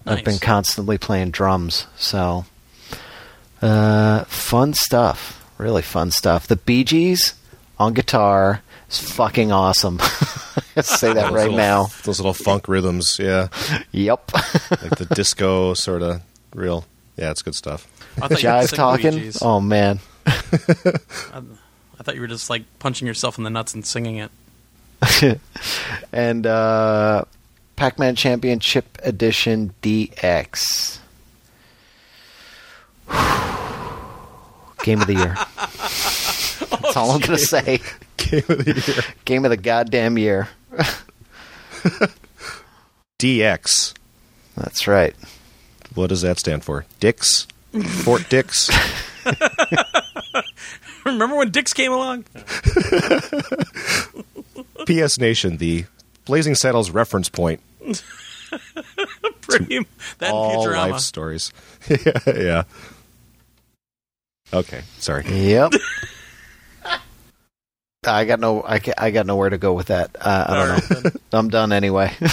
I've 0.06 0.24
been 0.24 0.40
constantly 0.40 0.98
playing 0.98 1.32
drums, 1.32 1.86
so 1.98 2.46
uh, 3.62 4.24
fun 4.26 4.74
stuff. 4.74 5.44
Really 5.58 5.82
fun 5.82 6.12
stuff. 6.12 6.48
The 6.48 6.56
Bee 6.56 6.86
Gees 6.86 7.34
on 7.78 7.94
guitar 7.94 8.62
is 8.90 9.00
fucking 9.00 9.52
awesome. 9.52 10.00
I 10.76 10.82
say 10.82 11.14
that 11.14 11.32
right 11.32 11.44
little- 11.46 11.58
now. 11.58 11.86
Those 12.04 12.20
little 12.20 12.34
funk 12.34 12.68
rhythms, 12.68 13.18
yeah, 13.20 13.48
Yep. 13.92 14.32
like 14.34 14.98
the 14.98 15.08
disco 15.14 15.74
sort 15.74 16.02
of 16.02 16.22
real. 16.54 16.86
Yeah, 17.18 17.32
it's 17.32 17.42
good 17.42 17.56
stuff. 17.56 17.88
I 18.22 18.28
thought 18.28 18.42
you 18.44 18.50
were 18.50 18.56
Jive 18.56 18.76
talking. 18.76 19.16
Bee 19.20 19.32
Oh 19.42 19.60
man. 19.60 20.00
I, 20.26 20.32
I 22.00 22.04
thought 22.04 22.16
you 22.16 22.22
were 22.22 22.28
just 22.28 22.50
like 22.50 22.64
punching 22.80 23.08
yourself 23.08 23.38
in 23.38 23.44
the 23.44 23.50
nuts 23.50 23.74
and 23.74 23.86
singing 23.86 24.18
it. 24.18 24.32
and 26.12 26.46
uh, 26.48 27.24
Pac-Man 27.76 28.16
Championship 28.16 28.98
Edition 29.04 29.74
DX. 29.82 31.00
Game 34.84 35.02
of 35.02 35.08
the 35.08 35.14
year. 35.16 35.36
That's 36.82 36.96
all 36.96 37.12
I'm 37.12 37.20
gonna 37.22 37.38
say. 37.38 37.80
Game 38.30 38.44
of 38.50 38.66
the 38.66 38.84
year. 38.86 39.04
Game 39.26 39.46
of 39.46 39.52
the 39.52 39.58
goddamn 39.58 40.18
year. 40.18 40.50
DX. 43.20 43.94
That's 44.56 44.88
right. 44.88 45.16
What 45.94 46.08
does 46.08 46.22
that 46.22 46.40
stand 46.40 46.64
for? 46.64 46.86
Dix. 47.00 47.48
Fort 48.04 48.28
Dix. 48.30 48.70
Remember 51.06 51.36
when 51.36 51.52
Dix 51.52 51.74
came 51.74 51.92
along? 51.92 52.24
PS 54.86 55.20
Nation, 55.20 55.58
the 55.58 55.86
Blazing 56.26 56.56
Saddles 56.56 56.92
reference 56.92 57.30
point. 57.30 57.60
Pretty, 59.42 59.86
that 60.20 60.32
all 60.32 60.66
Futurama. 60.66 60.92
life 60.92 61.02
stories. 61.02 61.52
yeah, 61.90 62.20
yeah. 62.28 62.64
Okay, 64.54 64.82
sorry. 65.00 65.26
Yep. 65.28 65.74
I 68.08 68.26
got 68.26 68.40
no. 68.40 68.64
I, 68.66 68.80
ca- 68.80 68.94
I 68.98 69.12
got 69.12 69.26
nowhere 69.26 69.50
to 69.50 69.58
go 69.58 69.74
with 69.74 69.88
that. 69.88 70.16
Uh, 70.20 70.46
I 70.48 70.56
don't 70.56 70.70
right, 70.70 71.04
know. 71.04 71.12
I'm 71.38 71.50
done 71.50 71.72
anyway. 71.72 72.14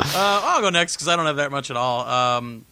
Uh, 0.00 0.40
I'll 0.44 0.60
go 0.60 0.70
next 0.70 0.94
because 0.94 1.08
I 1.08 1.16
don't 1.16 1.26
have 1.26 1.36
that 1.36 1.50
much 1.50 1.70
at 1.70 1.76
all. 1.76 2.06
Um, 2.08 2.64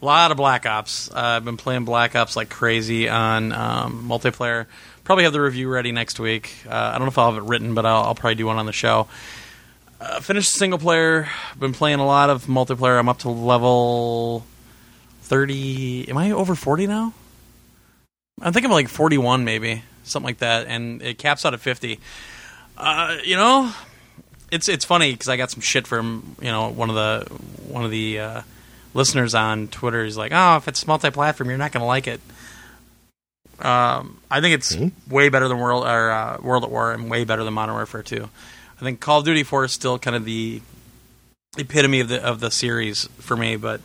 a 0.00 0.04
lot 0.04 0.30
of 0.30 0.38
Black 0.38 0.64
Ops. 0.64 1.10
Uh, 1.10 1.14
I've 1.14 1.44
been 1.44 1.58
playing 1.58 1.84
Black 1.84 2.16
Ops 2.16 2.36
like 2.36 2.48
crazy 2.48 3.06
on 3.08 3.52
um, 3.52 4.08
multiplayer. 4.08 4.66
Probably 5.04 5.24
have 5.24 5.34
the 5.34 5.42
review 5.42 5.68
ready 5.68 5.92
next 5.92 6.18
week. 6.18 6.54
Uh, 6.66 6.74
I 6.74 6.92
don't 6.92 7.02
know 7.02 7.08
if 7.08 7.18
I'll 7.18 7.32
have 7.32 7.42
it 7.42 7.46
written, 7.46 7.74
but 7.74 7.84
I'll, 7.84 8.04
I'll 8.04 8.14
probably 8.14 8.36
do 8.36 8.46
one 8.46 8.56
on 8.56 8.64
the 8.64 8.72
show. 8.72 9.08
Uh, 10.00 10.20
finished 10.20 10.52
single 10.52 10.78
player. 10.78 11.28
Been 11.58 11.74
playing 11.74 11.98
a 11.98 12.06
lot 12.06 12.30
of 12.30 12.46
multiplayer. 12.46 12.98
I'm 12.98 13.10
up 13.10 13.18
to 13.20 13.28
level 13.28 14.46
thirty. 15.22 16.08
Am 16.08 16.16
I 16.16 16.30
over 16.30 16.54
forty 16.54 16.86
now? 16.86 17.12
I 18.40 18.50
think 18.52 18.64
I'm 18.64 18.72
like 18.72 18.88
forty-one, 18.88 19.44
maybe 19.44 19.82
something 20.04 20.26
like 20.26 20.38
that, 20.38 20.66
and 20.66 21.02
it 21.02 21.18
caps 21.18 21.44
out 21.44 21.54
at 21.54 21.60
fifty. 21.60 22.00
Uh, 22.76 23.18
you 23.24 23.36
know, 23.36 23.72
it's 24.50 24.68
it's 24.68 24.84
funny 24.84 25.12
because 25.12 25.28
I 25.28 25.36
got 25.36 25.50
some 25.50 25.60
shit 25.60 25.86
from 25.86 26.36
you 26.40 26.50
know 26.50 26.70
one 26.70 26.90
of 26.90 26.96
the 26.96 27.26
one 27.68 27.84
of 27.84 27.90
the 27.90 28.18
uh, 28.18 28.42
listeners 28.94 29.34
on 29.34 29.68
Twitter. 29.68 30.04
He's 30.04 30.16
like, 30.16 30.32
"Oh, 30.34 30.56
if 30.56 30.68
it's 30.68 30.86
multi-platform, 30.86 31.48
you're 31.48 31.58
not 31.58 31.72
going 31.72 31.82
to 31.82 31.86
like 31.86 32.06
it." 32.06 32.20
Um, 33.60 34.18
I 34.30 34.40
think 34.40 34.54
it's 34.54 34.74
way 35.08 35.28
better 35.28 35.46
than 35.46 35.58
World 35.58 35.84
or 35.84 36.10
uh, 36.10 36.38
World 36.40 36.64
at 36.64 36.70
War 36.70 36.92
and 36.92 37.10
way 37.10 37.24
better 37.24 37.44
than 37.44 37.52
Modern 37.52 37.74
Warfare 37.74 38.02
2. 38.02 38.28
I 38.76 38.80
think 38.82 39.00
Call 39.00 39.18
of 39.18 39.26
Duty 39.26 39.42
4 39.42 39.64
is 39.66 39.72
still 39.72 39.98
kind 39.98 40.16
of 40.16 40.24
the 40.24 40.62
epitome 41.58 42.00
of 42.00 42.08
the 42.08 42.24
of 42.24 42.40
the 42.40 42.50
series 42.50 43.04
for 43.18 43.36
me, 43.36 43.56
but 43.56 43.82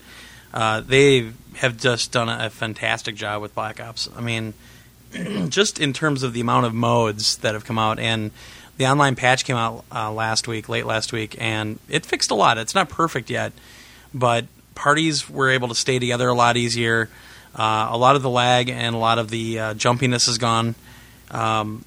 uh, 0.53 0.79
they 0.79 1.31
have 1.55 1.77
just 1.77 2.13
done 2.13 2.29
a 2.29 2.49
fantastic 2.49 3.15
job 3.15 3.41
with 3.41 3.53
Black 3.53 3.81
Ops. 3.81 4.07
I 4.15 4.21
mean, 4.21 4.53
just 5.49 5.79
in 5.79 5.93
terms 5.93 6.23
of 6.23 6.33
the 6.33 6.41
amount 6.41 6.65
of 6.65 6.73
modes 6.73 7.37
that 7.37 7.53
have 7.53 7.65
come 7.65 7.79
out 7.79 7.99
and 7.99 8.31
the 8.77 8.87
online 8.87 9.15
patch 9.15 9.45
came 9.45 9.55
out 9.55 9.85
uh, 9.93 10.11
last 10.11 10.47
week, 10.47 10.67
late 10.67 10.85
last 10.85 11.13
week, 11.13 11.35
and 11.39 11.79
it 11.87 12.05
fixed 12.05 12.31
a 12.31 12.35
lot. 12.35 12.57
It's 12.57 12.75
not 12.75 12.89
perfect 12.89 13.29
yet, 13.29 13.53
but 14.13 14.45
parties 14.75 15.29
were 15.29 15.49
able 15.49 15.69
to 15.69 15.75
stay 15.75 15.99
together 15.99 16.27
a 16.27 16.33
lot 16.33 16.57
easier. 16.57 17.09
Uh, 17.55 17.87
a 17.91 17.97
lot 17.97 18.17
of 18.17 18.21
the 18.21 18.29
lag 18.29 18.69
and 18.69 18.93
a 18.93 18.97
lot 18.97 19.17
of 19.17 19.29
the 19.29 19.59
uh, 19.59 19.73
jumpiness 19.75 20.27
is 20.27 20.37
gone. 20.37 20.75
Um, 21.31 21.85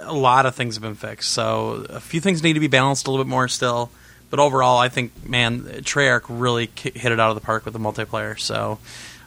a 0.00 0.14
lot 0.14 0.46
of 0.46 0.54
things 0.54 0.76
have 0.76 0.82
been 0.82 0.94
fixed. 0.94 1.30
So 1.32 1.86
a 1.90 2.00
few 2.00 2.20
things 2.20 2.42
need 2.42 2.54
to 2.54 2.60
be 2.60 2.68
balanced 2.68 3.06
a 3.06 3.10
little 3.10 3.24
bit 3.24 3.28
more 3.30 3.48
still. 3.48 3.90
But 4.30 4.40
overall, 4.40 4.78
I 4.78 4.88
think, 4.88 5.28
man, 5.28 5.60
Treyarch 5.60 6.22
really 6.28 6.70
hit 6.74 7.12
it 7.12 7.20
out 7.20 7.28
of 7.28 7.34
the 7.34 7.42
park 7.42 7.66
with 7.66 7.74
the 7.74 7.80
multiplayer. 7.80 8.40
So 8.40 8.78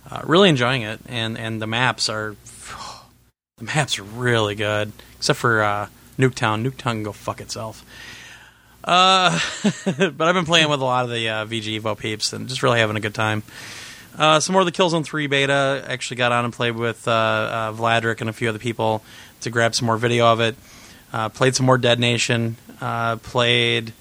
uh, 0.09 0.21
really 0.23 0.49
enjoying 0.49 0.81
it, 0.81 0.99
and 1.07 1.37
and 1.37 1.61
the 1.61 1.67
maps 1.67 2.09
are 2.09 2.35
the 3.57 3.63
maps 3.63 3.97
are 3.99 4.03
really 4.03 4.53
good, 4.53 4.91
except 5.17 5.39
for 5.39 5.63
uh, 5.63 5.87
Nuketown. 6.19 6.65
Nuketown 6.65 6.77
can 6.77 7.03
go 7.03 7.13
fuck 7.13 7.39
itself. 7.39 7.85
Uh, 8.83 9.39
but 9.85 10.21
I've 10.21 10.35
been 10.35 10.45
playing 10.45 10.69
with 10.69 10.81
a 10.81 10.83
lot 10.83 11.05
of 11.05 11.11
the 11.11 11.29
uh, 11.29 11.45
VG 11.45 11.79
Evo 11.79 11.97
peeps 11.97 12.33
and 12.33 12.49
just 12.49 12.61
really 12.61 12.79
having 12.79 12.97
a 12.97 12.99
good 12.99 13.15
time. 13.15 13.43
Uh, 14.17 14.41
some 14.41 14.53
more 14.53 14.61
of 14.61 14.65
the 14.65 14.73
Killzone 14.73 15.05
3 15.05 15.27
beta. 15.27 15.85
Actually 15.87 16.17
got 16.17 16.33
on 16.33 16.43
and 16.43 16.53
played 16.53 16.75
with 16.75 17.07
uh, 17.07 17.71
uh, 17.71 18.15
and 18.19 18.29
a 18.29 18.33
few 18.33 18.49
other 18.49 18.59
people 18.59 19.01
to 19.39 19.49
grab 19.49 19.73
some 19.73 19.85
more 19.85 19.97
video 19.97 20.25
of 20.27 20.41
it. 20.41 20.55
Uh, 21.13 21.29
played 21.29 21.55
some 21.55 21.65
more 21.65 21.77
Dead 21.77 21.97
Nation. 21.97 22.57
Uh, 22.81 23.15
played. 23.17 23.93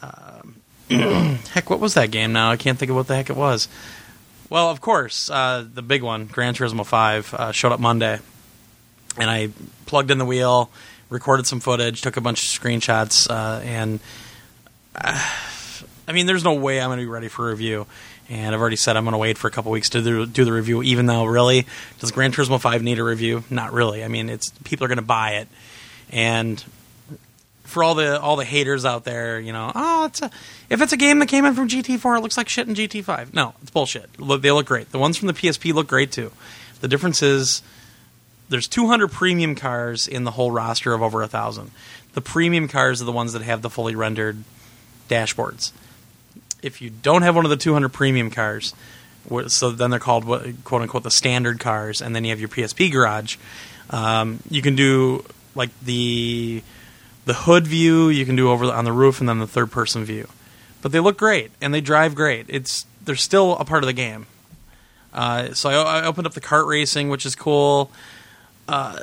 um 0.00 0.54
heck, 1.52 1.68
what 1.68 1.78
was 1.78 1.92
that 1.92 2.10
game 2.10 2.32
now? 2.32 2.50
I 2.50 2.56
can't 2.56 2.78
think 2.78 2.88
of 2.88 2.96
what 2.96 3.06
the 3.06 3.16
heck 3.16 3.28
it 3.28 3.36
was. 3.36 3.68
Well, 4.48 4.70
of 4.70 4.80
course, 4.80 5.28
uh, 5.28 5.66
the 5.70 5.82
big 5.82 6.02
one, 6.02 6.24
Gran 6.24 6.54
Turismo 6.54 6.86
5, 6.86 7.34
uh, 7.34 7.52
showed 7.52 7.72
up 7.72 7.80
Monday. 7.80 8.20
And 9.18 9.28
I 9.28 9.50
plugged 9.86 10.10
in 10.10 10.18
the 10.18 10.24
wheel, 10.24 10.70
recorded 11.10 11.46
some 11.46 11.60
footage, 11.60 12.02
took 12.02 12.16
a 12.16 12.20
bunch 12.20 12.42
of 12.42 12.62
screenshots, 12.62 13.28
uh, 13.30 13.60
and 13.64 14.00
I 16.08 16.12
mean, 16.12 16.26
there's 16.26 16.44
no 16.44 16.54
way 16.54 16.80
I'm 16.80 16.88
going 16.88 16.98
to 16.98 17.04
be 17.04 17.10
ready 17.10 17.28
for 17.28 17.48
review. 17.48 17.86
And 18.30 18.54
I've 18.54 18.60
already 18.60 18.76
said 18.76 18.96
I'm 18.96 19.04
going 19.04 19.12
to 19.12 19.18
wait 19.18 19.38
for 19.38 19.48
a 19.48 19.50
couple 19.50 19.72
weeks 19.72 19.90
to 19.90 20.02
do, 20.02 20.26
the 20.26 20.52
review. 20.52 20.82
Even 20.82 21.06
though, 21.06 21.24
really, 21.24 21.66
does 21.98 22.10
Gran 22.10 22.30
Turismo 22.32 22.60
Five 22.60 22.82
need 22.82 22.98
a 22.98 23.04
review? 23.04 23.44
Not 23.48 23.72
really. 23.72 24.04
I 24.04 24.08
mean, 24.08 24.28
it's 24.28 24.50
people 24.64 24.84
are 24.84 24.88
going 24.88 24.98
to 24.98 25.02
buy 25.02 25.36
it, 25.36 25.48
and 26.10 26.62
for 27.64 27.82
all 27.82 27.94
the 27.94 28.20
all 28.20 28.36
the 28.36 28.44
haters 28.44 28.84
out 28.84 29.04
there, 29.04 29.40
you 29.40 29.52
know, 29.52 29.72
oh, 29.74 30.06
it's 30.06 30.20
a, 30.20 30.30
if 30.68 30.82
it's 30.82 30.92
a 30.92 30.98
game 30.98 31.20
that 31.20 31.26
came 31.26 31.46
in 31.46 31.54
from 31.54 31.68
GT4, 31.68 32.18
it 32.18 32.20
looks 32.20 32.36
like 32.36 32.50
shit 32.50 32.68
in 32.68 32.74
GT5. 32.74 33.32
No, 33.32 33.54
it's 33.62 33.70
bullshit. 33.70 34.18
Look, 34.18 34.42
they 34.42 34.50
look 34.50 34.66
great. 34.66 34.92
The 34.92 34.98
ones 34.98 35.16
from 35.16 35.28
the 35.28 35.34
PSP 35.34 35.72
look 35.72 35.86
great 35.86 36.12
too. 36.12 36.30
The 36.80 36.88
difference 36.88 37.22
is 37.22 37.62
there's 38.48 38.68
200 38.68 39.10
premium 39.10 39.54
cars 39.54 40.08
in 40.08 40.24
the 40.24 40.30
whole 40.32 40.50
roster 40.50 40.92
of 40.94 41.02
over 41.02 41.22
a 41.22 41.28
thousand. 41.28 41.70
The 42.14 42.20
premium 42.20 42.68
cars 42.68 43.02
are 43.02 43.04
the 43.04 43.12
ones 43.12 43.32
that 43.34 43.42
have 43.42 43.62
the 43.62 43.70
fully 43.70 43.94
rendered 43.94 44.42
dashboards. 45.08 45.72
If 46.62 46.80
you 46.80 46.90
don't 46.90 47.22
have 47.22 47.36
one 47.36 47.44
of 47.44 47.50
the 47.50 47.56
200 47.56 47.90
premium 47.90 48.30
cars, 48.30 48.74
so 49.48 49.70
then 49.70 49.90
they're 49.90 50.00
called 50.00 50.24
quote 50.64 50.82
unquote 50.82 51.02
the 51.02 51.10
standard 51.10 51.60
cars, 51.60 52.00
and 52.00 52.16
then 52.16 52.24
you 52.24 52.30
have 52.30 52.40
your 52.40 52.48
PSP 52.48 52.90
garage. 52.90 53.36
Um, 53.90 54.40
you 54.50 54.62
can 54.62 54.74
do 54.74 55.24
like 55.54 55.70
the 55.80 56.62
the 57.26 57.34
hood 57.34 57.66
view. 57.66 58.08
You 58.08 58.24
can 58.24 58.36
do 58.36 58.50
over 58.50 58.66
the, 58.66 58.72
on 58.72 58.84
the 58.84 58.92
roof, 58.92 59.20
and 59.20 59.28
then 59.28 59.38
the 59.38 59.46
third 59.46 59.70
person 59.70 60.04
view. 60.04 60.28
But 60.80 60.92
they 60.92 61.00
look 61.00 61.18
great 61.18 61.50
and 61.60 61.74
they 61.74 61.80
drive 61.80 62.14
great. 62.14 62.46
It's 62.48 62.86
they're 63.04 63.16
still 63.16 63.56
a 63.56 63.64
part 63.64 63.82
of 63.82 63.86
the 63.86 63.92
game. 63.92 64.26
Uh, 65.12 65.54
so 65.54 65.70
I, 65.70 66.00
I 66.00 66.04
opened 66.04 66.26
up 66.26 66.34
the 66.34 66.40
kart 66.40 66.66
racing, 66.66 67.08
which 67.08 67.26
is 67.26 67.34
cool. 67.34 67.90
Uh, 68.68 69.00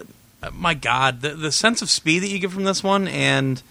my 0.54 0.74
God, 0.74 1.22
the 1.22 1.30
the 1.30 1.52
sense 1.52 1.82
of 1.82 1.90
speed 1.90 2.20
that 2.20 2.30
you 2.30 2.40
get 2.40 2.52
from 2.52 2.64
this 2.64 2.84
one, 2.84 3.08
and 3.08 3.62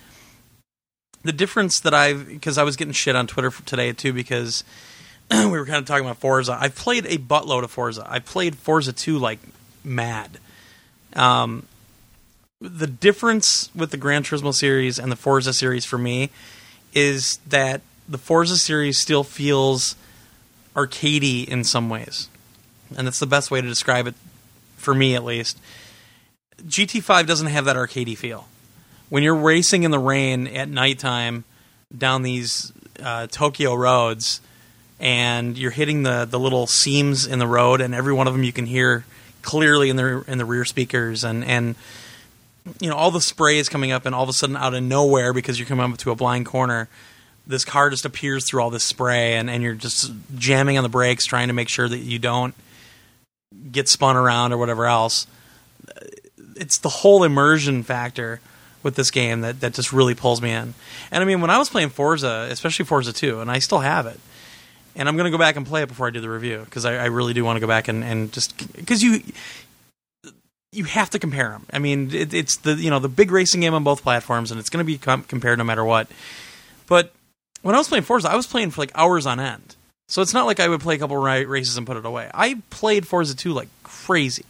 the 1.22 1.32
difference 1.32 1.80
that 1.80 1.95
I've 1.95 2.28
because 2.28 2.59
I 2.59 2.62
was 2.62 2.76
getting 2.76 2.92
shit 2.92 3.16
on 3.16 3.26
Twitter 3.26 3.51
today 3.64 3.92
too 3.92 4.12
because 4.12 4.64
we 5.30 5.47
were 5.47 5.66
kind 5.66 5.78
of 5.78 5.86
talking 5.86 6.05
about 6.05 6.18
Forza. 6.18 6.57
I've 6.59 6.74
played 6.74 7.07
a 7.07 7.18
buttload 7.18 7.64
of 7.64 7.70
Forza. 7.70 8.07
I've 8.09 8.24
played 8.24 8.57
Forza 8.57 8.92
2 8.92 9.18
like 9.18 9.38
mad. 9.82 10.38
Um, 11.14 11.66
the 12.61 12.86
difference 12.86 13.70
with 13.74 13.90
the 13.90 13.97
Gran 13.97 14.22
Turismo 14.22 14.53
series 14.53 14.99
and 14.99 15.11
the 15.11 15.16
Forza 15.16 15.53
series 15.53 15.84
for 15.84 15.99
me 15.99 16.30
is 16.92 17.38
that 17.47 17.80
the 18.09 18.18
Forza 18.18 18.57
series 18.57 18.99
still 18.99 19.24
feels 19.24 19.97
arcadey 20.74 21.47
in 21.47 21.64
some 21.64 21.88
ways, 21.88 22.28
and 22.97 23.07
that's 23.07 23.18
the 23.18 23.26
best 23.26 23.51
way 23.51 23.61
to 23.61 23.68
describe 23.68 24.07
it 24.07 24.14
for 24.76 24.95
me, 24.95 25.14
at 25.14 25.24
least. 25.24 25.59
GT5 26.63 27.27
doesn't 27.27 27.49
have 27.49 27.65
that 27.67 27.77
arcadey 27.77 28.17
feel. 28.17 28.49
When 29.09 29.23
you're 29.23 29.35
racing 29.35 29.83
in 29.83 29.91
the 29.91 29.99
rain 29.99 30.47
at 30.47 30.69
nighttime 30.69 31.45
down 31.97 32.23
these 32.23 32.73
uh, 33.03 33.27
Tokyo 33.29 33.75
roads, 33.75 34.41
and 35.01 35.59
you're 35.59 35.71
hitting 35.71 36.03
the, 36.03 36.25
the 36.25 36.39
little 36.39 36.67
seams 36.67 37.27
in 37.27 37.39
the 37.39 37.47
road, 37.47 37.81
and 37.81 37.95
every 37.95 38.13
one 38.13 38.27
of 38.27 38.33
them 38.33 38.43
you 38.43 38.53
can 38.53 38.67
hear 38.67 39.05
clearly 39.43 39.91
in 39.91 39.97
the 39.97 40.25
in 40.27 40.39
the 40.39 40.45
rear 40.45 40.65
speakers, 40.65 41.25
and 41.25 41.45
and 41.45 41.75
you 42.81 42.89
know 42.89 42.97
all 42.97 43.11
the 43.11 43.21
spray 43.21 43.59
is 43.59 43.69
coming 43.69 43.93
up, 43.93 44.07
and 44.07 44.15
all 44.15 44.23
of 44.23 44.29
a 44.29 44.33
sudden 44.33 44.57
out 44.57 44.75
of 44.75 44.83
nowhere 44.83 45.33
because 45.33 45.59
you're 45.59 45.69
coming 45.69 45.93
up 45.93 45.99
to 45.99 46.11
a 46.11 46.15
blind 46.15 46.47
corner, 46.47 46.89
this 47.47 47.65
car 47.65 47.91
just 47.91 48.05
appears 48.05 48.47
through 48.47 48.63
all 48.63 48.71
this 48.71 48.85
spray, 48.85 49.35
and 49.35 49.51
and 49.51 49.63
you're 49.63 49.75
just 49.75 50.13
jamming 50.37 50.79
on 50.79 50.83
the 50.83 50.89
brakes, 50.89 51.27
trying 51.27 51.49
to 51.49 51.55
make 51.55 51.69
sure 51.69 51.89
that 51.89 51.99
you 51.99 52.19
don't 52.19 52.55
get 53.71 53.89
spun 53.89 54.17
around 54.17 54.53
or 54.53 54.59
whatever 54.59 54.87
else. 54.87 55.27
It's 56.57 56.79
the 56.79 56.89
whole 56.89 57.25
immersion 57.25 57.83
factor 57.83 58.41
with 58.83 58.95
this 58.97 59.11
game 59.11 59.41
that, 59.41 59.61
that 59.61 59.75
just 59.75 59.93
really 59.93 60.15
pulls 60.15 60.43
me 60.43 60.53
in. 60.53 60.75
And 61.11 61.23
I 61.23 61.25
mean, 61.25 61.41
when 61.41 61.51
I 61.51 61.59
was 61.59 61.71
playing 61.71 61.89
Forza, 61.89 62.47
especially 62.51 62.85
Forza 62.85 63.13
2, 63.13 63.41
and 63.41 63.51
I 63.51 63.59
still 63.59 63.81
have 63.81 64.07
it, 64.07 64.21
and 64.95 65.09
I'm 65.09 65.17
going 65.17 65.25
to 65.25 65.31
go 65.31 65.39
back 65.39 65.57
and 65.57 65.67
play 65.67 65.83
it 65.83 65.89
before 65.89 66.07
I 66.07 66.11
do 66.11 66.21
the 66.21 66.31
review 66.31 66.63
because 66.65 66.85
I, 66.85 66.95
I 66.97 67.07
really 67.07 67.33
do 67.33 67.45
want 67.45 67.57
to 67.57 67.61
go 67.61 67.67
back 67.67 67.89
and, 67.89 68.05
and 68.05 68.33
just 68.33 68.57
because 68.77 69.03
you 69.03 69.21
you 70.71 70.85
have 70.85 71.11
to 71.11 71.19
compare 71.19 71.51
them. 71.51 71.67
I 71.73 71.79
mean, 71.79 72.13
it, 72.13 72.35
it's 72.35 72.59
the 72.59 72.75
you 72.75 72.91
know 72.91 72.99
the 72.99 73.09
big 73.09 73.31
racing 73.31 73.61
game 73.61 73.75
on 73.75 73.85
both 73.85 74.03
platforms, 74.03 74.51
and 74.51 74.61
it's 74.61 74.71
going 74.71 74.85
to 74.85 74.87
be 74.87 74.99
com- 74.99 75.25
compared 75.25 75.59
no 75.59 75.65
matter 75.65 75.85
what. 75.85 76.09
But 76.87 77.13
when 77.63 77.75
I 77.75 77.79
was 77.79 77.89
playing 77.89 78.05
Forza, 78.05 78.31
I 78.31 78.37
was 78.37 78.47
playing 78.47 78.71
for 78.71 78.83
like 78.83 78.93
hours 78.95 79.27
on 79.27 79.41
end. 79.41 79.77
So 80.09 80.21
it's 80.21 80.35
not 80.35 80.45
like 80.47 80.61
I 80.61 80.69
would 80.69 80.81
play 80.81 80.97
a 80.97 80.99
couple 80.99 81.17
ra- 81.17 81.43
races 81.47 81.77
and 81.77 81.87
put 81.87 81.97
it 81.97 82.05
away. 82.05 82.31
I 82.35 82.61
played 82.71 83.07
Forza 83.07 83.35
2 83.35 83.53
like 83.53 83.69
crazy. 83.83 84.45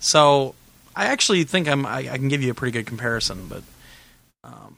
So 0.00 0.54
I 0.94 1.06
actually 1.06 1.44
think 1.44 1.68
I'm 1.68 1.86
I, 1.86 1.98
I 2.10 2.18
can 2.18 2.28
give 2.28 2.42
you 2.42 2.50
a 2.50 2.54
pretty 2.54 2.72
good 2.72 2.86
comparison, 2.86 3.46
but 3.48 3.62
um, 4.44 4.76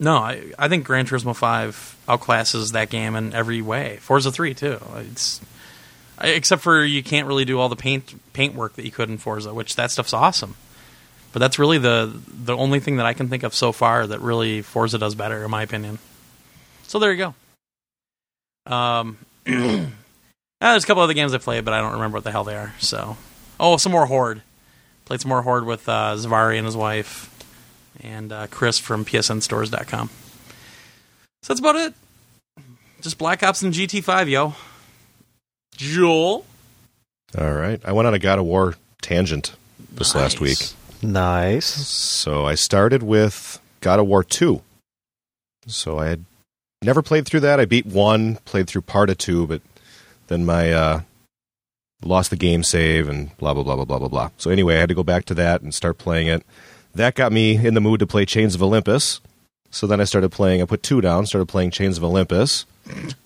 no, 0.00 0.16
I 0.16 0.52
I 0.58 0.68
think 0.68 0.84
Gran 0.84 1.06
Turismo 1.06 1.34
5 1.34 1.96
outclasses 2.08 2.72
that 2.72 2.90
game 2.90 3.14
in 3.14 3.32
every 3.34 3.62
way. 3.62 3.98
Forza 4.00 4.32
3 4.32 4.54
too. 4.54 4.80
It's 4.96 5.40
except 6.20 6.62
for 6.62 6.84
you 6.84 7.02
can't 7.02 7.26
really 7.26 7.44
do 7.44 7.58
all 7.58 7.68
the 7.68 7.76
paint 7.76 8.14
paint 8.32 8.54
work 8.54 8.74
that 8.74 8.84
you 8.84 8.90
could 8.90 9.08
in 9.08 9.18
Forza, 9.18 9.54
which 9.54 9.76
that 9.76 9.90
stuff's 9.90 10.12
awesome. 10.12 10.56
But 11.32 11.38
that's 11.40 11.58
really 11.58 11.78
the 11.78 12.12
the 12.28 12.56
only 12.56 12.80
thing 12.80 12.96
that 12.96 13.06
I 13.06 13.14
can 13.14 13.28
think 13.28 13.42
of 13.42 13.54
so 13.54 13.72
far 13.72 14.06
that 14.06 14.20
really 14.20 14.62
Forza 14.62 14.98
does 14.98 15.14
better, 15.14 15.44
in 15.44 15.50
my 15.50 15.62
opinion. 15.62 15.98
So 16.86 16.98
there 16.98 17.12
you 17.12 17.18
go. 17.18 17.34
Um, 18.70 19.16
ah, 19.48 19.86
there's 20.60 20.84
a 20.84 20.86
couple 20.86 21.02
other 21.02 21.14
games 21.14 21.32
I 21.34 21.38
played, 21.38 21.64
but 21.64 21.72
I 21.74 21.80
don't 21.80 21.92
remember 21.92 22.16
what 22.16 22.24
the 22.24 22.32
hell 22.32 22.44
they 22.44 22.54
are. 22.54 22.74
So, 22.78 23.16
oh, 23.58 23.76
some 23.78 23.92
more 23.92 24.06
Horde. 24.06 24.42
Played 25.12 25.20
some 25.20 25.28
more 25.28 25.42
Horde 25.42 25.66
with 25.66 25.86
uh, 25.90 26.14
Zavari 26.16 26.56
and 26.56 26.64
his 26.64 26.74
wife, 26.74 27.28
and 28.02 28.32
uh, 28.32 28.46
Chris 28.46 28.78
from 28.78 29.04
PSNStores.com. 29.04 30.08
So 30.08 31.52
that's 31.52 31.60
about 31.60 31.76
it. 31.76 31.92
Just 33.02 33.18
Black 33.18 33.42
Ops 33.42 33.60
and 33.60 33.74
GT5, 33.74 34.30
yo. 34.30 34.54
Joel. 35.76 36.46
All 37.36 37.52
right. 37.52 37.78
I 37.84 37.92
went 37.92 38.08
on 38.08 38.14
a 38.14 38.18
God 38.18 38.38
of 38.38 38.46
War 38.46 38.74
tangent 39.02 39.54
this 39.90 40.14
last 40.14 40.40
week. 40.40 40.56
Nice. 41.02 41.02
Nice. 41.02 41.66
So 41.66 42.46
I 42.46 42.54
started 42.54 43.02
with 43.02 43.60
God 43.82 43.98
of 43.98 44.06
War 44.06 44.24
2. 44.24 44.62
So 45.66 45.98
I 45.98 46.06
had 46.06 46.24
never 46.80 47.02
played 47.02 47.26
through 47.26 47.40
that. 47.40 47.60
I 47.60 47.66
beat 47.66 47.84
one, 47.84 48.36
played 48.46 48.66
through 48.66 48.80
part 48.80 49.10
of 49.10 49.18
two, 49.18 49.46
but 49.46 49.60
then 50.28 50.46
my 50.46 50.72
uh, 50.72 51.00
lost 52.04 52.30
the 52.30 52.36
game 52.36 52.62
save 52.62 53.08
and 53.08 53.36
blah 53.38 53.54
blah 53.54 53.62
blah 53.62 53.76
blah 53.76 53.84
blah 53.84 53.98
blah 53.98 54.08
blah. 54.08 54.30
So 54.36 54.50
anyway, 54.50 54.76
I 54.76 54.80
had 54.80 54.88
to 54.88 54.94
go 54.94 55.02
back 55.02 55.24
to 55.26 55.34
that 55.34 55.62
and 55.62 55.74
start 55.74 55.98
playing 55.98 56.26
it. 56.28 56.44
That 56.94 57.14
got 57.14 57.32
me 57.32 57.56
in 57.56 57.74
the 57.74 57.80
mood 57.80 58.00
to 58.00 58.06
play 58.06 58.24
Chains 58.24 58.54
of 58.54 58.62
Olympus. 58.62 59.20
So 59.70 59.86
then 59.86 60.00
I 60.00 60.04
started 60.04 60.30
playing. 60.30 60.60
I 60.60 60.66
put 60.66 60.82
two 60.82 61.00
down, 61.00 61.26
started 61.26 61.46
playing 61.46 61.70
Chains 61.70 61.96
of 61.96 62.04
Olympus. 62.04 62.66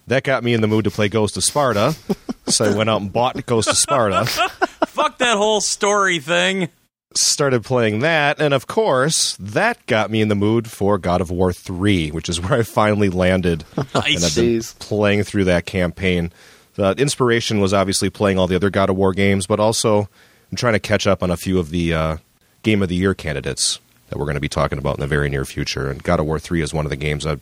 That 0.07 0.23
got 0.23 0.45
me 0.45 0.55
in 0.55 0.61
the 0.61 0.69
mood 0.69 0.85
to 0.85 0.91
play 0.91 1.09
Ghost 1.09 1.37
of 1.37 1.43
Sparta. 1.45 1.97
so 2.47 2.65
I 2.65 2.77
went 2.77 2.89
out 2.89 3.01
and 3.01 3.13
bought 3.13 3.45
Ghost 3.47 3.69
of 3.69 3.77
Sparta. 3.77 4.25
Fuck 4.87 5.19
that 5.19 5.37
whole 5.37 5.61
story 5.61 6.21
thing. 6.21 6.69
started 7.15 7.65
playing 7.65 8.01
that, 8.01 8.41
and 8.41 8.55
of 8.55 8.67
course, 8.67 9.37
that 9.41 9.85
got 9.87 10.11
me 10.11 10.21
in 10.21 10.29
the 10.29 10.35
mood 10.35 10.71
for 10.71 10.99
God 10.99 11.21
of 11.21 11.31
War 11.31 11.53
3, 11.53 12.11
which 12.11 12.29
is 12.29 12.41
where 12.41 12.61
I 12.61 12.63
finally 12.63 13.09
landed. 13.09 13.65
and 13.77 13.89
I've 13.95 14.35
been 14.37 14.63
playing 14.79 15.25
through 15.25 15.45
that 15.45 15.67
campaign. 15.67 16.31
The 16.77 16.93
inspiration 16.93 17.61
was 17.61 17.73
obviously 17.75 18.11
playing 18.11 18.39
all 18.39 18.47
the 18.47 18.57
other 18.57 18.71
God 18.71 18.91
of 18.91 18.97
War 18.97 19.13
games, 19.13 19.47
but 19.47 19.61
also 19.61 20.09
I'm 20.51 20.57
trying 20.57 20.75
to 20.75 20.79
catch 20.79 21.07
up 21.07 21.23
on 21.23 21.31
a 21.31 21.37
few 21.37 21.59
of 21.59 21.71
the 21.71 21.95
uh, 21.95 22.17
Game 22.63 22.83
of 22.83 22.89
the 22.89 22.95
Year 22.95 23.15
candidates 23.15 23.81
that 24.09 24.19
we're 24.19 24.25
going 24.27 24.35
to 24.37 24.41
be 24.41 24.49
talking 24.49 24.79
about 24.79 24.97
in 24.97 25.01
the 25.01 25.07
very 25.07 25.29
near 25.29 25.45
future. 25.45 25.91
And 25.91 26.03
God 26.03 26.21
of 26.21 26.27
War 26.27 26.39
3 26.39 26.63
is 26.63 26.73
one 26.75 26.87
of 26.87 26.91
the 26.91 26.97
games 26.97 27.25
of 27.25 27.41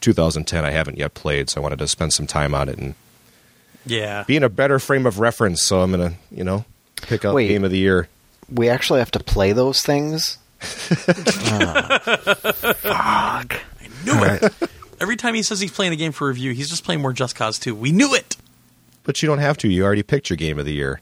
2010 0.00 0.64
I 0.64 0.70
haven't 0.70 0.98
yet 0.98 1.14
played, 1.14 1.50
so 1.50 1.60
I 1.60 1.62
wanted 1.62 1.78
to 1.80 1.88
spend 1.88 2.12
some 2.12 2.26
time 2.26 2.54
on 2.54 2.68
it 2.68 2.78
and 2.78 2.94
Yeah. 3.84 4.24
be 4.26 4.36
in 4.36 4.42
a 4.42 4.48
better 4.48 4.78
frame 4.78 5.06
of 5.06 5.18
reference. 5.18 5.62
So 5.62 5.80
I'm 5.82 5.92
going 5.92 6.10
to, 6.12 6.16
you 6.30 6.44
know, 6.44 6.64
pick 7.02 7.24
up 7.24 7.34
Wait. 7.34 7.48
Game 7.48 7.64
of 7.64 7.70
the 7.70 7.78
Year. 7.78 8.08
We 8.52 8.68
actually 8.68 9.00
have 9.00 9.10
to 9.12 9.20
play 9.20 9.52
those 9.52 9.82
things. 9.82 10.38
Fuck! 10.60 11.16
I 12.84 13.44
knew 14.04 14.24
it. 14.24 14.52
Every 15.00 15.16
time 15.16 15.34
he 15.34 15.42
says 15.42 15.60
he's 15.60 15.72
playing 15.72 15.92
a 15.92 15.96
game 15.96 16.12
for 16.12 16.28
review, 16.28 16.52
he's 16.52 16.70
just 16.70 16.84
playing 16.84 17.00
more 17.02 17.12
Just 17.12 17.36
Cause 17.36 17.58
2. 17.58 17.74
We 17.74 17.92
knew 17.92 18.14
it. 18.14 18.36
But 19.06 19.22
you 19.22 19.28
don't 19.28 19.38
have 19.38 19.56
to. 19.58 19.68
You 19.68 19.84
already 19.84 20.02
picked 20.02 20.28
your 20.28 20.36
Game 20.36 20.58
of 20.58 20.64
the 20.66 20.74
Year. 20.74 21.00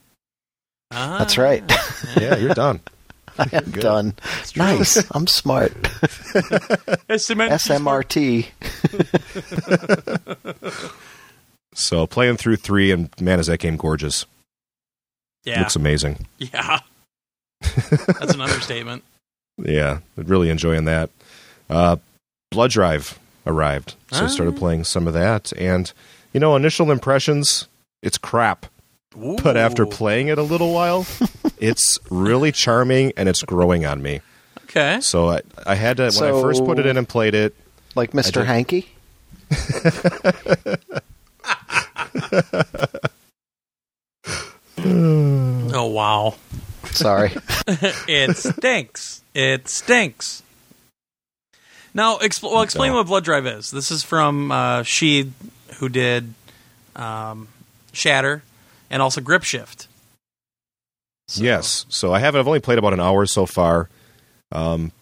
Ah, 0.92 1.16
That's 1.18 1.36
right. 1.38 1.64
Yeah, 2.20 2.36
you're 2.36 2.54
done. 2.54 2.80
I 3.38 3.48
am 3.52 3.64
Good. 3.70 3.82
done. 3.82 4.14
Nice. 4.54 5.02
I'm 5.10 5.26
smart. 5.26 5.72
SMRT. 7.08 8.50
SMRT. 8.52 9.54
So 11.74 12.06
playing 12.06 12.36
through 12.36 12.56
three, 12.56 12.92
and 12.92 13.08
man, 13.20 13.40
is 13.40 13.48
that 13.48 13.58
game 13.58 13.76
gorgeous! 13.76 14.26
Yeah. 15.44 15.60
Looks 15.60 15.76
amazing. 15.76 16.26
yeah. 16.38 16.80
That's 17.60 18.34
an 18.34 18.40
understatement. 18.40 19.02
Yeah, 19.58 19.98
really 20.16 20.50
enjoying 20.50 20.84
that. 20.84 21.10
Uh, 21.68 21.96
Blood 22.50 22.70
Drive 22.70 23.18
arrived, 23.46 23.94
so 24.12 24.24
I 24.24 24.28
started 24.28 24.54
Ah. 24.54 24.58
playing 24.58 24.84
some 24.84 25.08
of 25.08 25.14
that, 25.14 25.52
and 25.58 25.92
you 26.32 26.38
know, 26.40 26.54
initial 26.54 26.90
impressions, 26.92 27.66
it's 28.04 28.18
crap. 28.18 28.66
But 29.16 29.56
after 29.56 29.86
playing 29.86 30.28
it 30.28 30.38
a 30.38 30.42
little 30.42 30.72
while, 30.72 31.06
it's 31.58 31.98
really 32.10 32.52
charming 32.52 33.12
and 33.16 33.28
it's 33.28 33.42
growing 33.42 33.86
on 33.86 34.02
me. 34.02 34.20
Okay. 34.64 35.00
So 35.00 35.30
I, 35.30 35.40
I 35.66 35.74
had 35.76 35.98
to 35.98 36.10
when 36.18 36.34
I 36.34 36.40
first 36.42 36.64
put 36.64 36.78
it 36.78 36.86
in 36.86 36.96
and 36.96 37.08
played 37.08 37.34
it. 37.34 37.54
Like 37.94 38.10
Mr. 38.12 38.44
Hanky? 38.44 38.90
Oh, 45.76 45.86
wow. 45.86 46.34
Sorry. 46.90 47.32
it 47.66 48.36
stinks. 48.36 49.22
It 49.34 49.68
stinks. 49.68 50.42
Now, 51.92 52.18
expl- 52.18 52.52
well, 52.52 52.62
explain 52.62 52.92
what 52.92 53.06
Blood 53.06 53.24
Drive 53.24 53.46
is. 53.46 53.70
This 53.70 53.90
is 53.90 54.04
from 54.04 54.52
uh, 54.52 54.82
Sidhe, 54.82 55.30
who 55.78 55.88
did 55.88 56.34
um, 56.96 57.48
Shatter 57.94 58.42
and 58.90 59.00
also 59.02 59.20
Grip 59.20 59.42
Shift. 59.44 59.88
So- 61.28 61.42
Yes. 61.42 61.86
So 61.88 62.12
I 62.12 62.18
haven't. 62.18 62.40
I've 62.40 62.46
only 62.48 62.60
played 62.60 62.78
about 62.78 62.92
an 62.92 63.00
hour 63.00 63.24
so 63.26 63.46
far. 63.46 63.88
Um, 64.52 64.92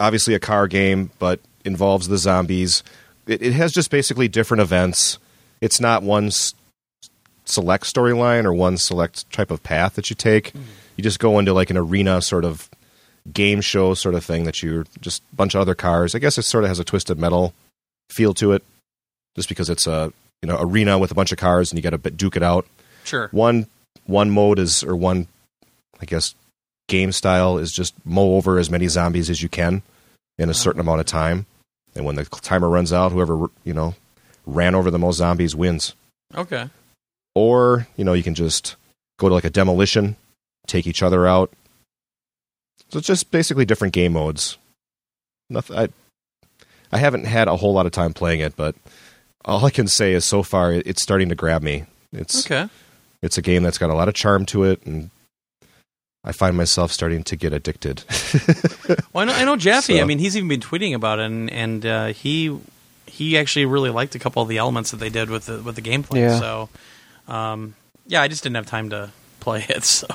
obviously 0.00 0.34
a 0.34 0.40
car 0.40 0.66
game, 0.68 1.10
but 1.18 1.40
involves 1.64 2.08
the 2.08 2.18
zombies. 2.18 2.82
It, 3.26 3.42
it 3.42 3.52
has 3.52 3.72
just 3.72 3.90
basically 3.90 4.26
different 4.28 4.60
events. 4.62 5.18
It's 5.60 5.80
not 5.80 6.02
one 6.02 6.26
s- 6.26 6.54
select 7.44 7.84
storyline 7.84 8.44
or 8.44 8.52
one 8.52 8.78
select 8.78 9.30
type 9.30 9.50
of 9.50 9.62
path 9.62 9.94
that 9.94 10.10
you 10.10 10.16
take. 10.16 10.52
You 10.96 11.04
just 11.04 11.18
go 11.20 11.38
into 11.38 11.52
like 11.52 11.70
an 11.70 11.76
arena 11.76 12.20
sort 12.22 12.44
of 12.44 12.68
game 13.32 13.60
show 13.60 13.94
sort 13.94 14.14
of 14.16 14.24
thing 14.24 14.44
that 14.44 14.62
you're 14.62 14.84
just 15.00 15.22
a 15.32 15.36
bunch 15.36 15.54
of 15.54 15.60
other 15.60 15.74
cars. 15.76 16.14
I 16.14 16.18
guess 16.18 16.36
it 16.38 16.42
sort 16.42 16.64
of 16.64 16.68
has 16.68 16.80
a 16.80 16.84
twisted 16.84 17.18
metal 17.18 17.54
feel 18.10 18.34
to 18.34 18.52
it, 18.52 18.64
just 19.36 19.48
because 19.48 19.70
it's 19.70 19.86
a 19.86 20.12
you 20.42 20.48
know 20.48 20.56
arena 20.60 20.98
with 20.98 21.10
a 21.10 21.14
bunch 21.14 21.32
of 21.32 21.38
cars 21.38 21.70
and 21.70 21.78
you 21.78 21.82
got 21.88 22.02
to 22.02 22.10
duke 22.10 22.36
it 22.36 22.42
out. 22.42 22.66
Sure. 23.04 23.28
one 23.32 23.66
one 24.06 24.30
mode 24.30 24.58
is 24.60 24.84
or 24.84 24.94
one 24.94 25.26
i 26.00 26.04
guess 26.04 26.34
game 26.88 27.10
style 27.12 27.58
is 27.58 27.72
just 27.72 27.94
mow 28.04 28.34
over 28.36 28.58
as 28.58 28.70
many 28.70 28.86
zombies 28.86 29.28
as 29.30 29.42
you 29.42 29.48
can 29.48 29.82
in 30.38 30.48
a 30.48 30.54
certain 30.54 30.80
amount 30.80 31.00
of 31.00 31.06
time. 31.06 31.46
And 31.94 32.04
when 32.04 32.14
the 32.16 32.24
timer 32.24 32.68
runs 32.68 32.92
out 32.92 33.12
whoever 33.12 33.46
you 33.64 33.74
know 33.74 33.94
ran 34.46 34.74
over 34.74 34.90
the 34.90 34.98
most 34.98 35.16
zombies 35.16 35.54
wins. 35.56 35.94
Okay. 36.34 36.68
or 37.34 37.86
you 37.96 38.04
know 38.04 38.12
you 38.12 38.22
can 38.22 38.34
just 38.34 38.76
go 39.18 39.28
to 39.28 39.34
like 39.34 39.44
a 39.44 39.50
demolition 39.50 40.16
take 40.66 40.86
each 40.86 41.02
other 41.02 41.26
out. 41.26 41.50
So 42.90 42.98
it's 42.98 43.06
just 43.06 43.30
basically 43.30 43.64
different 43.64 43.94
game 43.94 44.12
modes. 44.12 44.58
Nothing 45.50 45.76
i 45.76 45.88
i 46.92 46.98
haven't 46.98 47.24
had 47.24 47.48
a 47.48 47.56
whole 47.56 47.72
lot 47.72 47.86
of 47.86 47.92
time 47.92 48.12
playing 48.14 48.40
it 48.40 48.54
but 48.56 48.74
all 49.44 49.64
i 49.64 49.70
can 49.70 49.86
say 49.88 50.12
is 50.12 50.24
so 50.24 50.42
far 50.42 50.72
it's 50.72 51.02
starting 51.02 51.28
to 51.28 51.34
grab 51.34 51.62
me 51.62 51.84
it's 52.12 52.44
Okay. 52.46 52.68
it's 53.22 53.38
a 53.38 53.42
game 53.42 53.62
that's 53.62 53.78
got 53.78 53.90
a 53.90 53.94
lot 53.94 54.08
of 54.08 54.14
charm 54.14 54.44
to 54.46 54.64
it, 54.64 54.84
and 54.84 55.10
I 56.24 56.30
find 56.32 56.56
myself 56.56 56.92
starting 56.92 57.24
to 57.24 57.34
get 57.36 57.52
addicted. 57.52 58.04
Well, 59.12 59.22
I 59.22 59.24
know, 59.24 59.32
I 59.32 59.44
know 59.44 59.56
Jaffe. 59.56 59.96
So- 59.96 60.00
I 60.02 60.04
mean, 60.04 60.18
he's 60.18 60.36
even 60.36 60.48
been 60.48 60.60
tweeting 60.60 60.94
about 60.94 61.18
it, 61.18 61.26
and, 61.26 61.50
and 61.50 61.84
uh, 61.86 62.06
he 62.08 62.56
he 63.06 63.36
actually 63.36 63.66
really 63.66 63.90
liked 63.90 64.14
a 64.14 64.18
couple 64.18 64.40
of 64.42 64.48
the 64.48 64.58
elements 64.58 64.90
that 64.92 64.98
they 64.98 65.08
did 65.10 65.28
with 65.30 65.46
the 65.46 65.60
with 65.62 65.74
the 65.76 65.82
gameplay. 65.82 66.18
Yeah. 66.20 66.38
So, 66.38 66.68
um, 67.28 67.74
yeah, 68.06 68.22
I 68.22 68.28
just 68.28 68.42
didn't 68.42 68.56
have 68.56 68.66
time 68.66 68.88
to 68.90 69.10
play 69.40 69.64
it. 69.68 69.84
So, 69.84 70.06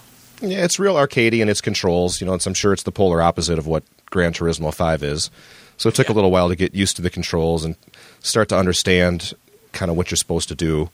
yeah, 0.42 0.64
it's 0.64 0.80
real 0.80 0.96
arcadey 0.96 1.40
in 1.42 1.50
its 1.50 1.62
controls. 1.62 2.22
You 2.22 2.28
know, 2.28 2.34
it's, 2.34 2.46
I'm 2.48 2.54
sure 2.56 2.74
it's 2.74 2.84
the 2.84 2.92
polar 2.92 3.22
opposite 3.22 3.60
of 3.60 3.68
what 3.68 3.84
Gran 4.10 4.34
Turismo 4.34 4.74
5 4.74 5.04
is. 5.04 5.30
So 5.78 5.90
it 5.90 5.96
took 5.96 6.10
a 6.10 6.14
little 6.14 6.32
while 6.32 6.48
to 6.50 6.56
get 6.56 6.74
used 6.74 6.96
to 6.96 7.02
the 7.04 7.10
controls 7.12 7.64
and 7.66 7.76
start 8.22 8.50
to 8.50 8.58
understand 8.58 9.34
kind 9.72 9.92
of 9.92 9.98
what 9.98 10.12
you're 10.12 10.18
supposed 10.18 10.50
to 10.50 10.56
do. 10.56 10.90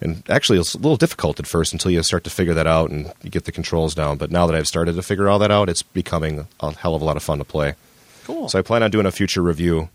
And 0.00 0.22
actually, 0.28 0.60
it's 0.60 0.74
a 0.74 0.78
little 0.78 0.96
difficult 0.96 1.40
at 1.40 1.46
first 1.46 1.72
until 1.72 1.90
you 1.90 2.02
start 2.02 2.22
to 2.24 2.30
figure 2.30 2.54
that 2.54 2.66
out 2.66 2.90
and 2.90 3.12
you 3.22 3.30
get 3.30 3.44
the 3.44 3.52
controls 3.52 3.94
down. 3.94 4.16
But 4.16 4.30
now 4.30 4.46
that 4.46 4.54
I've 4.54 4.68
started 4.68 4.94
to 4.94 5.02
figure 5.02 5.28
all 5.28 5.40
that 5.40 5.50
out, 5.50 5.68
it's 5.68 5.82
becoming 5.82 6.46
a 6.60 6.74
hell 6.74 6.94
of 6.94 7.02
a 7.02 7.04
lot 7.04 7.16
of 7.16 7.22
fun 7.22 7.38
to 7.38 7.44
play. 7.44 7.74
cool. 8.24 8.48
So 8.48 8.58
I 8.58 8.62
plan 8.62 8.82
on 8.82 8.90
doing 8.90 9.06
a 9.06 9.10
future 9.10 9.42
review. 9.42 9.88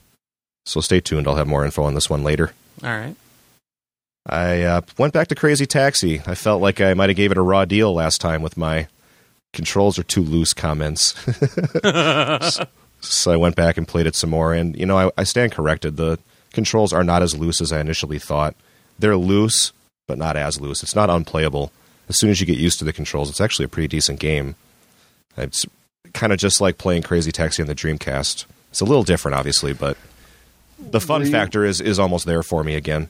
So 0.65 0.81
stay 0.81 0.99
tuned. 0.99 1.27
I'll 1.27 1.35
have 1.35 1.47
more 1.47 1.63
info 1.65 1.83
on 1.83 1.93
this 1.93 2.09
one 2.09 2.23
later. 2.23 2.53
All 2.83 2.89
right. 2.89 3.15
I 4.25 4.61
uh, 4.63 4.81
went 4.97 5.13
back 5.13 5.27
to 5.29 5.35
Crazy 5.35 5.65
Taxi. 5.65 6.21
I 6.25 6.35
felt 6.35 6.61
like 6.61 6.79
I 6.79 6.93
might 6.93 7.09
have 7.09 7.17
gave 7.17 7.31
it 7.31 7.37
a 7.37 7.41
raw 7.41 7.65
deal 7.65 7.93
last 7.93 8.21
time 8.21 8.41
with 8.41 8.55
my 8.55 8.87
controls 9.51 9.99
are 9.99 10.03
too 10.03 10.21
loose 10.21 10.53
comments. 10.53 11.13
so 13.01 13.31
I 13.31 13.37
went 13.37 13.55
back 13.55 13.77
and 13.77 13.87
played 13.87 14.07
it 14.07 14.15
some 14.15 14.29
more, 14.29 14.53
and 14.53 14.77
you 14.77 14.85
know 14.85 14.97
I, 14.97 15.11
I 15.17 15.23
stand 15.23 15.51
corrected. 15.51 15.97
The 15.97 16.19
controls 16.53 16.93
are 16.93 17.03
not 17.03 17.21
as 17.21 17.35
loose 17.37 17.59
as 17.59 17.71
I 17.73 17.79
initially 17.81 18.19
thought. 18.19 18.55
They're 18.97 19.17
loose, 19.17 19.73
but 20.07 20.17
not 20.17 20.37
as 20.37 20.61
loose. 20.61 20.83
It's 20.83 20.95
not 20.95 21.09
unplayable. 21.09 21.71
As 22.07 22.17
soon 22.19 22.29
as 22.29 22.39
you 22.39 22.45
get 22.47 22.57
used 22.57 22.79
to 22.79 22.85
the 22.85 22.93
controls, 22.93 23.29
it's 23.29 23.41
actually 23.41 23.65
a 23.65 23.69
pretty 23.69 23.87
decent 23.87 24.19
game. 24.19 24.55
It's 25.37 25.65
kind 26.13 26.31
of 26.31 26.39
just 26.39 26.61
like 26.61 26.77
playing 26.77 27.01
Crazy 27.03 27.31
Taxi 27.31 27.61
on 27.61 27.67
the 27.67 27.75
Dreamcast. 27.75 28.45
It's 28.69 28.81
a 28.81 28.85
little 28.85 29.03
different, 29.03 29.35
obviously, 29.35 29.73
but 29.73 29.97
the 30.79 30.99
fun 31.01 31.25
you- 31.25 31.31
factor 31.31 31.65
is 31.65 31.81
is 31.81 31.99
almost 31.99 32.25
there 32.25 32.43
for 32.43 32.63
me 32.63 32.75
again. 32.75 33.09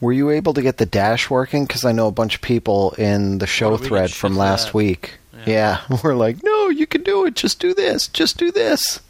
Were 0.00 0.12
you 0.12 0.30
able 0.30 0.52
to 0.54 0.62
get 0.62 0.76
the 0.78 0.86
dash 0.86 1.30
working? 1.30 1.64
Because 1.66 1.84
I 1.84 1.92
know 1.92 2.08
a 2.08 2.12
bunch 2.12 2.34
of 2.34 2.42
people 2.42 2.92
in 2.98 3.38
the 3.38 3.46
show 3.46 3.72
Oh, 3.74 3.76
thread 3.76 4.10
shit 4.10 4.16
from 4.18 4.36
last 4.36 4.66
that. 4.66 4.74
week. 4.74 5.12
Yeah. 5.46 5.80
Yeah. 5.88 5.98
we're 6.04 6.14
like, 6.14 6.42
no, 6.42 6.68
you 6.68 6.86
can 6.86 7.02
do 7.04 7.24
it. 7.26 7.34
Just 7.36 7.60
do 7.60 7.74
this. 7.74 8.08
Just 8.08 8.36
do 8.36 8.50
this. 8.50 9.00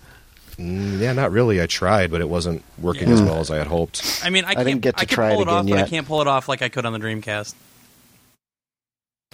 Mm, 0.57 1.01
yeah, 1.01 1.13
not 1.13 1.33
really. 1.33 1.61
I 1.61 1.67
tried, 1.67 2.11
but 2.11 2.21
it 2.21 2.29
wasn't 2.29 2.63
working 2.79 3.11
as 3.11 3.21
well 3.21 3.39
as 3.41 3.51
I 3.51 3.57
had 3.59 3.67
hoped. 3.67 4.21
I 4.25 4.31
mean, 4.31 4.45
I, 4.45 4.51
I 4.51 4.55
can't 4.55 4.67
didn't 4.67 4.81
get 4.83 4.97
to 4.97 5.03
I 5.03 5.05
can 5.07 5.15
try 5.15 5.31
it 5.31 5.35
pull 5.35 5.43
it, 5.43 5.49
off, 5.49 5.65
again 5.65 5.77
but 5.79 5.85
I 5.85 5.89
can't 5.89 6.07
pull 6.07 6.21
it 6.21 6.27
off 6.29 6.49
like 6.49 6.63
I 6.63 6.69
could 6.69 6.87
on 6.87 6.93
the 6.93 6.99
Dreamcast. 6.99 7.55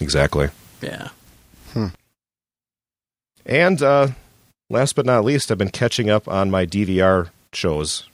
Exactly. 0.00 0.48
Yeah. 0.80 1.08
And 3.46 3.82
uh, 3.82 4.08
last 4.68 4.94
but 4.94 5.06
not 5.06 5.24
least, 5.24 5.50
I've 5.50 5.58
been 5.58 5.70
catching 5.70 6.10
up 6.10 6.28
on 6.28 6.50
my 6.50 6.66
DVR 6.66 7.30
shows. 7.52 8.04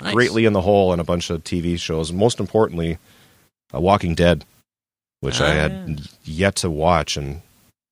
Nice. 0.00 0.14
Greatly 0.14 0.44
in 0.44 0.52
the 0.52 0.60
hole 0.60 0.92
and 0.92 1.00
a 1.00 1.04
bunch 1.04 1.28
of 1.30 1.42
TV 1.42 1.78
shows. 1.78 2.12
Most 2.12 2.38
importantly, 2.38 2.98
uh, 3.74 3.80
Walking 3.80 4.14
Dead, 4.14 4.44
which 5.20 5.40
I 5.40 5.50
Ah, 5.50 5.54
had 5.62 6.00
yet 6.24 6.54
to 6.56 6.70
watch. 6.70 7.16
And 7.16 7.42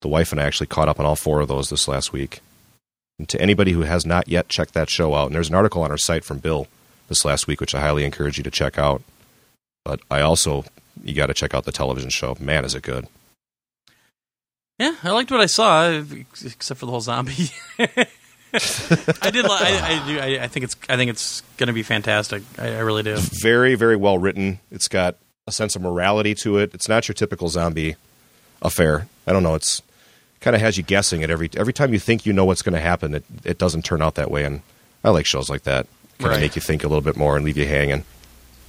the 0.02 0.08
wife 0.08 0.30
and 0.30 0.40
I 0.40 0.44
actually 0.44 0.68
caught 0.68 0.88
up 0.88 1.00
on 1.00 1.06
all 1.06 1.16
four 1.16 1.40
of 1.40 1.48
those 1.48 1.68
this 1.68 1.88
last 1.88 2.12
week. 2.12 2.40
And 3.18 3.28
to 3.30 3.40
anybody 3.40 3.72
who 3.72 3.82
has 3.82 4.04
not 4.04 4.28
yet 4.28 4.48
checked 4.48 4.74
that 4.74 4.90
show 4.90 5.14
out, 5.14 5.26
and 5.26 5.34
there's 5.34 5.48
an 5.48 5.54
article 5.54 5.82
on 5.82 5.90
our 5.90 5.96
site 5.96 6.24
from 6.24 6.38
Bill 6.38 6.66
this 7.08 7.24
last 7.24 7.46
week, 7.46 7.60
which 7.60 7.74
I 7.74 7.80
highly 7.80 8.04
encourage 8.04 8.36
you 8.36 8.44
to 8.44 8.50
check 8.50 8.78
out. 8.78 9.02
But 9.84 10.00
I 10.10 10.20
also, 10.20 10.64
you 11.02 11.14
got 11.14 11.26
to 11.26 11.34
check 11.34 11.54
out 11.54 11.64
the 11.64 11.72
television 11.72 12.10
show. 12.10 12.36
Man, 12.40 12.64
is 12.64 12.74
it 12.74 12.82
good. 12.82 13.06
Yeah, 14.78 14.94
I 15.02 15.12
liked 15.12 15.30
what 15.30 15.40
I 15.40 15.46
saw, 15.46 15.88
except 16.44 16.78
for 16.80 16.84
the 16.86 16.90
whole 16.92 17.00
zombie. 17.00 17.50
I 17.78 19.30
did. 19.30 19.44
Li- 19.44 19.50
I, 19.50 20.02
I 20.02 20.06
do. 20.06 20.18
I, 20.18 20.44
I 20.44 20.48
think 20.48 20.64
it's. 20.64 20.76
I 20.88 20.96
think 20.96 21.10
it's 21.10 21.40
going 21.56 21.68
to 21.68 21.72
be 21.72 21.82
fantastic. 21.82 22.42
I, 22.58 22.74
I 22.74 22.78
really 22.80 23.02
do. 23.02 23.16
very 23.42 23.74
very 23.74 23.96
well 23.96 24.18
written 24.18 24.60
it's 24.70 24.88
got 24.88 25.16
a 25.46 25.52
sense 25.52 25.76
of 25.76 25.82
morality 25.82 26.34
to 26.34 26.58
it 26.58 26.74
it's 26.74 26.88
not 26.88 27.06
your 27.08 27.14
typical 27.14 27.48
zombie 27.48 27.96
affair 28.62 29.06
i 29.26 29.32
don't 29.32 29.42
know 29.42 29.54
it's 29.54 29.80
kind 30.40 30.54
of 30.54 30.62
has 30.62 30.76
you 30.76 30.82
guessing 30.82 31.22
it 31.22 31.30
every 31.30 31.50
every 31.56 31.72
time 31.72 31.92
you 31.92 31.98
think 31.98 32.26
you 32.26 32.32
know 32.32 32.44
what's 32.44 32.62
going 32.62 32.74
to 32.74 32.80
happen 32.80 33.14
it, 33.14 33.24
it 33.44 33.58
doesn't 33.58 33.84
turn 33.84 34.00
out 34.02 34.14
that 34.16 34.30
way 34.30 34.44
and 34.44 34.60
i 35.04 35.10
like 35.10 35.26
shows 35.26 35.48
like 35.50 35.62
that 35.62 35.86
kind 36.18 36.26
of 36.26 36.36
Right. 36.36 36.40
make 36.40 36.56
you 36.56 36.62
think 36.62 36.84
a 36.84 36.88
little 36.88 37.02
bit 37.02 37.16
more 37.16 37.36
and 37.36 37.44
leave 37.44 37.56
you 37.58 37.66
hanging 37.66 38.04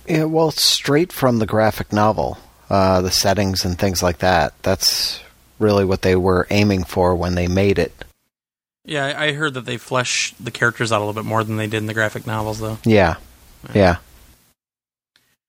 Yeah, 0.07 0.24
well, 0.26 0.51
straight 0.51 1.11
from 1.13 1.39
the 1.39 1.45
graphic 1.45 1.91
novel, 1.93 2.38
uh, 2.70 3.01
the 3.01 3.11
settings 3.11 3.65
and 3.65 3.78
things 3.78 4.01
like 4.01 4.20
that. 4.20 4.53
That's 4.63 5.20
really 5.59 5.84
what 5.86 6.01
they 6.01 6.15
were 6.15 6.47
aiming 6.49 6.84
for 6.86 7.13
when 7.15 7.36
they 7.36 7.47
made 7.47 7.78
it. 7.80 7.93
Yeah, 8.86 9.05
I 9.05 9.26
I 9.28 9.32
heard 9.34 9.53
that 9.55 9.65
they 9.65 9.76
flesh 9.78 10.34
the 10.39 10.51
characters 10.51 10.91
out 10.93 10.99
a 10.99 11.03
little 11.05 11.13
bit 11.22 11.28
more 11.28 11.43
than 11.43 11.57
they 11.57 11.68
did 11.68 11.78
in 11.78 11.88
the 11.88 11.93
graphic 11.93 12.26
novels, 12.26 12.59
though. 12.59 12.78
Yeah, 12.86 13.15
yeah. 13.74 13.97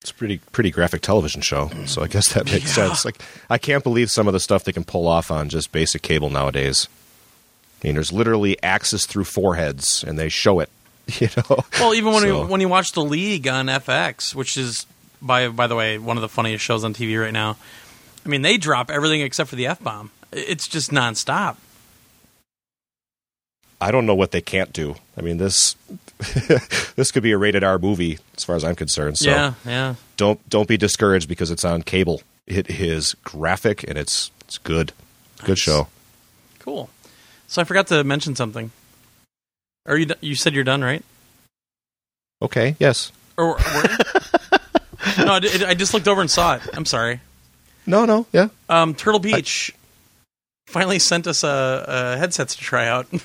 It's 0.03 0.11
a 0.11 0.14
pretty 0.14 0.38
pretty 0.53 0.70
graphic 0.70 1.01
television 1.03 1.40
show 1.40 1.70
so 1.86 2.03
i 2.03 2.07
guess 2.07 2.32
that 2.34 2.44
makes 2.46 2.76
Yeah. 2.76 2.88
sense 2.88 3.05
like 3.05 3.20
i 3.51 3.59
can't 3.59 3.82
believe 3.82 4.11
some 4.11 4.26
of 4.26 4.32
the 4.32 4.40
stuff 4.40 4.64
they 4.64 4.72
can 4.72 4.84
pull 4.84 5.07
off 5.09 5.30
on 5.30 5.49
just 5.49 5.72
basic 5.72 6.03
cable 6.03 6.30
nowadays 6.30 6.88
i 7.82 7.86
mean 7.88 7.94
there's 7.94 8.12
literally 8.12 8.61
axes 8.62 9.07
through 9.07 9.24
foreheads 9.24 10.05
and 10.05 10.18
they 10.18 10.28
show 10.28 10.61
it 10.61 10.70
you 11.20 11.28
know 11.36 11.64
Well, 11.80 11.94
even 11.94 12.12
when 12.12 12.22
So- 12.22 12.42
you 12.42 12.46
when 12.49 12.61
you 12.61 12.68
watch 12.68 12.92
the 12.92 13.03
League 13.03 13.49
on 13.49 13.66
FX, 13.66 14.34
which 14.34 14.57
is 14.59 14.84
by 15.22 15.49
by 15.49 15.66
the 15.66 15.74
way 15.74 15.96
one 15.99 16.16
of 16.18 16.20
the 16.20 16.28
funniest 16.28 16.62
shows 16.64 16.84
on 16.84 16.92
TV 16.92 17.18
right 17.20 17.32
now. 17.32 17.57
I 18.26 18.28
mean, 18.28 18.42
they 18.42 18.59
drop 18.59 18.90
everything 18.90 19.22
except 19.22 19.49
for 19.49 19.57
the 19.57 19.66
f 19.68 19.82
bomb. 19.82 20.11
It's 20.32 20.68
just 20.68 20.90
nonstop. 20.90 21.57
I 23.80 23.90
don't 23.90 24.05
know 24.07 24.14
what 24.14 24.32
they 24.32 24.42
can't 24.42 24.70
do. 24.72 24.96
I 25.16 25.22
mean 25.22 25.38
this 25.38 25.76
this 26.96 27.10
could 27.12 27.22
be 27.22 27.32
a 27.32 27.38
rated 27.38 27.62
R 27.62 27.78
movie 27.78 28.18
as 28.36 28.44
far 28.44 28.56
as 28.56 28.64
I'm 28.64 28.74
concerned. 28.74 29.18
So 29.18 29.30
yeah, 29.30 29.54
yeah. 29.64 29.94
don't 30.16 30.46
don't 30.48 30.68
be 30.68 30.76
discouraged 30.76 31.28
because 31.28 31.50
it's 31.50 31.64
on 31.64 31.82
cable. 31.82 32.22
It 32.46 32.68
is 32.70 33.14
graphic 33.24 33.84
and 33.86 33.96
it's 33.96 34.30
it's 34.40 34.58
good. 34.58 34.92
Good 35.40 35.50
Nice. 35.50 35.58
show. 35.58 35.88
Cool. 36.58 36.90
So 37.46 37.62
I 37.62 37.64
forgot 37.64 37.86
to 37.88 38.02
mention 38.04 38.34
something. 38.34 38.70
Are 39.86 39.96
you? 39.96 40.06
You 40.20 40.34
said 40.34 40.54
you're 40.54 40.64
done, 40.64 40.82
right? 40.82 41.04
Okay, 42.42 42.76
yes. 42.78 43.12
Or 43.36 43.56
no, 45.18 45.34
I, 45.34 45.40
I 45.68 45.74
just 45.74 45.94
looked 45.94 46.08
over 46.08 46.20
and 46.20 46.30
saw 46.30 46.56
it. 46.56 46.62
I'm 46.74 46.84
sorry. 46.84 47.20
No, 47.86 48.04
no, 48.04 48.26
yeah. 48.32 48.48
Um, 48.68 48.94
Turtle 48.94 49.20
Beach 49.20 49.74
finally 50.66 50.98
sent 50.98 51.26
us 51.26 51.42
a, 51.42 51.84
a 51.88 52.18
headsets 52.18 52.54
to 52.56 52.60
try 52.60 52.86
out. 52.86 53.06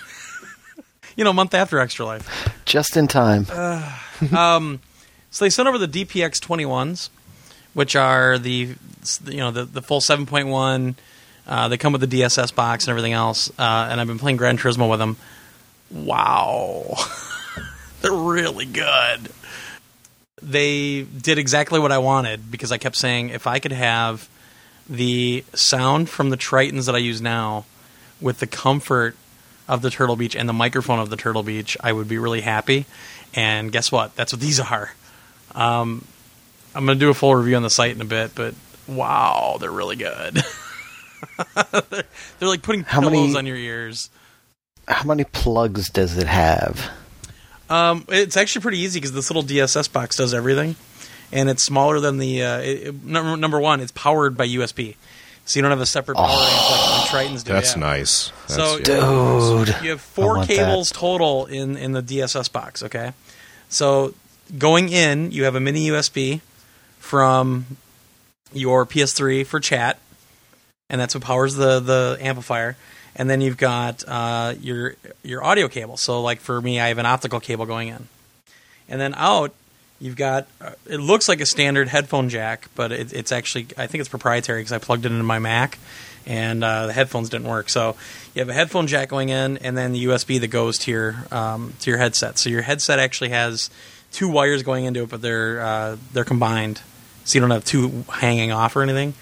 you 1.15 1.23
know, 1.23 1.31
a 1.31 1.33
month 1.33 1.53
after 1.53 1.79
Extra 1.79 2.05
Life. 2.05 2.51
Just 2.65 2.97
in 2.97 3.07
time. 3.07 3.47
um, 4.35 4.79
so 5.31 5.45
they 5.45 5.49
sent 5.49 5.67
over 5.67 5.77
the 5.77 5.87
DPX 5.87 6.39
21s, 6.39 7.09
which 7.73 7.95
are 7.95 8.37
the 8.37 8.75
you 9.25 9.37
know 9.37 9.51
the 9.51 9.65
the 9.65 9.81
full 9.81 9.99
7.1. 9.99 10.95
Uh, 11.45 11.67
they 11.67 11.77
come 11.77 11.91
with 11.91 12.07
the 12.07 12.21
DSS 12.21 12.55
box 12.55 12.85
and 12.85 12.91
everything 12.91 13.13
else. 13.13 13.49
Uh, 13.59 13.87
and 13.89 13.99
I've 13.99 14.07
been 14.07 14.19
playing 14.19 14.37
Gran 14.37 14.57
Turismo 14.57 14.89
with 14.89 14.99
them. 14.99 15.17
Wow, 15.91 16.95
they're 18.01 18.11
really 18.11 18.65
good. 18.65 19.29
They 20.41 21.03
did 21.03 21.37
exactly 21.37 21.79
what 21.79 21.91
I 21.91 21.99
wanted 21.99 22.51
because 22.51 22.71
I 22.71 22.77
kept 22.77 22.95
saying 22.95 23.29
if 23.29 23.47
I 23.47 23.59
could 23.59 23.71
have 23.71 24.29
the 24.89 25.45
sound 25.53 26.09
from 26.09 26.29
the 26.29 26.37
Tritons 26.37 26.87
that 26.87 26.95
I 26.95 26.99
use 26.99 27.21
now 27.21 27.65
with 28.19 28.39
the 28.39 28.47
comfort 28.47 29.15
of 29.67 29.81
the 29.81 29.89
Turtle 29.89 30.15
Beach 30.15 30.35
and 30.35 30.47
the 30.47 30.53
microphone 30.53 30.99
of 30.99 31.09
the 31.09 31.15
Turtle 31.17 31.43
Beach, 31.43 31.77
I 31.81 31.91
would 31.93 32.07
be 32.07 32.17
really 32.17 32.41
happy. 32.41 32.85
And 33.33 33.71
guess 33.71 33.91
what? 33.91 34.15
That's 34.15 34.31
what 34.33 34.41
these 34.41 34.59
are. 34.59 34.93
Um, 35.55 36.05
I'm 36.75 36.85
going 36.85 36.97
to 36.97 37.05
do 37.05 37.09
a 37.09 37.13
full 37.13 37.35
review 37.35 37.55
on 37.55 37.63
the 37.63 37.69
site 37.69 37.95
in 37.95 38.01
a 38.01 38.05
bit, 38.05 38.33
but 38.35 38.55
wow, 38.87 39.57
they're 39.59 39.71
really 39.71 39.95
good. 39.95 40.35
they're, 41.55 42.03
they're 42.39 42.49
like 42.49 42.61
putting 42.61 42.83
How 42.83 42.99
pillows 43.01 43.13
many- 43.33 43.37
on 43.37 43.45
your 43.45 43.55
ears. 43.57 44.09
How 44.87 45.05
many 45.05 45.23
plugs 45.23 45.89
does 45.89 46.17
it 46.17 46.27
have? 46.27 46.89
Um, 47.69 48.05
it's 48.09 48.35
actually 48.35 48.63
pretty 48.63 48.79
easy 48.79 48.99
because 48.99 49.13
this 49.13 49.29
little 49.29 49.43
DSS 49.43 49.91
box 49.91 50.17
does 50.17 50.33
everything, 50.33 50.75
and 51.31 51.49
it's 51.49 51.63
smaller 51.63 51.99
than 52.01 52.17
the 52.17 52.43
uh, 52.43 52.57
it, 52.59 52.87
it- 52.87 53.03
number 53.05 53.37
number 53.37 53.59
one. 53.61 53.79
It's 53.79 53.93
powered 53.93 54.35
by 54.35 54.45
USB, 54.47 54.95
so 55.45 55.57
you 55.57 55.61
don't 55.61 55.71
have 55.71 55.81
a 55.81 55.85
separate 55.85 56.15
power 56.15 56.27
amp 56.29 56.71
like 56.71 56.79
the 56.79 57.17
Tritons 57.35 57.43
do. 57.43 57.53
That's 57.53 57.75
yeah. 57.75 57.79
nice. 57.79 58.31
That's, 58.47 58.55
So- 58.55 58.77
yeah. 58.77 59.65
Dude. 59.65 59.83
You 59.83 59.89
have 59.91 60.01
four 60.01 60.37
want 60.37 60.47
that. 60.47 60.55
cables 60.55 60.91
total 60.91 61.45
in 61.45 61.77
in 61.77 61.91
the 61.91 62.01
DSS 62.01 62.51
box. 62.51 62.83
Okay, 62.83 63.13
so 63.69 64.13
going 64.57 64.89
in, 64.89 65.31
you 65.31 65.43
have 65.45 65.55
a 65.55 65.59
mini 65.59 65.87
USB 65.87 66.41
from 66.99 67.65
your 68.53 68.85
PS3 68.85 69.45
for 69.45 69.59
chat, 69.59 69.99
and 70.89 70.99
that's 71.01 71.15
what 71.15 71.23
powers 71.23 71.55
the 71.55 71.79
the 71.79 72.17
amplifier. 72.21 72.75
And 73.15 73.29
then 73.29 73.41
you've 73.41 73.57
got 73.57 74.03
uh, 74.07 74.55
your 74.59 74.95
your 75.23 75.43
audio 75.43 75.67
cable. 75.67 75.97
So 75.97 76.21
like 76.21 76.39
for 76.39 76.59
me, 76.61 76.79
I 76.79 76.87
have 76.87 76.97
an 76.97 77.05
optical 77.05 77.39
cable 77.39 77.65
going 77.67 77.89
in, 77.89 78.07
and 78.89 78.99
then 78.99 79.13
out 79.15 79.53
you've 80.03 80.17
got 80.17 80.47
uh, 80.59 80.71
it 80.85 80.97
looks 80.97 81.29
like 81.29 81.39
a 81.39 81.45
standard 81.45 81.87
headphone 81.87 82.27
jack, 82.27 82.67
but 82.75 82.91
it, 82.91 83.13
it's 83.13 83.31
actually 83.31 83.67
I 83.77 83.87
think 83.87 84.01
it's 84.01 84.09
proprietary 84.09 84.59
because 84.59 84.73
I 84.73 84.77
plugged 84.77 85.05
it 85.05 85.11
into 85.11 85.23
my 85.23 85.39
Mac, 85.39 85.79
and 86.27 86.61
uh, 86.63 86.87
the 86.87 86.93
headphones 86.93 87.29
didn't 87.29 87.47
work. 87.47 87.69
So 87.69 87.95
you 88.35 88.41
have 88.41 88.49
a 88.49 88.53
headphone 88.53 88.87
jack 88.87 89.07
going 89.07 89.29
in, 89.29 89.57
and 89.59 89.77
then 89.77 89.93
the 89.93 90.05
USB 90.05 90.41
that 90.41 90.47
goes 90.47 90.77
to 90.79 90.91
your 90.91 91.15
um, 91.31 91.73
to 91.79 91.89
your 91.89 91.97
headset. 91.97 92.37
So 92.37 92.49
your 92.49 92.61
headset 92.61 92.99
actually 92.99 93.29
has 93.29 93.69
two 94.11 94.29
wires 94.29 94.61
going 94.61 94.85
into 94.85 95.03
it, 95.03 95.09
but 95.09 95.21
they're 95.21 95.61
uh, 95.61 95.97
they're 96.11 96.25
combined, 96.25 96.81
so 97.23 97.37
you 97.37 97.41
don't 97.41 97.51
have 97.51 97.65
two 97.65 98.03
hanging 98.11 98.51
off 98.51 98.75
or 98.75 98.83
anything. 98.83 99.13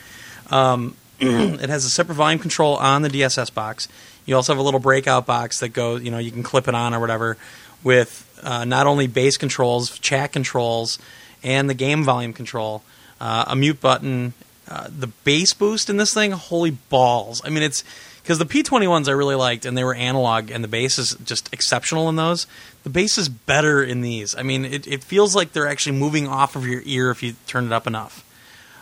Um, 0.49 0.95
it 1.19 1.69
has 1.69 1.85
a 1.85 1.89
separate 1.89 2.15
volume 2.15 2.39
control 2.39 2.75
on 2.77 3.03
the 3.03 3.09
DSS 3.09 3.53
box. 3.53 3.87
You 4.25 4.35
also 4.35 4.53
have 4.53 4.59
a 4.59 4.63
little 4.63 4.79
breakout 4.79 5.27
box 5.27 5.59
that 5.59 5.69
goes, 5.69 6.01
you 6.01 6.09
know, 6.09 6.17
you 6.17 6.31
can 6.31 6.43
clip 6.43 6.67
it 6.67 6.75
on 6.75 6.93
or 6.93 6.99
whatever, 6.99 7.37
with 7.83 8.30
uh, 8.43 8.65
not 8.65 8.87
only 8.87 9.07
bass 9.07 9.37
controls, 9.37 9.97
chat 9.99 10.31
controls, 10.31 10.99
and 11.43 11.69
the 11.69 11.73
game 11.73 12.03
volume 12.03 12.33
control, 12.33 12.83
uh, 13.19 13.45
a 13.47 13.55
mute 13.55 13.81
button, 13.81 14.33
uh, 14.67 14.87
the 14.89 15.07
bass 15.07 15.53
boost 15.53 15.89
in 15.89 15.97
this 15.97 16.13
thing. 16.13 16.31
Holy 16.31 16.71
balls! 16.71 17.41
I 17.43 17.49
mean, 17.49 17.63
it's 17.63 17.83
because 18.21 18.37
the 18.37 18.45
P21s 18.45 19.07
I 19.07 19.11
really 19.11 19.35
liked, 19.35 19.65
and 19.65 19.77
they 19.77 19.83
were 19.83 19.95
analog, 19.95 20.51
and 20.51 20.63
the 20.63 20.67
bass 20.67 20.97
is 20.97 21.15
just 21.25 21.51
exceptional 21.53 22.07
in 22.09 22.15
those. 22.15 22.47
The 22.83 22.89
bass 22.89 23.17
is 23.17 23.29
better 23.29 23.83
in 23.83 24.01
these. 24.01 24.35
I 24.35 24.43
mean, 24.43 24.65
it, 24.65 24.87
it 24.87 25.03
feels 25.03 25.35
like 25.35 25.53
they're 25.53 25.67
actually 25.67 25.97
moving 25.97 26.27
off 26.27 26.55
of 26.55 26.65
your 26.65 26.81
ear 26.85 27.11
if 27.11 27.23
you 27.23 27.35
turn 27.47 27.65
it 27.65 27.71
up 27.71 27.87
enough. 27.87 28.25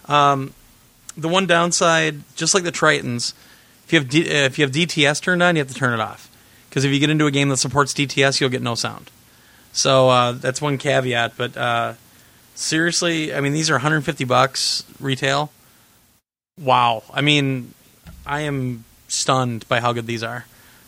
Um, 0.08 0.54
the 1.16 1.30
one 1.30 1.48
downside, 1.48 2.22
just 2.36 2.54
like 2.54 2.64
the 2.64 2.72
Tritons, 2.72 3.34
if 3.86 3.94
you 3.94 4.00
have 4.00 4.10
D, 4.10 4.22
if 4.22 4.60
you 4.60 4.66
have 4.66 4.72
DTS 4.72 5.22
turned 5.22 5.42
on, 5.42 5.56
you 5.56 5.62
have 5.62 5.68
to 5.68 5.74
turn 5.74 5.94
it 5.94 6.00
off 6.00 6.30
because 6.70 6.86
if 6.86 6.92
you 6.92 7.00
get 7.00 7.10
into 7.10 7.26
a 7.26 7.32
game 7.32 7.50
that 7.50 7.58
supports 7.58 7.94
DTS, 7.94 8.40
you'll 8.40 8.50
get 8.50 8.62
no 8.62 8.76
sound. 8.76 9.10
So 9.82 10.10
uh, 10.10 10.32
that's 10.34 10.62
one 10.62 10.78
caveat. 10.78 11.38
But 11.38 11.56
uh, 11.56 11.94
seriously, 12.56 13.34
I 13.34 13.40
mean, 13.40 13.54
these 13.54 13.70
are 13.70 13.76
150 13.76 14.26
bucks 14.26 14.84
retail. 15.00 15.52
Wow, 16.60 17.04
I 17.14 17.22
mean, 17.22 17.74
I 18.26 18.42
am 18.42 18.84
stunned 19.08 19.68
by 19.70 19.80
how 19.80 19.94
good 19.94 20.06
these 20.06 20.24
are 20.24 20.46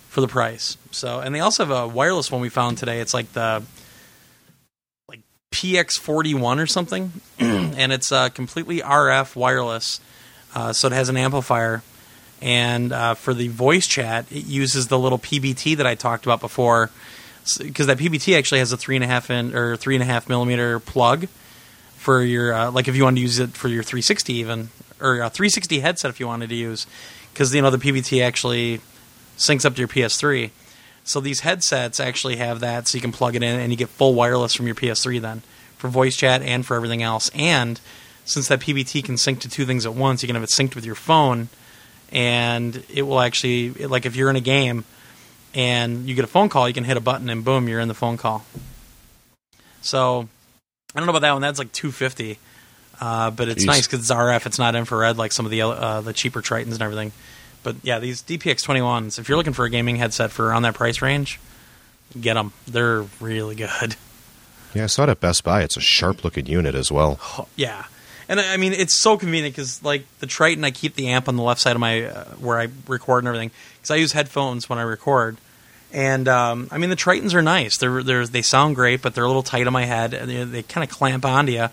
for 0.09 0.19
the 0.19 0.27
price. 0.27 0.77
So, 0.91 1.21
and 1.21 1.33
they 1.33 1.39
also 1.39 1.65
have 1.65 1.71
a 1.71 1.87
wireless 1.87 2.29
one 2.29 2.41
we 2.41 2.49
found 2.49 2.77
today. 2.77 2.99
It's 2.99 3.13
like 3.13 3.31
the 3.31 3.63
like 5.07 5.21
PX41 5.53 6.61
or 6.61 6.67
something, 6.67 7.13
and 7.39 7.93
it's 7.93 8.11
uh, 8.11 8.27
completely 8.29 8.79
RF 8.79 9.37
wireless, 9.37 10.01
uh, 10.53 10.73
so 10.73 10.87
it 10.87 10.93
has 10.93 11.07
an 11.07 11.15
amplifier. 11.15 11.81
And 12.41 12.91
uh, 12.91 13.13
for 13.13 13.33
the 13.33 13.47
voice 13.47 13.87
chat, 13.87 14.25
it 14.31 14.45
uses 14.45 14.87
the 14.87 14.99
little 14.99 15.19
PBT 15.19 15.77
that 15.77 15.87
I 15.87 15.95
talked 15.95 16.25
about 16.25 16.41
before, 16.41 16.89
because 17.57 17.87
that 17.87 17.97
PBT 17.97 18.37
actually 18.37 18.59
has 18.59 18.71
a 18.71 18.77
three 18.77 18.95
and 18.95 19.03
a 19.03 19.07
half 19.07 19.29
in 19.29 19.55
or 19.55 19.75
three 19.75 19.95
and 19.95 20.03
a 20.03 20.05
half 20.05 20.29
millimeter 20.29 20.79
plug 20.79 21.27
for 21.95 22.21
your 22.21 22.53
uh, 22.53 22.71
like 22.71 22.87
if 22.87 22.95
you 22.95 23.03
wanted 23.03 23.17
to 23.17 23.21
use 23.21 23.39
it 23.39 23.51
for 23.51 23.67
your 23.67 23.83
360 23.83 24.33
even 24.33 24.69
or 24.99 25.21
a 25.21 25.29
360 25.29 25.79
headset 25.79 26.09
if 26.09 26.19
you 26.19 26.27
wanted 26.27 26.49
to 26.49 26.55
use 26.55 26.87
because 27.33 27.53
you 27.53 27.61
know 27.61 27.69
the 27.69 27.77
PBT 27.77 28.23
actually 28.23 28.81
syncs 29.37 29.65
up 29.65 29.75
to 29.75 29.79
your 29.79 29.87
PS3. 29.87 30.51
So 31.03 31.19
these 31.19 31.39
headsets 31.39 31.99
actually 31.99 32.35
have 32.35 32.59
that, 32.59 32.87
so 32.87 32.95
you 32.95 33.01
can 33.01 33.11
plug 33.11 33.35
it 33.35 33.41
in 33.41 33.59
and 33.59 33.71
you 33.71 33.77
get 33.77 33.89
full 33.89 34.13
wireless 34.13 34.53
from 34.53 34.67
your 34.67 34.75
PS3 34.75 35.19
then 35.19 35.41
for 35.77 35.87
voice 35.87 36.15
chat 36.15 36.43
and 36.43 36.63
for 36.65 36.75
everything 36.75 37.01
else. 37.01 37.31
And 37.33 37.79
since 38.23 38.47
that 38.49 38.59
PBT 38.59 39.03
can 39.03 39.17
sync 39.17 39.39
to 39.39 39.49
two 39.49 39.65
things 39.65 39.85
at 39.85 39.95
once, 39.95 40.21
you 40.21 40.27
can 40.27 40.35
have 40.35 40.43
it 40.43 40.51
synced 40.51 40.75
with 40.75 40.85
your 40.85 40.95
phone, 40.95 41.49
and 42.11 42.83
it 42.93 43.01
will 43.01 43.19
actually 43.19 43.71
like 43.71 44.05
if 44.05 44.15
you're 44.15 44.29
in 44.29 44.35
a 44.35 44.41
game 44.41 44.85
and 45.53 46.07
you 46.07 46.15
get 46.15 46.23
a 46.23 46.27
phone 46.27 46.49
call, 46.49 46.67
you 46.67 46.73
can 46.73 46.83
hit 46.83 46.97
a 46.97 47.01
button 47.01 47.29
and 47.29 47.43
boom, 47.43 47.67
you're 47.67 47.79
in 47.79 47.87
the 47.87 47.93
phone 47.93 48.17
call. 48.17 48.45
So 49.81 50.27
I 50.95 50.99
don't 50.99 51.05
know 51.05 51.11
about 51.11 51.21
that 51.21 51.33
one. 51.33 51.41
That's 51.41 51.59
like 51.59 51.71
250. 51.71 52.37
Uh, 52.99 53.31
but 53.31 53.49
it's 53.49 53.63
Jeez. 53.63 53.67
nice 53.67 53.87
because 53.87 54.01
it's 54.01 54.11
RF. 54.11 54.45
It's 54.45 54.59
not 54.59 54.75
infrared 54.75 55.17
like 55.17 55.31
some 55.31 55.45
of 55.45 55.51
the 55.51 55.63
uh, 55.63 56.01
the 56.01 56.13
cheaper 56.13 56.41
Tritons 56.41 56.73
and 56.73 56.81
everything. 56.83 57.11
But 57.63 57.77
yeah, 57.81 57.99
these 57.99 58.21
DPX 58.21 58.65
21s. 58.65 59.17
If 59.17 59.27
you're 59.27 59.37
looking 59.37 59.53
for 59.53 59.65
a 59.65 59.69
gaming 59.69 59.95
headset 59.95 60.31
for 60.31 60.47
around 60.47 60.63
that 60.63 60.75
price 60.75 61.01
range, 61.01 61.39
get 62.19 62.35
them. 62.35 62.53
They're 62.67 63.03
really 63.19 63.55
good. 63.55 63.95
Yeah, 64.73 64.83
I 64.83 64.87
saw 64.87 65.03
it 65.03 65.09
at 65.09 65.19
Best 65.19 65.43
Buy. 65.43 65.63
It's 65.63 65.75
a 65.77 65.81
sharp 65.81 66.23
looking 66.23 66.45
unit 66.45 66.75
as 66.75 66.91
well. 66.91 67.19
Oh, 67.37 67.47
yeah, 67.55 67.85
and 68.31 68.39
I 68.39 68.55
mean 68.55 68.71
it's 68.71 68.99
so 68.99 69.17
convenient 69.17 69.53
because 69.53 69.83
like 69.83 70.05
the 70.19 70.25
Triton, 70.25 70.63
I 70.63 70.71
keep 70.71 70.95
the 70.95 71.09
amp 71.09 71.27
on 71.27 71.35
the 71.35 71.43
left 71.43 71.59
side 71.59 71.75
of 71.75 71.81
my 71.81 72.05
uh, 72.05 72.25
where 72.35 72.57
I 72.57 72.69
record 72.87 73.19
and 73.19 73.27
everything 73.27 73.51
because 73.75 73.91
I 73.91 73.97
use 73.97 74.13
headphones 74.13 74.69
when 74.69 74.79
I 74.79 74.83
record. 74.83 75.37
And 75.91 76.29
um, 76.29 76.69
I 76.71 76.77
mean 76.77 76.89
the 76.89 76.95
Tritons 76.95 77.33
are 77.33 77.41
nice. 77.41 77.77
They're, 77.77 78.01
they're 78.01 78.25
they 78.25 78.41
sound 78.41 78.75
great, 78.75 79.01
but 79.01 79.13
they're 79.13 79.25
a 79.25 79.27
little 79.27 79.43
tight 79.43 79.67
on 79.67 79.73
my 79.73 79.83
head. 79.83 80.13
And 80.13 80.53
they, 80.53 80.63
kind 80.63 80.81
of 80.81 80.89
clamp 80.89 81.25
onto 81.25 81.51
you. 81.51 81.67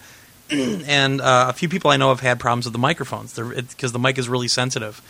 and 0.51 1.21
uh, 1.21 1.47
a 1.49 1.53
few 1.53 1.69
people 1.69 1.93
I 1.93 1.97
know 1.97 2.09
have 2.09 2.21
had 2.21 2.41
problems 2.41 2.67
with 2.67 2.73
the 2.73 2.81
microphones 2.81 3.39
because 3.39 3.93
the 3.93 3.99
mic 4.01 4.19
is 4.19 4.29
really 4.29 4.49
sensitive. 4.49 5.01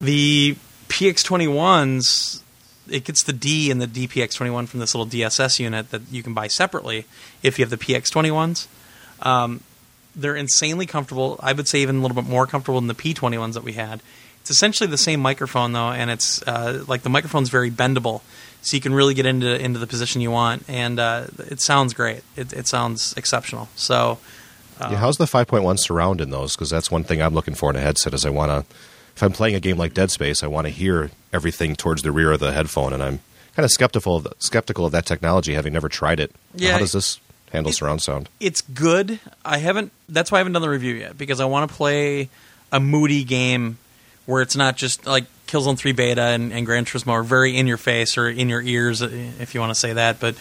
The 0.00 0.56
PX21s, 0.88 2.40
it 2.88 3.04
gets 3.04 3.22
the 3.22 3.34
D 3.34 3.70
in 3.70 3.80
the 3.80 3.86
DPX21 3.86 4.66
from 4.66 4.80
this 4.80 4.94
little 4.94 5.10
DSS 5.10 5.58
unit 5.58 5.90
that 5.90 6.02
you 6.10 6.22
can 6.22 6.32
buy 6.32 6.48
separately 6.48 7.04
if 7.42 7.58
you 7.58 7.64
have 7.64 7.70
the 7.70 7.76
PX21s. 7.76 8.66
Um, 9.20 9.60
they're 10.18 10.36
insanely 10.36 10.86
comfortable. 10.86 11.38
I 11.42 11.52
would 11.52 11.68
say 11.68 11.80
even 11.80 11.96
a 11.96 12.00
little 12.02 12.14
bit 12.14 12.28
more 12.28 12.46
comfortable 12.46 12.80
than 12.80 12.88
the 12.88 12.94
P21s 12.94 13.54
that 13.54 13.64
we 13.64 13.72
had. 13.72 14.00
It's 14.40 14.50
essentially 14.50 14.88
the 14.88 14.98
same 14.98 15.20
microphone 15.20 15.72
though, 15.72 15.90
and 15.90 16.10
it's 16.10 16.42
uh, 16.42 16.84
like 16.86 17.02
the 17.02 17.10
microphone's 17.10 17.50
very 17.50 17.70
bendable, 17.70 18.22
so 18.62 18.76
you 18.76 18.80
can 18.80 18.94
really 18.94 19.14
get 19.14 19.26
into 19.26 19.62
into 19.62 19.78
the 19.78 19.86
position 19.86 20.20
you 20.20 20.30
want, 20.30 20.64
and 20.68 20.98
uh, 20.98 21.26
it 21.38 21.60
sounds 21.60 21.94
great. 21.94 22.22
It, 22.36 22.52
it 22.52 22.66
sounds 22.66 23.14
exceptional. 23.16 23.68
So 23.76 24.18
yeah, 24.80 24.96
how's 24.96 25.16
the 25.16 25.24
5.1 25.24 25.78
surround 25.78 26.20
in 26.20 26.30
those? 26.30 26.54
Because 26.54 26.70
that's 26.70 26.90
one 26.90 27.04
thing 27.04 27.20
I'm 27.20 27.34
looking 27.34 27.54
for 27.54 27.70
in 27.70 27.76
a 27.76 27.80
headset. 27.80 28.14
Is 28.14 28.24
I 28.24 28.30
want 28.30 28.50
to, 28.50 28.74
if 29.16 29.22
I'm 29.22 29.32
playing 29.32 29.54
a 29.54 29.60
game 29.60 29.76
like 29.76 29.92
Dead 29.92 30.10
Space, 30.10 30.42
I 30.42 30.46
want 30.46 30.66
to 30.66 30.72
hear 30.72 31.10
everything 31.32 31.76
towards 31.76 32.02
the 32.02 32.12
rear 32.12 32.32
of 32.32 32.40
the 32.40 32.52
headphone, 32.52 32.92
and 32.92 33.02
I'm 33.02 33.20
kind 33.54 33.64
of 33.64 33.70
skeptical 33.70 34.16
of 34.16 34.28
skeptical 34.38 34.86
of 34.86 34.92
that 34.92 35.04
technology, 35.04 35.54
having 35.54 35.72
never 35.72 35.88
tried 35.88 36.20
it. 36.20 36.32
Yeah. 36.54 36.72
how 36.72 36.78
does 36.78 36.92
this 36.92 37.20
handle 37.52 37.72
surround 37.72 38.02
sound? 38.02 38.28
it's 38.40 38.60
good. 38.60 39.20
I 39.44 39.58
haven't. 39.58 39.92
That's 40.08 40.30
why 40.30 40.38
I 40.38 40.40
haven't 40.40 40.54
done 40.54 40.62
the 40.62 40.70
review 40.70 40.94
yet 40.94 41.16
because 41.16 41.40
I 41.40 41.44
want 41.46 41.70
to 41.70 41.76
play 41.76 42.28
a 42.72 42.80
moody 42.80 43.24
game 43.24 43.78
where 44.26 44.42
it's 44.42 44.56
not 44.56 44.76
just 44.76 45.06
like 45.06 45.24
Killzone 45.46 45.78
Three 45.78 45.92
Beta 45.92 46.22
and, 46.22 46.52
and 46.52 46.66
Gran 46.66 46.84
Turismo 46.84 47.12
are 47.12 47.22
very 47.22 47.56
in 47.56 47.66
your 47.66 47.78
face 47.78 48.18
or 48.18 48.28
in 48.28 48.48
your 48.48 48.60
ears, 48.60 49.00
if 49.00 49.54
you 49.54 49.60
want 49.60 49.70
to 49.70 49.78
say 49.78 49.94
that. 49.94 50.20
But 50.20 50.36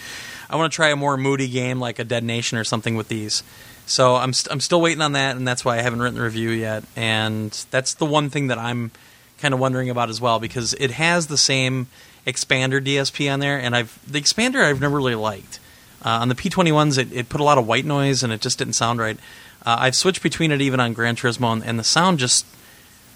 I 0.50 0.58
want 0.58 0.72
to 0.72 0.76
try 0.76 0.90
a 0.90 0.96
more 0.96 1.18
moody 1.18 1.48
game 1.48 1.80
like 1.80 2.00
a 2.00 2.04
Dead 2.04 2.24
Nation 2.24 2.58
or 2.58 2.64
something 2.64 2.96
with 2.96 3.08
these. 3.08 3.44
So 3.86 4.16
I'm 4.16 4.34
st- 4.34 4.52
I'm 4.52 4.60
still 4.60 4.82
waiting 4.82 5.02
on 5.02 5.14
that, 5.14 5.38
and 5.38 5.48
that's 5.48 5.64
why 5.64 5.78
I 5.78 5.82
haven't 5.82 6.02
written 6.02 6.16
the 6.16 6.24
review 6.24 6.50
yet. 6.50 6.84
And 6.96 7.52
that's 7.72 7.94
the 7.94 8.06
one 8.06 8.30
thing 8.30 8.48
that 8.48 8.58
I'm 8.58 8.92
kind 9.40 9.54
of 9.54 9.60
wondering 9.60 9.90
about 9.90 10.10
as 10.10 10.20
well 10.20 10.40
because 10.40 10.74
it 10.74 10.92
has 10.92 11.28
the 11.28 11.38
same 11.38 11.88
expander 12.26 12.84
DSP 12.84 13.32
on 13.32 13.40
there, 13.40 13.58
and 13.58 13.76
I've 13.76 13.98
the 14.10 14.20
expander 14.20 14.64
I've 14.64 14.82
never 14.82 14.98
really 14.98 15.16
liked. 15.16 15.60
Uh, 16.08 16.20
on 16.22 16.30
the 16.30 16.36
P21s, 16.36 16.98
it, 16.98 17.12
it 17.12 17.28
put 17.28 17.42
a 17.42 17.44
lot 17.44 17.58
of 17.58 17.68
white 17.68 17.84
noise 17.84 18.24
and 18.24 18.32
it 18.32 18.40
just 18.40 18.58
didn't 18.58 18.76
sound 18.76 18.98
right. 18.98 19.18
Uh, 19.66 19.76
I've 19.78 19.96
switched 19.96 20.24
between 20.24 20.54
it 20.54 20.62
even 20.62 20.80
on 20.80 20.94
Gran 20.94 21.18
Turismo, 21.18 21.52
and, 21.52 21.62
and 21.66 21.78
the 21.78 21.84
sound 21.84 22.18
just 22.18 22.46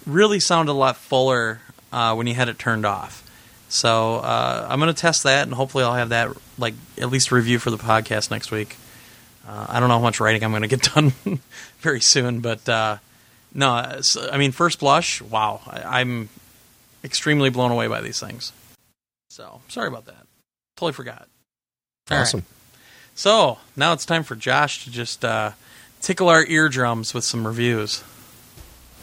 really 0.06 0.38
sounded 0.38 0.72
a 0.72 0.74
lot 0.74 0.98
fuller 0.98 1.62
uh, 1.90 2.14
when 2.14 2.26
you 2.26 2.34
had 2.34 2.50
it 2.50 2.58
turned 2.58 2.84
off. 2.84 3.26
So 3.70 4.16
uh, 4.16 4.66
I'm 4.68 4.78
going 4.78 4.92
to 4.92 5.00
test 5.00 5.22
that, 5.22 5.44
and 5.44 5.54
hopefully 5.54 5.84
I'll 5.84 5.94
have 5.94 6.10
that 6.10 6.36
like 6.58 6.74
at 6.98 7.08
least 7.08 7.32
review 7.32 7.58
for 7.58 7.70
the 7.70 7.78
podcast 7.78 8.30
next 8.30 8.50
week. 8.50 8.76
Uh, 9.48 9.68
I 9.70 9.80
don't 9.80 9.88
know 9.88 9.94
how 9.94 10.04
much 10.04 10.20
writing 10.20 10.44
I'm 10.44 10.50
going 10.50 10.60
to 10.60 10.68
get 10.68 10.82
done 10.94 11.14
very 11.78 12.02
soon, 12.02 12.40
but 12.40 12.68
uh, 12.68 12.98
no, 13.54 13.70
I 13.70 14.36
mean 14.36 14.52
first 14.52 14.80
blush, 14.80 15.22
wow, 15.22 15.62
I, 15.66 16.00
I'm 16.00 16.28
extremely 17.02 17.48
blown 17.48 17.70
away 17.70 17.86
by 17.86 18.02
these 18.02 18.20
things. 18.20 18.52
So 19.30 19.62
sorry 19.68 19.88
about 19.88 20.04
that. 20.04 20.26
Totally 20.76 20.92
forgot. 20.92 21.26
All 22.10 22.18
right. 22.18 22.42
Awesome. 23.14 23.56
So 23.56 23.58
now 23.76 23.92
it's 23.92 24.04
time 24.06 24.22
for 24.22 24.34
Josh 24.36 24.84
to 24.84 24.90
just 24.90 25.24
uh, 25.24 25.52
tickle 26.00 26.28
our 26.28 26.44
eardrums 26.44 27.14
with 27.14 27.24
some 27.24 27.46
reviews. 27.46 28.02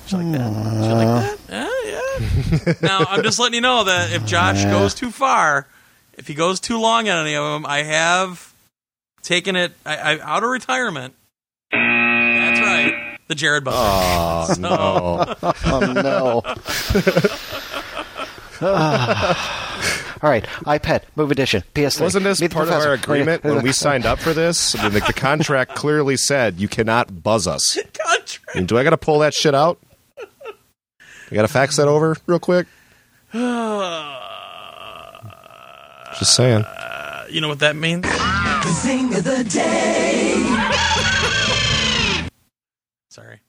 Did 0.07 0.12
you 0.12 0.18
like 0.24 0.32
that? 0.39 0.53
Did 0.74 0.86
you 0.86 0.93
like 0.93 1.07
that? 1.07 1.39
Yeah, 1.49 1.70
yeah. 2.66 2.74
now 2.82 3.05
I'm 3.07 3.24
just 3.24 3.39
letting 3.39 3.53
you 3.55 3.62
know 3.62 3.84
that 3.86 4.12
if 4.12 4.26
Josh 4.26 4.64
goes 4.66 4.93
too 4.95 5.12
far, 5.12 5.68
if 6.18 6.28
he 6.28 6.34
goes 6.34 6.60
too 6.60 6.80
long 6.80 7.07
on 7.07 7.26
any 7.26 7.36
of 7.36 7.43
them, 7.43 7.66
I 7.66 7.84
have 7.84 8.51
taken 9.22 9.55
it 9.55 9.72
I, 9.86 9.95
I, 10.16 10.20
out 10.20 10.43
of 10.43 10.49
retirement. 10.49 11.14
That's 11.72 12.60
right, 12.60 13.18
the 13.28 13.36
Jared 13.36 13.64
Butler. 13.64 13.80
Oh 13.82 14.47
So- 14.53 14.62
no! 14.62 15.36
Oh 15.66 15.93
no. 15.93 16.41
All 20.22 20.30
right, 20.30 20.43
EyePet, 20.43 21.03
Move 21.15 21.32
Edition, 21.32 21.63
PS3. 21.74 22.01
Wasn't 22.01 22.24
this 22.26 22.41
Meet 22.41 22.51
part 22.51 22.67
of 22.67 22.74
our 22.74 22.91
agreement 22.91 23.41
when 23.45 23.63
we 23.63 23.72
signed 23.72 24.05
up 24.05 24.20
for 24.20 24.34
this? 24.34 24.78
I 24.78 24.84
mean, 24.84 24.91
the, 24.91 24.99
the 24.99 25.13
contract 25.13 25.76
clearly 25.76 26.17
said 26.17 26.59
you 26.59 26.67
cannot 26.67 27.24
buzz 27.24 27.47
us. 27.47 27.76
Contract. 27.93 28.39
I 28.53 28.57
mean, 28.57 28.65
do 28.65 28.78
I 28.78 28.84
got 28.84 28.89
to 28.89 28.97
pull 28.97 29.20
that 29.20 29.34
shit 29.34 29.55
out? 29.55 29.80
I 31.32 31.36
got 31.36 31.43
to 31.43 31.47
fax 31.47 31.78
that 31.78 31.88
over 31.88 32.17
real 32.26 32.39
quick. 32.39 32.67
Just 36.20 36.36
saying. 36.36 36.63
Uh, 36.63 37.25
you 37.29 37.39
know 37.39 37.47
what 37.47 37.59
that 37.59 37.78
means? 37.78 38.01
The 38.01 38.74
Thing 38.82 39.13
of 39.16 39.24
the 39.24 39.43
day. 39.46 40.33
Sorry. 43.09 43.39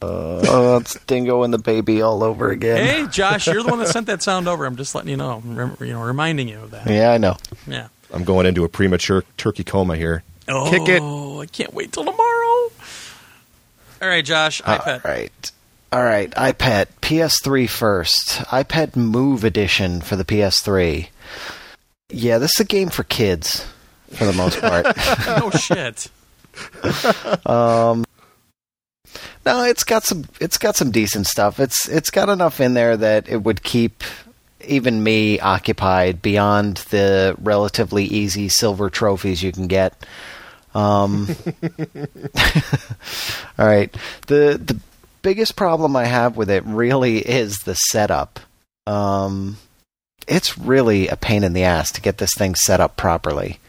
Uh, 0.00 0.40
oh, 0.48 0.76
it's 0.78 0.94
Dingo 1.06 1.42
and 1.42 1.52
the 1.52 1.58
baby 1.58 2.02
all 2.02 2.22
over 2.22 2.50
again. 2.50 2.84
Hey, 2.84 3.06
Josh, 3.10 3.46
you're 3.48 3.62
the 3.62 3.68
one 3.68 3.80
that 3.80 3.88
sent 3.88 4.06
that 4.06 4.22
sound 4.28 4.48
over. 4.48 4.64
I'm 4.64 4.76
just 4.76 4.94
letting 4.94 5.10
you 5.10 5.16
know, 5.16 5.42
rem- 5.44 5.76
you 5.80 5.92
know, 5.92 6.02
reminding 6.02 6.48
you 6.48 6.60
of 6.60 6.70
that. 6.70 6.88
Yeah, 6.88 7.10
I 7.10 7.18
know. 7.18 7.36
Yeah. 7.66 7.88
I'm 8.12 8.24
going 8.24 8.46
into 8.46 8.64
a 8.64 8.68
premature 8.68 9.24
turkey 9.36 9.64
coma 9.64 9.96
here. 9.96 10.22
Oh, 10.48 10.70
Kick 10.70 10.88
it. 10.88 11.02
I 11.02 11.46
can't 11.46 11.74
wait 11.74 11.92
till 11.92 12.04
tomorrow. 12.04 12.70
All 14.00 14.08
right, 14.08 14.24
Josh, 14.24 14.62
EyePet. 14.62 15.04
All 15.04 15.10
right. 15.10 15.52
All 15.90 16.04
right, 16.04 16.30
EyePet, 16.30 16.86
PS3 17.02 17.68
first. 17.68 18.28
EyePet 18.50 18.94
Move 18.94 19.42
Edition 19.42 20.00
for 20.00 20.16
the 20.16 20.24
PS3. 20.24 21.08
Yeah, 22.10 22.38
this 22.38 22.52
is 22.56 22.60
a 22.60 22.64
game 22.64 22.88
for 22.90 23.02
kids 23.04 23.66
for 24.12 24.24
the 24.26 24.32
most 24.32 24.60
part. 24.60 24.86
Oh 25.26 25.50
shit. 25.50 26.08
Um, 27.46 28.04
no, 29.48 29.64
it's 29.64 29.84
got 29.84 30.04
some 30.04 30.26
it's 30.40 30.58
got 30.58 30.76
some 30.76 30.90
decent 30.90 31.26
stuff. 31.26 31.58
It's 31.58 31.88
it's 31.88 32.10
got 32.10 32.28
enough 32.28 32.60
in 32.60 32.74
there 32.74 32.98
that 32.98 33.28
it 33.30 33.42
would 33.42 33.62
keep 33.62 34.04
even 34.66 35.02
me 35.02 35.40
occupied 35.40 36.20
beyond 36.20 36.78
the 36.90 37.34
relatively 37.40 38.04
easy 38.04 38.50
silver 38.50 38.90
trophies 38.90 39.42
you 39.42 39.50
can 39.50 39.66
get. 39.66 40.04
Um, 40.74 41.28
all 43.58 43.66
right. 43.66 43.96
The 44.26 44.60
the 44.62 44.78
biggest 45.22 45.56
problem 45.56 45.96
I 45.96 46.04
have 46.04 46.36
with 46.36 46.50
it 46.50 46.64
really 46.66 47.18
is 47.18 47.56
the 47.60 47.74
setup. 47.74 48.40
Um, 48.86 49.56
it's 50.26 50.58
really 50.58 51.08
a 51.08 51.16
pain 51.16 51.42
in 51.42 51.54
the 51.54 51.64
ass 51.64 51.90
to 51.92 52.02
get 52.02 52.18
this 52.18 52.34
thing 52.36 52.54
set 52.54 52.80
up 52.80 52.98
properly. 52.98 53.60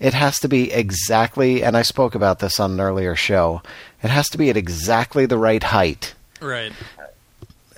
It 0.00 0.14
has 0.14 0.38
to 0.40 0.48
be 0.48 0.72
exactly, 0.72 1.62
and 1.62 1.76
I 1.76 1.82
spoke 1.82 2.14
about 2.14 2.38
this 2.38 2.58
on 2.58 2.72
an 2.72 2.80
earlier 2.80 3.14
show. 3.14 3.62
It 4.02 4.08
has 4.10 4.28
to 4.30 4.38
be 4.38 4.48
at 4.50 4.56
exactly 4.56 5.26
the 5.26 5.36
right 5.38 5.62
height 5.62 6.14
Right. 6.40 6.72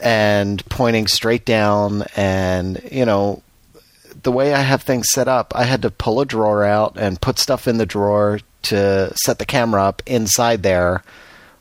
and 0.01 0.65
pointing 0.69 1.07
straight 1.09 1.44
down 1.44 2.05
and 2.16 2.81
you 2.90 3.05
know 3.05 3.43
the 4.23 4.31
way 4.32 4.55
I 4.55 4.61
have 4.61 4.82
things 4.82 5.07
set 5.11 5.27
up, 5.27 5.53
I 5.57 5.65
had 5.65 5.82
to 5.82 5.90
pull 5.90 6.20
a 6.20 6.24
drawer 6.27 6.62
out 6.65 6.97
and 6.97 7.20
put 7.20 7.40
stuff 7.40 7.66
in 7.66 7.78
the 7.78 7.86
drawer 7.86 8.39
to 8.62 9.12
set 9.16 9.40
the 9.40 9.44
camera 9.47 9.82
up 9.82 10.01
inside 10.07 10.62
there 10.62 11.03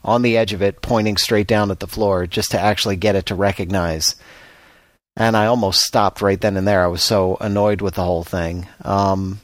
on 0.04 0.22
the 0.22 0.36
edge 0.36 0.52
of 0.52 0.62
it, 0.62 0.80
pointing 0.80 1.16
straight 1.16 1.48
down 1.48 1.72
at 1.72 1.80
the 1.80 1.88
floor, 1.88 2.24
just 2.26 2.52
to 2.52 2.60
actually 2.60 2.94
get 2.94 3.16
it 3.16 3.26
to 3.26 3.34
recognize. 3.34 4.14
And 5.16 5.36
I 5.36 5.46
almost 5.46 5.80
stopped 5.82 6.22
right 6.22 6.40
then 6.40 6.56
and 6.56 6.66
there. 6.68 6.84
I 6.84 6.88
was 6.88 7.02
so 7.02 7.36
annoyed 7.40 7.80
with 7.80 7.94
the 7.94 8.04
whole 8.04 8.22
thing. 8.24 8.68
Um, 8.84 9.40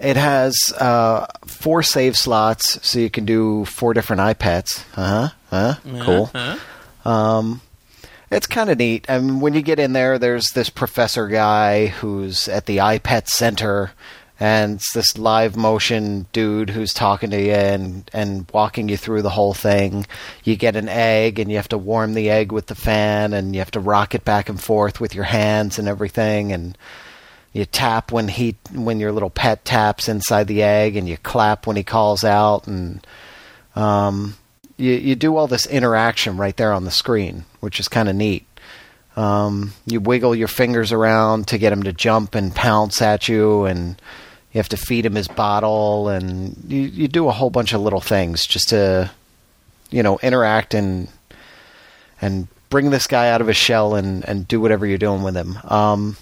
it 0.00 0.16
has 0.16 0.56
uh, 0.78 1.26
four 1.44 1.82
save 1.82 2.16
slots, 2.16 2.84
so 2.88 2.98
you 2.98 3.10
can 3.10 3.26
do 3.26 3.66
four 3.66 3.92
different 3.94 4.20
EyePets. 4.20 4.84
Uh 4.96 5.28
huh. 5.28 5.28
Uh-huh. 5.52 6.04
Cool. 6.04 6.30
Uh-huh. 6.34 7.08
Um, 7.08 7.60
it's 8.30 8.46
kind 8.46 8.70
of 8.70 8.78
neat. 8.78 9.08
I 9.10 9.18
mean, 9.18 9.40
when 9.40 9.54
you 9.54 9.62
get 9.62 9.78
in 9.78 9.92
there, 9.92 10.18
there's 10.18 10.50
this 10.54 10.70
professor 10.70 11.28
guy 11.28 11.86
who's 11.88 12.48
at 12.48 12.66
the 12.66 12.78
EyePet 12.78 13.28
Center, 13.28 13.90
and 14.38 14.76
it's 14.76 14.94
this 14.94 15.18
live 15.18 15.56
motion 15.56 16.26
dude 16.32 16.70
who's 16.70 16.94
talking 16.94 17.30
to 17.30 17.40
you 17.40 17.52
and, 17.52 18.08
and 18.14 18.48
walking 18.54 18.88
you 18.88 18.96
through 18.96 19.22
the 19.22 19.30
whole 19.30 19.52
thing. 19.52 20.06
You 20.44 20.56
get 20.56 20.76
an 20.76 20.88
egg, 20.88 21.38
and 21.38 21.50
you 21.50 21.56
have 21.56 21.68
to 21.68 21.78
warm 21.78 22.14
the 22.14 22.30
egg 22.30 22.52
with 22.52 22.66
the 22.66 22.74
fan, 22.74 23.34
and 23.34 23.54
you 23.54 23.60
have 23.60 23.72
to 23.72 23.80
rock 23.80 24.14
it 24.14 24.24
back 24.24 24.48
and 24.48 24.62
forth 24.62 25.00
with 25.00 25.14
your 25.14 25.24
hands 25.24 25.78
and 25.78 25.88
everything, 25.88 26.52
and 26.52 26.78
you 27.52 27.64
tap 27.64 28.12
when 28.12 28.28
he 28.28 28.56
when 28.72 29.00
your 29.00 29.12
little 29.12 29.30
pet 29.30 29.64
taps 29.64 30.08
inside 30.08 30.46
the 30.46 30.62
egg, 30.62 30.96
and 30.96 31.08
you 31.08 31.16
clap 31.16 31.66
when 31.66 31.76
he 31.76 31.82
calls 31.82 32.22
out, 32.22 32.66
and 32.66 33.04
um, 33.74 34.36
you 34.76 34.92
you 34.92 35.16
do 35.16 35.36
all 35.36 35.46
this 35.46 35.66
interaction 35.66 36.36
right 36.36 36.56
there 36.56 36.72
on 36.72 36.84
the 36.84 36.90
screen, 36.90 37.44
which 37.60 37.80
is 37.80 37.88
kind 37.88 38.08
of 38.08 38.14
neat. 38.14 38.46
Um, 39.16 39.72
you 39.86 40.00
wiggle 40.00 40.36
your 40.36 40.48
fingers 40.48 40.92
around 40.92 41.48
to 41.48 41.58
get 41.58 41.72
him 41.72 41.82
to 41.82 41.92
jump 41.92 42.36
and 42.36 42.54
pounce 42.54 43.02
at 43.02 43.28
you, 43.28 43.64
and 43.64 44.00
you 44.52 44.58
have 44.58 44.68
to 44.68 44.76
feed 44.76 45.04
him 45.04 45.16
his 45.16 45.28
bottle, 45.28 46.08
and 46.08 46.56
you 46.68 46.82
you 46.82 47.08
do 47.08 47.28
a 47.28 47.32
whole 47.32 47.50
bunch 47.50 47.72
of 47.72 47.80
little 47.80 48.00
things 48.00 48.46
just 48.46 48.68
to 48.68 49.10
you 49.90 50.04
know 50.04 50.20
interact 50.22 50.72
and 50.72 51.08
and 52.22 52.46
bring 52.68 52.90
this 52.90 53.08
guy 53.08 53.28
out 53.30 53.40
of 53.40 53.48
his 53.48 53.56
shell 53.56 53.96
and 53.96 54.24
and 54.28 54.46
do 54.46 54.60
whatever 54.60 54.86
you're 54.86 54.98
doing 54.98 55.24
with 55.24 55.34
him. 55.34 55.58
Um, 55.64 56.16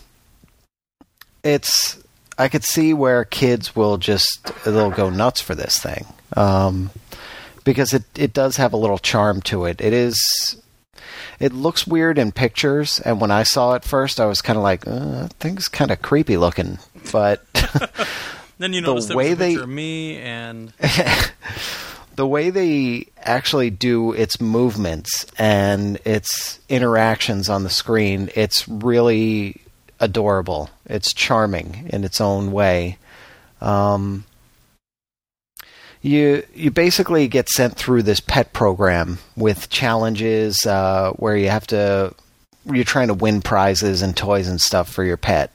it's 1.54 1.98
I 2.36 2.48
could 2.48 2.64
see 2.64 2.94
where 2.94 3.24
kids 3.24 3.74
will 3.74 3.96
just 3.98 4.50
they'll 4.64 4.90
go 4.90 5.10
nuts 5.10 5.40
for 5.40 5.54
this 5.54 5.78
thing. 5.78 6.06
Um, 6.36 6.90
because 7.64 7.92
it 7.92 8.04
it 8.16 8.32
does 8.32 8.56
have 8.56 8.72
a 8.72 8.76
little 8.76 8.98
charm 8.98 9.40
to 9.42 9.64
it. 9.64 9.80
It 9.80 9.92
is 9.92 10.56
it 11.40 11.52
looks 11.52 11.86
weird 11.86 12.18
in 12.18 12.32
pictures, 12.32 13.00
and 13.00 13.20
when 13.20 13.30
I 13.30 13.42
saw 13.44 13.74
it 13.74 13.84
first, 13.84 14.18
I 14.20 14.26
was 14.26 14.42
kind 14.42 14.56
of 14.56 14.62
like, 14.64 14.86
uh, 14.88 15.28
thing's 15.38 15.68
kind 15.68 15.90
of 15.92 16.02
creepy 16.02 16.36
looking. 16.36 16.78
But 17.12 17.44
Then 18.58 18.72
you 18.72 18.80
know 18.80 18.98
The 19.00 19.14
way 19.16 19.34
they- 19.34 19.56
me 19.64 20.18
and 20.18 20.72
the 22.16 22.26
way 22.26 22.50
they 22.50 23.06
actually 23.18 23.70
do 23.70 24.12
its 24.12 24.40
movements 24.40 25.26
and 25.38 25.98
its 26.04 26.58
interactions 26.68 27.48
on 27.48 27.62
the 27.62 27.70
screen, 27.70 28.30
it's 28.34 28.66
really 28.68 29.60
adorable. 30.00 30.70
It's 30.86 31.12
charming 31.12 31.88
in 31.90 32.04
its 32.04 32.20
own 32.20 32.52
way. 32.52 32.98
Um, 33.60 34.24
you 36.00 36.44
you 36.54 36.70
basically 36.70 37.26
get 37.28 37.48
sent 37.48 37.76
through 37.76 38.02
this 38.04 38.20
pet 38.20 38.52
program 38.52 39.18
with 39.36 39.68
challenges 39.68 40.64
uh, 40.64 41.12
where 41.16 41.36
you 41.36 41.48
have 41.48 41.66
to 41.68 42.14
you're 42.66 42.84
trying 42.84 43.08
to 43.08 43.14
win 43.14 43.42
prizes 43.42 44.02
and 44.02 44.16
toys 44.16 44.48
and 44.48 44.60
stuff 44.60 44.90
for 44.90 45.04
your 45.04 45.16
pet. 45.16 45.54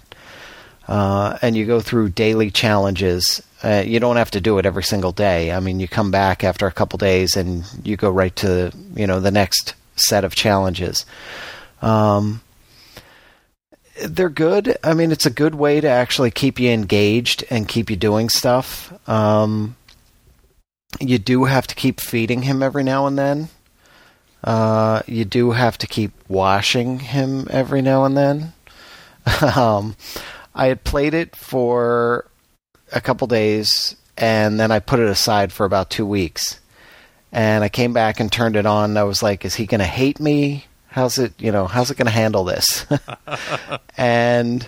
Uh, 0.88 1.38
and 1.42 1.56
you 1.56 1.66
go 1.66 1.80
through 1.80 2.10
daily 2.10 2.52
challenges. 2.52 3.42
Uh, 3.64 3.84
you 3.86 4.00
don't 4.00 4.18
have 4.18 4.32
to 4.32 4.42
do 4.42 4.58
it 4.58 4.66
every 4.66 4.84
single 4.84 5.14
day. 5.14 5.52
I 5.52 5.62
mean, 5.62 5.80
you 5.80 5.88
come 5.88 6.12
back 6.12 6.44
after 6.44 6.68
a 6.68 6.72
couple 6.72 6.98
days 6.98 7.38
and 7.38 7.64
you 7.84 7.96
go 7.96 8.10
right 8.10 8.36
to 8.38 8.74
you 8.96 9.08
know 9.08 9.20
the 9.20 9.32
next 9.32 9.76
set 9.96 10.26
of 10.26 10.36
challenges. 10.36 11.06
Um, 11.82 12.42
they're 14.02 14.30
good. 14.30 14.78
I 14.84 14.94
mean, 14.94 15.12
it's 15.12 15.26
a 15.26 15.32
good 15.32 15.56
way 15.56 15.80
to 15.82 15.88
actually 15.88 16.32
keep 16.32 16.60
you 16.60 16.72
engaged 16.72 17.44
and 17.50 17.68
keep 17.68 17.90
you 17.90 17.96
doing 17.96 18.30
stuff. 18.30 18.92
Um, 19.08 19.76
you 21.00 21.18
do 21.18 21.46
have 21.46 21.68
to 21.68 21.76
keep 21.76 22.00
feeding 22.00 22.44
him 22.44 22.64
every 22.64 22.84
now 22.84 23.08
and 23.08 23.18
then. 23.18 23.50
Uh, 24.44 25.02
you 25.08 25.26
do 25.26 25.52
have 25.52 25.78
to 25.78 25.88
keep 25.88 26.12
washing 26.28 27.00
him 27.00 27.48
every 27.50 27.82
now 27.82 28.04
and 28.04 28.18
then. 28.18 28.54
um, 29.56 29.96
I 30.54 30.68
had 30.68 30.84
played 30.84 31.14
it 31.14 31.36
for 31.36 32.26
a 32.92 33.00
couple 33.00 33.26
days, 33.28 33.96
and 34.18 34.60
then 34.60 34.72
I 34.72 34.80
put 34.80 35.00
it 35.00 35.08
aside 35.08 35.54
for 35.54 35.66
about 35.66 35.90
two 35.90 36.06
weeks. 36.06 36.60
And 37.32 37.64
I 37.64 37.70
came 37.70 37.94
back 37.94 38.20
and 38.20 38.32
turned 38.32 38.56
it 38.56 38.66
on. 38.66 38.92
And 38.92 39.00
I 39.00 39.04
was 39.04 39.24
like, 39.24 39.46
"Is 39.46 39.56
he 39.56 39.66
going 39.66 39.80
to 39.80 39.86
hate 39.86 40.20
me? 40.20 40.66
How's 40.94 41.18
it? 41.18 41.34
You 41.42 41.52
know, 41.52 41.66
how's 41.66 41.92
it 41.92 41.98
going 41.98 42.06
to 42.06 42.12
handle 42.12 42.44
this?" 42.44 42.86
and 43.98 44.68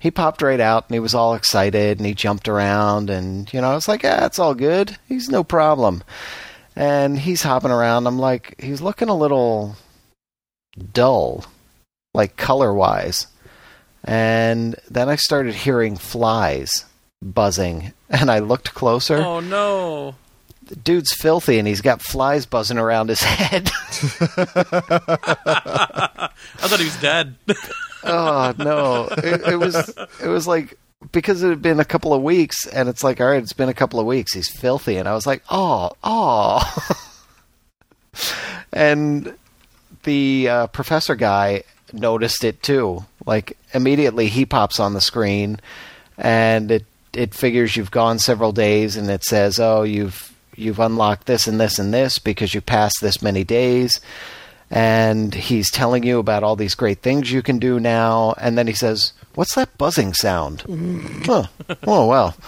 he 0.00 0.10
popped 0.10 0.42
right 0.42 0.60
out 0.60 0.86
and 0.88 0.94
he 0.94 1.00
was 1.00 1.14
all 1.14 1.34
excited 1.34 1.98
and 1.98 2.06
he 2.06 2.14
jumped 2.14 2.48
around 2.48 3.10
and 3.10 3.52
you 3.52 3.60
know 3.60 3.70
I 3.70 3.74
was 3.74 3.88
like, 3.88 4.04
ah, 4.04 4.24
it's 4.26 4.38
all 4.38 4.54
good. 4.54 4.96
He's 5.08 5.28
no 5.28 5.42
problem. 5.42 6.02
And 6.76 7.18
he's 7.18 7.42
hopping 7.42 7.72
around. 7.72 8.06
I'm 8.06 8.18
like, 8.18 8.54
he's 8.60 8.80
looking 8.80 9.08
a 9.08 9.16
little 9.16 9.74
dull, 10.92 11.44
like 12.14 12.36
color 12.36 12.72
wise. 12.72 13.26
And 14.04 14.76
then 14.88 15.08
I 15.08 15.16
started 15.16 15.54
hearing 15.54 15.96
flies 15.96 16.84
buzzing 17.20 17.92
and 18.08 18.30
I 18.30 18.38
looked 18.38 18.74
closer. 18.74 19.16
oh 19.16 19.40
no. 19.40 20.14
The 20.68 20.76
dude's 20.76 21.12
filthy 21.12 21.58
and 21.58 21.66
he's 21.66 21.80
got 21.80 22.02
flies 22.02 22.44
buzzing 22.44 22.78
around 22.78 23.08
his 23.08 23.22
head. 23.22 23.70
I 23.90 23.94
thought 26.58 26.78
he 26.78 26.84
was 26.84 27.00
dead. 27.00 27.36
oh 28.04 28.54
no. 28.58 29.08
It, 29.16 29.52
it 29.52 29.56
was 29.56 29.96
it 30.22 30.28
was 30.28 30.46
like 30.46 30.78
because 31.10 31.42
it 31.42 31.48
had 31.48 31.62
been 31.62 31.80
a 31.80 31.86
couple 31.86 32.12
of 32.12 32.22
weeks 32.22 32.66
and 32.66 32.86
it's 32.88 33.02
like 33.02 33.18
all 33.18 33.28
right 33.28 33.42
it's 33.42 33.54
been 33.54 33.70
a 33.70 33.74
couple 33.74 33.98
of 33.98 34.04
weeks. 34.04 34.34
He's 34.34 34.50
filthy. 34.50 34.98
And 34.98 35.08
i 35.08 35.14
was 35.14 35.26
like 35.26 35.42
oh 35.50 35.92
oh. 36.04 36.96
And 38.70 39.34
the 40.02 40.48
uh, 40.48 40.66
professor 40.66 41.14
guy 41.14 41.62
noticed 41.94 42.44
it 42.44 42.62
too. 42.62 43.06
Like 43.24 43.56
immediately 43.72 44.28
he 44.28 44.44
pops 44.44 44.78
on 44.78 44.92
the 44.92 45.00
screen 45.00 45.60
and 46.18 46.70
it 46.70 46.84
it 47.14 47.32
figures 47.32 47.74
you've 47.74 47.90
gone 47.90 48.18
several 48.18 48.52
days 48.52 48.96
and 48.96 49.08
it 49.08 49.24
says 49.24 49.58
oh 49.58 49.82
you've 49.82 50.34
you've 50.58 50.78
unlocked 50.78 51.26
this 51.26 51.46
and 51.46 51.60
this 51.60 51.78
and 51.78 51.92
this 51.92 52.18
because 52.18 52.54
you 52.54 52.60
passed 52.60 52.98
this 53.00 53.22
many 53.22 53.44
days. 53.44 54.00
And 54.70 55.34
he's 55.34 55.70
telling 55.70 56.02
you 56.02 56.18
about 56.18 56.42
all 56.42 56.54
these 56.56 56.74
great 56.74 56.98
things 57.00 57.32
you 57.32 57.40
can 57.40 57.58
do 57.58 57.80
now. 57.80 58.34
And 58.38 58.58
then 58.58 58.66
he 58.66 58.74
says 58.74 59.12
what's 59.34 59.54
that 59.54 59.78
buzzing 59.78 60.12
sound? 60.12 60.64
Huh. 61.24 61.46
oh 61.86 62.06
well. 62.06 62.36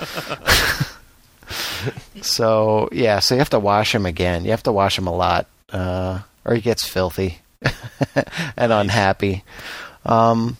So 2.22 2.88
yeah 2.92 3.18
so 3.18 3.34
you 3.34 3.40
have 3.40 3.50
to 3.50 3.58
wash 3.58 3.92
him 3.94 4.06
again. 4.06 4.44
You 4.44 4.50
have 4.52 4.62
to 4.64 4.72
wash 4.72 4.96
him 4.96 5.08
a 5.08 5.14
lot 5.14 5.46
uh, 5.72 6.20
or 6.44 6.54
he 6.54 6.60
gets 6.60 6.86
filthy 6.86 7.38
and 8.56 8.72
unhappy. 8.72 9.44
Um, 10.04 10.56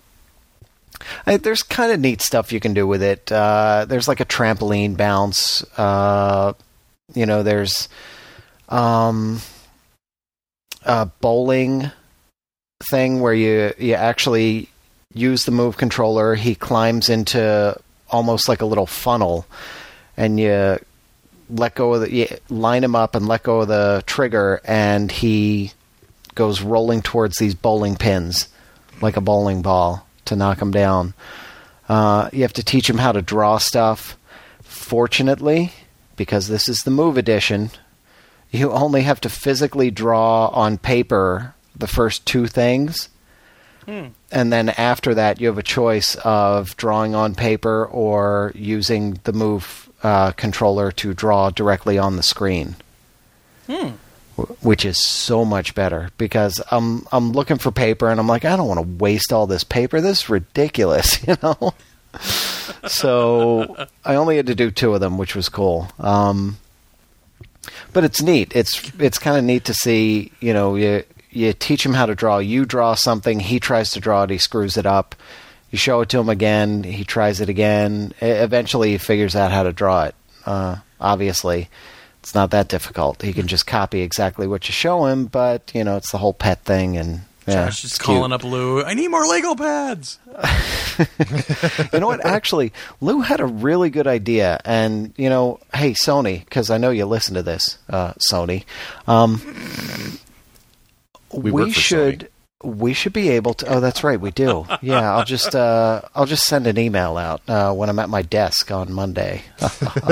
I, 1.26 1.36
there's 1.36 1.62
kind 1.62 1.92
of 1.92 2.00
neat 2.00 2.22
stuff 2.22 2.52
you 2.52 2.60
can 2.60 2.74
do 2.74 2.86
with 2.86 3.02
it. 3.02 3.30
Uh, 3.30 3.86
there's 3.88 4.08
like 4.08 4.20
a 4.20 4.24
trampoline 4.24 4.96
bounce 4.96 5.62
uh, 5.78 6.52
you 7.14 7.26
know 7.26 7.42
there's 7.42 7.88
um, 8.68 9.40
a 10.84 11.06
bowling 11.06 11.90
thing 12.82 13.20
where 13.20 13.34
you 13.34 13.72
you 13.78 13.94
actually 13.94 14.68
use 15.12 15.44
the 15.44 15.50
move 15.50 15.76
controller. 15.76 16.34
He 16.34 16.54
climbs 16.54 17.08
into 17.08 17.78
almost 18.08 18.48
like 18.48 18.60
a 18.60 18.66
little 18.66 18.86
funnel, 18.86 19.46
and 20.16 20.38
you 20.38 20.78
let 21.48 21.74
go 21.74 21.94
of 21.94 22.02
the 22.02 22.12
you 22.12 22.26
line 22.48 22.84
him 22.84 22.94
up 22.94 23.14
and 23.14 23.26
let 23.26 23.42
go 23.42 23.60
of 23.60 23.68
the 23.68 24.02
trigger, 24.06 24.60
and 24.64 25.10
he 25.10 25.72
goes 26.34 26.62
rolling 26.62 27.02
towards 27.02 27.36
these 27.38 27.54
bowling 27.54 27.96
pins 27.96 28.48
like 29.00 29.16
a 29.16 29.20
bowling 29.20 29.62
ball 29.62 30.06
to 30.26 30.36
knock 30.36 30.60
him 30.60 30.70
down. 30.70 31.14
Uh, 31.88 32.30
you 32.32 32.42
have 32.42 32.52
to 32.52 32.62
teach 32.62 32.88
him 32.88 32.98
how 32.98 33.12
to 33.12 33.22
draw 33.22 33.58
stuff. 33.58 34.16
Fortunately, 34.62 35.72
because 36.20 36.48
this 36.48 36.68
is 36.68 36.80
the 36.80 36.90
move 36.90 37.16
edition, 37.16 37.70
you 38.50 38.70
only 38.72 39.00
have 39.04 39.22
to 39.22 39.30
physically 39.30 39.90
draw 39.90 40.48
on 40.48 40.76
paper 40.76 41.54
the 41.74 41.86
first 41.86 42.26
two 42.26 42.46
things. 42.46 43.08
And 44.30 44.52
then 44.52 44.68
after 44.68 45.14
that, 45.14 45.40
you 45.40 45.46
have 45.46 45.56
a 45.56 45.62
choice 45.62 46.14
of 46.22 46.76
drawing 46.76 47.14
on 47.14 47.34
paper 47.34 47.86
or 47.86 48.52
using 48.54 49.18
the 49.24 49.32
move 49.32 49.88
uh, 50.02 50.32
controller 50.32 50.92
to 50.92 51.14
draw 51.14 51.48
directly 51.48 51.96
on 51.96 52.16
the 52.16 52.22
screen. 52.22 52.76
Wh- 54.36 54.62
Which 54.64 54.84
is 54.84 55.02
so 55.02 55.44
much 55.46 55.74
better 55.74 56.10
because 56.18 56.60
I'm 56.70 57.06
I'm 57.12 57.32
looking 57.32 57.56
for 57.58 57.72
paper 57.72 58.10
and 58.10 58.20
I'm 58.20 58.26
like 58.28 58.44
I 58.44 58.56
don't 58.56 58.68
want 58.68 58.78
to 58.80 58.96
waste 59.04 59.32
all 59.32 59.46
this 59.46 59.64
paper. 59.64 60.00
This 60.02 60.24
is 60.24 60.28
ridiculous, 60.30 61.22
you 61.26 61.36
know. 61.42 61.72
So 62.86 63.86
I 64.04 64.14
only 64.14 64.36
had 64.36 64.46
to 64.46 64.54
do 64.54 64.70
two 64.70 64.94
of 64.94 65.00
them, 65.00 65.18
which 65.18 65.34
was 65.34 65.48
cool. 65.48 65.88
Um, 65.98 66.58
but 67.92 68.04
it's 68.04 68.22
neat. 68.22 68.52
It's 68.54 68.92
it's 68.98 69.18
kind 69.18 69.36
of 69.36 69.44
neat 69.44 69.64
to 69.66 69.74
see. 69.74 70.32
You 70.40 70.52
know, 70.52 70.76
you 70.76 71.04
you 71.30 71.52
teach 71.52 71.84
him 71.84 71.94
how 71.94 72.06
to 72.06 72.14
draw. 72.14 72.38
You 72.38 72.64
draw 72.64 72.94
something, 72.94 73.40
he 73.40 73.60
tries 73.60 73.92
to 73.92 74.00
draw 74.00 74.24
it, 74.24 74.30
he 74.30 74.38
screws 74.38 74.76
it 74.76 74.86
up. 74.86 75.14
You 75.70 75.78
show 75.78 76.00
it 76.00 76.08
to 76.10 76.18
him 76.18 76.28
again, 76.28 76.82
he 76.82 77.04
tries 77.04 77.40
it 77.40 77.48
again. 77.48 78.12
Eventually, 78.20 78.90
he 78.90 78.98
figures 78.98 79.36
out 79.36 79.52
how 79.52 79.62
to 79.62 79.72
draw 79.72 80.04
it. 80.04 80.14
Uh, 80.44 80.76
obviously, 81.00 81.68
it's 82.20 82.34
not 82.34 82.50
that 82.50 82.68
difficult. 82.68 83.22
He 83.22 83.32
can 83.32 83.46
just 83.46 83.66
copy 83.66 84.00
exactly 84.00 84.48
what 84.48 84.68
you 84.68 84.72
show 84.72 85.06
him, 85.06 85.26
but 85.26 85.70
you 85.74 85.84
know, 85.84 85.96
it's 85.96 86.10
the 86.10 86.18
whole 86.18 86.34
pet 86.34 86.64
thing, 86.64 86.96
and 86.96 87.20
yeah, 87.50 87.66
Josh 87.66 87.84
is 87.84 87.98
calling 87.98 88.30
cute. 88.30 88.32
up 88.32 88.44
Lou. 88.44 88.82
I 88.82 88.94
need 88.94 89.08
more 89.08 89.26
Lego 89.26 89.54
pads. 89.54 90.18
you 91.92 92.00
know 92.00 92.06
what? 92.06 92.24
Actually, 92.24 92.72
Lou 93.00 93.20
had 93.20 93.40
a 93.40 93.46
really 93.46 93.90
good 93.90 94.06
idea, 94.06 94.60
and 94.64 95.12
you 95.16 95.28
know, 95.28 95.60
hey 95.74 95.92
Sony, 95.92 96.44
because 96.44 96.70
I 96.70 96.78
know 96.78 96.90
you 96.90 97.06
listen 97.06 97.34
to 97.34 97.42
this, 97.42 97.78
uh, 97.88 98.12
Sony. 98.30 98.64
Um, 99.06 100.18
We 101.32 101.50
work 101.50 101.68
for 101.68 101.74
should 101.80 102.30
we 102.62 102.92
should 102.92 103.12
be 103.12 103.30
able 103.30 103.54
to. 103.54 103.66
Oh, 103.74 103.80
that's 103.80 104.04
right, 104.04 104.20
we 104.20 104.30
do. 104.30 104.66
Yeah, 104.82 105.14
I'll 105.14 105.24
just 105.24 105.54
uh, 105.54 106.02
I'll 106.14 106.26
just 106.26 106.44
send 106.44 106.66
an 106.66 106.78
email 106.78 107.16
out 107.16 107.40
uh, 107.48 107.72
when 107.72 107.88
I'm 107.88 107.98
at 107.98 108.08
my 108.10 108.22
desk 108.22 108.70
on 108.70 108.92
Monday. 108.92 109.42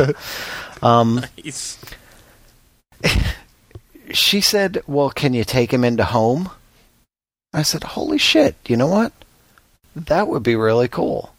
um, 0.82 1.24
He's 1.36 1.78
she 4.12 4.40
said, 4.40 4.82
"Well, 4.86 5.10
can 5.10 5.34
you 5.34 5.44
take 5.44 5.72
him 5.72 5.84
into 5.84 6.04
home?" 6.04 6.50
I 7.52 7.62
said, 7.62 7.84
"Holy 7.84 8.18
shit! 8.18 8.56
You 8.66 8.76
know 8.76 8.86
what? 8.86 9.12
That 9.96 10.28
would 10.28 10.42
be 10.42 10.56
really 10.56 10.88
cool. 10.88 11.34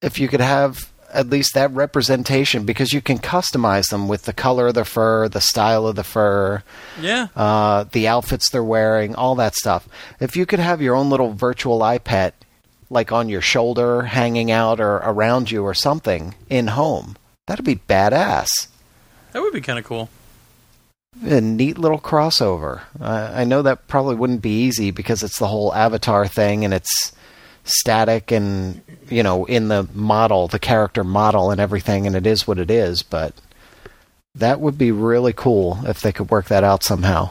If 0.00 0.18
you 0.18 0.28
could 0.28 0.40
have 0.40 0.90
at 1.12 1.28
least 1.28 1.54
that 1.54 1.70
representation, 1.72 2.64
because 2.64 2.92
you 2.92 3.02
can 3.02 3.18
customize 3.18 3.90
them 3.90 4.08
with 4.08 4.22
the 4.22 4.32
color 4.32 4.68
of 4.68 4.74
the 4.74 4.84
fur, 4.84 5.28
the 5.28 5.40
style 5.42 5.86
of 5.86 5.94
the 5.94 6.02
fur, 6.04 6.62
yeah. 6.98 7.28
uh, 7.36 7.84
the 7.92 8.08
outfits 8.08 8.48
they're 8.50 8.64
wearing, 8.64 9.14
all 9.14 9.34
that 9.34 9.54
stuff. 9.54 9.86
If 10.20 10.36
you 10.36 10.46
could 10.46 10.58
have 10.58 10.80
your 10.80 10.94
own 10.94 11.10
little 11.10 11.34
virtual 11.34 11.80
EyePet, 11.80 12.32
like 12.88 13.12
on 13.12 13.28
your 13.28 13.42
shoulder, 13.42 14.02
hanging 14.02 14.50
out 14.50 14.80
or 14.80 14.96
around 14.96 15.50
you 15.50 15.62
or 15.62 15.74
something 15.74 16.34
in 16.48 16.68
home, 16.68 17.16
that'd 17.46 17.64
be 17.64 17.76
badass." 17.76 18.68
That 19.32 19.42
would 19.42 19.52
be 19.52 19.60
kind 19.60 19.78
of 19.78 19.84
cool. 19.84 20.08
A 21.22 21.40
neat 21.40 21.78
little 21.78 22.00
crossover. 22.00 22.82
I 23.00 23.42
I 23.42 23.44
know 23.44 23.62
that 23.62 23.88
probably 23.88 24.16
wouldn't 24.16 24.42
be 24.42 24.62
easy 24.64 24.90
because 24.90 25.22
it's 25.22 25.38
the 25.38 25.48
whole 25.48 25.74
avatar 25.74 26.26
thing 26.26 26.64
and 26.64 26.74
it's 26.74 27.12
static 27.64 28.32
and 28.32 28.80
you 29.08 29.22
know 29.22 29.44
in 29.44 29.68
the 29.68 29.88
model, 29.94 30.48
the 30.48 30.58
character 30.58 31.04
model 31.04 31.50
and 31.50 31.60
everything, 31.60 32.06
and 32.06 32.16
it 32.16 32.26
is 32.26 32.46
what 32.46 32.58
it 32.58 32.70
is. 32.70 33.02
But 33.02 33.34
that 34.34 34.60
would 34.60 34.78
be 34.78 34.92
really 34.92 35.32
cool 35.32 35.80
if 35.84 36.00
they 36.00 36.12
could 36.12 36.30
work 36.30 36.46
that 36.46 36.64
out 36.64 36.82
somehow. 36.82 37.30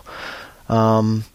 Um, 0.69 1.25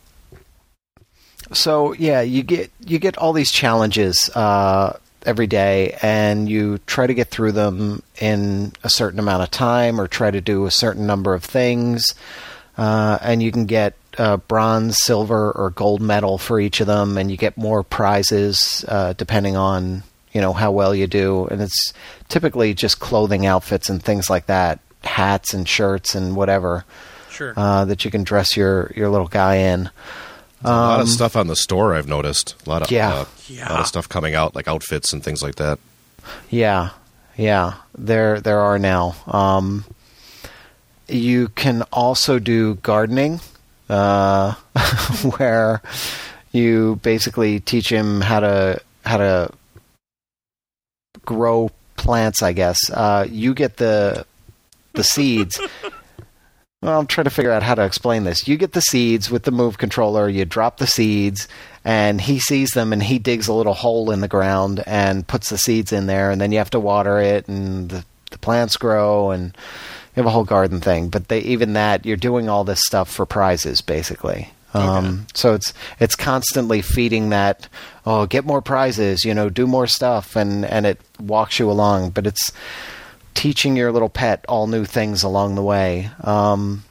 so 1.53 1.93
yeah, 1.93 2.21
you 2.23 2.43
get 2.43 2.71
you 2.85 2.99
get 2.99 3.19
all 3.19 3.33
these 3.33 3.53
challenges 3.53 4.31
uh, 4.35 4.99
every 5.27 5.47
day, 5.47 5.97
and 6.03 6.49
you 6.49 6.79
try 6.87 7.07
to 7.07 7.15
get 7.15 7.29
through 7.29 7.53
them 7.53 8.03
in 8.21 8.73
a 8.83 8.89
certain 8.89 9.19
amount 9.19 9.43
of 9.43 9.51
time, 9.51 10.01
or 10.01 10.07
try 10.09 10.31
to 10.31 10.41
do 10.41 10.67
a 10.67 10.71
certain 10.71 11.07
number 11.07 11.35
of 11.35 11.45
things, 11.45 12.15
uh, 12.79 13.19
and 13.21 13.43
you 13.43 13.51
can 13.53 13.67
get 13.67 13.95
uh, 14.19 14.37
bronze, 14.39 14.97
silver, 15.03 15.53
or 15.53 15.71
gold 15.71 16.01
medal 16.01 16.39
for 16.39 16.59
each 16.61 16.81
of 16.81 16.87
them, 16.87 17.19
and 17.19 17.31
you 17.31 17.37
get 17.37 17.57
more 17.57 17.83
prizes 17.83 18.85
uh, 18.89 19.13
depending 19.15 19.57
on 19.57 20.03
you 20.33 20.41
know 20.41 20.53
how 20.53 20.71
well 20.71 20.95
you 20.95 21.07
do, 21.07 21.47
and 21.47 21.61
it's 21.63 21.93
typically 22.29 22.75
just 22.75 23.01
clothing 23.01 23.47
outfits 23.47 23.89
and 23.91 24.03
things 24.03 24.29
like 24.31 24.47
that, 24.47 24.79
hats 25.05 25.53
and 25.55 25.69
shirts 25.69 26.15
and 26.15 26.37
whatever 26.37 26.85
Sure. 27.31 27.53
uh, 27.57 27.85
that 27.87 28.05
you 28.05 28.11
can 28.11 28.25
dress 28.25 28.57
your 28.57 28.91
your 28.95 29.09
little 29.11 29.29
guy 29.29 29.57
in. 29.57 29.91
A 30.65 30.71
lot 30.71 30.95
Um, 30.97 31.01
of 31.03 31.09
stuff 31.09 31.37
on 31.37 31.47
the 31.49 31.57
store. 31.57 31.95
I've 31.95 32.09
noticed 32.09 32.55
a 32.67 32.71
lot 32.71 32.83
of 32.83 32.91
Yeah. 32.91 33.09
uh, 33.11 33.13
a 33.15 33.19
lot 33.19 33.29
Yeah. 33.49 33.79
of 33.81 33.87
stuff 33.87 34.09
coming 34.09 34.35
out, 34.35 34.55
like 34.55 34.67
outfits 34.69 35.13
and 35.13 35.23
things 35.23 35.43
like 35.43 35.57
that. 35.57 35.79
Yeah, 36.51 36.91
yeah, 37.37 37.75
there 37.97 38.41
there 38.41 38.61
are 38.61 38.79
now. 38.79 39.15
Um, 39.27 39.85
you 41.09 41.49
can 41.51 41.83
also 41.93 42.39
do 42.41 42.75
gardening, 42.77 43.41
uh, 43.89 44.55
where 45.37 45.83
you 46.53 46.99
basically 47.03 47.61
teach 47.61 47.89
him 47.91 48.21
how 48.23 48.41
to 48.41 48.81
how 49.05 49.19
to 49.19 49.51
grow 51.25 51.71
plants. 51.97 52.43
I 52.43 52.53
guess 52.53 52.79
uh, 52.91 53.27
you 53.31 53.55
get 53.55 53.77
the 53.77 54.27
the 54.95 55.05
seeds. 55.05 55.61
Well, 56.83 57.01
I'm 57.01 57.07
trying 57.07 57.25
to 57.25 57.31
figure 57.31 57.53
out 57.53 57.63
how 57.63 57.75
to 57.75 57.85
explain 57.85 58.25
this. 58.25 58.47
You 58.47 58.57
get 58.59 58.73
the 58.73 58.83
seeds 58.83 59.31
with 59.31 59.45
the 59.45 59.51
move 59.51 59.79
controller, 59.79 60.29
you 60.29 60.45
drop 60.45 60.77
the 60.77 60.87
seeds, 60.87 61.49
and 61.85 62.21
he 62.21 62.39
sees 62.39 62.71
them 62.71 62.93
and 62.93 63.03
he 63.03 63.19
digs 63.19 63.49
a 63.49 63.55
little 63.55 63.75
hole 63.75 64.11
in 64.11 64.21
the 64.21 64.29
ground 64.29 64.85
and 64.87 65.27
puts 65.27 65.49
the 65.49 65.57
seeds 65.57 65.93
in 65.93 66.07
there, 66.07 66.31
and 66.31 66.41
then 66.41 66.53
you 66.53 66.59
have 66.59 66.71
to 66.71 66.81
water 66.81 67.19
it, 67.19 67.49
and 67.49 67.89
the, 67.89 68.05
the 68.31 68.39
plants 68.39 68.77
grow, 68.77 69.31
and 69.31 69.57
you 70.15 70.23
have 70.23 70.27
a 70.27 70.31
whole 70.31 70.45
garden 70.45 70.81
thing. 70.81 71.09
But 71.09 71.29
they, 71.29 71.41
even 71.41 71.73
that, 71.73 72.05
you're 72.05 72.17
doing 72.17 72.51
all 72.51 72.65
this 72.65 72.81
stuff 72.85 73.11
for 73.11 73.25
prizes, 73.25 73.81
basically. 73.81 74.51
Um, 74.75 75.27
so 75.33 75.55
it's 75.55 75.73
it's 75.99 76.17
constantly 76.17 76.83
feeding 76.83 77.31
that. 77.31 77.69
Oh, 78.05 78.27
get 78.27 78.45
more 78.45 78.61
prizes, 78.61 79.25
you 79.25 79.33
know, 79.33 79.49
do 79.49 79.67
more 79.67 79.87
stuff, 79.87 80.37
and 80.37 80.67
and 80.67 80.85
it 80.85 81.01
walks 81.19 81.59
you 81.59 81.71
along. 81.71 82.11
But 82.11 82.27
it's 82.27 82.53
teaching 83.37 83.77
your 83.77 83.93
little 83.93 84.09
pet 84.09 84.45
all 84.49 84.67
new 84.67 84.85
things 84.85 85.23
along 85.23 85.55
the 85.55 85.63
way. 85.63 86.11
Um, 86.23 86.83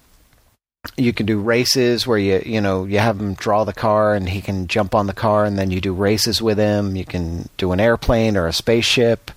you 0.95 1.11
can 1.11 1.26
do 1.26 1.41
races 1.41 2.05
where 2.05 2.17
you 2.17 2.41
you 2.45 2.61
know 2.61 2.85
you 2.85 2.99
have 2.99 3.19
him 3.19 3.34
draw 3.34 3.63
the 3.63 3.73
car 3.73 4.13
and 4.13 4.30
he 4.30 4.39
can 4.39 4.67
jump 4.67 4.93
on 4.95 5.07
the 5.07 5.13
car 5.13 5.43
and 5.43 5.57
then 5.57 5.72
you 5.72 5.81
do 5.81 5.93
races 5.93 6.41
with 6.41 6.57
him. 6.57 6.95
You 6.95 7.03
can 7.03 7.49
do 7.57 7.72
an 7.72 7.80
airplane 7.80 8.38
or 8.38 8.47
a 8.47 8.53
spaceship. 8.53 9.31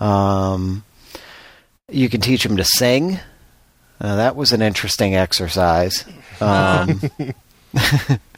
Um, 0.00 0.84
you 1.88 2.08
can 2.08 2.20
teach 2.20 2.44
him 2.44 2.56
to 2.56 2.64
sing. 2.64 3.20
Uh, 4.00 4.16
that 4.16 4.34
was 4.34 4.52
an 4.52 4.60
interesting 4.60 5.14
exercise. 5.14 6.04
Um, 6.40 7.00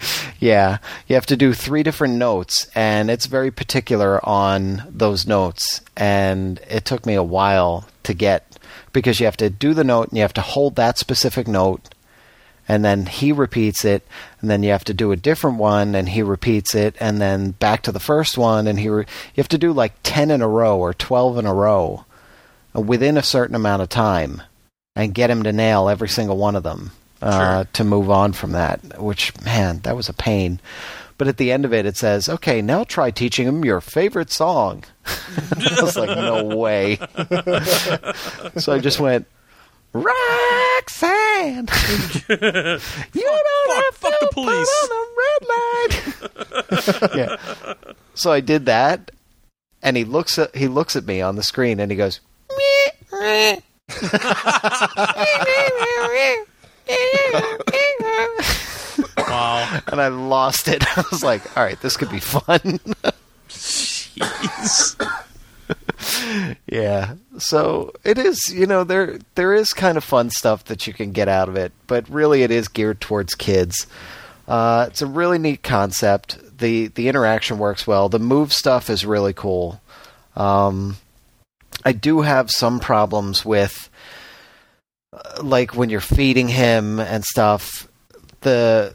yeah, 0.40 0.78
you 1.06 1.14
have 1.14 1.26
to 1.26 1.36
do 1.36 1.52
three 1.52 1.82
different 1.82 2.14
notes, 2.14 2.68
and 2.74 3.10
it's 3.10 3.26
very 3.26 3.50
particular 3.50 4.24
on 4.26 4.82
those 4.90 5.26
notes. 5.26 5.80
And 5.96 6.60
it 6.68 6.84
took 6.84 7.06
me 7.06 7.14
a 7.14 7.22
while 7.22 7.88
to 8.04 8.14
get 8.14 8.58
because 8.92 9.20
you 9.20 9.26
have 9.26 9.36
to 9.38 9.50
do 9.50 9.74
the 9.74 9.84
note 9.84 10.08
and 10.08 10.16
you 10.16 10.22
have 10.22 10.34
to 10.34 10.40
hold 10.40 10.76
that 10.76 10.98
specific 10.98 11.46
note, 11.46 11.94
and 12.66 12.84
then 12.84 13.06
he 13.06 13.32
repeats 13.32 13.84
it, 13.84 14.06
and 14.40 14.50
then 14.50 14.62
you 14.62 14.70
have 14.70 14.84
to 14.84 14.94
do 14.94 15.12
a 15.12 15.16
different 15.16 15.58
one, 15.58 15.94
and 15.94 16.08
he 16.10 16.22
repeats 16.22 16.74
it, 16.74 16.94
and 17.00 17.20
then 17.20 17.52
back 17.52 17.82
to 17.82 17.92
the 17.92 18.00
first 18.00 18.36
one, 18.36 18.66
and 18.66 18.78
he 18.78 18.88
re- 18.88 19.06
you 19.34 19.40
have 19.40 19.48
to 19.48 19.58
do 19.58 19.72
like 19.72 19.94
ten 20.02 20.30
in 20.30 20.42
a 20.42 20.48
row 20.48 20.78
or 20.78 20.94
twelve 20.94 21.38
in 21.38 21.46
a 21.46 21.54
row 21.54 22.04
within 22.74 23.16
a 23.16 23.22
certain 23.22 23.56
amount 23.56 23.82
of 23.82 23.88
time, 23.88 24.42
and 24.94 25.14
get 25.14 25.30
him 25.30 25.42
to 25.42 25.52
nail 25.52 25.88
every 25.88 26.08
single 26.08 26.36
one 26.36 26.54
of 26.54 26.62
them 26.62 26.92
uh, 27.22 27.64
to 27.72 27.84
move 27.84 28.10
on 28.10 28.32
from 28.32 28.52
that. 28.52 29.00
Which 29.00 29.32
man, 29.42 29.80
that 29.80 29.96
was 29.96 30.08
a 30.08 30.14
pain. 30.14 30.60
But 31.16 31.26
at 31.26 31.36
the 31.36 31.50
end 31.50 31.64
of 31.64 31.74
it, 31.74 31.84
it 31.84 31.96
says, 31.96 32.28
"Okay, 32.28 32.62
now 32.62 32.84
try 32.84 33.10
teaching 33.10 33.46
him 33.48 33.64
your 33.64 33.80
favorite 33.80 34.30
song." 34.30 34.84
I 35.06 35.80
was 35.82 35.96
like, 35.96 36.16
"No 36.16 36.44
way!" 36.44 36.96
so 38.56 38.72
I 38.72 38.78
just 38.78 39.00
went, 39.00 39.26
"Roxanne, 39.92 41.66
you 42.28 42.36
don't 42.36 43.66
fuck, 43.66 43.84
have 43.84 43.94
fuck 43.94 44.12
to 44.12 44.18
the 44.20 44.28
police." 44.32 44.70
put 44.80 44.90
on 44.92 45.00
a 45.00 45.06
red 45.18 45.42
light." 46.70 47.16
yeah. 47.16 47.36
So 48.14 48.30
I 48.30 48.38
did 48.40 48.66
that, 48.66 49.10
and 49.82 49.96
he 49.96 50.04
looks 50.04 50.38
at 50.38 50.54
he 50.54 50.68
looks 50.68 50.94
at 50.94 51.04
me 51.04 51.20
on 51.20 51.34
the 51.34 51.42
screen, 51.42 51.80
and 51.80 51.90
he 51.90 51.96
goes, 51.96 52.20
"Meh, 52.48 52.90
meh." 53.10 53.56
Wow. 59.16 59.80
and 59.88 60.00
I 60.00 60.08
lost 60.08 60.68
it. 60.68 60.84
I 60.98 61.04
was 61.10 61.22
like, 61.22 61.56
all 61.56 61.62
right, 61.62 61.80
this 61.80 61.96
could 61.96 62.10
be 62.10 62.20
fun. 62.20 62.80
Jeez. 63.48 64.96
yeah. 66.66 67.14
So 67.38 67.92
it 68.04 68.18
is, 68.18 68.40
you 68.52 68.66
know, 68.66 68.84
there 68.84 69.18
there 69.34 69.54
is 69.54 69.72
kind 69.72 69.96
of 69.96 70.04
fun 70.04 70.30
stuff 70.30 70.64
that 70.64 70.86
you 70.86 70.92
can 70.92 71.12
get 71.12 71.28
out 71.28 71.48
of 71.48 71.56
it, 71.56 71.72
but 71.86 72.08
really 72.08 72.42
it 72.42 72.50
is 72.50 72.68
geared 72.68 73.00
towards 73.00 73.34
kids. 73.34 73.86
Uh, 74.46 74.86
it's 74.88 75.02
a 75.02 75.06
really 75.06 75.38
neat 75.38 75.62
concept. 75.62 76.38
The 76.58 76.88
the 76.88 77.08
interaction 77.08 77.58
works 77.58 77.86
well. 77.86 78.08
The 78.08 78.18
move 78.18 78.52
stuff 78.52 78.90
is 78.90 79.04
really 79.04 79.32
cool. 79.32 79.80
Um, 80.36 80.96
I 81.84 81.92
do 81.92 82.22
have 82.22 82.50
some 82.50 82.80
problems 82.80 83.44
with 83.44 83.87
like 85.42 85.74
when 85.74 85.90
you're 85.90 86.00
feeding 86.00 86.48
him 86.48 87.00
and 87.00 87.24
stuff. 87.24 87.88
The 88.42 88.94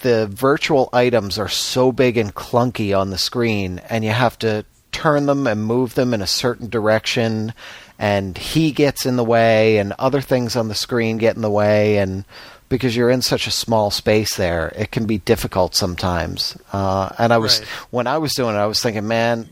the 0.00 0.26
virtual 0.26 0.88
items 0.92 1.38
are 1.38 1.48
so 1.48 1.92
big 1.92 2.16
and 2.16 2.34
clunky 2.34 2.98
on 2.98 3.10
the 3.10 3.18
screen, 3.18 3.80
and 3.88 4.04
you 4.04 4.10
have 4.10 4.38
to 4.40 4.64
turn 4.90 5.26
them 5.26 5.46
and 5.46 5.64
move 5.64 5.94
them 5.94 6.12
in 6.12 6.20
a 6.20 6.26
certain 6.26 6.68
direction, 6.68 7.52
and 7.98 8.36
he 8.36 8.72
gets 8.72 9.06
in 9.06 9.16
the 9.16 9.24
way, 9.24 9.78
and 9.78 9.92
other 9.98 10.20
things 10.20 10.56
on 10.56 10.68
the 10.68 10.74
screen 10.74 11.18
get 11.18 11.36
in 11.36 11.42
the 11.42 11.50
way, 11.50 11.98
and 11.98 12.24
because 12.68 12.96
you're 12.96 13.10
in 13.10 13.22
such 13.22 13.46
a 13.46 13.50
small 13.50 13.90
space 13.90 14.36
there, 14.36 14.72
it 14.76 14.90
can 14.90 15.04
be 15.06 15.18
difficult 15.18 15.74
sometimes. 15.76 16.56
Uh, 16.72 17.10
and 17.18 17.32
I 17.32 17.38
was 17.38 17.60
Right. 17.60 17.68
when 17.90 18.06
I 18.06 18.18
was 18.18 18.32
doing 18.34 18.56
it, 18.56 18.58
I 18.58 18.66
was 18.66 18.80
thinking, 18.80 19.06
man, 19.06 19.48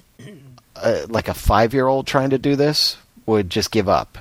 uh, 0.77 1.02
like 1.09 1.28
a 1.28 1.35
five 1.35 1.74
year 1.74 1.86
old 1.86 2.06
trying 2.06 2.31
to 2.31 2.39
do 2.39 2.56
this 2.56 2.97
would 3.27 3.51
just 3.51 3.70
give 3.70 3.89
up. 3.89 4.18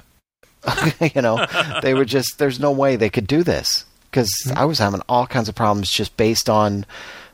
you 1.15 1.21
know, 1.21 1.45
they 1.81 1.93
were 1.93 2.05
just 2.05 2.37
there's 2.37 2.59
no 2.59 2.71
way 2.71 2.95
they 2.95 3.09
could 3.09 3.27
do 3.27 3.43
this 3.43 3.85
because 4.09 4.31
I 4.55 4.65
was 4.65 4.79
having 4.79 5.01
all 5.07 5.27
kinds 5.27 5.49
of 5.49 5.55
problems 5.55 5.89
just 5.89 6.17
based 6.17 6.49
on 6.49 6.85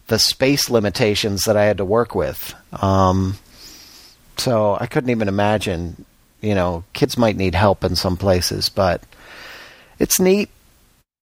the 0.07 0.19
space 0.19 0.69
limitations 0.69 1.43
that 1.43 1.57
I 1.57 1.65
had 1.65 1.77
to 1.77 1.85
work 1.85 2.13
with. 2.13 2.53
Um, 2.81 3.37
so 4.37 4.77
I 4.79 4.85
couldn't 4.87 5.09
even 5.09 5.27
imagine. 5.27 6.05
You 6.41 6.53
know, 6.53 6.83
kids 6.93 7.17
might 7.17 7.37
need 7.37 7.55
help 7.55 7.83
in 7.83 7.95
some 7.95 8.17
places, 8.17 8.69
but 8.69 9.01
it's 9.97 10.19
neat. 10.19 10.49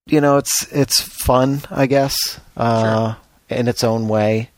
You 0.06 0.20
know, 0.20 0.36
it's 0.36 0.70
it's 0.70 1.00
fun, 1.00 1.62
I 1.70 1.86
guess, 1.86 2.38
uh, 2.56 3.14
in 3.48 3.68
its 3.68 3.84
own 3.84 4.08
way. 4.08 4.50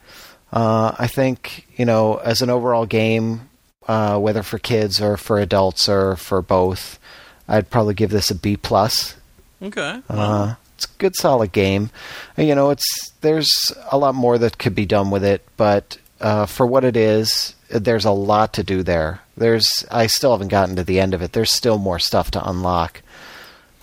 Uh, 0.53 0.95
I 0.99 1.07
think 1.07 1.66
you 1.77 1.85
know, 1.85 2.16
as 2.16 2.43
an 2.43 2.51
overall 2.51 2.87
game, 2.87 3.49
uh, 3.87 4.19
whether 4.19 4.43
for 4.43 4.59
kids 4.59 5.01
or 5.01 5.16
for 5.16 5.39
adults 5.39 5.89
or 5.89 6.16
for 6.16 6.43
both, 6.43 6.99
I'd 7.48 7.70
probably 7.70 7.94
give 7.94 8.10
this 8.10 8.31
a 8.31 8.35
B 8.35 8.56
plus. 8.56 9.16
Okay. 9.62 10.02
Uh, 10.09 10.55
it's 10.74 10.85
a 10.85 10.98
good, 10.98 11.16
solid 11.16 11.52
game. 11.52 11.90
You 12.36 12.55
know, 12.55 12.70
it's 12.70 13.10
there's 13.20 13.73
a 13.90 13.98
lot 13.98 14.14
more 14.14 14.36
that 14.39 14.59
could 14.59 14.74
be 14.74 14.86
done 14.86 15.10
with 15.10 15.24
it, 15.24 15.47
but 15.56 15.98
uh, 16.20 16.47
for 16.47 16.66
what 16.66 16.85
it 16.85 16.97
is, 16.97 17.55
there's 17.68 18.05
a 18.05 18.10
lot 18.10 18.52
to 18.55 18.62
do 18.62 18.82
there. 18.82 19.20
There's 19.36 19.66
I 19.90 20.06
still 20.06 20.32
haven't 20.32 20.48
gotten 20.48 20.77
to 20.77 20.85
the 20.85 21.01
end 21.01 21.14
of 21.14 21.23
it. 21.23 21.32
There's 21.32 21.52
still 21.52 21.78
more 21.78 21.98
stuff 21.98 22.31
to 22.32 22.48
unlock. 22.48 23.02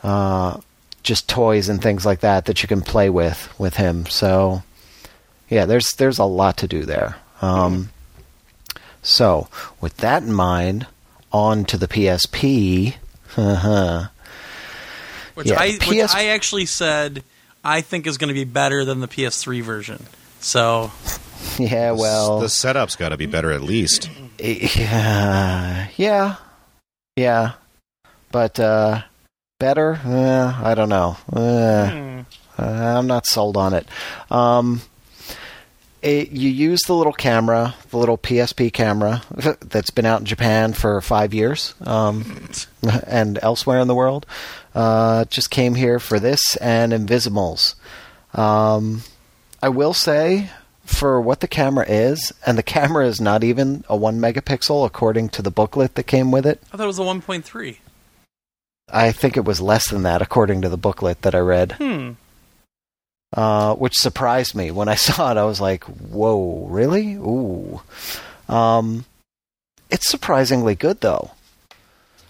Uh, 0.03 0.59
just 1.01 1.27
toys 1.27 1.69
and 1.69 1.81
things 1.81 2.05
like 2.05 2.21
that 2.21 2.45
that 2.45 2.61
you 2.61 2.67
can 2.67 2.81
play 2.81 3.09
with 3.09 3.53
with 3.59 3.75
him. 3.75 4.05
So, 4.05 4.63
yeah, 5.49 5.65
there's 5.65 5.89
there's 5.97 6.19
a 6.19 6.25
lot 6.25 6.57
to 6.57 6.67
do 6.67 6.83
there. 6.83 7.17
Um, 7.41 7.89
so, 9.01 9.47
with 9.81 9.97
that 9.97 10.23
in 10.23 10.33
mind, 10.33 10.87
on 11.31 11.65
to 11.65 11.77
the 11.77 11.87
PSP. 11.87 12.95
Which 15.33 15.47
yeah, 15.47 15.59
I 15.59 15.77
the 15.77 15.85
which 15.87 16.15
I 16.15 16.27
actually 16.27 16.65
said 16.65 17.23
I 17.63 17.81
think 17.81 18.07
is 18.07 18.17
going 18.17 18.29
to 18.29 18.33
be 18.33 18.43
better 18.43 18.85
than 18.85 18.99
the 18.99 19.07
PS3 19.07 19.61
version. 19.61 20.05
So 20.39 20.91
yeah, 21.57 21.91
well, 21.91 22.39
the 22.39 22.49
setup's 22.49 22.95
got 22.95 23.09
to 23.09 23.17
be 23.17 23.25
better 23.25 23.51
at 23.51 23.61
least. 23.61 24.09
Yeah, 24.39 25.87
yeah, 25.95 26.35
yeah. 27.15 27.51
But 28.31 28.59
uh, 28.59 29.03
better? 29.59 29.99
Uh, 30.03 30.59
I 30.63 30.75
don't 30.75 30.89
know. 30.89 31.17
Uh, 31.31 32.23
uh, 32.57 32.63
I'm 32.97 33.07
not 33.07 33.25
sold 33.25 33.57
on 33.57 33.73
it. 33.73 33.87
Um, 34.29 34.81
it. 36.03 36.31
You 36.31 36.49
use 36.49 36.81
the 36.83 36.93
little 36.93 37.13
camera, 37.13 37.75
the 37.89 37.97
little 37.97 38.17
PSP 38.17 38.71
camera 38.71 39.21
that's 39.61 39.89
been 39.89 40.05
out 40.05 40.19
in 40.21 40.25
Japan 40.25 40.73
for 40.73 40.99
five 41.01 41.33
years, 41.33 41.73
um, 41.85 42.49
and 43.07 43.39
elsewhere 43.41 43.79
in 43.79 43.87
the 43.87 43.95
world. 43.95 44.25
Uh, 44.75 45.25
just 45.25 45.49
came 45.49 45.75
here 45.75 45.99
for 45.99 46.19
this 46.19 46.55
and 46.57 46.91
Invisimals. 46.93 47.75
Um, 48.33 49.03
I 49.61 49.69
will 49.69 49.93
say, 49.93 50.49
for 50.85 51.21
what 51.21 51.39
the 51.39 51.47
camera 51.47 51.85
is, 51.87 52.33
and 52.45 52.57
the 52.57 52.63
camera 52.63 53.07
is 53.07 53.21
not 53.21 53.43
even 53.43 53.83
a 53.87 53.95
one 53.95 54.19
megapixel 54.19 54.85
according 54.85 55.29
to 55.29 55.41
the 55.41 55.51
booklet 55.51 55.95
that 55.95 56.03
came 56.03 56.31
with 56.31 56.45
it. 56.45 56.61
I 56.71 56.77
thought 56.77 56.83
it 56.83 56.87
was 56.87 56.99
a 56.99 57.03
1.3. 57.03 57.77
I 58.91 59.11
think 59.11 59.37
it 59.37 59.45
was 59.45 59.61
less 59.61 59.89
than 59.89 60.03
that 60.03 60.21
according 60.21 60.61
to 60.61 60.69
the 60.69 60.77
booklet 60.77 61.21
that 61.21 61.33
I 61.33 61.39
read, 61.39 61.73
Hmm. 61.73 62.11
Uh, 63.33 63.75
which 63.75 63.95
surprised 63.95 64.55
me 64.55 64.71
when 64.71 64.87
I 64.87 64.95
saw 65.07 65.31
it. 65.31 65.37
I 65.37 65.43
was 65.43 65.59
like, 65.59 65.83
"Whoa, 65.83 66.67
really? 66.69 67.15
Ooh." 67.15 67.81
Um, 68.47 69.05
it's 69.89 70.09
surprisingly 70.09 70.75
good 70.75 71.01
though. 71.01 71.31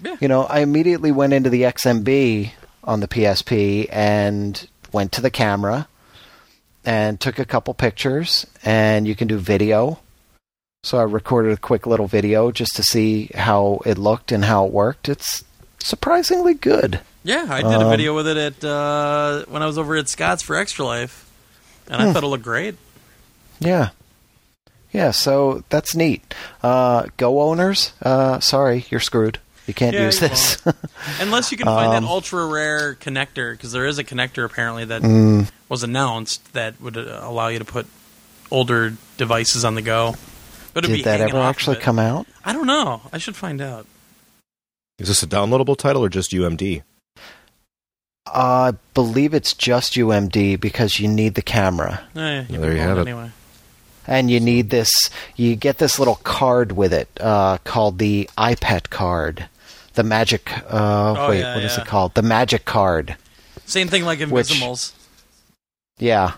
Yeah. 0.01 0.17
You 0.19 0.27
know, 0.27 0.43
I 0.43 0.59
immediately 0.59 1.11
went 1.11 1.33
into 1.33 1.49
the 1.49 1.63
XMB 1.63 2.51
on 2.83 2.99
the 2.99 3.07
PSP 3.07 3.87
and 3.91 4.67
went 4.91 5.13
to 5.13 5.21
the 5.21 5.31
camera 5.31 5.87
and 6.83 7.19
took 7.19 7.39
a 7.39 7.45
couple 7.45 7.73
pictures 7.73 8.45
and 8.63 9.07
you 9.07 9.15
can 9.15 9.27
do 9.27 9.37
video. 9.37 9.99
So 10.83 10.97
I 10.97 11.03
recorded 11.03 11.53
a 11.53 11.57
quick 11.57 11.87
little 11.87 12.07
video 12.07 12.51
just 12.51 12.75
to 12.75 12.83
see 12.83 13.29
how 13.33 13.79
it 13.85 13.97
looked 13.97 14.33
and 14.33 14.43
how 14.43 14.65
it 14.65 14.73
worked. 14.73 15.07
It's 15.07 15.45
surprisingly 15.83 16.53
good. 16.53 16.99
Yeah, 17.23 17.45
I 17.49 17.61
did 17.61 17.71
a 17.71 17.81
Um, 17.85 17.89
video 17.89 18.15
with 18.15 18.27
it 18.27 18.37
at 18.37 18.63
uh, 18.63 19.43
when 19.47 19.61
I 19.61 19.65
was 19.65 19.77
over 19.77 19.95
at 19.95 20.09
Scott's 20.09 20.41
for 20.43 20.55
Extra 20.55 20.85
Life, 20.85 21.25
and 21.87 22.01
Hmm. 22.01 22.07
I 22.09 22.13
thought 22.13 22.23
it 22.23 22.27
looked 22.27 22.43
great. 22.43 22.75
Yeah. 23.59 23.89
Yeah, 24.91 25.11
so 25.11 25.63
that's 25.69 25.95
neat. 25.95 26.33
Uh, 26.61 27.05
Go 27.17 27.41
owners, 27.41 27.93
uh, 28.03 28.39
sorry, 28.39 28.85
you're 28.89 28.99
screwed. 28.99 29.39
You 29.65 29.73
can't 29.73 29.95
Yeah, 29.95 30.03
use 30.05 30.21
you 30.21 30.27
this. 30.27 30.61
Unless 31.21 31.51
you 31.51 31.57
can 31.57 31.65
find 31.65 31.93
Um, 31.93 32.03
that 32.03 32.09
ultra 32.09 32.45
rare 32.45 32.95
connector, 32.95 33.53
because 33.53 33.71
there 33.71 33.85
is 33.85 33.97
a 33.97 34.03
connector 34.03 34.43
apparently 34.45 34.85
that 34.85 35.01
Mm. 35.01 35.49
was 35.69 35.81
announced 35.83 36.53
that 36.53 36.79
would 36.81 36.97
uh, 36.97 37.21
allow 37.23 37.47
you 37.47 37.59
to 37.59 37.65
put 37.65 37.87
older 38.51 38.93
devices 39.17 39.63
on 39.65 39.75
the 39.75 39.81
go. 39.81 40.15
But 40.73 40.83
it'd 40.83 40.93
be 40.93 41.01
Did 41.01 41.05
that 41.05 41.21
ever 41.21 41.39
actually 41.39 41.77
come 41.77 41.97
out? 41.99 42.27
I 42.43 42.51
don't 42.53 42.67
know. 42.67 43.01
I 43.13 43.17
should 43.19 43.35
find 43.37 43.61
out. 43.61 43.85
Is 44.99 45.07
this 45.07 45.23
a 45.23 45.27
downloadable 45.27 45.77
title 45.77 46.03
or 46.03 46.09
just 46.09 46.31
UMD? 46.31 46.83
I 48.25 48.73
believe 48.93 49.33
it's 49.33 49.53
just 49.53 49.93
UMD 49.93 50.59
because 50.59 50.99
you 50.99 51.07
need 51.07 51.35
the 51.35 51.41
camera. 51.41 52.01
Eh, 52.15 52.45
Well, 52.49 52.61
there 52.61 52.71
you 52.73 52.79
have 52.79 52.97
it. 52.97 53.01
Anyway, 53.01 53.31
And 54.07 54.29
you 54.31 54.39
need 54.39 54.69
this, 54.69 54.89
you 55.35 55.55
get 55.55 55.77
this 55.77 55.99
little 55.99 56.15
card 56.23 56.73
with 56.73 56.93
it 56.93 57.09
uh, 57.19 57.57
called 57.63 57.99
the 57.99 58.29
EyePet 58.37 58.89
card. 58.89 59.47
The 59.95 60.03
magic, 60.03 60.49
uh, 60.71 61.15
Oh, 61.17 61.29
wait, 61.29 61.39
yeah, 61.39 61.55
what 61.55 61.63
is 61.63 61.75
yeah. 61.75 61.81
it 61.83 61.87
called? 61.87 62.13
The 62.15 62.21
magic 62.23 62.65
card. 62.65 63.15
same 63.65 63.87
thing 63.87 64.03
like 64.05 64.19
Which- 64.19 64.51
Invisimals. 64.51 64.93
Yeah, 65.99 66.33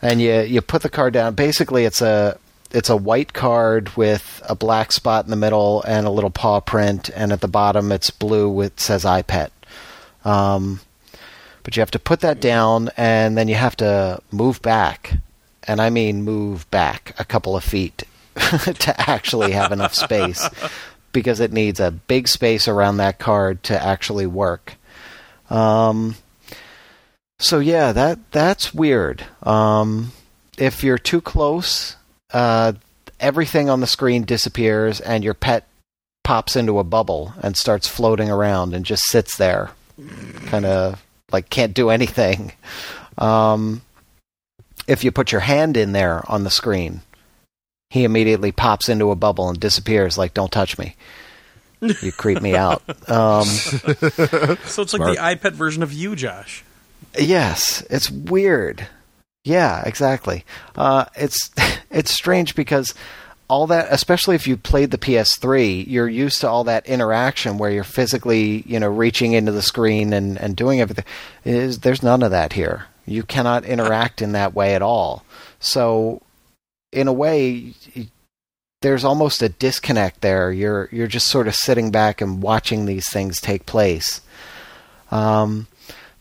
and 0.00 0.20
you 0.22 0.42
you 0.42 0.60
put 0.62 0.82
the 0.82 0.88
card 0.88 1.12
down. 1.12 1.34
Basically, 1.34 1.84
it's 1.84 2.00
a 2.00 2.38
it's 2.72 2.90
a 2.90 2.96
white 2.96 3.32
card 3.32 3.96
with 3.96 4.42
a 4.48 4.54
black 4.54 4.92
spot 4.92 5.24
in 5.24 5.30
the 5.30 5.36
middle 5.36 5.82
and 5.82 6.06
a 6.06 6.10
little 6.10 6.30
paw 6.30 6.60
print, 6.60 7.10
and 7.14 7.32
at 7.32 7.40
the 7.40 7.48
bottom 7.48 7.92
it's 7.92 8.10
blue 8.10 8.48
with 8.48 8.78
says 8.80 9.04
EyePet. 9.04 9.50
Um, 10.24 10.80
but 11.62 11.76
you 11.76 11.80
have 11.80 11.90
to 11.92 11.98
put 11.98 12.20
that 12.20 12.40
down, 12.40 12.90
and 12.96 13.36
then 13.36 13.48
you 13.48 13.54
have 13.54 13.76
to 13.76 14.20
move 14.30 14.62
back, 14.62 15.14
and 15.64 15.80
I 15.80 15.90
mean 15.90 16.22
move 16.22 16.70
back 16.70 17.14
a 17.18 17.24
couple 17.24 17.56
of 17.56 17.64
feet 17.64 18.04
to 18.36 18.94
actually 19.10 19.52
have 19.52 19.72
enough 19.72 19.94
space, 20.06 20.48
because 21.12 21.40
it 21.40 21.52
needs 21.52 21.80
a 21.80 21.90
big 21.90 22.28
space 22.28 22.68
around 22.68 22.98
that 22.98 23.18
card 23.18 23.62
to 23.64 23.82
actually 23.82 24.26
work. 24.26 24.74
Um, 25.50 26.16
so 27.38 27.58
yeah, 27.58 27.92
that 27.92 28.30
that's 28.32 28.72
weird. 28.74 29.24
Um, 29.42 30.12
if 30.58 30.82
you're 30.82 30.98
too 30.98 31.20
close, 31.20 31.95
uh, 32.32 32.72
everything 33.20 33.68
on 33.70 33.80
the 33.80 33.86
screen 33.86 34.24
disappears, 34.24 35.00
and 35.00 35.22
your 35.24 35.34
pet 35.34 35.66
pops 36.24 36.56
into 36.56 36.78
a 36.78 36.84
bubble 36.84 37.32
and 37.42 37.56
starts 37.56 37.86
floating 37.86 38.30
around 38.30 38.74
and 38.74 38.84
just 38.84 39.04
sits 39.06 39.36
there, 39.36 39.70
kind 40.46 40.64
of 40.66 41.02
like 41.32 41.48
can't 41.50 41.74
do 41.74 41.90
anything. 41.90 42.52
Um, 43.18 43.82
if 44.86 45.04
you 45.04 45.10
put 45.12 45.32
your 45.32 45.40
hand 45.40 45.76
in 45.76 45.92
there 45.92 46.22
on 46.30 46.44
the 46.44 46.50
screen, 46.50 47.00
he 47.90 48.04
immediately 48.04 48.52
pops 48.52 48.88
into 48.88 49.10
a 49.10 49.16
bubble 49.16 49.48
and 49.48 49.58
disappears. 49.58 50.18
Like, 50.18 50.34
don't 50.34 50.52
touch 50.52 50.78
me. 50.78 50.96
You 51.80 52.10
creep 52.12 52.40
me 52.42 52.56
out. 52.56 52.82
Um, 53.08 53.44
So 53.46 54.56
it's 54.56 54.76
like 54.78 54.88
Smart. 54.88 55.14
the 55.16 55.20
EyePet 55.20 55.52
version 55.52 55.82
of 55.84 55.92
you, 55.92 56.16
Josh. 56.16 56.64
Yes, 57.18 57.84
it's 57.88 58.10
weird. 58.10 58.86
Yeah, 59.46 59.84
exactly. 59.86 60.44
Uh, 60.74 61.04
it's 61.14 61.50
it's 61.90 62.10
strange 62.10 62.56
because 62.56 62.94
all 63.48 63.68
that, 63.68 63.86
especially 63.90 64.34
if 64.34 64.48
you 64.48 64.56
played 64.56 64.90
the 64.90 64.98
PS3, 64.98 65.86
you're 65.86 66.08
used 66.08 66.40
to 66.40 66.48
all 66.48 66.64
that 66.64 66.86
interaction 66.86 67.56
where 67.56 67.70
you're 67.70 67.84
physically, 67.84 68.64
you 68.66 68.80
know, 68.80 68.88
reaching 68.88 69.34
into 69.34 69.52
the 69.52 69.62
screen 69.62 70.12
and, 70.12 70.36
and 70.36 70.56
doing 70.56 70.80
everything. 70.80 71.04
Is 71.44 71.78
there's 71.78 72.02
none 72.02 72.24
of 72.24 72.32
that 72.32 72.54
here. 72.54 72.86
You 73.06 73.22
cannot 73.22 73.64
interact 73.64 74.20
in 74.20 74.32
that 74.32 74.52
way 74.52 74.74
at 74.74 74.82
all. 74.82 75.24
So, 75.60 76.22
in 76.90 77.06
a 77.06 77.12
way, 77.12 77.72
there's 78.82 79.04
almost 79.04 79.42
a 79.42 79.48
disconnect 79.48 80.22
there. 80.22 80.50
You're 80.50 80.88
you're 80.90 81.06
just 81.06 81.28
sort 81.28 81.46
of 81.46 81.54
sitting 81.54 81.92
back 81.92 82.20
and 82.20 82.42
watching 82.42 82.86
these 82.86 83.08
things 83.12 83.40
take 83.40 83.64
place. 83.64 84.22
Um, 85.12 85.68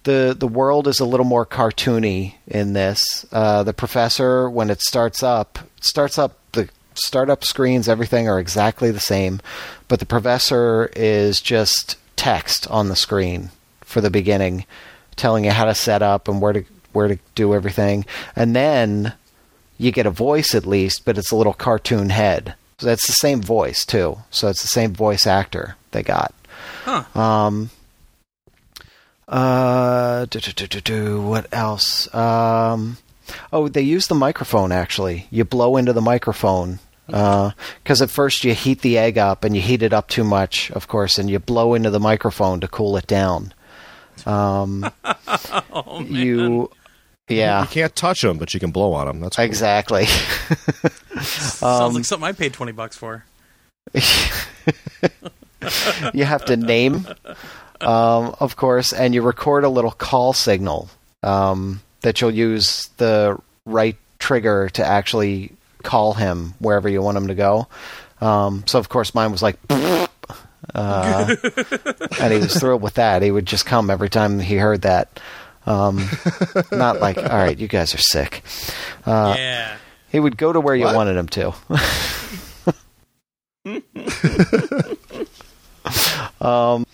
the 0.06 0.36
the 0.38 0.48
world 0.48 0.88
is 0.88 1.00
a 1.00 1.06
little 1.06 1.26
more 1.26 1.46
cartoony 1.46 2.36
in 2.48 2.74
this. 2.74 3.26
Uh, 3.32 3.64
the 3.64 3.74
professor, 3.74 4.50
when 4.50 4.70
it 4.70 4.82
starts 4.82 5.22
up, 5.22 5.60
starts 5.82 6.18
up 6.18 6.40
the 6.54 6.70
startup 6.94 7.44
screens, 7.44 7.90
everything 7.90 8.30
are 8.30 8.40
exactly 8.40 8.90
the 8.92 9.00
same, 9.00 9.42
but 9.88 10.00
the 10.00 10.06
professor 10.06 10.90
is 10.96 11.42
just 11.42 11.98
text 12.16 12.70
on 12.72 12.88
the 12.88 12.96
screen 12.96 13.50
for 13.82 14.00
the 14.00 14.10
beginning, 14.10 14.66
telling 15.16 15.44
you 15.44 15.52
how 15.52 15.66
to 15.66 15.76
set 15.76 16.02
up 16.02 16.28
and 16.28 16.42
where 16.42 16.54
to 16.54 16.64
where 16.94 17.10
to 17.10 17.20
do 17.36 17.54
everything, 17.54 18.06
and 18.36 18.56
then 18.56 19.14
you 19.78 19.92
get 19.92 20.06
a 20.06 20.12
voice 20.12 20.56
at 20.56 20.66
least, 20.66 21.04
but 21.04 21.18
it's 21.18 21.32
a 21.32 21.36
little 21.36 21.54
cartoon 21.54 22.10
head. 22.10 22.56
So 22.78 22.88
that's 22.88 23.08
the 23.08 23.14
same 23.14 23.42
voice 23.42 23.86
too. 23.86 24.20
So 24.32 24.48
it's 24.48 24.62
the 24.62 24.68
same 24.70 24.94
voice 24.94 25.28
actor 25.28 25.76
they 25.92 26.04
got. 26.04 26.34
Huh. 26.84 27.20
Um. 27.20 27.70
Uh. 29.28 30.26
Do, 30.26 30.40
do, 30.40 30.52
do, 30.52 30.68
do, 30.68 30.82
do, 30.82 31.22
what 31.22 31.48
else? 31.54 32.14
Um. 32.14 32.98
Oh, 33.52 33.68
they 33.68 33.82
use 33.82 34.08
the 34.08 34.16
microphone 34.16 34.72
actually. 34.72 35.28
You 35.32 35.46
blow 35.46 35.78
into 35.78 35.94
the 35.94 36.02
microphone. 36.02 36.80
Because 37.08 38.02
at 38.02 38.10
first 38.10 38.44
you 38.44 38.54
heat 38.54 38.82
the 38.82 38.98
egg 38.98 39.18
up 39.18 39.44
and 39.44 39.56
you 39.56 39.62
heat 39.62 39.84
it 39.84 39.94
up 39.94 40.08
too 40.08 40.24
much, 40.24 40.72
of 40.72 40.88
course, 40.88 41.20
and 41.20 41.30
you 41.30 41.38
blow 41.40 41.76
into 41.76 41.90
the 41.92 42.00
microphone 42.00 42.60
to 42.62 42.68
cool 42.68 42.98
it 42.98 43.08
down. 43.08 43.54
Um, 44.26 44.90
Oh 45.72 46.00
man. 46.00 46.12
you, 46.14 46.72
yeah, 47.28 47.62
You 47.62 47.68
can't 47.68 47.96
touch 47.96 48.22
them, 48.22 48.38
but 48.38 48.54
you 48.54 48.60
can 48.60 48.72
blow 48.72 48.94
on 48.94 49.08
them. 49.08 49.20
That's 49.20 49.36
cool. 49.36 49.46
exactly. 49.46 50.06
Sounds 51.22 51.64
um, 51.64 51.94
like 51.94 52.06
something 52.06 52.26
I 52.28 52.32
paid 52.32 52.54
twenty 52.54 52.72
bucks 52.72 52.96
for. 52.98 53.26
you 56.14 56.24
have 56.24 56.46
to 56.46 56.56
name, 56.58 57.08
um, 57.82 58.36
of 58.40 58.56
course, 58.56 58.94
and 58.94 59.14
you 59.14 59.22
record 59.22 59.64
a 59.64 59.70
little 59.70 59.92
call 59.92 60.34
signal 60.34 60.90
um, 61.24 61.82
that 62.02 62.22
you'll 62.22 62.32
use 62.32 62.90
the 62.98 63.38
right 63.66 63.98
trigger 64.20 64.70
to 64.70 64.86
actually 64.86 65.52
call 65.84 66.14
him 66.14 66.54
wherever 66.60 66.90
you 66.90 67.02
want 67.02 67.18
him 67.18 67.28
to 67.28 67.36
go. 67.36 67.68
Um, 68.22 68.64
so, 68.66 68.80
of 68.80 68.90
course, 68.90 69.14
mine 69.14 69.32
was 69.32 69.44
like, 69.44 69.58
uh, 69.70 71.36
and 72.20 72.34
he 72.34 72.40
was 72.40 72.58
thrilled 72.60 72.82
with 72.82 72.96
that. 72.96 73.22
He 73.22 73.32
would 73.32 73.46
just 73.46 73.66
come 73.66 73.90
every 73.90 74.10
time 74.10 74.40
he 74.40 74.56
heard 74.56 74.84
that. 74.84 75.20
Um, 75.66 76.08
not 76.72 77.00
like, 77.00 77.18
all 77.18 77.24
right, 77.24 77.58
you 77.58 77.68
guys 77.68 77.94
are 77.94 78.00
sick. 78.00 78.44
Uh, 79.06 79.36
yeah. 79.38 79.78
He 80.12 80.20
would 80.20 80.38
go 80.38 80.54
to 80.54 80.62
where 80.62 80.76
you 80.76 80.86
What? 80.86 80.96
wanted 80.96 81.18
him 81.18 81.28
to. 81.30 81.54
um, 86.46 86.85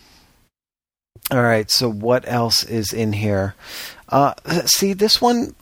all 1.32 1.42
right. 1.42 1.72
So 1.72 1.90
what 1.90 2.28
else 2.28 2.64
is 2.64 2.92
in 2.92 3.14
here? 3.14 3.56
Uh, 4.10 4.34
see 4.66 4.94
this 4.94 5.22
one. 5.22 5.56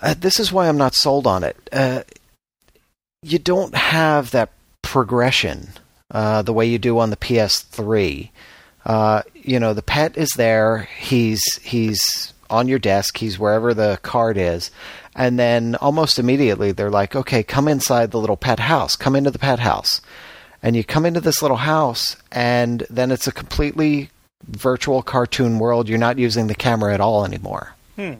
Uh, 0.00 0.14
this 0.18 0.40
is 0.40 0.50
why 0.50 0.68
I'm 0.68 0.78
not 0.78 0.94
sold 0.94 1.26
on 1.26 1.44
it. 1.44 1.56
Uh, 1.70 2.02
you 3.22 3.38
don't 3.38 3.74
have 3.74 4.30
that 4.30 4.50
progression 4.80 5.68
uh, 6.10 6.42
the 6.42 6.52
way 6.52 6.66
you 6.66 6.78
do 6.78 6.98
on 6.98 7.10
the 7.10 7.16
PS3. 7.16 8.30
Uh, 8.84 9.22
you 9.34 9.60
know, 9.60 9.74
the 9.74 9.82
pet 9.82 10.16
is 10.16 10.30
there. 10.36 10.88
He's 10.98 11.42
he's 11.62 12.00
on 12.50 12.68
your 12.68 12.78
desk. 12.78 13.18
He's 13.18 13.38
wherever 13.38 13.74
the 13.74 13.98
card 14.02 14.36
is, 14.36 14.70
and 15.14 15.38
then 15.38 15.76
almost 15.76 16.18
immediately 16.18 16.72
they're 16.72 16.90
like, 16.90 17.14
"Okay, 17.14 17.42
come 17.42 17.68
inside 17.68 18.10
the 18.10 18.18
little 18.18 18.36
pet 18.36 18.58
house. 18.58 18.96
Come 18.96 19.14
into 19.14 19.30
the 19.30 19.38
pet 19.38 19.60
house." 19.60 20.00
And 20.62 20.76
you 20.76 20.84
come 20.84 21.04
into 21.04 21.20
this 21.20 21.42
little 21.42 21.56
house, 21.56 22.16
and 22.30 22.86
then 22.88 23.10
it's 23.10 23.26
a 23.26 23.32
completely 23.32 24.10
virtual 24.46 25.02
cartoon 25.02 25.58
world. 25.58 25.88
You're 25.88 25.98
not 25.98 26.18
using 26.18 26.46
the 26.46 26.54
camera 26.54 26.94
at 26.94 27.00
all 27.00 27.24
anymore. 27.24 27.74
Hmm. 27.96 28.14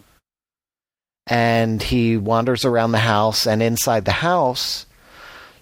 And 1.26 1.82
he 1.82 2.16
wanders 2.16 2.64
around 2.64 2.92
the 2.92 2.98
house, 2.98 3.46
and 3.46 3.62
inside 3.62 4.04
the 4.04 4.12
house, 4.12 4.86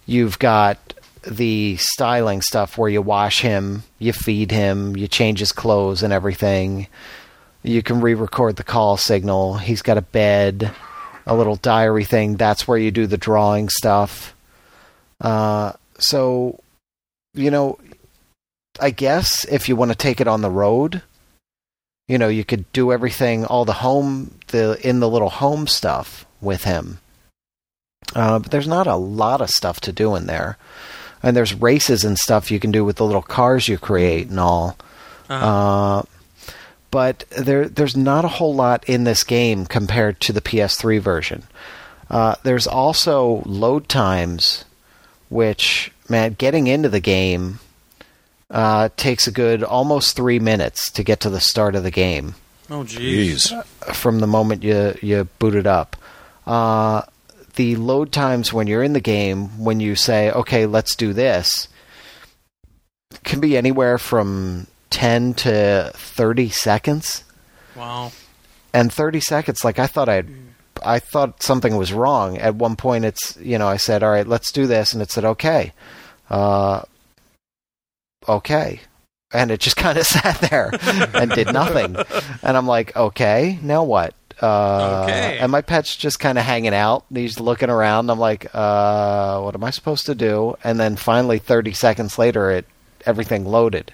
you've 0.07 0.39
got 0.39 0.95
the 1.23 1.77
styling 1.77 2.41
stuff 2.41 2.79
where 2.79 2.89
you 2.89 3.03
wash 3.03 3.43
him, 3.43 3.83
you 3.99 4.13
feed 4.13 4.51
him, 4.51 4.97
you 4.97 5.07
change 5.07 5.39
his 5.39 5.53
clothes 5.53 6.03
and 6.03 6.13
everything. 6.13 6.87
You 7.63 7.83
can 7.83 8.01
re 8.01 8.15
record 8.15 8.57
the 8.57 8.65
call 8.65 8.97
signal. 8.97 9.59
He's 9.59 9.83
got 9.83 9.99
a 9.99 10.03
bed, 10.03 10.73
a 11.27 11.37
little 11.37 11.57
diary 11.57 12.05
thing. 12.05 12.37
That's 12.37 12.67
where 12.67 12.79
you 12.79 12.91
do 12.91 13.07
the 13.07 13.19
drawing 13.19 13.69
stuff. 13.69 14.35
Uh, 15.21 15.73
so, 15.99 16.59
you 17.35 17.51
know, 17.51 17.79
I 18.81 18.91
guess 18.91 19.45
if 19.45 19.69
you 19.69 19.77
want 19.77 19.91
to 19.91 19.97
take 19.97 20.21
it 20.21 20.29
on 20.29 20.41
the 20.41 20.51
road, 20.51 21.03
you 22.09 22.19
know, 22.19 22.29
you 22.29 22.45
could 22.45 22.71
do 22.73 22.93
everything, 22.93 23.45
all 23.45 23.65
the 23.65 23.73
home, 23.73 24.39
the 24.49 24.79
in 24.87 25.01
the 25.01 25.09
little 25.09 25.31
home 25.31 25.67
stuff 25.67 26.27
with 26.41 26.65
him. 26.65 26.99
Uh, 28.15 28.41
but 28.41 28.51
there's 28.51 28.69
not 28.69 28.87
a 28.87 28.97
lot 28.97 29.41
of 29.41 29.51
stuff 29.51 29.81
to 29.81 29.93
do 29.93 30.17
in 30.17 30.27
there, 30.27 30.59
and 31.23 31.37
there's 31.37 31.55
races 31.55 32.05
and 32.05 32.19
stuff 32.19 32.51
you 32.51 32.59
can 32.59 32.73
do 32.73 32.85
with 32.85 32.97
the 32.97 33.05
little 33.05 33.23
cars 33.23 33.69
you 33.69 33.79
create 33.79 34.29
and 34.29 34.41
all. 34.41 34.77
Uh-huh. 35.29 35.47
Uh, 35.47 36.03
but 36.91 37.25
there, 37.31 37.69
there's 37.69 37.97
not 37.97 38.25
a 38.25 38.29
whole 38.29 38.55
lot 38.55 38.83
in 38.89 39.05
this 39.05 39.23
game 39.23 39.65
compared 39.65 40.19
to 40.21 40.33
the 40.33 40.41
PS3 40.41 41.01
version. 41.01 41.45
Uh, 42.11 42.35
there's 42.43 42.67
also 42.67 43.43
load 43.47 43.89
times, 43.89 44.65
which 45.29 45.93
man, 46.11 46.35
getting 46.35 46.67
into 46.67 46.89
the 46.89 47.01
game 47.01 47.61
uh, 48.51 48.89
takes 48.97 49.27
a 49.27 49.33
good 49.33 49.63
almost 49.63 50.17
three 50.17 50.39
minutes 50.39 50.91
to 50.91 51.05
get 51.05 51.21
to 51.21 51.31
the 51.31 51.41
start 51.41 51.75
of 51.75 51.83
the 51.83 51.91
game 51.91 52.35
oh 52.71 52.85
jeez. 52.85 53.53
Jeez. 53.53 53.95
from 53.95 54.21
the 54.21 54.27
moment 54.27 54.63
you 54.63 54.95
you 55.03 55.25
boot 55.39 55.55
it 55.55 55.67
up. 55.67 55.97
Uh, 56.47 57.03
the 57.57 57.77
load 57.77 58.13
times 58.13 58.53
when 58.53 58.67
you're 58.67 58.83
in 58.83 58.93
the 58.93 59.01
game, 59.01 59.63
when 59.63 59.81
you 59.81 59.95
say, 59.95 60.31
"Okay, 60.31 60.67
let's 60.67 60.95
do 60.95 61.13
this," 61.13 61.69
can 63.25 63.41
be 63.41 63.57
anywhere 63.57 63.99
from 63.99 64.67
ten 64.89 65.35
to 65.35 65.93
thirty 65.95 66.49
seconds. 66.49 67.25
Wow. 67.77 68.13
And 68.73 68.93
thirty 68.93 69.21
seconds, 69.21 69.65
like 69.65 69.79
I 69.79 69.87
thought 69.87 70.09
I'd. 70.09 70.29
I 70.83 70.99
thought 70.99 71.43
something 71.43 71.77
was 71.77 71.93
wrong. 71.93 72.39
At 72.39 72.55
one 72.55 72.75
point, 72.75 73.05
it's 73.05 73.37
you 73.39 73.59
know 73.59 73.69
I 73.69 73.77
said, 73.77 74.03
"All 74.03 74.11
right, 74.11 74.27
let's 74.27 74.53
do 74.53 74.67
this," 74.67 74.93
and 74.93 75.03
it 75.03 75.11
said, 75.11 75.25
"Okay, 75.25 75.73
uh, 76.31 76.83
okay," 78.29 78.81
and 79.33 79.51
it 79.51 79.61
just 79.61 79.77
kind 79.85 79.99
of 79.99 80.07
sat 80.07 80.41
there 80.51 80.71
and 81.15 81.31
did 81.31 81.53
nothing. 81.53 81.97
And 82.43 82.57
I'm 82.57 82.67
like, 82.67 82.97
"Okay, 82.97 83.59
now 83.63 83.85
what?" 83.85 84.15
Uh, 84.41 85.03
Okay. 85.05 85.39
And 85.39 85.53
my 85.53 85.61
pet's 85.61 85.95
just 85.97 86.19
kind 86.19 86.39
of 86.39 86.45
hanging 86.45 86.73
out. 86.75 87.05
He's 87.13 87.39
looking 87.41 87.69
around. 87.69 88.11
I'm 88.11 88.19
like, 88.19 88.47
uh, 88.55 89.41
"What 89.41 89.55
am 89.55 89.65
I 89.65 89.71
supposed 89.71 90.07
to 90.07 90.15
do?" 90.15 90.57
And 90.65 90.81
then 90.81 90.97
finally, 90.97 91.39
30 91.39 91.73
seconds 91.73 92.19
later, 92.19 92.51
it 92.51 92.65
everything 93.07 93.45
loaded. 93.45 93.93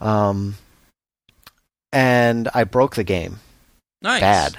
Um, 0.00 0.56
and 1.92 2.48
I 2.54 2.64
broke 2.64 2.96
the 2.96 3.04
game 3.04 3.38
Nice. 4.02 4.20
bad. 4.20 4.58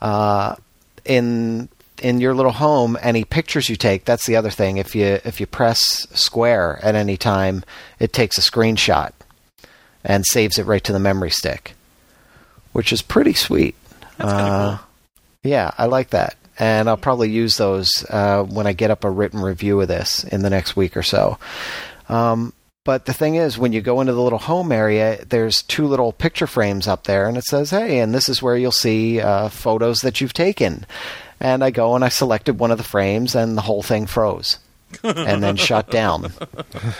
Uh, 0.00 0.56
in 1.04 1.68
in 2.02 2.20
your 2.20 2.34
little 2.34 2.52
home, 2.52 2.98
any 3.00 3.24
pictures 3.24 3.68
you 3.68 3.76
take, 3.76 4.04
that's 4.04 4.26
the 4.26 4.36
other 4.36 4.50
thing. 4.50 4.76
If 4.78 4.94
you 4.94 5.20
if 5.24 5.40
you 5.40 5.46
press 5.46 5.80
square 6.12 6.78
at 6.82 6.94
any 6.94 7.16
time, 7.16 7.64
it 7.98 8.12
takes 8.12 8.36
a 8.38 8.40
screenshot 8.40 9.12
and 10.04 10.24
saves 10.26 10.58
it 10.58 10.66
right 10.66 10.84
to 10.84 10.92
the 10.92 10.98
memory 10.98 11.30
stick, 11.30 11.74
which 12.72 12.92
is 12.92 13.00
pretty 13.02 13.32
sweet. 13.34 13.74
Uh, 14.18 14.78
Yeah, 15.42 15.70
I 15.76 15.86
like 15.86 16.10
that, 16.10 16.36
and 16.58 16.88
I'll 16.88 16.96
probably 16.96 17.30
use 17.30 17.56
those 17.58 17.90
uh, 18.08 18.42
when 18.44 18.66
I 18.66 18.72
get 18.72 18.90
up 18.90 19.04
a 19.04 19.10
written 19.10 19.40
review 19.40 19.80
of 19.80 19.88
this 19.88 20.24
in 20.24 20.42
the 20.42 20.50
next 20.50 20.74
week 20.76 20.96
or 20.96 21.02
so. 21.02 21.38
Um, 22.08 22.52
but 22.84 23.06
the 23.06 23.12
thing 23.14 23.36
is, 23.36 23.56
when 23.58 23.72
you 23.72 23.80
go 23.80 24.00
into 24.00 24.12
the 24.12 24.22
little 24.22 24.38
home 24.38 24.70
area, 24.72 25.24
there's 25.24 25.62
two 25.62 25.86
little 25.86 26.12
picture 26.12 26.46
frames 26.46 26.86
up 26.86 27.04
there, 27.04 27.28
and 27.28 27.36
it 27.38 27.44
says, 27.44 27.70
"Hey," 27.70 27.98
and 27.98 28.14
this 28.14 28.28
is 28.28 28.42
where 28.42 28.56
you'll 28.56 28.72
see 28.72 29.20
uh, 29.20 29.48
photos 29.48 30.00
that 30.00 30.20
you've 30.20 30.34
taken. 30.34 30.84
And 31.40 31.62
I 31.64 31.70
go 31.70 31.94
and 31.94 32.04
I 32.04 32.08
selected 32.08 32.58
one 32.58 32.70
of 32.70 32.78
the 32.78 32.84
frames, 32.84 33.34
and 33.34 33.56
the 33.56 33.62
whole 33.62 33.82
thing 33.82 34.06
froze, 34.06 34.58
and 35.02 35.42
then 35.42 35.56
shut 35.56 35.90
down. 35.90 36.32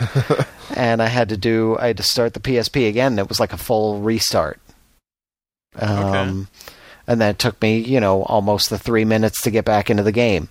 and 0.76 1.00
I 1.02 1.06
had 1.06 1.28
to 1.30 1.36
do, 1.36 1.76
I 1.78 1.88
had 1.88 1.96
to 1.98 2.02
start 2.02 2.34
the 2.34 2.40
PSP 2.40 2.88
again. 2.88 3.18
It 3.18 3.28
was 3.28 3.40
like 3.40 3.52
a 3.52 3.56
full 3.58 4.00
restart. 4.00 4.60
Um, 5.76 6.48
And 7.06 7.20
then 7.20 7.30
it 7.30 7.38
took 7.38 7.60
me, 7.60 7.78
you 7.78 8.00
know, 8.00 8.22
almost 8.22 8.70
the 8.70 8.78
three 8.78 9.04
minutes 9.04 9.42
to 9.42 9.50
get 9.50 9.64
back 9.64 9.90
into 9.90 10.02
the 10.02 10.12
game. 10.12 10.48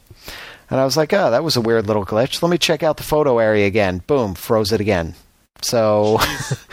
And 0.70 0.80
I 0.80 0.86
was 0.86 0.96
like, 0.98 1.12
oh, 1.14 1.32
that 1.32 1.44
was 1.44 1.56
a 1.56 1.62
weird 1.62 1.88
little 1.88 2.06
glitch. 2.06 2.42
Let 2.42 2.50
me 2.50 2.58
check 2.58 2.84
out 2.84 2.98
the 2.98 3.04
photo 3.04 3.40
area 3.40 3.66
again. 3.68 4.00
Boom, 4.06 4.34
froze 4.36 4.72
it 4.72 4.80
again. 4.82 5.16
So, 5.62 6.20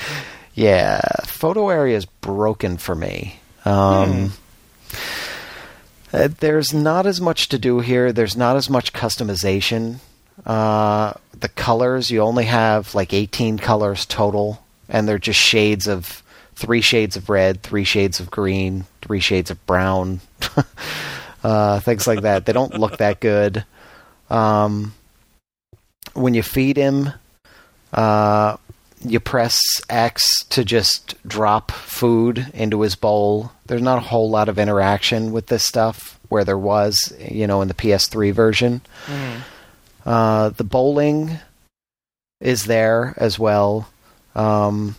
yeah, 0.54 1.00
photo 1.24 1.68
area 1.70 1.96
is 1.96 2.04
broken 2.06 2.76
for 2.76 2.94
me. 2.94 3.40
Um, 3.64 4.32
uh, 6.12 6.28
There's 6.38 6.72
not 6.72 7.06
as 7.06 7.20
much 7.20 7.48
to 7.50 7.58
do 7.58 7.80
here. 7.80 8.12
There's 8.12 8.36
not 8.36 8.56
as 8.56 8.68
much 8.70 8.92
customization. 8.92 9.96
Uh, 10.44 11.14
the 11.38 11.48
colors, 11.48 12.10
you 12.10 12.20
only 12.20 12.44
have 12.44 12.94
like 12.94 13.12
18 13.12 13.58
colors 13.58 14.06
total, 14.06 14.62
and 14.88 15.08
they're 15.08 15.18
just 15.18 15.38
shades 15.38 15.86
of 15.86 16.22
three 16.54 16.80
shades 16.80 17.16
of 17.16 17.28
red, 17.28 17.62
three 17.62 17.84
shades 17.84 18.20
of 18.20 18.30
green, 18.30 18.84
three 19.02 19.20
shades 19.20 19.50
of 19.50 19.64
brown, 19.66 20.20
uh, 21.44 21.80
things 21.80 22.06
like 22.06 22.22
that. 22.22 22.46
They 22.46 22.52
don't 22.52 22.78
look 22.78 22.98
that 22.98 23.20
good. 23.20 23.64
Um, 24.28 24.94
when 26.14 26.34
you 26.34 26.42
feed 26.42 26.76
him, 26.76 27.10
uh, 27.92 28.56
you 29.02 29.20
press 29.20 29.58
X 29.88 30.44
to 30.50 30.64
just 30.64 31.16
drop 31.26 31.70
food 31.70 32.50
into 32.52 32.82
his 32.82 32.96
bowl. 32.96 33.52
There's 33.66 33.82
not 33.82 33.98
a 33.98 34.02
whole 34.08 34.30
lot 34.30 34.48
of 34.48 34.58
interaction 34.58 35.32
with 35.32 35.46
this 35.46 35.64
stuff 35.64 36.18
where 36.28 36.44
there 36.44 36.58
was, 36.58 37.12
you 37.18 37.46
know, 37.46 37.62
in 37.62 37.68
the 37.68 37.74
PS3 37.74 38.32
version. 38.32 38.82
Uh, 40.04 40.50
the 40.50 40.64
bowling 40.64 41.38
is 42.40 42.64
there 42.64 43.14
as 43.16 43.38
well. 43.38 43.88
Um, 44.34 44.96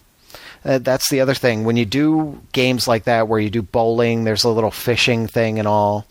uh, 0.63 0.77
that's 0.77 1.09
the 1.09 1.21
other 1.21 1.33
thing. 1.33 1.63
When 1.63 1.77
you 1.77 1.85
do 1.85 2.41
games 2.51 2.87
like 2.87 3.05
that, 3.05 3.27
where 3.27 3.39
you 3.39 3.49
do 3.49 3.61
bowling, 3.61 4.23
there's 4.23 4.43
a 4.43 4.49
little 4.49 4.71
fishing 4.71 5.27
thing 5.27 5.57
and 5.57 5.67
all. 5.67 6.05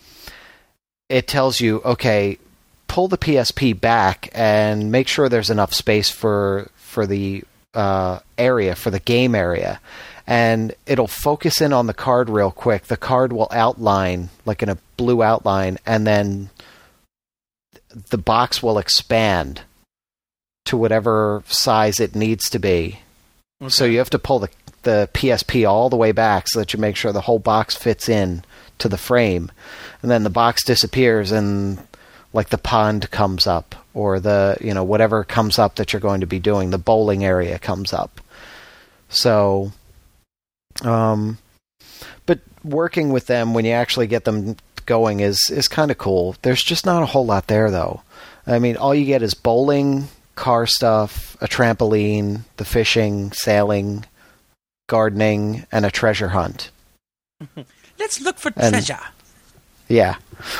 It 1.09 1.27
tells 1.27 1.59
you, 1.59 1.81
okay, 1.83 2.37
pull 2.87 3.07
the 3.07 3.17
PSP 3.17 3.79
back 3.79 4.29
and 4.33 4.91
make 4.91 5.07
sure 5.07 5.29
there's 5.29 5.49
enough 5.49 5.73
space 5.73 6.09
for 6.09 6.69
for 6.75 7.05
the 7.05 7.43
uh, 7.73 8.19
area 8.37 8.75
for 8.75 8.89
the 8.89 8.99
game 8.99 9.35
area, 9.35 9.79
and 10.27 10.73
it'll 10.85 11.07
focus 11.07 11.61
in 11.61 11.73
on 11.73 11.87
the 11.87 11.93
card 11.93 12.29
real 12.29 12.51
quick. 12.51 12.85
The 12.85 12.97
card 12.97 13.33
will 13.33 13.47
outline 13.51 14.29
like 14.45 14.61
in 14.61 14.69
a 14.69 14.77
blue 14.97 15.23
outline, 15.23 15.77
and 15.85 16.05
then 16.05 16.49
the 18.09 18.17
box 18.17 18.61
will 18.61 18.77
expand 18.77 19.61
to 20.65 20.77
whatever 20.77 21.43
size 21.47 21.99
it 21.99 22.15
needs 22.15 22.49
to 22.49 22.59
be. 22.59 22.99
So 23.67 23.85
you 23.85 23.97
have 23.99 24.09
to 24.11 24.19
pull 24.19 24.39
the 24.39 24.49
the 24.83 25.09
PSP 25.13 25.69
all 25.69 25.89
the 25.89 25.97
way 25.97 26.11
back 26.11 26.47
so 26.47 26.59
that 26.59 26.73
you 26.73 26.79
make 26.79 26.95
sure 26.95 27.11
the 27.11 27.21
whole 27.21 27.39
box 27.39 27.75
fits 27.75 28.09
in 28.09 28.43
to 28.79 28.89
the 28.89 28.97
frame, 28.97 29.51
and 30.01 30.09
then 30.09 30.23
the 30.23 30.29
box 30.29 30.65
disappears 30.65 31.31
and 31.31 31.77
like 32.33 32.49
the 32.49 32.57
pond 32.57 33.11
comes 33.11 33.45
up 33.47 33.75
or 33.93 34.19
the 34.19 34.57
you 34.61 34.73
know 34.73 34.83
whatever 34.83 35.23
comes 35.23 35.59
up 35.59 35.75
that 35.75 35.91
you're 35.93 35.99
going 35.99 36.21
to 36.21 36.27
be 36.27 36.39
doing 36.39 36.69
the 36.69 36.77
bowling 36.77 37.23
area 37.25 37.59
comes 37.59 37.93
up. 37.93 38.21
So 39.09 39.71
um 40.83 41.37
but 42.25 42.39
working 42.63 43.11
with 43.11 43.27
them 43.27 43.53
when 43.53 43.65
you 43.65 43.71
actually 43.71 44.07
get 44.07 44.23
them 44.23 44.55
going 44.85 45.19
is 45.19 45.39
is 45.51 45.67
kind 45.67 45.91
of 45.91 45.97
cool. 45.97 46.35
There's 46.41 46.63
just 46.63 46.85
not 46.85 47.03
a 47.03 47.07
whole 47.07 47.25
lot 47.25 47.47
there 47.47 47.69
though. 47.69 48.01
I 48.47 48.59
mean 48.59 48.77
all 48.77 48.95
you 48.95 49.05
get 49.05 49.21
is 49.23 49.33
bowling 49.33 50.07
car 50.35 50.65
stuff 50.65 51.35
a 51.41 51.47
trampoline 51.47 52.41
the 52.57 52.65
fishing 52.65 53.31
sailing 53.33 54.05
gardening 54.87 55.65
and 55.71 55.85
a 55.85 55.91
treasure 55.91 56.29
hunt. 56.29 56.71
Let's 57.99 58.21
look 58.21 58.37
for 58.39 58.51
And- 58.55 58.73
treasure. 58.73 58.99
Yeah. 59.91 60.15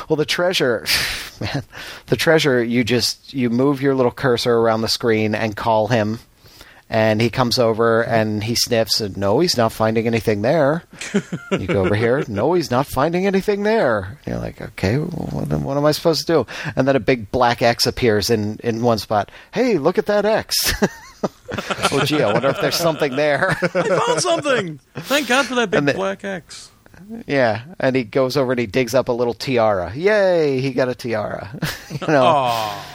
Well, 0.09 0.17
the 0.17 0.25
treasure, 0.25 0.85
man, 1.41 1.63
the 2.07 2.15
treasure, 2.15 2.63
you 2.63 2.83
just, 2.83 3.33
you 3.33 3.49
move 3.49 3.81
your 3.81 3.95
little 3.95 4.11
cursor 4.11 4.53
around 4.53 4.81
the 4.81 4.87
screen 4.87 5.33
and 5.33 5.55
call 5.55 5.87
him. 5.87 6.19
And 6.89 7.21
he 7.21 7.29
comes 7.29 7.57
over 7.57 8.03
and 8.03 8.43
he 8.43 8.53
sniffs 8.53 8.99
and 8.99 9.15
no, 9.15 9.39
he's 9.39 9.55
not 9.55 9.71
finding 9.71 10.07
anything 10.07 10.41
there. 10.41 10.83
you 11.51 11.65
go 11.65 11.85
over 11.85 11.95
here, 11.95 12.21
no, 12.27 12.51
he's 12.51 12.69
not 12.69 12.85
finding 12.85 13.25
anything 13.25 13.63
there. 13.63 14.17
And 14.25 14.27
you're 14.27 14.39
like, 14.39 14.61
okay, 14.61 14.97
well, 14.97 15.29
what, 15.31 15.51
am- 15.53 15.63
what 15.63 15.77
am 15.77 15.85
I 15.85 15.93
supposed 15.93 16.27
to 16.27 16.33
do? 16.33 16.47
And 16.75 16.85
then 16.85 16.97
a 16.97 16.99
big 16.99 17.31
black 17.31 17.61
X 17.61 17.85
appears 17.87 18.29
in, 18.29 18.59
in 18.61 18.81
one 18.81 18.97
spot. 18.97 19.31
Hey, 19.53 19.77
look 19.77 19.97
at 19.97 20.07
that 20.07 20.25
X. 20.25 20.73
oh, 21.93 22.03
gee, 22.03 22.21
I 22.21 22.33
wonder 22.33 22.49
if 22.49 22.59
there's 22.59 22.75
something 22.75 23.15
there. 23.15 23.51
I 23.61 23.67
found 23.67 24.19
something. 24.21 24.79
Thank 24.95 25.29
God 25.29 25.45
for 25.45 25.55
that 25.55 25.71
big 25.71 25.85
the- 25.85 25.93
black 25.93 26.25
X. 26.25 26.70
yeah. 27.27 27.63
And 27.79 27.95
he 27.95 28.03
goes 28.03 28.38
over 28.38 28.51
and 28.51 28.59
he 28.59 28.67
digs 28.67 28.93
up 28.93 29.09
a 29.09 29.11
little 29.11 29.33
tiara. 29.33 29.93
Yay, 29.95 30.61
he 30.61 30.71
got 30.71 30.89
a 30.89 30.95
tiara. 30.95 31.57
you 31.89 32.07
know? 32.07 32.23
Aw. 32.23 32.88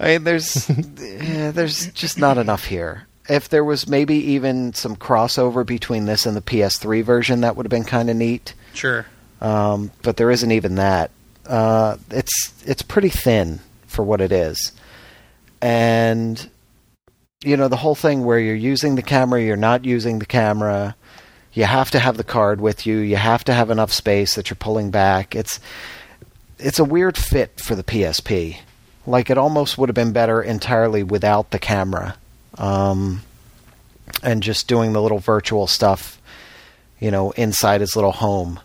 I 0.00 0.06
mean, 0.06 0.24
there's 0.24 0.68
yeah, 0.98 1.50
there's 1.50 1.92
just 1.92 2.18
not 2.18 2.38
enough 2.38 2.64
here. 2.64 3.06
If 3.28 3.48
there 3.48 3.62
was 3.62 3.86
maybe 3.86 4.16
even 4.32 4.72
some 4.72 4.96
crossover 4.96 5.64
between 5.64 6.06
this 6.06 6.26
and 6.26 6.36
the 6.36 6.40
PS3 6.40 7.04
version, 7.04 7.42
that 7.42 7.54
would 7.54 7.66
have 7.66 7.70
been 7.70 7.84
kind 7.84 8.10
of 8.10 8.16
neat. 8.16 8.54
Sure. 8.72 9.06
Um, 9.40 9.90
but 10.02 10.16
there 10.16 10.30
isn't 10.30 10.50
even 10.50 10.76
that. 10.76 11.10
Uh, 11.46 11.96
it's 12.10 12.52
it's 12.66 12.82
pretty 12.82 13.08
thin 13.08 13.60
for 13.86 14.02
what 14.02 14.20
it 14.20 14.32
is, 14.32 14.72
and 15.60 16.48
you 17.42 17.56
know 17.56 17.68
the 17.68 17.76
whole 17.76 17.94
thing 17.94 18.24
where 18.24 18.38
you're 18.38 18.54
using 18.54 18.94
the 18.94 19.02
camera, 19.02 19.42
you're 19.42 19.56
not 19.56 19.84
using 19.84 20.18
the 20.18 20.26
camera. 20.26 20.94
You 21.52 21.64
have 21.64 21.90
to 21.90 21.98
have 21.98 22.16
the 22.16 22.24
card 22.24 22.60
with 22.60 22.86
you. 22.86 22.98
You 22.98 23.16
have 23.16 23.44
to 23.44 23.52
have 23.52 23.70
enough 23.70 23.92
space 23.92 24.34
that 24.34 24.50
you're 24.50 24.56
pulling 24.56 24.90
back. 24.90 25.34
It's 25.34 25.58
it's 26.58 26.78
a 26.78 26.84
weird 26.84 27.16
fit 27.16 27.60
for 27.60 27.74
the 27.74 27.82
PSP. 27.82 28.58
Like 29.06 29.30
it 29.30 29.38
almost 29.38 29.78
would 29.78 29.88
have 29.88 29.94
been 29.94 30.12
better 30.12 30.42
entirely 30.42 31.02
without 31.02 31.50
the 31.50 31.58
camera, 31.58 32.16
um, 32.58 33.22
and 34.22 34.42
just 34.42 34.68
doing 34.68 34.92
the 34.92 35.02
little 35.02 35.18
virtual 35.18 35.66
stuff, 35.66 36.20
you 37.00 37.10
know, 37.10 37.30
inside 37.32 37.80
his 37.80 37.96
little 37.96 38.12
home. 38.12 38.60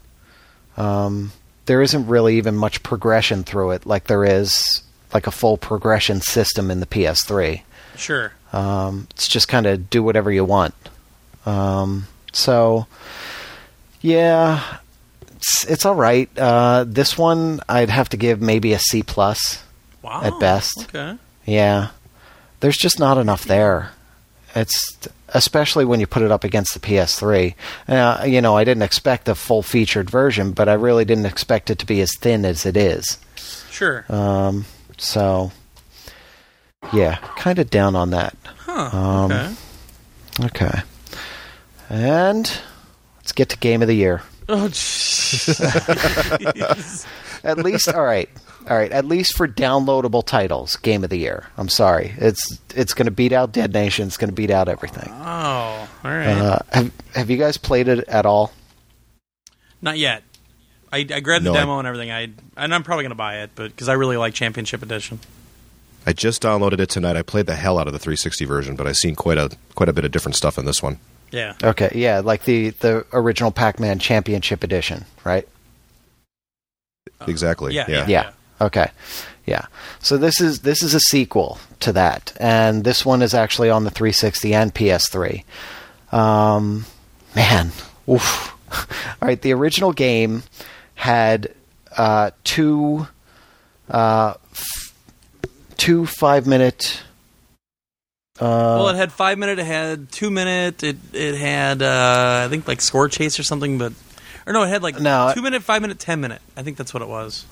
Um, 0.78 1.32
there 1.66 1.82
isn't 1.82 2.08
really 2.08 2.38
even 2.38 2.56
much 2.56 2.84
progression 2.84 3.44
through 3.44 3.72
it, 3.72 3.86
like 3.86 4.06
there 4.06 4.26
is 4.26 4.84
like 5.14 5.26
a 5.26 5.32
full 5.32 5.58
progression 5.58 6.22
system 6.22 6.70
in 6.70 6.82
the 6.82 6.86
PS3. 6.86 7.62
Sure. 7.96 8.34
Um, 8.52 9.08
it's 9.12 9.28
just 9.28 9.48
kind 9.48 9.66
of 9.66 9.90
do 9.90 10.04
whatever 10.04 10.32
you 10.32 10.44
want. 10.44 10.76
Um, 11.46 12.08
so, 12.36 12.88
yeah, 14.02 14.78
it's 15.36 15.66
it's 15.66 15.86
all 15.86 15.96
right. 15.96 16.30
Uh, 16.38 16.86
this 16.88 17.18
one 17.18 17.62
I'd 17.70 17.90
have 17.90 18.10
to 18.10 18.18
give 18.18 18.42
maybe 18.42 18.74
a 18.74 18.80
C 18.80 19.04
plus. 19.04 19.64
Wow. 20.02 20.22
At 20.24 20.40
best. 20.40 20.86
Okay. 20.90 21.18
Yeah, 21.46 21.90
there's 22.60 22.78
just 22.78 23.00
not 23.00 23.18
enough 23.18 23.46
there. 23.46 23.92
It's 24.56 24.98
especially 25.30 25.86
when 25.86 26.00
you 26.00 26.08
put 26.08 26.24
it 26.24 26.32
up 26.32 26.44
against 26.44 26.74
the 26.74 26.80
PS3. 26.80 27.56
Uh, 27.88 28.24
you 28.26 28.42
know, 28.42 28.56
I 28.56 28.64
didn't 28.64 28.84
expect 28.84 29.28
a 29.28 29.36
full 29.36 29.64
featured 29.64 30.10
version, 30.10 30.52
but 30.52 30.70
I 30.70 30.74
really 30.74 31.06
didn't 31.06 31.26
expect 31.26 31.70
it 31.70 31.80
to 31.80 31.86
be 31.86 32.02
as 32.02 32.12
thin 32.20 32.46
as 32.46 32.66
it 32.66 32.78
is. 32.78 33.18
Sure. 33.70 34.06
Um, 34.08 34.66
so, 34.98 35.52
yeah, 36.94 37.16
kind 37.38 37.60
of 37.60 37.70
down 37.70 37.96
on 37.96 38.12
that. 38.12 38.38
Huh. 38.60 38.98
um, 38.98 39.32
okay. 39.32 39.56
Okay. 40.46 40.82
And 41.90 42.52
let's 43.18 43.32
get 43.32 43.50
to 43.50 43.58
game 43.58 43.82
of 43.82 43.88
the 43.88 43.96
year. 43.96 44.22
Oh, 44.48 44.68
jeez. 44.68 45.48
At 47.44 47.58
least, 47.58 47.88
all 47.88 48.04
right, 48.04 48.30
all 48.70 48.78
right. 48.78 48.92
At 48.92 49.06
least 49.06 49.36
for 49.36 49.48
downloadable 49.48 50.24
titles, 50.24 50.76
game 50.78 51.04
of 51.04 51.10
the 51.10 51.18
year. 51.18 51.48
I'm 51.58 51.68
sorry, 51.68 52.14
it's 52.18 52.60
it's 52.76 52.94
going 52.94 53.06
to 53.08 53.12
beat 53.12 53.32
out 53.34 53.52
Dead 53.52 53.74
Nation. 53.74 54.06
It's 54.06 54.18
going 54.18 54.30
to 54.30 54.36
beat 54.36 54.52
out 54.52 54.68
everything. 54.70 55.12
oh, 55.12 55.90
all 56.04 56.12
right. 56.12 56.28
Uh, 56.28 56.60
have 56.72 56.92
Have 57.16 57.30
you 57.32 57.38
guys 57.38 57.58
played 57.58 57.88
it 57.88 58.08
at 58.08 58.28
all? 58.28 58.52
Not 59.82 59.98
yet. 59.98 60.22
I, 60.94 61.00
I 61.00 61.20
grabbed 61.22 61.44
the 61.44 61.50
No, 61.52 61.56
I- 61.56 61.60
demo 61.62 61.80
and 61.80 61.88
everything. 61.88 62.12
I 62.12 62.30
and 62.56 62.72
I'm 62.74 62.84
probably 62.84 63.04
gonna 63.06 63.16
buy 63.16 63.40
it, 63.42 63.50
but 63.56 63.72
because 63.72 63.90
I 63.90 63.94
really 63.94 64.18
like 64.18 64.36
Championship 64.36 64.84
Edition. 64.84 65.20
I 66.06 66.14
just 66.14 66.44
downloaded 66.44 66.80
it 66.80 66.90
tonight. 66.90 67.18
I 67.18 67.24
played 67.24 67.48
the 67.48 67.56
hell 67.56 67.80
out 67.80 67.88
of 67.88 67.94
the 67.94 68.00
360 68.00 68.46
version, 68.46 68.76
but 68.76 68.86
I've 68.86 68.98
seen 68.98 69.16
quite 69.16 69.40
a 69.40 69.50
quite 69.74 69.90
a 69.90 69.94
bit 69.94 70.06
of 70.06 70.12
different 70.12 70.36
stuff 70.36 70.60
in 70.60 70.66
this 70.66 70.84
one. 70.84 71.00
Yeah. 71.32 71.54
Okay, 71.64 71.92
yeah, 71.96 72.20
like 72.20 72.44
the 72.46 72.70
the 72.70 73.06
original 73.14 73.52
Pac-Man 73.52 74.00
Championship 74.00 74.64
Edition, 74.64 75.06
right? 75.24 75.48
exactly. 77.28 77.74
Yeah. 77.74 77.86
Yeah. 77.88 78.08
Yeah. 78.08 78.30
Okay. 78.62 78.90
Yeah. 79.46 79.66
So 80.00 80.18
this 80.18 80.42
is 80.42 80.62
this 80.62 80.82
is 80.84 80.94
a 80.94 81.00
sequel 81.00 81.60
to 81.82 81.92
that, 81.94 82.34
and 82.40 82.84
this 82.84 83.06
one 83.06 83.22
is 83.22 83.34
actually 83.34 83.70
on 83.70 83.84
the 83.84 83.92
360 83.92 84.54
and 84.54 84.74
PS3. 84.74 85.44
Um, 86.12 86.86
man, 87.36 87.72
oof. 88.10 88.54
All 89.22 89.28
right. 89.28 89.42
The 89.42 89.54
original 89.54 89.92
game 89.94 90.44
had 90.96 91.54
uh, 91.98 92.32
two 92.44 93.08
uh, 93.90 94.34
f- 94.52 94.94
two 95.78 96.06
five 96.06 96.48
minute. 96.48 97.02
Uh, 98.40 98.76
well, 98.80 98.90
it 98.90 98.96
had 98.96 99.12
five 99.12 99.38
minute. 99.38 99.60
It 99.60 99.66
had 99.66 100.12
two 100.12 100.30
minute. 100.30 100.84
It 100.84 100.98
it 101.14 101.36
had 101.36 101.82
uh, 101.82 102.44
I 102.46 102.50
think 102.50 102.68
like 102.68 102.82
score 102.82 103.08
chase 103.08 103.40
or 103.40 103.44
something, 103.44 103.78
but 103.78 103.94
or 104.46 104.54
no, 104.54 104.64
it 104.64 104.68
had 104.68 104.84
like 104.84 105.00
No, 105.00 105.32
two 105.34 105.42
minute, 105.42 105.64
five 105.64 105.82
minute, 105.82 106.00
ten 106.00 106.20
minute. 106.22 106.42
I 106.58 106.62
think 106.64 106.78
that's 106.78 106.94
what 106.94 107.02
it 107.02 107.08
was. 107.10 107.46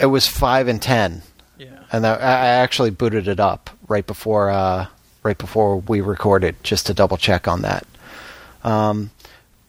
it 0.00 0.06
was 0.06 0.26
five 0.28 0.68
and 0.68 0.80
ten. 0.80 1.22
Yeah. 1.58 1.80
and 1.92 2.06
I 2.06 2.14
I 2.14 2.46
actually 2.46 2.90
booted 2.90 3.26
it 3.28 3.40
up 3.40 3.70
right 3.88 4.06
before 4.06 4.50
uh, 4.50 4.86
right 5.24 5.36
before 5.36 5.78
we 5.78 6.00
recorded 6.00 6.56
just 6.62 6.86
to 6.86 6.94
double 6.94 7.16
check 7.16 7.48
on 7.48 7.62
that. 7.62 7.86
Um, 8.62 9.10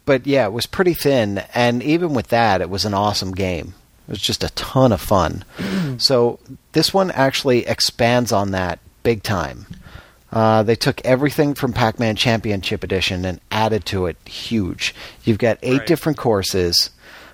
but 0.06 0.28
yeah, 0.28 0.46
it 0.46 0.54
was 0.54 0.66
pretty 0.68 0.94
thin, 0.94 1.40
and 1.56 1.82
even 1.84 2.14
with 2.14 2.28
that, 2.30 2.62
it 2.62 2.70
was 2.70 2.86
an 2.86 2.94
awesome 2.94 3.32
game. 3.34 3.74
It 4.08 4.12
was 4.12 4.22
just 4.22 4.44
a 4.44 4.50
ton 4.50 4.92
of 4.92 5.02
fun. 5.02 5.44
so 5.98 6.40
this 6.74 6.94
one 6.94 7.12
actually 7.12 7.66
expands 7.68 8.32
on 8.32 8.52
that 8.52 8.80
big 9.04 9.24
time. 9.24 9.66
Uh, 10.32 10.64
they 10.64 10.76
took 10.76 11.04
everything 11.04 11.54
from 11.54 11.74
Pac-Man 11.74 12.16
Championship 12.16 12.84
Edition 12.84 13.26
and 13.26 13.42
added 13.52 13.86
to 13.88 14.06
it 14.06 14.16
huge. 14.26 14.96
You've 15.26 15.38
got 15.38 15.58
eight 15.62 15.80
Right. 15.80 15.88
different 15.88 16.18
courses. 16.18 16.90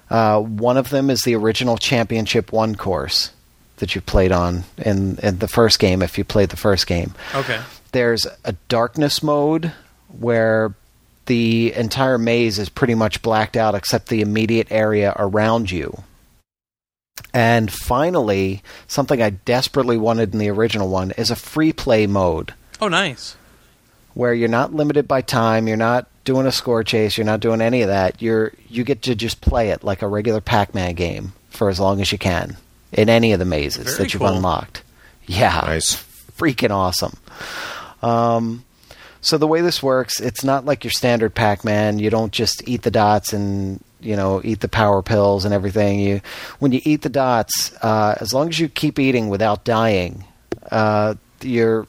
Uh, 0.10 0.40
one 0.40 0.78
of 0.78 0.90
them 0.90 1.10
is 1.10 1.22
the 1.22 1.36
original 1.36 1.78
Championship 1.78 2.52
One 2.52 2.76
course, 2.76 3.32
that 3.78 3.94
you 3.94 4.02
played 4.02 4.32
on 4.32 4.64
in, 4.78 5.18
in 5.22 5.38
the 5.40 5.48
first 5.48 5.78
game 5.78 6.02
if 6.02 6.18
you 6.18 6.24
played 6.24 6.50
the 6.50 6.56
first 6.58 6.88
game. 6.88 7.14
Okay. 7.36 7.60
There's 7.92 8.26
a 8.44 8.54
darkness 8.68 9.22
mode 9.22 9.72
where 10.20 10.74
the 11.28 11.74
entire 11.76 12.18
maze 12.18 12.58
is 12.58 12.70
pretty 12.70 12.96
much 12.96 13.22
blacked 13.22 13.56
out 13.58 13.76
except 13.76 14.08
the 14.08 14.22
immediate 14.22 14.68
area 14.72 15.14
around 15.20 15.70
you. 15.70 16.04
And 17.34 17.72
finally, 17.72 18.64
something 18.88 19.22
I 19.22 19.32
desperately 19.32 19.98
wanted 19.98 20.34
in 20.34 20.40
the 20.40 20.50
original 20.50 20.88
one 20.88 21.12
is 21.12 21.30
a 21.30 21.36
free 21.36 21.74
play 21.74 22.08
mode 22.08 22.54
Oh, 22.82 22.88
nice. 22.88 23.36
where 24.14 24.34
you're 24.34 24.48
not 24.50 24.74
limited 24.74 25.08
by 25.08 25.22
time, 25.22 25.68
you're 25.68 25.78
not 25.78 26.08
doing 26.24 26.46
a 26.48 26.52
score 26.52 26.84
chase, 26.84 27.18
you're 27.18 27.26
not 27.26 27.40
doing 27.40 27.62
any 27.62 27.82
of 27.82 27.88
that. 27.88 28.22
You're 28.22 28.52
you 28.70 28.84
get 28.84 29.04
to 29.04 29.16
just 29.16 29.42
play 29.42 29.70
it 29.70 29.84
like 29.84 30.02
a 30.02 30.08
regular 30.08 30.42
Pac-Man 30.42 30.94
game 30.96 31.34
for 31.50 31.70
as 31.70 31.80
long 31.80 32.02
as 32.02 32.12
you 32.12 32.18
can 32.18 32.58
in 32.92 33.10
any 33.10 33.32
of 33.34 33.40
the 33.40 33.46
mazes 33.46 33.86
Very 33.86 33.98
that 33.98 34.14
you've 34.14 34.22
cool. 34.22 34.30
unlocked. 34.36 34.84
Yeah, 35.26 35.62
Nice. 35.66 35.96
freaking 36.38 36.72
awesome. 36.72 37.18
Um, 38.02 38.64
so 39.22 39.38
the 39.38 39.48
way 39.48 39.62
this 39.62 39.82
works, 39.84 40.20
it's 40.20 40.44
not 40.44 40.66
like 40.66 40.84
your 40.84 40.92
standard 40.92 41.34
Pac-Man. 41.36 42.00
You 42.00 42.10
don't 42.10 42.32
just 42.32 42.68
eat 42.68 42.84
the 42.84 42.92
dots 42.92 43.34
and 43.34 43.84
you 44.00 44.16
know 44.16 44.42
eat 44.44 44.60
the 44.62 44.68
power 44.70 45.02
pills 45.02 45.44
and 45.46 45.54
everything. 45.54 46.00
You 46.00 46.22
when 46.60 46.72
you 46.72 46.82
eat 46.84 47.02
the 47.02 47.10
dots, 47.10 47.74
uh, 47.82 48.16
as 48.22 48.34
long 48.34 48.50
as 48.50 48.60
you 48.60 48.70
keep 48.70 49.00
eating 49.00 49.30
without 49.30 49.64
dying, 49.64 50.24
uh, 50.72 51.16
you're 51.42 51.88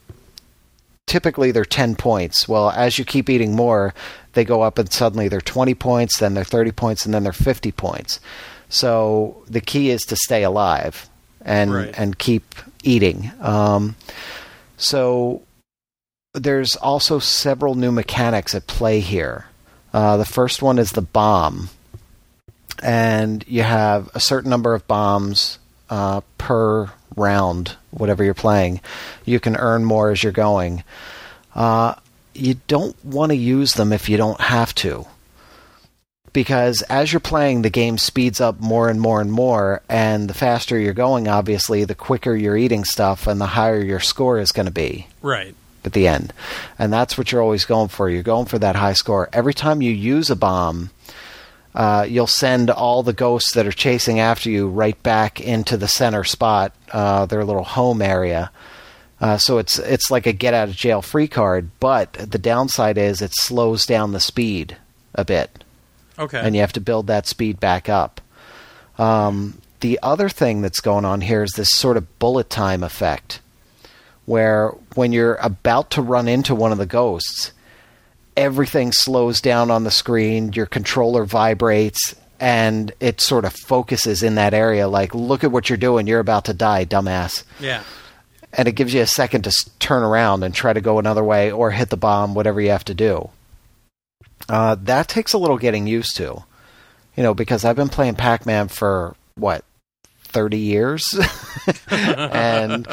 typically 1.09 1.51
they're 1.51 1.65
10 1.65 1.97
points. 1.97 2.47
Well, 2.47 2.71
as 2.71 2.99
you 2.99 3.05
keep 3.05 3.29
eating 3.29 3.57
more, 3.57 3.95
they 4.35 4.45
go 4.45 4.63
up 4.63 4.79
and 4.79 4.93
suddenly 4.93 5.27
they're 5.29 5.41
20 5.41 5.75
points, 5.75 6.19
then 6.21 6.35
they're 6.35 6.45
30 6.45 6.71
points, 6.73 7.05
and 7.05 7.13
then 7.13 7.25
they're 7.25 7.33
50 7.33 7.73
points. 7.73 8.21
So 8.69 9.43
the 9.49 9.61
key 9.61 9.91
is 9.91 10.03
to 10.07 10.17
stay 10.17 10.45
alive 10.45 11.09
and 11.43 11.73
Right. 11.73 11.95
and 11.99 12.19
keep 12.19 12.55
eating. 12.83 13.33
Um, 13.41 13.97
so 14.77 15.43
there's 16.35 16.77
also 16.77 17.19
several 17.19 17.75
new 17.75 17.91
mechanics 17.91 18.55
at 18.55 18.67
play 18.67 19.01
here. 19.01 19.47
Uh, 19.93 20.19
the 20.19 20.27
first 20.27 20.61
one 20.63 20.79
is 20.79 20.91
the 20.93 21.01
bomb, 21.03 21.71
and 22.83 23.45
you 23.49 23.63
have 23.63 24.11
a 24.15 24.21
certain 24.21 24.51
number 24.51 24.75
of 24.75 24.87
bombs 24.87 25.59
uh, 25.89 26.21
per 26.37 26.91
round, 27.19 27.77
whatever 27.91 28.23
you're 28.25 28.35
playing. 28.35 28.81
You 29.25 29.41
can 29.41 29.57
earn 29.57 29.85
more 29.85 30.11
as 30.11 30.23
you're 30.23 30.33
going. 30.33 30.85
Uh, 31.55 31.95
you 32.35 32.55
don't 32.69 32.97
want 33.05 33.31
to 33.31 33.37
use 33.37 33.75
them 33.75 33.93
if 33.93 34.09
you 34.09 34.17
don't 34.17 34.41
have 34.41 34.75
to. 34.77 35.07
Because 36.33 36.83
as 36.83 37.13
you're 37.13 37.21
playing, 37.21 37.63
the 37.63 37.71
game 37.71 37.99
speeds 37.99 38.41
up 38.41 38.61
more 38.61 38.89
and 38.89 39.01
more 39.01 39.21
and 39.21 39.33
more, 39.33 39.83
and 39.89 40.29
the 40.29 40.35
faster 40.35 40.79
you're 40.79 40.93
going, 40.93 41.27
obviously, 41.27 41.85
the 41.85 41.95
quicker 41.95 42.37
you're 42.37 42.57
eating 42.57 42.85
stuff 42.85 43.27
and 43.27 43.41
the 43.41 43.47
higher 43.47 43.83
your 43.83 43.99
score 43.99 44.39
is 44.39 44.53
going 44.53 44.67
to 44.67 44.73
be 44.73 45.07
Right. 45.23 45.55
at 45.85 45.95
the 45.95 46.07
end. 46.07 46.33
And 46.79 46.93
that's 46.93 47.17
what 47.17 47.33
you're 47.33 47.43
always 47.43 47.65
going 47.65 47.89
for. 47.89 48.11
You're 48.11 48.23
going 48.23 48.47
for 48.47 48.59
that 48.59 48.77
high 48.77 48.93
score. 48.93 49.29
Every 49.33 49.55
time 49.55 49.81
you 49.83 49.91
use 49.91 50.29
a 50.31 50.37
bomb, 50.37 50.91
uh, 51.75 52.07
you'll 52.09 52.27
send 52.27 52.71
all 52.71 53.03
the 53.03 53.13
ghosts 53.13 53.55
that 53.55 53.67
are 53.67 53.73
chasing 53.73 54.19
after 54.21 54.51
you 54.51 54.69
right 54.69 55.01
back 55.03 55.41
into 55.41 55.77
the 55.77 55.89
center 55.89 56.25
spot, 56.25 56.75
uh, 56.93 57.27
their 57.27 57.45
little 57.45 57.65
home 57.65 58.03
area. 58.03 58.51
Uh, 59.21 59.37
so 59.37 59.59
it's 59.59 59.79
it's 59.81 60.11
like 60.11 60.27
a 60.27 60.33
get 60.33 60.55
out 60.55 60.69
of 60.69 60.77
jail 60.77 61.03
free 61.03 61.27
card, 61.29 61.71
but 61.81 62.13
the 62.15 62.39
downside 62.39 62.97
is 62.97 63.21
it 63.21 63.33
slows 63.35 63.85
down 63.85 64.13
the 64.13 64.21
speed 64.21 64.77
a 65.15 65.25
bit 65.25 65.65
Okay. 66.19 66.39
and 66.39 66.55
you 66.55 66.61
have 66.61 66.73
to 66.75 66.81
build 66.81 67.07
that 67.09 67.27
speed 67.27 67.59
back 67.59 67.89
up. 67.89 68.21
Um, 68.97 69.59
the 69.81 69.99
other 70.03 70.29
thing 70.29 70.61
that's 70.63 70.81
going 70.81 71.05
on 71.05 71.21
here 71.21 71.43
is 71.43 71.53
this 71.53 71.71
sort 71.73 71.97
of 71.97 72.19
bullet 72.19 72.49
time 72.51 72.83
effect, 72.83 73.41
where 74.25 74.71
when 74.95 75.13
you're 75.13 75.37
about 75.37 75.91
to 75.93 76.03
run 76.03 76.29
into 76.29 76.55
one 76.55 76.73
of 76.73 76.79
the 76.79 76.87
ghosts, 76.87 77.53
everything 78.39 78.93
slows 78.93 79.41
down 79.41 79.69
on 79.71 79.83
the 79.83 79.91
screen, 79.91 80.53
your 80.53 80.65
controller 80.65 81.25
vibrates, 81.25 82.15
and 82.39 82.93
it 83.01 83.21
sort 83.21 83.45
of 83.45 83.53
focuses 83.53 84.23
in 84.23 84.37
that 84.37 84.55
area 84.55 84.87
like, 84.87 85.13
look 85.13 85.43
at 85.43 85.51
what 85.51 85.69
you're 85.69 85.77
doing, 85.77 86.07
you're 86.07 86.21
about 86.21 86.45
to 86.45 86.55
die, 86.55 86.85
dumbass 86.85 87.43
yeah. 87.59 87.83
and 88.53 88.69
it 88.69 88.73
gives 88.73 88.95
you 88.95 89.01
a 89.01 89.07
second 89.07 89.43
to 89.43 89.53
turn 89.81 90.05
around 90.05 90.45
and 90.45 90.55
try 90.55 90.73
to 90.73 90.81
go 90.81 91.01
another 91.01 91.25
way 91.25 91.51
or 91.51 91.73
hit 91.73 91.91
the 91.91 91.97
bomb, 91.97 92.35
whatever 92.35 92.61
you 92.61 92.71
have 92.71 92.85
to 92.85 92.95
do. 92.95 93.29
Uh, 94.49 94.77
that 94.77 95.09
takes 95.09 95.33
a 95.33 95.39
little 95.39 95.59
getting 95.59 95.89
used 95.89 96.17
to, 96.17 96.45
you 97.17 97.23
know, 97.25 97.35
because 97.35 97.65
I've 97.65 97.77
been 97.77 97.89
playing 97.89 98.15
Pac-Man 98.15 98.69
for 98.69 99.17
what 99.35 99.65
thirty 100.29 100.59
years, 100.59 101.05
and 101.91 102.87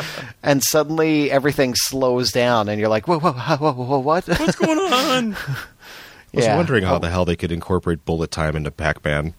and 0.43 0.63
suddenly 0.63 1.29
everything 1.31 1.73
slows 1.75 2.31
down, 2.31 2.69
and 2.69 2.79
you're 2.79 2.89
like, 2.89 3.07
whoa, 3.07 3.19
whoa, 3.19 3.33
whoa, 3.33 3.57
whoa, 3.57 3.83
whoa 3.85 3.99
what? 3.99 4.27
What's 4.27 4.55
going 4.55 4.79
on? 4.79 5.35
I 6.33 6.37
was 6.37 6.45
Yeah. 6.45 6.57
wondering 6.57 6.83
how 6.83 6.97
the 6.99 7.09
hell 7.09 7.23
they 7.23 7.37
could 7.37 7.51
incorporate 7.53 8.03
bullet 8.03 8.29
time 8.29 8.57
into 8.57 8.69
Pac-Man. 8.69 9.33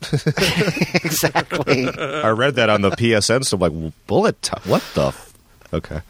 exactly. 1.05 1.89
I 1.89 2.31
read 2.31 2.55
that 2.55 2.71
on 2.71 2.81
the 2.81 2.91
PSN, 2.91 3.45
so 3.45 3.57
I'm 3.57 3.61
like, 3.83 3.93
bullet 4.07 4.41
time? 4.41 4.63
What 4.65 4.83
the? 4.95 5.09
F-? 5.09 5.35
Okay. 5.75 6.01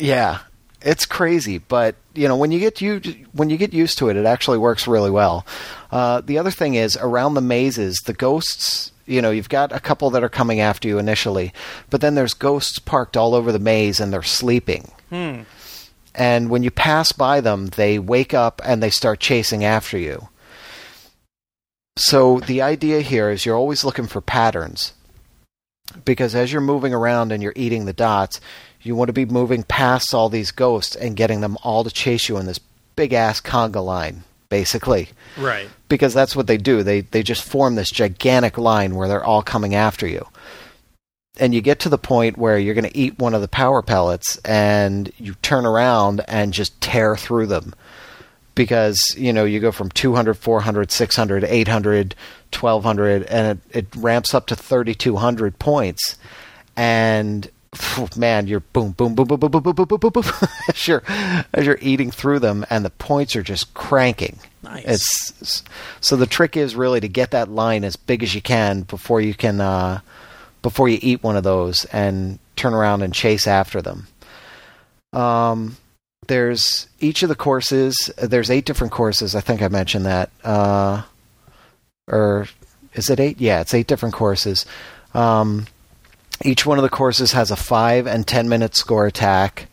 yeah, 0.00 0.40
it's 0.82 1.06
crazy, 1.06 1.58
but 1.58 1.94
you 2.14 2.26
know 2.26 2.36
when 2.36 2.50
you 2.50 2.58
get 2.58 2.80
you 2.80 3.00
when 3.32 3.48
you 3.50 3.56
get 3.56 3.72
used 3.72 3.98
to 3.98 4.08
it, 4.08 4.16
it 4.16 4.26
actually 4.26 4.58
works 4.58 4.86
really 4.88 5.10
well. 5.10 5.46
Uh, 5.92 6.20
the 6.20 6.38
other 6.38 6.50
thing 6.50 6.74
is 6.74 6.96
around 6.96 7.34
the 7.34 7.40
mazes, 7.40 7.96
the 8.06 8.12
ghosts. 8.14 8.90
You 9.06 9.20
know, 9.20 9.30
you've 9.30 9.48
got 9.48 9.72
a 9.72 9.80
couple 9.80 10.10
that 10.10 10.24
are 10.24 10.28
coming 10.28 10.60
after 10.60 10.88
you 10.88 10.98
initially, 10.98 11.52
but 11.90 12.00
then 12.00 12.14
there's 12.14 12.34
ghosts 12.34 12.78
parked 12.78 13.16
all 13.16 13.34
over 13.34 13.52
the 13.52 13.58
maze 13.58 14.00
and 14.00 14.12
they're 14.12 14.22
sleeping. 14.22 14.90
Hmm. 15.10 15.42
And 16.14 16.48
when 16.48 16.62
you 16.62 16.70
pass 16.70 17.12
by 17.12 17.40
them, 17.40 17.66
they 17.66 17.98
wake 17.98 18.32
up 18.32 18.60
and 18.64 18.82
they 18.82 18.90
start 18.90 19.20
chasing 19.20 19.64
after 19.64 19.98
you. 19.98 20.28
So 21.96 22.40
the 22.40 22.62
idea 22.62 23.00
here 23.00 23.30
is 23.30 23.44
you're 23.44 23.56
always 23.56 23.84
looking 23.84 24.06
for 24.06 24.20
patterns. 24.20 24.92
Because 26.04 26.34
as 26.34 26.50
you're 26.50 26.62
moving 26.62 26.94
around 26.94 27.30
and 27.30 27.42
you're 27.42 27.52
eating 27.54 27.84
the 27.84 27.92
dots, 27.92 28.40
you 28.80 28.96
want 28.96 29.08
to 29.08 29.12
be 29.12 29.26
moving 29.26 29.62
past 29.62 30.14
all 30.14 30.28
these 30.28 30.50
ghosts 30.50 30.96
and 30.96 31.16
getting 31.16 31.40
them 31.40 31.56
all 31.62 31.84
to 31.84 31.90
chase 31.90 32.28
you 32.28 32.36
in 32.38 32.46
this 32.46 32.60
big 32.96 33.12
ass 33.12 33.40
conga 33.40 33.84
line, 33.84 34.24
basically. 34.54 35.08
right. 35.36 35.68
Because 35.88 36.14
that's 36.14 36.36
what 36.36 36.46
they 36.46 36.56
do. 36.56 36.84
They 36.84 37.00
they 37.00 37.24
just 37.24 37.42
form 37.42 37.74
this 37.74 37.90
gigantic 37.90 38.56
line 38.56 38.94
where 38.94 39.08
they're 39.08 39.24
all 39.24 39.42
coming 39.42 39.74
after 39.74 40.06
you. 40.06 40.28
And 41.40 41.52
you 41.52 41.60
get 41.60 41.80
to 41.80 41.88
the 41.88 41.98
point 41.98 42.38
where 42.38 42.56
you're 42.56 42.74
going 42.74 42.88
to 42.88 42.96
eat 42.96 43.18
one 43.18 43.34
of 43.34 43.40
the 43.40 43.48
power 43.48 43.82
pellets 43.82 44.38
and 44.44 45.12
you 45.18 45.34
turn 45.42 45.66
around 45.66 46.22
and 46.28 46.52
just 46.52 46.80
tear 46.80 47.16
through 47.16 47.48
them. 47.48 47.74
Because, 48.54 49.00
you 49.18 49.32
know, 49.32 49.44
you 49.44 49.58
go 49.58 49.72
from 49.72 49.90
200, 49.90 50.34
400, 50.34 50.92
600, 50.92 51.42
800, 51.42 52.14
1200 52.52 53.22
and 53.24 53.58
it, 53.72 53.76
it 53.76 53.96
ramps 53.96 54.32
up 54.32 54.46
to 54.46 54.54
3200 54.54 55.58
points. 55.58 56.16
And 56.76 57.50
man, 58.16 58.46
you're 58.46 58.60
boom, 58.60 58.92
boom, 58.92 59.14
boom, 59.14 59.26
boom, 59.26 59.40
boom, 59.40 59.50
boom, 59.50 59.62
boom, 59.62 59.74
boom, 59.74 59.86
boom, 59.86 59.98
boom, 59.98 60.10
boom, 60.12 60.24
as 60.68 60.88
you're 60.88 61.02
as 61.52 61.66
you're 61.66 61.78
eating 61.80 62.10
through 62.10 62.38
them, 62.38 62.64
and 62.70 62.84
the 62.84 62.90
points 62.90 63.36
are 63.36 63.42
just 63.42 63.74
cranking. 63.74 64.38
Nice. 64.62 64.84
It's 65.40 65.62
so 66.00 66.16
the 66.16 66.26
trick 66.26 66.56
is 66.56 66.74
really 66.74 67.00
to 67.00 67.08
get 67.08 67.30
that 67.32 67.48
line 67.48 67.84
as 67.84 67.96
big 67.96 68.22
as 68.22 68.34
you 68.34 68.40
can 68.42 68.82
before 68.82 69.20
you 69.20 69.34
can 69.34 69.60
uh, 69.60 70.00
before 70.62 70.88
you 70.88 70.98
eat 71.02 71.22
one 71.22 71.36
of 71.36 71.44
those 71.44 71.84
and 71.86 72.38
turn 72.56 72.74
around 72.74 73.02
and 73.02 73.12
chase 73.12 73.46
after 73.46 73.82
them. 73.82 74.06
Um, 75.12 75.76
there's 76.26 76.88
each 77.00 77.22
of 77.22 77.28
the 77.28 77.34
courses. 77.34 78.10
There's 78.16 78.50
eight 78.50 78.64
different 78.64 78.92
courses. 78.92 79.34
I 79.34 79.40
think 79.40 79.62
I 79.62 79.68
mentioned 79.68 80.06
that. 80.06 80.30
Uh, 80.42 81.02
or 82.08 82.48
is 82.94 83.10
it 83.10 83.20
eight? 83.20 83.40
Yeah, 83.40 83.60
it's 83.60 83.74
eight 83.74 83.86
different 83.86 84.14
courses. 84.14 84.66
Um, 85.12 85.66
each 86.42 86.66
one 86.66 86.78
of 86.78 86.82
the 86.82 86.88
courses 86.88 87.32
has 87.32 87.50
a 87.50 87.56
five 87.56 88.06
and 88.06 88.26
ten 88.26 88.48
minute 88.48 88.76
score 88.76 89.06
attack 89.06 89.68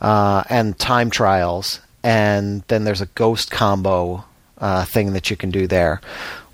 uh, 0.00 0.42
and 0.48 0.78
time 0.78 1.10
trials, 1.10 1.80
and 2.02 2.62
then 2.68 2.84
there's 2.84 3.00
a 3.00 3.06
ghost 3.06 3.50
combo 3.50 4.24
uh, 4.58 4.84
thing 4.84 5.12
that 5.12 5.30
you 5.30 5.36
can 5.36 5.50
do 5.50 5.66
there, 5.66 6.00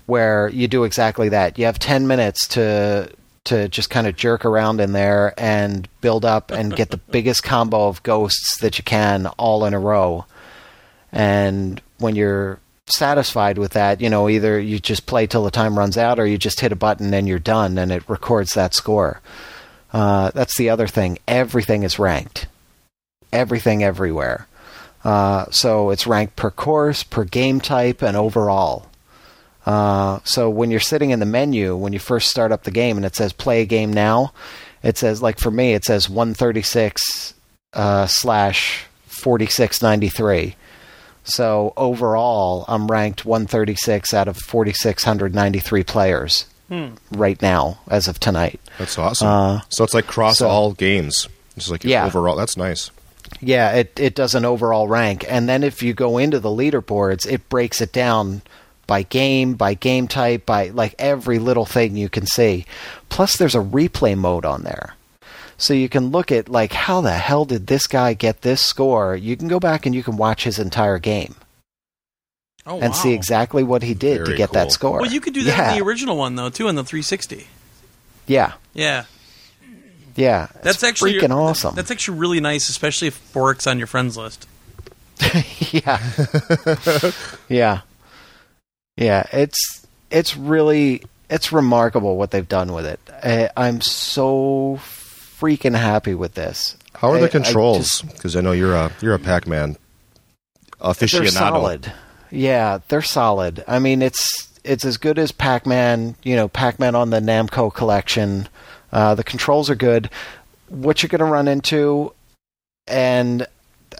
where 0.05 0.49
you 0.49 0.67
do 0.67 0.83
exactly 0.83 1.29
that. 1.29 1.57
You 1.57 1.65
have 1.65 1.79
ten 1.79 2.07
minutes 2.07 2.47
to 2.49 3.11
to 3.45 3.69
just 3.69 3.89
kind 3.89 4.07
of 4.07 4.15
jerk 4.15 4.43
around 4.43 4.81
in 4.81 4.91
there 4.91 5.33
and 5.37 5.87
build 6.01 6.25
up 6.25 6.51
and 6.51 6.75
get 6.75 6.89
the 6.89 6.97
biggest 7.11 7.43
combo 7.43 7.87
of 7.87 8.03
ghosts 8.03 8.59
that 8.59 8.77
you 8.77 8.83
can 8.83 9.27
all 9.37 9.63
in 9.63 9.73
a 9.73 9.79
row. 9.79 10.25
And 11.13 11.81
when 11.97 12.15
you're 12.15 12.59
satisfied 12.95 13.57
with 13.57 13.73
that, 13.73 14.01
you 14.01 14.09
know, 14.09 14.29
either 14.29 14.59
you 14.59 14.79
just 14.79 15.05
play 15.05 15.27
till 15.27 15.43
the 15.43 15.51
time 15.51 15.77
runs 15.77 15.97
out 15.97 16.19
or 16.19 16.25
you 16.25 16.37
just 16.37 16.59
hit 16.59 16.71
a 16.71 16.75
button 16.75 17.13
and 17.13 17.27
you're 17.27 17.39
done 17.39 17.77
and 17.77 17.91
it 17.91 18.07
records 18.09 18.53
that 18.53 18.73
score. 18.73 19.21
Uh, 19.93 20.31
that's 20.31 20.57
the 20.57 20.69
other 20.69 20.87
thing. 20.87 21.17
Everything 21.27 21.83
is 21.83 21.99
ranked. 21.99 22.47
Everything 23.31 23.83
everywhere. 23.83 24.47
Uh, 25.03 25.45
so 25.51 25.89
it's 25.89 26.07
ranked 26.07 26.35
per 26.35 26.51
course, 26.51 27.03
per 27.03 27.23
game 27.23 27.61
type, 27.61 28.01
and 28.01 28.17
overall. 28.17 28.87
Uh, 29.65 30.19
so 30.23 30.49
when 30.49 30.71
you're 30.71 30.79
sitting 30.79 31.11
in 31.11 31.19
the 31.19 31.25
menu, 31.25 31.75
when 31.75 31.93
you 31.93 31.99
first 31.99 32.29
start 32.29 32.51
up 32.51 32.63
the 32.63 32.71
game 32.71 32.97
and 32.97 33.05
it 33.05 33.15
says 33.15 33.33
play 33.33 33.61
a 33.61 33.65
game 33.65 33.91
now, 33.93 34.33
It 34.83 34.97
says 34.97 35.21
like 35.21 35.39
for 35.39 35.51
me, 35.51 35.73
it 35.73 35.83
says 35.85 36.09
136 36.09 37.33
uh, 37.73 38.05
slash 38.05 38.85
4693. 39.07 40.55
So 41.27 41.73
overall, 41.77 42.63
I'm 42.67 42.87
ranked 42.87 43.25
136 43.25 44.13
out 44.13 44.27
of 44.27 44.37
4,693 44.37 45.83
players 45.83 46.45
right 47.11 47.41
now 47.41 47.79
as 47.89 48.07
of 48.07 48.19
tonight. 48.19 48.59
That's 48.77 48.97
awesome. 48.97 49.27
Uh, 49.27 49.61
so 49.69 49.83
it's 49.83 49.93
like 49.93 50.07
cross 50.07 50.39
so- 50.39 50.47
all 50.49 50.71
games. 50.73 51.27
It's 51.55 51.69
like 51.69 51.83
Yeah. 51.83 52.05
overall. 52.05 52.35
That's 52.35 52.55
nice. 52.57 52.91
Yeah, 53.41 53.71
it 53.73 53.99
it 53.99 54.15
does 54.15 54.35
an 54.35 54.45
overall 54.45 54.87
rank, 54.87 55.25
and 55.27 55.49
then 55.49 55.61
if 55.63 55.83
you 55.83 55.93
go 55.93 56.17
into 56.17 56.39
the 56.39 56.49
leaderboards, 56.49 57.25
it 57.29 57.49
breaks 57.49 57.81
it 57.81 57.91
down 57.91 58.41
by 58.85 59.01
game, 59.03 59.55
by 59.55 59.73
game 59.73 60.07
type, 60.07 60.45
by 60.45 60.69
like 60.69 60.95
every 60.97 61.37
little 61.39 61.65
thing 61.65 61.97
you 61.97 62.07
can 62.09 62.25
see. 62.25 62.65
Plus, 63.09 63.35
there's 63.35 63.55
a 63.55 63.59
replay 63.59 64.15
mode 64.17 64.45
on 64.45 64.63
there, 64.63 64.93
so 65.57 65.73
you 65.73 65.89
can 65.89 66.09
look 66.09 66.31
at 66.31 66.49
like 66.49 66.73
how 66.73 67.01
the 67.01 67.13
hell 67.13 67.45
did 67.45 67.67
this 67.67 67.87
guy 67.87 68.13
get 68.13 68.41
this 68.41 68.61
score? 68.61 69.15
You 69.15 69.35
can 69.35 69.47
go 69.47 69.59
back 69.59 69.85
and 69.85 69.93
you 69.93 70.03
can 70.03 70.17
watch 70.17 70.43
his 70.43 70.59
entire 70.59 70.99
game 70.99 71.35
Oh, 72.65 72.79
and 72.79 72.91
wow. 72.91 72.97
see 72.97 73.13
exactly 73.13 73.63
what 73.63 73.81
he 73.81 73.93
did 73.93 74.25
to 74.25 74.35
get 74.35 74.49
cool. 74.49 74.53
that 74.55 74.71
score. 74.73 74.99
Well, 74.99 75.11
you 75.11 75.21
could 75.21 75.33
do 75.33 75.43
that 75.43 75.57
yeah. 75.57 75.71
in 75.71 75.79
the 75.79 75.85
original 75.85 76.17
one 76.17 76.35
though, 76.35 76.49
too, 76.49 76.67
in 76.67 76.75
the 76.75 76.83
360. 76.83 77.47
Yeah, 78.25 78.53
Yeah, 78.73 79.05
yeah, 80.15 80.47
that's 80.61 80.77
It's 80.77 80.83
actually 80.83 81.13
freaking 81.13 81.33
awesome. 81.33 81.75
That's 81.75 81.91
actually 81.91 82.19
really 82.19 82.41
nice, 82.41 82.67
especially 82.67 83.07
if 83.07 83.33
Bork's 83.33 83.67
on 83.67 83.77
your 83.77 83.87
friends 83.87 84.17
list. 84.17 84.47
yeah 85.71 85.99
yeah 87.49 87.81
yeah 88.97 89.25
it's 89.31 89.87
it's 90.11 90.37
really 90.37 91.01
it's 91.27 91.51
remarkable 91.51 92.17
what 92.17 92.29
they've 92.29 92.47
done 92.47 92.71
with 92.71 92.85
it 92.85 92.99
I, 93.23 93.49
i'm 93.57 93.81
so 93.81 94.79
freaking 95.39 95.75
happy 95.77 96.13
with 96.13 96.33
this. 96.33 96.75
How 96.95 97.11
are 97.11 97.17
I- 97.17 97.21
the 97.21 97.25
I 97.27 97.29
controls? 97.29 98.01
Because 98.01 98.35
I, 98.35 98.41
know 98.41 98.51
you're 98.51 98.73
a 98.75 98.91
you're 99.01 99.13
a 99.13 99.19
Pac-Man 99.19 99.77
aficionado. 100.81 101.19
they're 101.19 101.27
solid. 101.27 101.93
Yeah 102.31 102.79
they're 102.87 103.01
solid. 103.01 103.63
I 103.67 103.79
mean 103.79 104.01
it's 104.01 104.49
it's 104.63 104.83
as 104.83 104.97
good 104.97 105.17
as 105.17 105.31
pac-man 105.31 106.15
you 106.23 106.35
know 106.35 106.47
pac-man 106.47 106.95
on 106.95 107.09
the 107.09 107.19
namco 107.19 107.73
collection. 107.73 108.49
Uh, 108.91 109.15
the 109.15 109.23
controls 109.23 109.69
are 109.69 109.75
good. 109.75 110.09
What 110.69 111.01
you're 111.01 111.09
going 111.09 111.19
to 111.19 111.25
run 111.25 111.47
into 111.47 112.13
and 112.87 113.45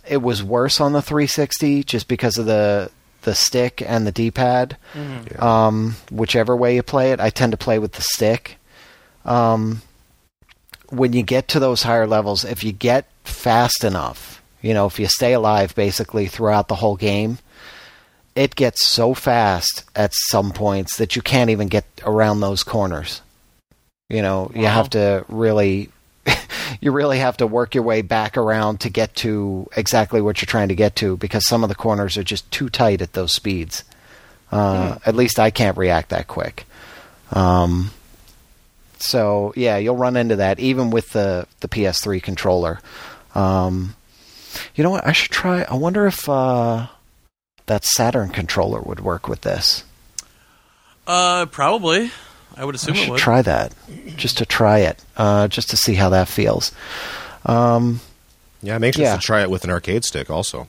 it 0.08 0.22
was 0.22 0.44
worse 0.44 0.80
on 0.82 0.94
the 0.94 1.02
360 1.02 1.84
just 1.84 2.08
because 2.08 2.38
of 2.38 2.46
the 2.46 2.90
the 3.24 3.36
stick 3.36 3.82
and 3.86 4.08
the 4.08 4.12
d-pad 4.12 4.78
um, 5.40 5.96
whichever 6.10 6.56
way 6.56 6.76
you 6.76 6.84
play 6.84 7.12
it 7.12 7.20
i 7.20 7.30
tend 7.30 7.52
to 7.52 7.58
play 7.58 7.78
with 7.80 7.94
the 7.94 8.02
stick. 8.02 8.58
Um, 9.26 9.82
when 10.92 11.14
you 11.14 11.24
get 11.24 11.48
to 11.48 11.60
those 11.60 11.84
higher 11.84 12.08
levels 12.08 12.44
if 12.44 12.64
you 12.64 12.72
get 12.72 13.06
fast 13.24 13.84
enough 13.84 14.42
you 14.62 14.74
know 14.74 14.86
if 14.86 15.00
you 15.00 15.08
stay 15.08 15.34
alive 15.34 15.76
basically 15.76 16.28
throughout 16.28 16.68
the 16.68 16.76
whole 16.76 16.96
game 16.96 17.38
it 18.36 18.56
gets 18.56 18.88
so 18.88 19.14
fast 19.14 19.84
at 19.96 20.14
some 20.14 20.52
points 20.52 20.98
that 20.98 21.16
you 21.16 21.22
can't 21.22 21.50
even 21.50 21.68
get 21.68 21.86
around 22.04 22.40
those 22.40 22.64
corners 22.64 23.22
you 24.10 24.22
know 24.22 24.52
you 24.56 24.66
have 24.66 24.90
to 24.90 25.26
really 25.28 25.90
you 26.82 26.92
really 26.92 27.20
have 27.20 27.38
to 27.38 27.48
work 27.48 27.76
your 27.76 27.84
way 27.84 28.02
back 28.02 28.38
around 28.38 28.80
to 28.82 28.90
get 28.90 29.16
to 29.16 29.68
exactly 29.76 30.22
what 30.22 30.42
you're 30.42 30.48
trying 30.48 30.68
to 30.70 30.76
get 30.76 30.96
to 30.96 31.18
because 31.18 31.48
some 31.48 31.64
of 31.64 31.70
the 31.70 31.76
corners 31.76 32.18
are 32.18 32.24
just 32.24 32.50
too 32.52 32.70
tight 32.70 33.02
at 33.02 33.14
those 33.14 33.32
speeds. 33.32 33.84
Uh, 34.52 34.98
At 35.06 35.16
least 35.16 35.40
I 35.40 35.52
can't 35.52 35.78
react 35.78 36.10
that 36.10 36.28
quick. 36.28 36.66
Um, 37.32 37.92
so 39.02 39.54
yeah, 39.56 39.78
you'll 39.78 39.96
run 39.98 40.16
into 40.18 40.36
that 40.38 40.60
even 40.60 40.90
with 40.90 41.10
the 41.12 41.48
the 41.62 41.68
PS3 41.68 42.22
controller. 42.22 42.80
Um, 43.36 43.96
you 44.76 44.84
know 44.84 44.90
what? 44.92 45.06
I 45.08 45.12
should 45.12 45.32
try. 45.32 45.64
I 45.64 45.76
wonder 45.76 46.08
if 46.08 46.28
uh, 46.28 46.88
that 47.68 47.84
Saturn 47.86 48.30
controller 48.30 48.82
would 48.82 49.00
work 49.00 49.28
with 49.28 49.42
this. 49.42 49.84
Uh, 51.06 51.46
probably. 51.48 52.12
I 52.56 52.66
would 52.66 52.76
I 52.76 52.78
assume 52.78 52.96
it 52.96 53.00
should 53.00 53.10
would. 53.12 53.20
try 53.20 53.42
that 53.44 53.74
just 54.16 54.40
to 54.40 54.46
try 54.46 54.80
it, 54.80 55.04
uh, 55.16 55.48
just 55.48 55.70
to 55.70 55.78
see 55.78 55.94
how 55.94 56.10
that 56.10 56.28
feels. 56.28 56.72
Um, 57.46 58.02
Yeah, 58.64 58.76
I'm 58.76 58.84
anxious 58.84 59.02
Yeah. 59.04 59.16
to 59.16 59.22
try 59.22 59.42
it 59.44 59.50
with 59.52 59.64
an 59.64 59.70
arcade 59.70 60.04
stick 60.04 60.30
also. 60.32 60.68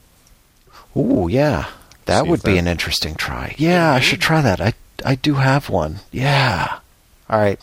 Ooh, 0.96 1.28
yeah. 1.30 1.66
That 2.04 2.24
See 2.24 2.30
would 2.30 2.42
be 2.42 2.52
that- 2.52 2.58
an 2.58 2.66
interesting 2.68 3.14
try. 3.14 3.54
Yeah, 3.58 3.90
I 3.92 4.00
should 4.00 4.20
try 4.20 4.42
that. 4.42 4.60
I 4.60 4.74
I 5.04 5.14
do 5.14 5.34
have 5.36 5.70
one. 5.70 6.00
Yeah. 6.12 6.78
All 7.30 7.38
right. 7.38 7.58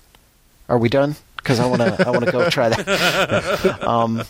Are 0.70 0.78
we 0.78 0.90
done? 0.90 1.16
Because 1.38 1.60
I 1.60 1.66
want 1.68 1.82
to 1.82 2.08
I 2.08 2.10
want 2.10 2.26
to 2.26 2.32
go 2.32 2.50
try 2.50 2.70
that. 2.70 3.84
um. 3.88 4.24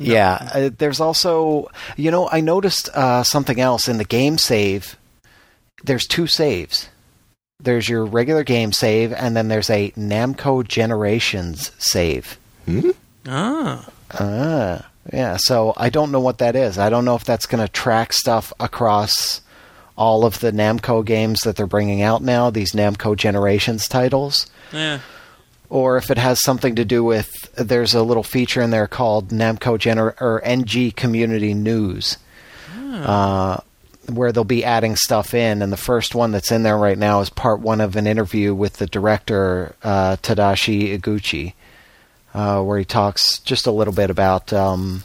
Yeah, 0.00 0.48
uh, 0.54 0.70
there's 0.78 1.00
also, 1.00 1.68
you 1.96 2.12
know, 2.12 2.28
I 2.30 2.40
noticed 2.40 2.88
uh, 2.90 3.24
something 3.24 3.58
else 3.60 3.88
in 3.88 3.98
the 3.98 4.04
game 4.04 4.38
save. 4.38 4.96
There's 5.82 6.06
two 6.06 6.28
saves. 6.28 6.88
There's 7.60 7.88
your 7.88 8.04
regular 8.04 8.44
game 8.44 8.70
save, 8.70 9.12
and 9.12 9.36
then 9.36 9.48
there's 9.48 9.70
a 9.70 9.90
Namco 9.92 10.66
Generations 10.66 11.72
save. 11.78 12.38
Ah, 13.26 13.88
Ah, 14.12 14.88
yeah. 15.12 15.36
So 15.36 15.74
I 15.76 15.90
don't 15.90 16.12
know 16.12 16.20
what 16.20 16.38
that 16.38 16.54
is. 16.54 16.78
I 16.78 16.90
don't 16.90 17.04
know 17.04 17.16
if 17.16 17.24
that's 17.24 17.46
going 17.46 17.66
to 17.66 17.72
track 17.72 18.12
stuff 18.12 18.52
across 18.60 19.40
all 19.98 20.24
of 20.24 20.40
the 20.40 20.52
Namco 20.52 21.04
games 21.04 21.40
that 21.40 21.56
they're 21.56 21.66
bringing 21.66 22.00
out 22.00 22.22
now, 22.22 22.48
these 22.48 22.72
Namco 22.72 23.16
Generations 23.16 23.86
titles, 23.86 24.46
yeah. 24.72 25.00
or 25.68 25.98
if 25.98 26.10
it 26.10 26.16
has 26.16 26.40
something 26.42 26.76
to 26.76 26.84
do 26.84 27.04
with. 27.04 27.30
There's 27.54 27.94
a 27.94 28.02
little 28.02 28.22
feature 28.22 28.62
in 28.62 28.70
there 28.70 28.86
called 28.86 29.28
Namco 29.28 29.76
Gener- 29.76 30.18
or 30.20 30.40
NG 30.42 30.92
Community 30.92 31.52
News, 31.52 32.16
uh, 32.80 33.58
where 34.08 34.32
they'll 34.32 34.44
be 34.44 34.64
adding 34.64 34.96
stuff 34.96 35.34
in. 35.34 35.60
And 35.60 35.72
the 35.72 35.76
first 35.76 36.14
one 36.14 36.30
that's 36.30 36.52
in 36.52 36.62
there 36.62 36.78
right 36.78 36.96
now 36.96 37.20
is 37.20 37.28
part 37.28 37.60
one 37.60 37.80
of 37.80 37.96
an 37.96 38.06
interview 38.06 38.54
with 38.54 38.74
the 38.74 38.86
director 38.86 39.74
uh, 39.82 40.16
Tadashi 40.22 40.96
Iguchi 40.96 41.54
uh, 42.34 42.62
where 42.62 42.78
he 42.78 42.84
talks 42.84 43.40
just 43.40 43.66
a 43.66 43.72
little 43.72 43.92
bit 43.92 44.10
about 44.10 44.52
um, 44.52 45.02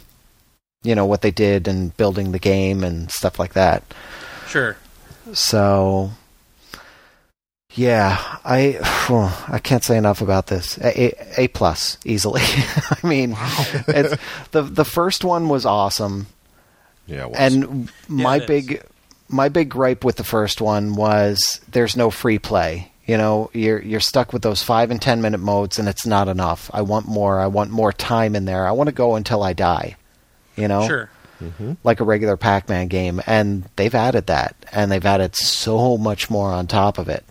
you 0.84 0.96
know 0.96 1.06
what 1.06 1.22
they 1.22 1.32
did 1.32 1.68
and 1.68 1.96
building 1.98 2.32
the 2.32 2.40
game 2.40 2.84
and 2.84 3.10
stuff 3.12 3.40
like 3.40 3.54
that. 3.54 3.84
Sure. 4.48 4.78
So 5.32 6.12
yeah, 7.76 8.22
I 8.46 8.78
I 9.50 9.60
can't 9.60 9.84
say 9.84 9.98
enough 9.98 10.22
about 10.22 10.48
this. 10.48 10.78
A, 10.78 11.06
a, 11.40 11.44
a 11.44 11.48
plus 11.50 11.98
easily. 12.06 12.42
I 12.46 13.00
mean, 13.08 13.36
it's, 13.88 14.16
the 14.52 14.62
the 14.62 14.86
first 14.86 15.24
one 15.24 15.50
was 15.50 15.66
awesome, 15.66 16.28
Yeah, 17.08 17.24
it 17.24 17.30
was. 17.32 17.40
and 17.40 17.90
my 18.08 18.36
it 18.38 18.42
is. 18.44 18.48
big 18.48 18.84
my 19.30 19.50
big 19.50 19.70
gripe 19.70 20.04
with 20.04 20.18
the 20.18 20.24
first 20.24 20.62
one 20.62 20.96
was 20.96 21.60
there's 21.72 21.98
no 21.98 22.12
free 22.12 22.38
play. 22.38 22.92
You 23.06 23.18
know, 23.18 23.50
you're 23.54 23.82
you're 23.82 24.00
stuck 24.00 24.32
with 24.34 24.44
those 24.44 24.62
five 24.62 24.92
and 24.92 25.02
ten 25.02 25.22
minute 25.22 25.40
modes, 25.40 25.80
and 25.80 25.90
it's 25.90 26.06
not 26.06 26.28
enough. 26.28 26.70
I 26.74 26.84
want 26.84 27.08
more. 27.08 27.40
I 27.40 27.48
want 27.48 27.72
more 27.72 27.92
time 27.92 28.36
in 28.36 28.46
there. 28.46 28.68
I 28.68 28.72
want 28.72 28.88
to 28.88 28.94
go 28.96 29.16
until 29.16 29.42
I 29.42 29.54
die. 29.54 29.96
You 30.56 30.68
know, 30.68 30.88
Sure. 30.88 31.10
Like 31.84 32.00
a 32.00 32.04
regular 32.04 32.38
Pac-Man 32.38 32.88
game, 32.88 33.22
and 33.28 33.66
they've 33.76 33.94
added 33.96 34.28
that, 34.28 34.56
and 34.72 34.92
they've 34.92 35.06
added 35.06 35.36
so 35.36 35.98
much 35.98 36.30
more 36.30 36.52
on 36.52 36.68
top 36.68 36.98
of 36.98 37.10
it. 37.10 37.26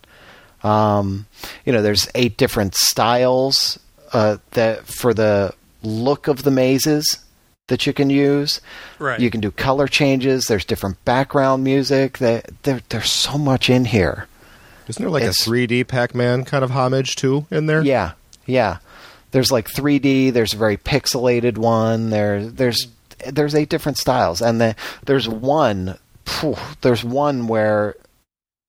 Um, 0.62 1.26
you 1.64 1.72
know, 1.72 1.82
there's 1.82 2.08
eight 2.14 2.36
different 2.36 2.74
styles 2.74 3.78
uh, 4.12 4.36
that 4.52 4.86
for 4.86 5.12
the 5.14 5.54
look 5.82 6.28
of 6.28 6.42
the 6.44 6.50
mazes 6.50 7.18
that 7.68 7.86
you 7.86 7.92
can 7.92 8.10
use. 8.10 8.60
Right. 8.98 9.18
You 9.18 9.30
can 9.30 9.40
do 9.40 9.50
color 9.50 9.86
changes. 9.88 10.44
There's 10.44 10.64
different 10.64 11.02
background 11.04 11.64
music. 11.64 12.18
That 12.18 12.50
there, 12.64 12.80
there's 12.90 13.10
so 13.10 13.38
much 13.38 13.70
in 13.70 13.86
here. 13.86 14.26
Isn't 14.88 15.02
there 15.02 15.10
like 15.10 15.22
it's- 15.22 15.46
a 15.46 15.50
3D 15.50 15.86
Pac-Man 15.88 16.44
kind 16.44 16.62
of 16.64 16.70
homage 16.70 17.16
too 17.16 17.46
in 17.50 17.66
there? 17.66 17.82
Yeah, 17.82 18.12
yeah. 18.46 18.78
There's 19.30 19.50
like 19.50 19.68
3D. 19.68 20.32
There's 20.32 20.52
a 20.52 20.58
very 20.58 20.76
pixelated 20.76 21.56
one. 21.56 22.10
There, 22.10 22.44
there's 22.44 22.86
there's 23.30 23.54
eight 23.54 23.68
different 23.68 23.98
styles, 23.98 24.40
and 24.42 24.60
the, 24.60 24.76
there's 25.06 25.28
one. 25.28 25.98
phew, 26.24 26.56
there's 26.80 27.04
one 27.04 27.46
where 27.46 27.96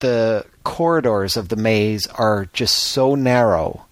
the 0.00 0.44
corridors 0.64 1.36
of 1.36 1.48
the 1.48 1.56
maze 1.56 2.06
are 2.06 2.46
just 2.52 2.76
so 2.78 3.14
narrow 3.14 3.86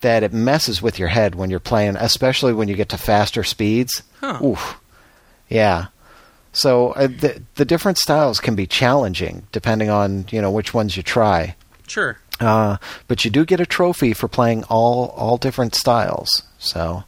that 0.00 0.22
it 0.22 0.32
messes 0.32 0.80
with 0.80 0.98
your 0.98 1.08
head 1.08 1.34
when 1.34 1.50
you're 1.50 1.60
playing, 1.60 1.96
especially 1.96 2.52
when 2.52 2.68
you 2.68 2.76
get 2.76 2.88
to 2.90 2.98
faster 2.98 3.42
speeds. 3.42 4.02
Huh. 4.20 4.40
Oof. 4.44 4.80
Yeah. 5.48 5.86
So 6.52 6.92
uh, 6.92 7.06
the 7.06 7.42
the 7.56 7.64
different 7.64 7.98
styles 7.98 8.40
can 8.40 8.54
be 8.54 8.66
challenging 8.66 9.46
depending 9.52 9.90
on 9.90 10.26
you 10.30 10.40
know 10.40 10.50
which 10.50 10.74
ones 10.74 10.96
you 10.96 11.02
try. 11.02 11.54
Sure. 11.86 12.18
Uh, 12.40 12.76
but 13.06 13.24
you 13.24 13.30
do 13.30 13.44
get 13.44 13.60
a 13.60 13.66
trophy 13.66 14.12
for 14.12 14.28
playing 14.28 14.64
all 14.64 15.08
all 15.16 15.36
different 15.36 15.74
styles. 15.74 16.42
So, 16.58 17.04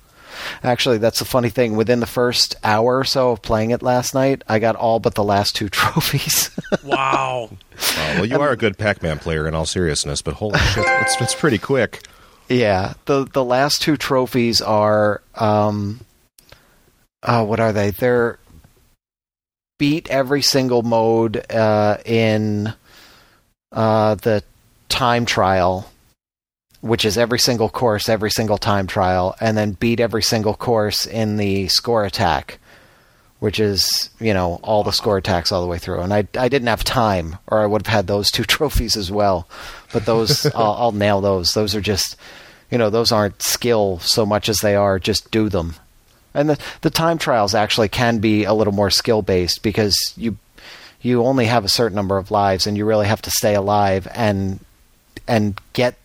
actually, 0.63 0.99
that's 0.99 1.19
the 1.19 1.25
funny 1.25 1.51
thing. 1.51 1.77
Within 1.77 2.01
the 2.01 2.07
first 2.07 2.57
hour 2.65 2.99
or 2.99 3.05
so 3.05 3.31
of 3.31 3.43
playing 3.43 3.71
it 3.71 3.83
last 3.83 4.15
night, 4.15 4.43
I 4.49 4.59
got 4.59 4.77
all 4.77 5.01
but 5.01 5.15
the 5.15 5.25
last 5.25 5.55
two 5.57 5.69
trophies. 5.71 6.51
Wow. 6.85 7.51
Uh, 7.81 8.17
well, 8.17 8.27
you 8.27 8.39
are 8.39 8.51
a 8.51 8.59
good 8.59 8.77
Pac-Man 8.77 9.19
player 9.19 9.49
in 9.49 9.55
all 9.55 9.65
seriousness, 9.65 10.21
but 10.21 10.35
holy 10.35 10.59
shit, 10.59 10.85
it's 10.87 11.19
it's 11.19 11.35
pretty 11.35 11.57
quick. 11.57 12.03
Yeah, 12.47 12.93
the 13.07 13.25
the 13.25 13.43
last 13.43 13.81
two 13.81 13.97
trophies 13.97 14.61
are 14.61 15.23
um 15.35 16.01
uh 17.23 17.43
what 17.43 17.59
are 17.59 17.73
they? 17.73 17.91
They're 17.91 18.39
beat 19.79 20.11
every 20.11 20.43
single 20.43 20.83
mode 20.83 21.43
uh 21.51 21.97
in 22.05 22.75
uh 23.73 24.17
the 24.17 24.45
time 24.91 25.25
trial 25.25 25.91
which 26.81 27.05
is 27.05 27.19
every 27.19 27.39
single 27.39 27.69
course, 27.69 28.09
every 28.09 28.31
single 28.31 28.59
time 28.59 28.87
trial, 28.87 29.35
and 29.41 29.57
then 29.57 29.73
beat 29.73 30.01
every 30.01 30.23
single 30.23 30.55
course 30.55 31.07
in 31.07 31.37
the 31.37 31.69
score 31.69 32.05
attack, 32.05 32.59
which 33.39 33.61
is, 33.61 34.11
you 34.19 34.33
know, 34.33 34.61
all 34.63 34.83
the 34.83 34.93
score 34.93 35.19
attacks 35.19 35.53
all 35.53 35.61
the 35.61 35.69
way 35.69 35.79
through. 35.79 36.01
And 36.01 36.13
I, 36.13 36.27
I 36.39 36.49
didn't 36.49 36.69
have 36.69 36.85
time, 36.85 37.37
or 37.47 37.61
I 37.61 37.67
would 37.67 37.87
have 37.87 37.95
had 37.95 38.07
those 38.07 38.31
two 38.31 38.45
trophies 38.45 38.97
as 38.97 39.11
well. 39.11 39.47
But 39.93 40.07
those, 40.07 40.47
I'll, 40.55 40.73
I'll 40.73 40.93
nail 40.93 41.21
those. 41.21 41.53
Those 41.53 41.75
are 41.75 41.81
just, 41.81 42.17
you 42.71 42.79
know, 42.79 42.91
those 42.91 43.13
aren't 43.13 43.43
skill 43.43 43.99
so 43.99 44.25
much 44.25 44.49
as 44.49 44.59
they 44.59 44.75
are 44.75 44.99
just 44.99 45.31
do 45.31 45.49
them. 45.49 45.75
And 46.33 46.51
the, 46.51 46.59
the 46.83 46.91
time 46.91 47.19
trials 47.19 47.55
actually 47.55 47.89
can 47.89 48.19
be 48.19 48.45
a 48.45 48.55
little 48.55 48.73
more 48.73 48.91
skill 48.91 49.21
based 49.23 49.63
because 49.63 49.97
you 50.17 50.37
you 51.03 51.25
only 51.25 51.47
have 51.47 51.65
a 51.65 51.69
certain 51.69 51.97
number 51.97 52.19
of 52.19 52.31
lives 52.31 52.67
and 52.67 52.77
you 52.77 52.85
really 52.85 53.07
have 53.07 53.23
to 53.23 53.31
stay 53.31 53.55
alive 53.55 54.07
and 54.15 54.61
and 55.27 55.59
get 55.73 55.97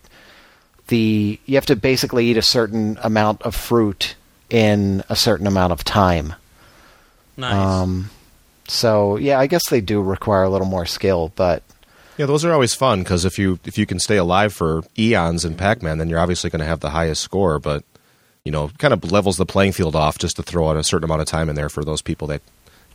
the 0.88 1.40
you 1.46 1.56
have 1.56 1.66
to 1.68 1.76
basically 1.76 2.28
eat 2.28 2.38
a 2.38 2.42
certain 2.42 2.98
amount 3.02 3.42
of 3.42 3.56
fruit 3.56 4.16
in 4.50 5.04
a 5.10 5.16
certain 5.16 5.48
amount 5.48 5.74
of 5.74 5.84
time. 5.84 6.34
Nice. 7.38 7.54
Um, 7.54 8.10
so 8.68 9.18
yeah, 9.18 9.40
I 9.40 9.48
guess 9.48 9.70
they 9.70 9.82
do 9.82 10.02
require 10.02 10.44
a 10.44 10.50
little 10.50 10.68
more 10.68 10.86
skill, 10.86 11.32
but 11.36 11.64
Yeah, 12.18 12.26
those 12.28 12.46
are 12.46 12.54
always 12.54 12.74
fun 12.74 13.00
because 13.04 13.26
if 13.26 13.38
you 13.38 13.60
if 13.66 13.78
you 13.78 13.86
can 13.86 14.00
stay 14.00 14.18
alive 14.18 14.54
for 14.54 14.84
eons 14.98 15.44
in 15.46 15.56
Pac-Man, 15.56 15.98
then 15.98 16.10
you're 16.10 16.20
obviously 16.20 16.50
going 16.50 16.60
to 16.62 16.66
have 16.66 16.80
the 16.80 16.92
highest 16.92 17.22
score. 17.22 17.60
But 17.60 17.84
you 18.44 18.52
know, 18.52 18.70
kind 18.78 18.94
of 18.94 19.12
levels 19.12 19.38
the 19.38 19.46
playing 19.46 19.72
field 19.74 19.96
off 19.96 20.18
just 20.20 20.36
to 20.36 20.44
throw 20.44 20.70
out 20.70 20.78
a 20.78 20.84
certain 20.84 21.06
amount 21.06 21.22
of 21.22 21.28
time 21.28 21.50
in 21.50 21.56
there 21.56 21.70
for 21.70 21.84
those 21.84 22.02
people 22.04 22.28
that 22.28 22.42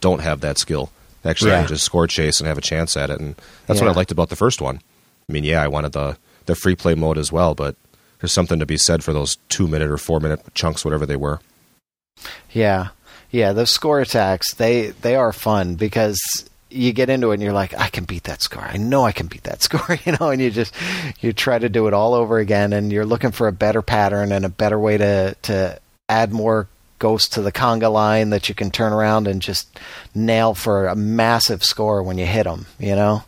don't 0.00 0.20
have 0.20 0.40
that 0.40 0.58
skill. 0.58 0.90
Actually, 1.24 1.50
Yeah. 1.50 1.58
can 1.60 1.68
just 1.68 1.84
score 1.84 2.06
chase 2.06 2.40
and 2.40 2.46
have 2.46 2.56
a 2.56 2.62
chance 2.62 2.96
at 2.96 3.10
it, 3.10 3.20
and 3.20 3.34
that's 3.66 3.80
what 3.80 3.90
I 3.90 3.92
liked 3.92 4.10
about 4.12 4.28
the 4.30 4.36
first 4.36 4.62
one. 4.62 4.80
I 5.28 5.32
mean, 5.32 5.44
yeah, 5.44 5.62
I 5.62 5.68
wanted 5.68 5.92
the 5.92 6.16
the 6.50 6.56
free 6.56 6.76
play 6.76 6.94
mode 6.94 7.18
as 7.18 7.32
well, 7.32 7.54
but 7.54 7.76
there's 8.20 8.32
something 8.32 8.58
to 8.58 8.66
be 8.66 8.76
said 8.76 9.02
for 9.02 9.12
those 9.12 9.36
two 9.48 9.66
minute 9.66 9.90
or 9.90 9.96
four 9.96 10.20
minute 10.20 10.40
chunks, 10.54 10.84
whatever 10.84 11.06
they 11.06 11.16
were. 11.16 11.40
yeah, 12.50 12.88
yeah, 13.30 13.52
those 13.52 13.70
score 13.70 14.00
attacks 14.00 14.54
they 14.54 14.88
they 14.88 15.14
are 15.14 15.32
fun 15.32 15.76
because 15.76 16.20
you 16.68 16.92
get 16.92 17.10
into 17.10 17.30
it 17.30 17.34
and 17.34 17.42
you're 17.42 17.52
like, 17.52 17.78
I 17.78 17.88
can 17.88 18.04
beat 18.04 18.24
that 18.24 18.42
score. 18.42 18.62
I 18.62 18.76
know 18.76 19.04
I 19.04 19.12
can 19.12 19.26
beat 19.26 19.44
that 19.44 19.62
score, 19.66 19.98
you 20.04 20.16
know, 20.20 20.30
and 20.30 20.40
you 20.40 20.50
just 20.50 20.74
you 21.20 21.32
try 21.32 21.58
to 21.58 21.68
do 21.68 21.86
it 21.86 21.94
all 21.94 22.14
over 22.14 22.38
again, 22.38 22.72
and 22.72 22.92
you're 22.92 23.06
looking 23.06 23.32
for 23.32 23.48
a 23.48 23.52
better 23.52 23.82
pattern 23.82 24.32
and 24.32 24.44
a 24.44 24.50
better 24.50 24.78
way 24.78 24.98
to 24.98 25.36
to 25.42 25.80
add 26.08 26.32
more 26.32 26.68
ghosts 26.98 27.30
to 27.30 27.42
the 27.42 27.52
conga 27.52 27.90
line 27.90 28.30
that 28.30 28.48
you 28.48 28.54
can 28.54 28.70
turn 28.70 28.92
around 28.92 29.26
and 29.26 29.40
just 29.40 29.80
nail 30.14 30.54
for 30.54 30.86
a 30.86 30.94
massive 30.94 31.64
score 31.64 32.02
when 32.02 32.18
you 32.18 32.26
hit 32.26 32.44
them, 32.44 32.66
you 32.78 32.94
know. 32.94 33.22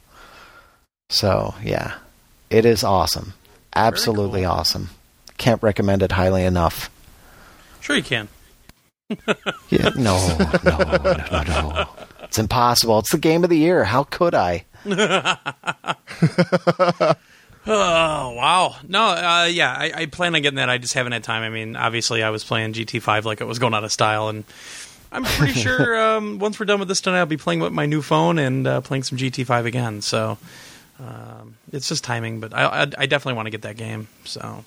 So 1.09 1.55
yeah, 1.63 1.95
it 2.53 2.65
is 2.65 2.85
awesome, 2.85 3.35
absolutely 3.75 4.43
cool. 4.43 4.51
awesome. 4.51 4.91
Can't 5.39 5.63
recommend 5.63 6.03
it 6.03 6.13
highly 6.13 6.45
enough. 6.45 6.91
Sure, 7.81 7.97
you 7.97 8.03
can. 8.03 8.29
Yeah, 9.69 9.91
no, 9.97 10.37
no, 10.65 10.79
no, 10.79 11.25
no, 11.31 11.43
no. 11.43 11.89
It's 12.23 12.39
impossible. 12.39 12.99
It's 12.99 13.13
the 13.13 13.19
game 13.19 13.45
of 13.45 13.51
the 13.51 13.59
year. 13.59 13.85
How 13.85 14.05
could 14.05 14.35
I? 14.35 14.65
Oh 17.65 18.33
wow! 18.33 18.75
No, 18.89 19.05
uh, 19.05 19.45
yeah, 19.45 19.73
I, 19.73 19.93
I 19.95 20.07
plan 20.07 20.35
on 20.35 20.43
getting 20.43 20.57
that. 20.57 20.69
I 20.69 20.79
just 20.79 20.95
haven't 20.95 21.13
had 21.13 21.23
time. 21.23 21.45
I 21.45 21.49
mean, 21.49 21.77
obviously, 21.77 22.25
I 22.25 22.31
was 22.31 22.43
playing 22.43 22.73
GT5 22.73 23.23
like 23.23 23.41
it 23.41 23.45
was 23.45 23.61
going 23.61 23.73
out 23.73 23.85
of 23.85 23.93
style, 23.93 24.29
and 24.29 24.43
I'm 25.13 25.23
pretty 25.23 25.53
sure 25.61 26.17
um, 26.17 26.41
once 26.41 26.59
we're 26.59 26.67
done 26.67 26.81
with 26.81 26.89
this 26.89 27.01
tonight, 27.01 27.21
I'll 27.21 27.27
be 27.27 27.37
playing 27.37 27.61
with 27.61 27.73
my 27.73 27.87
new 27.87 28.03
phone 28.03 28.41
and 28.41 28.67
uh, 28.67 28.81
playing 28.81 29.05
some 29.05 29.17
GT5 29.17 29.65
again. 29.65 30.03
So 30.03 30.39
um, 30.99 31.55
it's 31.73 31.89
just 31.89 32.05
timing, 32.05 32.41
but 32.41 32.53
I, 32.55 32.65
I, 32.65 32.81
I 32.83 33.07
definitely 33.07 33.35
want 33.35 33.47
to 33.47 33.51
get 33.51 33.63
that 33.63 33.77
game. 33.77 34.09
So 34.25 34.65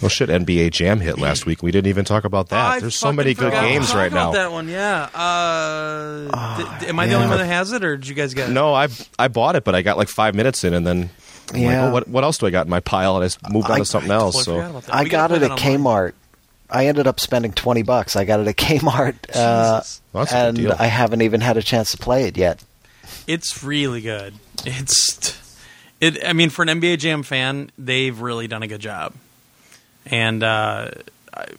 Well, 0.00 0.08
shit, 0.08 0.28
NBA 0.30 0.70
Jam 0.72 1.00
hit 1.00 1.18
last 1.18 1.44
week. 1.46 1.62
We 1.62 1.70
didn't 1.70 1.88
even 1.88 2.04
talk 2.04 2.24
about 2.24 2.48
that. 2.48 2.70
I 2.72 2.80
There's 2.80 2.96
so 2.98 3.12
many 3.12 3.34
good 3.34 3.52
games 3.52 3.88
talk 3.88 3.96
right 3.96 4.10
about 4.12 4.32
now. 4.32 4.38
That 4.38 4.52
one, 4.52 4.68
yeah. 4.68 5.04
Uh, 5.14 6.30
Ah, 6.32 6.76
d- 6.80 6.84
d- 6.86 6.88
am 6.88 6.98
I 6.98 7.06
the 7.06 7.14
only 7.14 7.28
one 7.28 7.38
that 7.38 7.46
has 7.46 7.72
it, 7.72 7.84
or 7.84 7.96
did 7.96 8.08
you 8.08 8.14
guys 8.14 8.32
get 8.34 8.48
it? 8.48 8.52
No, 8.52 8.74
I 8.74 8.88
I 9.18 9.28
bought 9.28 9.56
it, 9.56 9.64
but 9.64 9.74
I 9.74 9.82
got 9.82 9.96
like 9.98 10.08
five 10.08 10.34
minutes 10.34 10.64
in, 10.64 10.72
and 10.74 10.86
then 10.86 11.10
I'm 11.50 11.54
like, 11.54 11.62
Yeah. 11.62 11.86
oh, 11.88 11.92
what 11.92 12.08
what 12.08 12.24
else 12.24 12.38
do 12.38 12.46
I 12.46 12.50
got 12.50 12.66
in 12.66 12.70
my 12.70 12.80
pile? 12.80 13.16
And 13.16 13.22
I 13.24 13.26
s- 13.26 13.38
moved 13.50 13.66
on 13.66 13.72
I- 13.72 13.78
to 13.80 13.84
something 13.84 14.10
I 14.10 14.14
else. 14.14 14.44
totally 14.44 14.80
So. 14.82 14.92
I 14.92 15.04
gotta 15.04 15.34
it 15.36 15.42
at. 15.42 15.58
Kmart. 15.58 16.12
I 16.70 16.86
ended 16.86 17.06
up 17.06 17.20
spending 17.20 17.52
twenty 17.52 17.82
bucks. 17.82 18.16
I 18.16 18.24
got 18.24 18.40
it 18.40 18.48
at 18.48 18.56
Kmart, 18.56 19.16
uh, 19.34 19.80
Jesus. 19.80 20.00
Well, 20.14 20.24
that's 20.24 20.32
a 20.32 20.36
and. 20.36 20.72
I 20.72 20.86
haven't 20.86 21.20
even 21.20 21.42
had 21.42 21.58
a 21.58 21.62
chance 21.62 21.90
to 21.90 21.98
play 21.98 22.24
it 22.26 22.38
yet. 22.38 22.62
It's 23.26 23.62
really 23.62 24.00
good. 24.00 24.34
It's 24.64 25.38
it. 26.02 26.24
I 26.26 26.32
mean, 26.32 26.50
for 26.50 26.62
an 26.62 26.68
NBA 26.68 26.98
Jam 26.98 27.22
fan, 27.22 27.70
they've 27.78 28.18
really 28.20 28.48
done 28.48 28.62
a 28.62 28.66
good 28.66 28.80
job. 28.80 29.14
And 30.04 30.42
uh, 30.42 30.90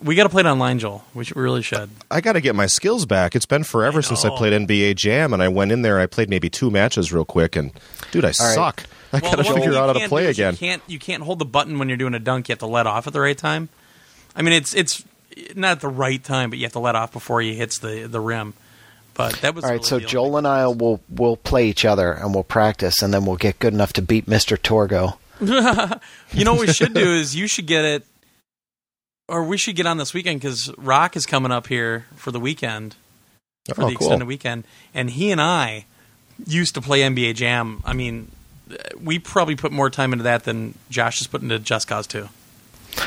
we 0.02 0.15
got 0.15 0.24
to 0.24 0.30
play 0.30 0.41
it 0.41 0.45
online, 0.45 0.80
Joel. 0.80 1.03
We, 1.14 1.24
should, 1.24 1.36
we 1.36 1.41
really 1.41 1.61
should. 1.61 1.90
I 2.11 2.22
got 2.22 2.34
to 2.34 2.41
get 2.41 2.53
my 2.53 2.65
skills 2.65 3.06
back. 3.06 3.36
It's 3.36 3.45
been 3.45 3.64
forever 3.64 4.02
since 4.02 4.26
I 4.26 4.30
played 4.30 4.53
NBA 4.53 4.95
Jam, 4.95 5.34
and 5.34 5.41
I 5.41 5.48
went 5.48 5.72
in 5.72 5.82
there. 5.82 5.99
I 5.99 6.06
played 6.06 6.30
maybe 6.30 6.49
two 6.49 6.70
matches 6.70 7.14
real 7.14 7.26
quick, 7.26 7.56
and 7.56 7.72
dude, 8.11 8.26
I 8.26 8.28
right. 8.28 8.36
suck. 8.36 8.84
I 9.14 9.20
got 9.20 9.32
to 9.32 9.38
the 9.38 9.44
figure 9.44 9.76
out 9.76 9.95
how 9.95 10.02
to 10.02 10.07
play 10.10 10.28
again. 10.28 10.53
You 10.53 10.57
can't 10.57 10.82
you 10.88 10.99
can't 10.99 11.24
hold 11.24 11.40
the 11.40 11.45
button 11.45 11.78
when 11.78 11.88
you're 11.88 11.98
doing 11.98 12.15
a 12.15 12.20
dunk. 12.20 12.49
You 12.49 12.53
have 12.53 12.60
to 12.60 12.65
let 12.65 12.88
off 12.88 13.07
at 13.07 13.14
the 13.14 13.22
right 13.22 13.38
time. 13.38 13.70
I 14.36 14.41
mean, 14.41 14.53
it's 14.53 14.74
it's 14.74 15.03
not 15.56 15.74
at 15.74 15.82
the 15.82 15.88
right 15.88 16.24
time, 16.24 16.49
but 16.49 16.60
you 16.60 16.65
have 16.65 16.74
to 16.74 16.80
let 16.80 16.95
off 16.95 17.14
before 17.14 17.40
he 17.41 17.56
hits 17.56 17.78
the 17.78 18.07
the 18.07 18.20
rim. 18.20 18.56
But 19.15 19.34
that 19.41 19.53
was 19.53 19.64
All 19.64 19.69
right, 19.69 19.76
really 19.76 19.85
so 19.85 19.99
Joel 19.99 20.38
and 20.38 20.48
I 20.48 20.68
will 20.68 20.99
will 21.10 21.38
play 21.38 21.68
each 21.68 21.85
other 21.85 22.11
and 22.11 22.34
we'll 22.34 22.44
practice, 22.44 23.02
and 23.02 23.14
then 23.14 23.26
we'll 23.26 23.35
get 23.38 23.60
good 23.60 23.73
enough 23.73 23.94
to 23.94 24.02
beat 24.02 24.27
Mister 24.27 24.57
Torgo. 24.57 25.18
You 26.31 26.45
know 26.45 26.53
what 26.56 26.68
we 26.68 26.73
should 26.73 26.94
do 26.94 27.14
is 27.14 27.35
you 27.35 27.48
should 27.48 27.68
get 27.68 27.85
it, 27.85 28.06
or 29.27 29.44
we 29.44 29.57
should 29.57 29.76
get 29.76 29.85
on 29.85 29.98
this 29.98 30.14
weekend 30.14 30.41
because 30.41 30.73
Rock 30.77 31.15
is 31.15 31.26
coming 31.27 31.52
up 31.52 31.68
here 31.68 32.06
for 32.15 32.31
the 32.31 32.40
weekend 32.40 32.95
for 33.73 33.84
Oh, 33.84 33.90
the 33.90 33.95
cool. 33.95 34.07
extended 34.07 34.26
weekend, 34.27 34.64
and 34.95 35.10
he 35.11 35.31
and 35.31 35.40
I 35.41 35.85
used 36.48 36.73
to 36.76 36.81
play 36.81 37.02
NBA 37.02 37.35
Jam. 37.35 37.81
I 37.85 37.94
mean, 37.94 38.31
we 38.99 39.19
probably 39.19 39.56
put 39.56 39.72
more 39.72 39.90
time 39.91 40.11
into 40.14 40.23
that 40.23 40.44
than 40.45 40.73
Josh 40.90 41.22
is 41.22 41.27
putting 41.27 41.52
into 41.52 41.64
Just 41.64 41.88
Cause 41.88 42.07
Two. 42.07 42.30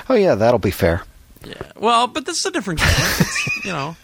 Oh 0.09 0.15
yeah, 0.15 0.35
that'll 0.37 0.59
be 0.61 0.71
fair. 0.71 1.03
Yeah. 1.47 1.73
Well, 1.77 2.09
but 2.09 2.27
this 2.27 2.39
is 2.41 2.47
a 2.47 2.51
different 2.51 2.81
game. 2.81 2.89
It's, 2.91 3.65
you 3.65 3.73
know, 3.73 3.97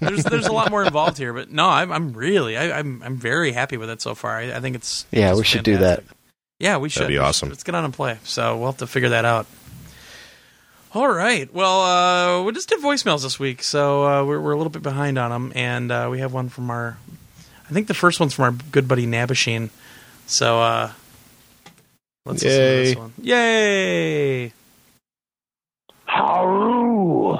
there's 0.00 0.24
there's 0.24 0.46
a 0.46 0.52
lot 0.52 0.70
more 0.70 0.82
involved 0.84 1.18
here. 1.18 1.32
But 1.34 1.50
no, 1.50 1.68
I'm 1.68 1.92
I'm 1.92 2.12
really 2.14 2.56
I, 2.56 2.78
I'm 2.78 3.02
I'm 3.02 3.16
very 3.16 3.52
happy 3.52 3.76
with 3.76 3.90
it 3.90 4.00
so 4.00 4.14
far. 4.14 4.36
I, 4.38 4.56
I 4.56 4.60
think 4.60 4.76
it's 4.76 5.04
Yeah, 5.10 5.28
just 5.30 5.38
we 5.38 5.44
should 5.44 5.62
do 5.64 5.76
that. 5.78 6.04
Yeah, 6.58 6.78
we 6.78 6.88
should. 6.88 7.08
be 7.08 7.14
We 7.14 7.16
should. 7.16 7.22
awesome. 7.24 7.48
Let's 7.50 7.62
get 7.64 7.74
on 7.74 7.84
and 7.84 7.92
play. 7.92 8.18
So 8.24 8.56
we'll 8.56 8.66
have 8.70 8.78
to 8.78 8.86
figure 8.86 9.10
that 9.10 9.24
out. 9.24 9.46
All 10.94 11.08
right. 11.08 11.52
Well, 11.54 11.82
uh, 11.82 12.42
we 12.44 12.52
just 12.52 12.68
did 12.68 12.80
voicemails 12.80 13.22
this 13.22 13.38
week, 13.38 13.62
so 13.62 14.04
uh, 14.04 14.24
we're 14.24 14.40
we're 14.40 14.52
a 14.52 14.56
little 14.56 14.70
bit 14.72 14.82
behind 14.82 15.18
on 15.18 15.30
them, 15.30 15.52
and 15.54 15.92
uh, 15.92 16.08
we 16.10 16.20
have 16.20 16.32
one 16.32 16.48
from 16.48 16.70
our. 16.70 16.96
I 17.68 17.72
think 17.72 17.86
the 17.88 17.94
first 17.94 18.18
one's 18.20 18.34
from 18.34 18.44
our 18.46 18.52
good 18.72 18.88
buddy 18.88 19.06
Nabashine. 19.06 19.68
So 20.26 20.60
uh, 20.60 20.90
let's 22.26 22.42
listen 22.42 22.58
to 22.60 22.66
this 22.84 22.96
one. 22.96 23.12
Yay! 23.22 24.52
Haru! 26.10 27.38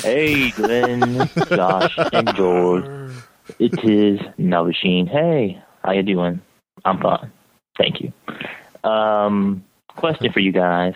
Hey, 0.00 0.50
Glenn, 0.50 1.28
Josh, 1.48 1.96
and 2.12 2.34
George. 2.34 2.84
It 3.60 3.72
is 3.84 4.18
Navashine. 4.38 5.08
Hey, 5.08 5.62
how 5.84 5.92
you 5.92 6.02
doing? 6.02 6.40
I'm 6.84 7.00
fine. 7.00 7.30
Thank 7.78 8.00
you. 8.00 8.12
Um, 8.88 9.64
question 9.96 10.32
for 10.32 10.40
you 10.40 10.50
guys. 10.50 10.94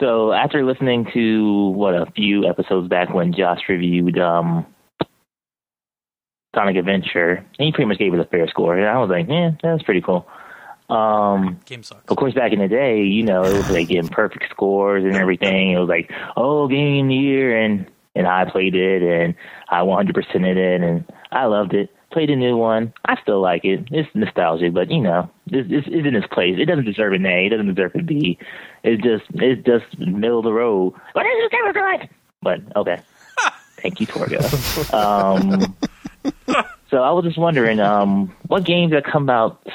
So 0.00 0.32
after 0.32 0.64
listening 0.64 1.06
to 1.12 1.68
what 1.76 1.94
a 1.94 2.10
few 2.16 2.46
episodes 2.46 2.88
back 2.88 3.12
when 3.12 3.34
Josh 3.34 3.60
reviewed 3.68 4.18
um 4.18 4.66
Sonic 6.54 6.76
Adventure, 6.76 7.44
he 7.58 7.70
pretty 7.70 7.86
much 7.86 7.98
gave 7.98 8.14
it 8.14 8.20
a 8.20 8.24
fair 8.24 8.48
score. 8.48 8.76
And 8.76 8.86
I 8.86 8.98
was 8.98 9.10
like, 9.10 9.28
yeah, 9.28 9.50
that's 9.62 9.82
pretty 9.82 10.00
cool. 10.00 10.26
Um, 10.94 11.60
Game 11.64 11.82
sucks. 11.82 12.10
of 12.10 12.16
course, 12.16 12.34
back 12.34 12.52
in 12.52 12.60
the 12.60 12.68
day, 12.68 13.02
you 13.02 13.22
know, 13.22 13.42
it 13.42 13.52
was 13.52 13.70
like 13.70 13.88
getting 13.88 14.08
perfect 14.08 14.46
scores 14.50 15.04
and 15.04 15.16
everything. 15.16 15.72
It 15.72 15.78
was 15.78 15.88
like, 15.88 16.10
oh, 16.36 16.68
game 16.68 17.06
of 17.06 17.08
the 17.08 17.14
year, 17.14 17.60
and 17.60 17.86
and 18.14 18.26
I 18.26 18.44
played 18.50 18.74
it, 18.74 19.02
and 19.02 19.34
I 19.68 19.82
100 19.82 20.14
percent 20.14 20.44
it, 20.44 20.80
and 20.80 21.04
I 21.32 21.46
loved 21.46 21.74
it. 21.74 21.90
Played 22.12 22.30
a 22.30 22.36
new 22.36 22.56
one. 22.56 22.92
I 23.04 23.20
still 23.20 23.40
like 23.40 23.64
it. 23.64 23.88
It's 23.90 24.08
nostalgic, 24.14 24.72
but 24.72 24.88
you 24.90 25.00
know, 25.00 25.28
it's, 25.48 25.68
it's, 25.70 25.88
it's 25.88 26.06
in 26.06 26.14
its 26.14 26.28
place. 26.28 26.56
It 26.58 26.66
doesn't 26.66 26.84
deserve 26.84 27.12
an 27.12 27.26
A. 27.26 27.46
It 27.46 27.48
doesn't 27.48 27.74
deserve 27.74 27.92
a 27.96 28.02
B. 28.02 28.38
It's 28.84 29.02
just 29.02 29.24
it's 29.34 29.66
just 29.66 29.98
middle 29.98 30.38
of 30.38 30.44
the 30.44 30.52
road. 30.52 30.94
What 31.12 31.26
is 31.26 31.50
this 31.50 31.58
ever 31.60 31.72
good? 31.72 32.08
But 32.40 32.60
okay. 32.76 33.00
Thank 33.84 34.00
you, 34.00 34.06
Torgo. 34.06 34.94
Um, 34.94 35.76
so 36.90 37.02
I 37.02 37.10
was 37.10 37.24
just 37.24 37.36
wondering, 37.38 37.80
um, 37.80 38.34
what 38.46 38.64
games 38.64 38.92
that 38.92 39.04
come 39.04 39.28
out, 39.28 39.66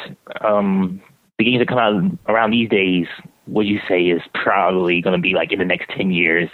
um, 0.42 1.02
the 1.40 1.46
games 1.46 1.60
that 1.60 1.68
come 1.70 1.80
out 1.80 2.18
around 2.28 2.52
these 2.52 2.70
days 2.70 3.08
would 3.48 3.66
you 3.66 3.80
say 3.88 4.04
is 4.04 4.22
probably 4.36 5.02
going 5.02 5.16
to 5.16 5.22
be 5.22 5.34
like 5.34 5.52
in 5.52 5.58
the 5.58 5.66
next 5.66 5.90
ten 5.90 6.12
years? 6.12 6.50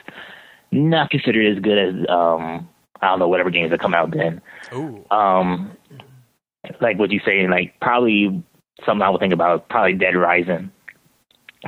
Not 0.72 1.10
considered 1.10 1.57
as 1.57 1.62
good 1.62 1.78
as 1.78 1.95
um, 2.07 2.70
I 3.02 3.07
don't 3.07 3.20
know 3.20 3.28
whatever 3.28 3.49
games 3.49 3.72
that 3.72 3.82
come 3.82 3.94
out 3.94 4.12
then. 4.12 4.41
Ooh. 4.74 5.03
Um, 5.12 5.76
like 6.80 6.98
what 6.99 7.12
you 7.12 7.20
say, 7.26 7.48
like 7.48 7.74
probably 7.82 8.44
something 8.86 9.02
I 9.02 9.10
would 9.10 9.20
think 9.20 9.34
about. 9.34 9.68
Probably 9.70 9.94
Dead 9.94 10.16
Rising, 10.16 10.72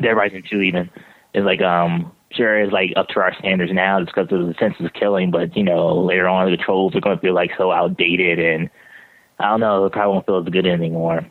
Dead 0.02 0.12
Rising 0.12 0.44
Two 0.50 0.62
even 0.62 0.90
is 1.34 1.44
like 1.44 1.62
um 1.62 2.12
sure 2.32 2.62
is 2.62 2.72
like 2.72 2.94
up 2.96 3.08
to 3.10 3.20
our 3.20 3.34
standards 3.40 3.72
now 3.74 4.00
just 4.00 4.14
because 4.14 4.32
of 4.32 4.48
the 4.48 4.56
senseless 4.60 4.92
killing, 4.94 5.32
but 5.32 5.58
you 5.58 5.64
know 5.64 5.98
later 5.98 6.28
on 6.28 6.50
the 6.50 6.56
controls 6.56 6.96
are 6.96 7.02
going 7.02 7.18
to 7.18 7.22
feel 7.22 7.34
like 7.34 7.52
so 7.58 7.72
outdated 7.72 8.40
and 8.40 8.70
I 9.40 9.50
don't 9.50 9.60
know 9.60 9.86
it 9.86 9.94
probably 9.94 10.14
won't 10.14 10.26
feel 10.26 10.44
as 10.46 10.50
good 10.52 10.68
anymore. 10.68 11.26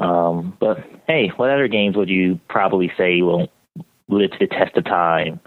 Um, 0.00 0.56
but 0.58 0.78
hey, 1.06 1.28
what 1.36 1.50
other 1.50 1.68
games 1.68 1.96
would 1.96 2.08
you 2.08 2.40
probably 2.48 2.90
say 2.96 3.20
won't 3.22 3.50
live 4.08 4.30
to 4.32 4.38
the 4.40 4.46
test 4.46 4.76
of 4.76 4.84
time? 4.84 5.40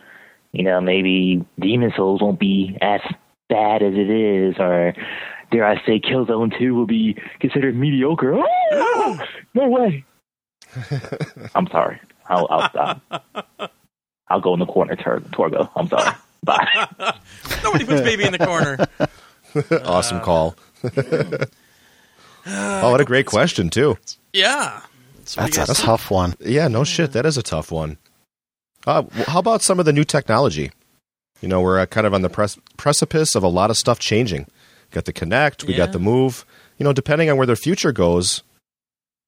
You 0.52 0.64
know, 0.64 0.80
maybe 0.80 1.44
Demon's 1.60 1.96
Souls 1.96 2.22
won't 2.22 2.40
be 2.40 2.78
as 2.80 3.02
bad 3.50 3.82
as 3.82 3.94
it 3.96 4.10
is, 4.10 4.56
or 4.60 4.94
dare 5.52 5.66
I 5.66 5.84
say, 5.86 6.00
Killzone 6.00 6.58
Two 6.58 6.76
will 6.76 6.86
be 6.86 7.18
considered 7.40 7.76
mediocre. 7.76 8.36
Oh, 8.72 9.20
no 9.56 9.68
way. 9.68 10.06
I'm 11.56 11.68
sorry. 11.68 12.00
I'll, 12.30 12.48
I'll 12.50 12.70
stop. 12.70 13.02
I'll 14.28 14.42
go 14.42 14.54
in 14.54 14.60
the 14.60 14.66
corner, 14.66 14.96
Tor- 14.96 15.20
Torgo. 15.20 15.70
I'm 15.76 15.88
sorry. 15.88 16.16
Bye. 16.44 17.14
Nobody 17.64 17.86
puts 17.86 18.02
baby 18.02 18.26
in 18.26 18.32
the 18.32 18.40
corner. 18.40 18.78
awesome 19.86 20.22
call. 20.22 20.56
Oh, 22.46 22.92
what 22.92 23.02
a 23.02 23.06
great 23.06 23.26
question 23.26 23.70
too. 23.70 23.98
Yeah. 24.34 24.82
So 25.26 25.42
what 25.42 25.52
do 25.52 25.58
That's 25.58 25.70
a 25.70 25.74
guys 25.74 25.82
tough 25.86 26.12
one. 26.12 26.36
Yeah, 26.40 26.68
no 26.68 26.84
shit. 26.84 27.14
That 27.14 27.26
is 27.26 27.38
a 27.38 27.44
tough 27.44 27.72
one. 27.72 27.98
Uh, 28.86 29.04
how 29.28 29.40
about 29.40 29.62
some 29.62 29.80
of 29.80 29.86
the 29.86 29.94
new 29.94 30.04
technology? 30.04 30.72
You 31.42 31.48
know, 31.48 31.62
we're 31.62 31.80
uh, 31.80 31.86
kind 31.86 32.06
of 32.06 32.14
on 32.14 32.22
the 32.22 32.30
pres- 32.30 32.58
precipice 32.78 33.36
of 33.36 33.44
a 33.44 33.48
lot 33.48 33.70
of 33.70 33.78
stuff 33.78 34.00
changing. 34.00 34.48
Got 34.92 35.06
the 35.06 35.14
Kinect, 35.14 35.64
we 35.66 35.74
Yeah. 35.74 35.78
got 35.86 35.92
the 35.94 36.00
Move. 36.00 36.46
You 36.78 36.84
know, 36.84 36.94
depending 36.94 37.30
on 37.30 37.38
where 37.38 37.48
their 37.48 37.56
future 37.56 37.92
goes, 37.92 38.44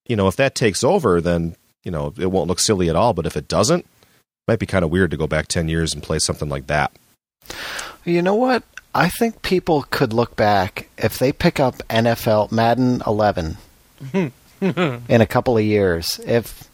you 0.07 0.15
know, 0.15 0.27
if 0.27 0.35
that 0.35 0.55
takes 0.55 0.83
over, 0.83 1.21
then 1.21 1.55
you 1.83 1.91
know 1.91 2.13
it 2.17 2.27
won't 2.31 2.47
look 2.49 2.59
silly 2.59 2.89
at 2.89 2.95
all. 2.95 3.13
But 3.13 3.25
if 3.25 3.37
it 3.37 3.47
doesn't, 3.47 3.81
it 3.81 4.47
might 4.47 4.59
be 4.59 4.65
kind 4.65 4.83
of 4.83 4.91
weird 4.91 5.11
to 5.11 5.17
go 5.17 5.27
back 5.27 5.47
ten 5.47 5.69
years 5.69 5.93
and 5.93 6.03
play 6.03 6.19
something 6.19 6.49
like 6.49 6.67
that. 6.67 6.91
You 8.03 8.21
know 8.21 8.35
what? 8.35 8.63
I 8.95 9.09
think 9.09 9.41
people 9.41 9.83
could 9.89 10.13
look 10.13 10.37
back 10.37 10.87
if 10.97 11.19
they 11.19 11.33
pick 11.33 11.59
up 11.59 11.79
NFL 11.89 12.49
Madden 12.53 13.03
11 13.05 13.57
in 14.61 15.21
a 15.21 15.25
couple 15.27 15.57
of 15.57 15.63
years. 15.65 16.21
If 16.25 16.69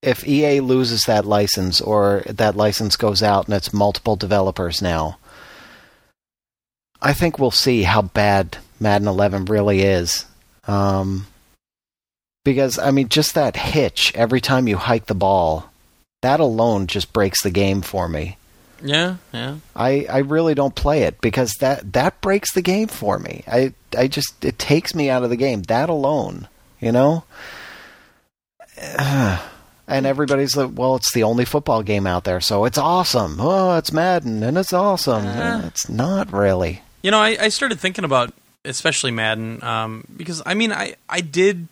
if 0.00 0.26
EA 0.26 0.60
loses 0.60 1.02
that 1.02 1.26
license 1.26 1.82
or 1.82 2.22
that 2.26 2.56
license 2.56 2.96
goes 2.96 3.22
out 3.22 3.46
and 3.46 3.54
it's 3.54 3.72
multiple 3.72 4.16
developers 4.16 4.80
now, 4.80 5.18
I 7.02 7.12
think 7.12 7.38
we'll 7.38 7.50
see 7.50 7.82
how 7.82 8.00
bad 8.00 8.56
Madden 8.80 9.06
11 9.06 9.44
really 9.44 9.82
is. 9.82 10.24
Um, 10.66 11.26
because 12.46 12.78
I 12.78 12.92
mean, 12.92 13.10
just 13.10 13.34
that 13.34 13.56
hitch 13.56 14.10
every 14.14 14.40
time 14.40 14.68
you 14.68 14.78
hike 14.78 15.04
the 15.04 15.14
ball, 15.14 15.70
that 16.22 16.40
alone 16.40 16.86
just 16.86 17.12
breaks 17.12 17.42
the 17.42 17.50
game 17.50 17.82
for 17.82 18.08
me. 18.08 18.38
Yeah, 18.82 19.16
yeah. 19.32 19.56
I, 19.74 20.06
I 20.10 20.18
really 20.18 20.54
don't 20.54 20.74
play 20.74 21.02
it 21.02 21.20
because 21.20 21.54
that 21.60 21.92
that 21.92 22.20
breaks 22.20 22.52
the 22.52 22.62
game 22.62 22.88
for 22.88 23.18
me. 23.18 23.44
I 23.46 23.74
I 23.96 24.08
just 24.08 24.44
it 24.44 24.58
takes 24.58 24.94
me 24.94 25.08
out 25.08 25.22
of 25.22 25.30
the 25.30 25.36
game. 25.36 25.62
That 25.62 25.88
alone, 25.88 26.48
you 26.80 26.92
know. 26.92 27.24
And 29.88 30.06
everybody's 30.06 30.56
like, 30.56 30.70
"Well, 30.72 30.94
it's 30.94 31.12
the 31.12 31.24
only 31.24 31.44
football 31.44 31.82
game 31.82 32.06
out 32.06 32.22
there, 32.24 32.40
so 32.40 32.64
it's 32.64 32.78
awesome. 32.78 33.36
Oh, 33.40 33.76
it's 33.76 33.92
Madden, 33.92 34.42
and 34.42 34.56
it's 34.56 34.72
awesome. 34.72 35.26
Uh. 35.26 35.62
it's 35.66 35.88
not 35.88 36.32
really. 36.32 36.82
You 37.02 37.10
know, 37.10 37.18
I, 37.18 37.36
I 37.38 37.48
started 37.48 37.80
thinking 37.80 38.04
about 38.04 38.32
especially 38.64 39.10
Madden 39.10 39.62
um, 39.62 40.04
because 40.16 40.40
I 40.46 40.54
mean, 40.54 40.72
I 40.72 40.94
I 41.08 41.20
did. 41.20 41.68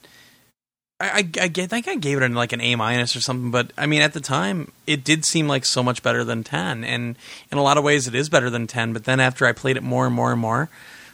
I, 1.00 1.28
I, 1.40 1.42
I 1.44 1.48
think 1.48 1.88
I 1.88 1.94
gave 1.96 2.18
it 2.18 2.22
an, 2.22 2.34
like 2.34 2.52
an 2.52 2.60
A 2.60 2.76
minus 2.76 3.16
or 3.16 3.20
something, 3.20 3.50
but 3.50 3.72
I 3.78 3.86
mean 3.86 4.02
at 4.02 4.12
the 4.12 4.20
time 4.20 4.70
it 4.86 5.02
did 5.02 5.24
seem 5.24 5.48
like 5.48 5.64
so 5.64 5.82
much 5.82 6.02
better 6.02 6.24
than 6.24 6.44
ten, 6.44 6.84
and 6.84 7.16
in 7.50 7.58
a 7.58 7.62
lot 7.62 7.78
of 7.78 7.84
ways 7.84 8.06
it 8.06 8.14
is 8.14 8.28
better 8.28 8.50
than 8.50 8.66
ten. 8.66 8.92
But 8.92 9.04
then 9.04 9.18
after 9.20 9.46
I 9.46 9.52
played 9.52 9.76
it 9.76 9.82
more 9.82 10.06
and 10.06 10.14
more 10.14 10.30
and 10.30 10.40
more, 10.40 10.68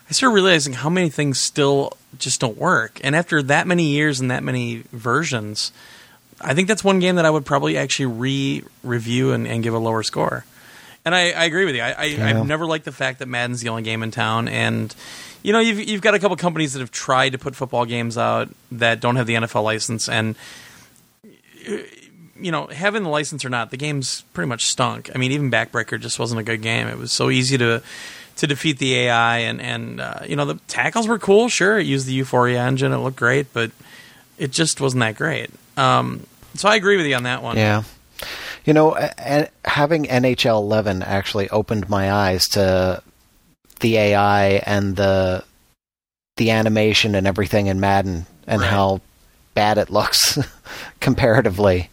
I 0.09 0.13
started 0.13 0.35
realizing 0.35 0.73
how 0.73 0.91
many 0.91 1.09
things 1.09 1.41
still 1.41 1.97
just 2.19 2.41
don't 2.41 2.57
work. 2.59 3.01
And 3.05 3.15
after 3.15 3.43
that 3.43 3.67
many 3.67 3.85
years 3.85 4.21
and 4.21 4.31
that 4.31 4.43
many 4.43 4.83
versions, 4.93 5.73
I 6.41 6.55
think 6.55 6.69
that's 6.69 6.85
one 6.85 6.99
game 6.99 7.17
that 7.17 7.25
I 7.25 7.31
would 7.31 7.47
probably 7.47 7.77
actually 7.77 8.07
re-review 8.07 9.33
and, 9.33 9.47
and 9.47 9.63
give 9.63 9.75
a 9.75 9.79
lower 9.79 10.03
score. 10.03 10.45
And 11.05 11.15
I, 11.15 11.31
I 11.31 11.45
agree 11.45 11.65
with 11.65 11.77
you. 11.77 11.83
I, 11.83 11.93
I, 11.93 12.05
Yeah. 12.05 12.29
I've 12.29 12.47
never 12.47 12.67
liked 12.67 12.85
the 12.85 12.93
fact 12.93 13.21
that 13.21 13.29
Madden's 13.29 13.61
the 13.61 13.69
only 13.69 13.83
game 13.83 14.03
in 14.03 14.11
town, 14.11 14.49
and 14.49 14.95
you 15.43 15.53
know 15.53 15.61
you've 15.61 15.81
you've 15.81 16.03
got 16.03 16.15
a 16.15 16.19
couple 16.19 16.37
companies 16.37 16.73
that 16.73 16.81
have 16.81 16.91
tried 16.91 17.31
to 17.31 17.39
put 17.39 17.55
football 17.55 17.85
games 17.85 18.19
out 18.19 18.49
that 18.73 19.01
don't 19.01 19.17
have 19.17 19.27
the 19.27 19.35
NFL 19.35 19.65
license, 19.65 20.09
and 20.09 20.37
you 22.39 22.53
know 22.53 22.67
having 22.67 23.03
the 23.03 23.09
license 23.09 23.45
or 23.45 23.49
not, 23.49 23.71
the 23.71 23.77
game's 23.77 24.23
pretty 24.33 24.49
much 24.49 24.67
stunk. 24.67 25.11
I 25.15 25.19
mean, 25.19 25.33
even 25.33 25.51
Backbreaker 25.51 26.01
just 26.01 26.19
wasn't 26.19 26.41
a 26.41 26.45
good 26.45 26.63
game. 26.63 26.89
It 26.89 26.99
was 26.99 27.13
so 27.13 27.31
easy 27.31 27.59
to 27.59 27.83
to 28.37 28.47
defeat 28.47 28.79
the 28.79 28.95
AI, 28.95 29.39
and 29.39 29.61
and 29.61 30.01
uh, 30.01 30.21
you 30.27 30.37
know 30.37 30.45
the 30.45 30.57
tackles 30.69 31.09
were 31.09 31.19
cool. 31.19 31.49
Sure, 31.49 31.79
it 31.79 31.87
used 31.87 32.07
the 32.07 32.13
Euphoria 32.13 32.63
engine. 32.63 32.93
It 32.93 32.99
looked 32.99 33.17
great, 33.17 33.53
but 33.53 33.71
it 34.39 34.51
just 34.51 34.81
wasn't 34.81 35.01
that 35.01 35.17
great. 35.17 35.51
Um, 35.77 36.27
so 36.55 36.69
I 36.69 36.77
agree 36.77 36.97
with 36.97 37.07
you 37.07 37.15
on 37.15 37.25
that 37.25 37.43
one. 37.43 37.57
Yeah. 37.57 37.83
You 38.65 38.73
know, 38.73 38.97
having 39.65 40.07
NHL 40.07 40.57
11 40.57 41.03
actually 41.03 41.49
opened 41.51 41.89
my 41.89 42.11
eyes 42.11 42.49
to 42.49 43.03
the 43.81 43.97
AI 43.97 44.63
and 44.67 44.97
the 44.97 45.45
the 46.37 46.51
animation 46.51 47.15
and 47.15 47.27
everything 47.27 47.67
in 47.67 47.81
Madden 47.81 48.27
and 48.47 48.61
Right. 48.61 48.71
how 48.71 49.01
bad 49.55 49.79
it 49.79 49.89
looks 49.91 50.39
comparatively. 51.01 51.89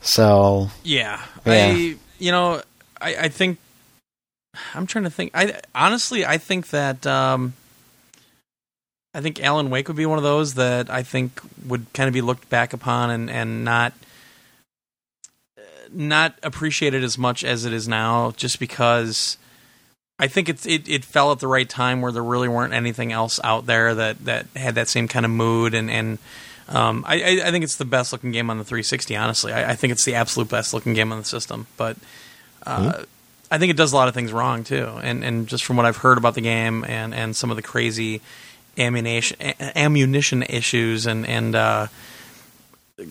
So, 0.00 0.70
Yeah. 0.82 1.22
Yeah. 1.46 1.52
I 1.76 1.96
you 2.18 2.32
know, 2.32 2.62
I, 3.00 3.16
I 3.16 3.28
think 3.28 3.58
I'm 4.74 4.86
trying 4.86 5.04
to 5.04 5.10
think 5.10 5.32
I 5.34 5.60
honestly 5.74 6.24
I 6.24 6.38
think 6.38 6.70
that 6.70 7.06
um 7.06 7.54
I 9.16 9.20
think 9.20 9.40
Alan 9.42 9.70
Wake 9.70 9.88
would 9.88 9.96
be 9.96 10.06
one 10.06 10.18
of 10.18 10.24
those 10.24 10.54
that 10.54 10.90
I 10.90 11.02
think 11.02 11.40
would 11.66 11.86
kind 11.92 12.08
of 12.08 12.14
be 12.14 12.20
looked 12.20 12.48
back 12.50 12.72
upon 12.72 13.10
and, 13.10 13.30
and 13.30 13.64
not 13.64 13.92
not 15.92 16.34
appreciated 16.42 17.04
as 17.04 17.16
much 17.16 17.44
as 17.44 17.64
it 17.64 17.72
is 17.72 17.86
now 17.86 18.32
just 18.32 18.58
because 18.58 19.36
I 20.18 20.28
think 20.28 20.48
it's 20.48 20.64
it, 20.66 20.88
it 20.88 21.04
fell 21.04 21.32
at 21.32 21.40
the 21.40 21.48
right 21.48 21.68
time 21.68 22.00
where 22.00 22.12
there 22.12 22.22
really 22.22 22.48
weren't 22.48 22.72
anything 22.72 23.12
else 23.12 23.40
out 23.42 23.66
there 23.66 23.94
that, 23.94 24.24
that 24.24 24.46
had 24.54 24.76
that 24.76 24.88
same 24.88 25.08
kind 25.08 25.24
of 25.24 25.32
mood 25.32 25.74
and, 25.74 25.90
and 25.90 26.18
um, 26.68 27.04
I, 27.06 27.42
I, 27.44 27.50
think 27.50 27.62
it's 27.62 27.76
the 27.76 27.84
best 27.84 28.12
looking 28.12 28.32
game 28.32 28.48
on 28.48 28.56
the 28.56 28.64
360. 28.64 29.16
Honestly, 29.16 29.52
I, 29.52 29.72
I 29.72 29.74
think 29.74 29.92
it's 29.92 30.04
the 30.04 30.14
absolute 30.14 30.48
best 30.48 30.72
looking 30.72 30.94
game 30.94 31.12
on 31.12 31.18
the 31.18 31.24
system. 31.24 31.66
But 31.76 31.98
uh, 32.64 33.02
I 33.50 33.58
think 33.58 33.70
it 33.70 33.76
does 33.76 33.92
a 33.92 33.96
lot 33.96 34.08
of 34.08 34.14
things 34.14 34.32
wrong 34.32 34.64
too. 34.64 34.88
And 35.02 35.22
and 35.22 35.46
just 35.46 35.64
from 35.64 35.76
what 35.76 35.84
I've 35.84 35.98
heard 35.98 36.16
about 36.16 36.34
the 36.34 36.40
game 36.40 36.84
and, 36.84 37.14
and 37.14 37.36
some 37.36 37.50
of 37.50 37.56
the 37.56 37.62
crazy 37.62 38.22
ammunition 38.78 39.36
ammunition 39.76 40.42
issues 40.42 41.06
and 41.06 41.26
and 41.26 41.54
uh, 41.54 41.86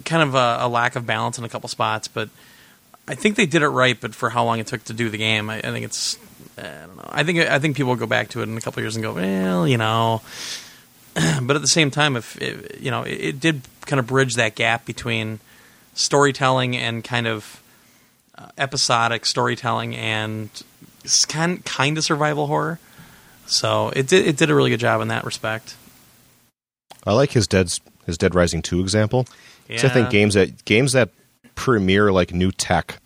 kind 0.03 0.23
of 0.23 0.33
a, 0.33 0.57
a 0.61 0.67
lack 0.67 0.95
of 0.95 1.05
balance 1.05 1.37
in 1.37 1.43
a 1.43 1.49
couple 1.49 1.69
spots. 1.69 2.07
But 2.07 2.29
I 3.07 3.13
think 3.13 3.35
they 3.35 3.45
did 3.45 3.61
it 3.61 3.69
right. 3.69 3.99
But 3.99 4.15
for 4.15 4.31
how 4.31 4.45
long 4.45 4.57
it 4.57 4.65
took 4.65 4.83
to 4.85 4.93
do 4.93 5.09
the 5.09 5.17
game, 5.17 5.51
I, 5.51 5.57
I 5.59 5.71
think 5.71 5.85
it's 5.85 6.17
I 6.57 6.61
don't 6.61 6.97
know. 6.97 7.09
I 7.09 7.23
think 7.23 7.39
I 7.39 7.59
think 7.59 7.75
people 7.77 7.89
will 7.91 7.99
go 7.99 8.05
back 8.07 8.29
to 8.29 8.41
it 8.41 8.43
in 8.43 8.57
a 8.57 8.61
couple 8.61 8.81
years 8.81 8.95
and 8.95 9.03
go, 9.03 9.13
well, 9.13 9.67
you 9.67 9.77
know. 9.77 10.21
but 11.41 11.55
at 11.55 11.61
the 11.61 11.67
same 11.67 11.91
time, 11.91 12.15
if 12.15 12.41
it, 12.41 12.79
you 12.79 12.89
know, 12.91 13.03
it, 13.03 13.11
it 13.21 13.39
did 13.39 13.61
kind 13.85 13.99
of 13.99 14.07
bridge 14.07 14.35
that 14.35 14.55
gap 14.55 14.85
between 14.85 15.39
storytelling 15.93 16.75
and 16.75 17.03
kind 17.03 17.27
of 17.27 17.61
uh, 18.37 18.47
episodic 18.57 19.25
storytelling 19.25 19.95
and 19.95 20.49
kind 21.27 21.63
kind 21.65 21.97
of 21.97 22.03
survival 22.03 22.47
horror. 22.47 22.79
So 23.45 23.89
it 23.95 24.07
did 24.07 24.25
it 24.27 24.37
did 24.37 24.49
a 24.49 24.55
really 24.55 24.69
good 24.69 24.79
job 24.79 25.01
in 25.01 25.09
that 25.09 25.23
respect. 25.25 25.75
I 27.05 27.13
like 27.13 27.31
his 27.31 27.47
Dead 27.47 27.71
his 28.05 28.17
Dead 28.17 28.33
Rising 28.33 28.61
two 28.61 28.79
example. 28.79 29.27
'Cause 29.69 29.85
I 29.85 29.89
think 29.89 30.09
games 30.09 30.33
that 30.33 30.65
games 30.65 30.91
that 30.93 31.09
premiere 31.55 32.11
like 32.11 32.33
new 32.33 32.51
tech 32.51 32.99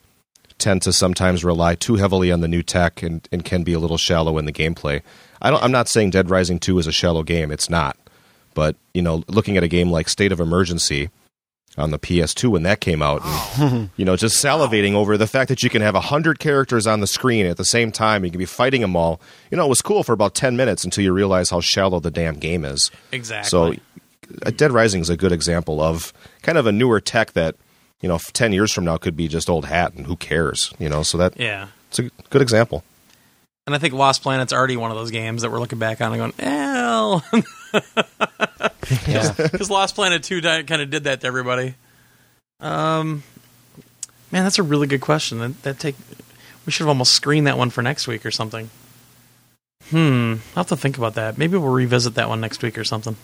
tend 0.58 0.82
to 0.84 0.94
sometimes 0.94 1.44
rely 1.44 1.76
too 1.76 1.96
heavily 1.96 2.32
on 2.32 2.42
the 2.42 2.48
new 2.48 2.64
tech 2.64 3.04
and, 3.04 3.28
and 3.32 3.46
can 3.46 3.64
be 3.64 3.74
a 3.74 3.80
little 3.80 3.98
shallow 3.98 4.38
in 4.38 4.46
the 4.46 4.52
gameplay. 4.52 5.02
I 5.42 5.52
don't 5.52 5.64
I'm 5.64 5.72
not 5.72 5.88
saying 5.88 6.12
Dead 6.12 6.30
Rising 6.30 6.60
2 6.60 6.80
is 6.80 6.88
a 6.88 6.92
shallow 6.92 7.24
game, 7.24 7.52
it's 7.52 7.70
not. 7.70 7.98
But, 8.54 8.76
you 8.94 9.04
know, 9.04 9.24
looking 9.28 9.56
at 9.56 9.64
a 9.64 9.68
game 9.68 9.92
like 9.92 10.10
State 10.10 10.32
of 10.32 10.40
Emergency 10.40 11.12
on 11.78 11.92
the 11.92 12.00
PS2 12.00 12.50
when 12.50 12.64
that 12.64 12.82
came 12.82 13.04
out 13.04 13.22
and, 13.60 13.92
you 13.98 14.04
know, 14.04 14.16
just 14.16 14.44
salivating 14.44 14.94
over 14.94 15.16
the 15.16 15.28
fact 15.28 15.50
that 15.50 15.62
you 15.62 15.70
can 15.70 15.84
have 15.84 15.94
100 15.94 16.40
characters 16.40 16.88
on 16.88 17.00
the 17.00 17.06
screen 17.06 17.46
at 17.46 17.58
the 17.58 17.66
same 17.66 17.92
time, 17.92 18.26
you 18.26 18.32
can 18.32 18.40
be 18.40 18.46
fighting 18.46 18.82
them 18.82 18.96
all. 18.96 19.22
You 19.52 19.58
know, 19.58 19.66
it 19.66 19.70
was 19.70 19.84
cool 19.84 20.04
for 20.04 20.14
about 20.14 20.34
10 20.34 20.58
minutes 20.58 20.84
until 20.84 21.04
you 21.04 21.14
realize 21.14 21.52
how 21.52 21.62
shallow 21.62 22.00
the 22.00 22.10
damn 22.10 22.36
game 22.36 22.66
is. 22.66 22.90
exactly. 23.12 23.50
So, 23.50 23.74
uh, 24.46 24.52
Dead 24.52 24.72
Rising 24.72 25.02
is 25.02 25.10
a 25.10 25.16
good 25.16 25.32
example 25.32 25.80
of 25.80 26.12
kind 26.42 26.58
of 26.58 26.66
a 26.66 26.72
newer 26.72 27.00
tech 27.00 27.34
that 27.34 27.56
you 28.02 28.10
know, 28.10 28.18
ten 28.34 28.54
years 28.54 28.72
from 28.72 28.86
now 28.86 28.98
could 28.98 29.16
be 29.18 29.28
just 29.28 29.50
old 29.50 29.66
hat, 29.66 29.94
and 29.94 30.06
who 30.06 30.16
cares? 30.16 30.74
You 30.80 30.90
know, 30.90 31.04
so 31.04 31.18
that 31.18 31.40
Yeah. 31.40 31.68
it's 31.90 32.00
a 32.00 32.10
good 32.30 32.42
example. 32.42 32.84
And 33.66 33.76
I 33.76 33.80
think 33.80 33.94
Lost 33.94 34.22
Planet's 34.24 34.54
already 34.54 34.78
one 34.78 34.92
of 34.92 34.98
those 34.98 35.12
games 35.12 35.42
that 35.42 35.52
we're 35.52 35.60
looking 35.60 35.80
back 35.80 36.00
on 36.02 36.14
and 36.14 36.20
going, 36.20 36.34
"Well," 36.40 37.24
Yeah. 39.08 39.34
because 39.38 39.70
Lost 39.70 39.96
Planet 39.96 40.24
Two 40.24 40.42
kind 40.42 40.82
of 40.82 40.90
did 40.90 41.04
that 41.04 41.22
to 41.22 41.28
everybody. 41.28 41.76
Um, 42.60 43.24
man, 44.32 44.44
that's 44.44 44.58
a 44.58 44.64
really 44.64 44.88
good 44.88 45.02
question. 45.02 45.40
That, 45.40 45.64
that 45.64 45.80
take 45.80 45.96
we 46.66 46.72
should 46.72 46.84
have 46.84 46.90
almost 46.90 47.14
screened 47.14 47.48
that 47.48 47.58
one 47.58 47.70
for 47.70 47.82
next 47.82 48.08
week 48.08 48.26
or 48.26 48.32
something. 48.32 48.70
Hmm, 49.90 50.36
I'll 50.56 50.64
have 50.64 50.68
to 50.68 50.78
think 50.78 50.98
about 50.98 51.16
that. 51.16 51.38
Maybe 51.38 51.58
we'll 51.58 51.72
revisit 51.72 52.16
that 52.16 52.28
one 52.30 52.42
next 52.42 52.62
week 52.62 52.78
or 52.78 52.84
something. 52.84 53.16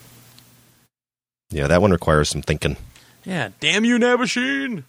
Yeah, 1.52 1.68
that 1.68 1.82
one 1.82 1.92
requires 1.92 2.30
some 2.30 2.42
thinking. 2.42 2.78
Yeah, 3.26 3.50
damn 3.60 3.86
you, 3.86 3.98
Nabasheen! 3.98 4.84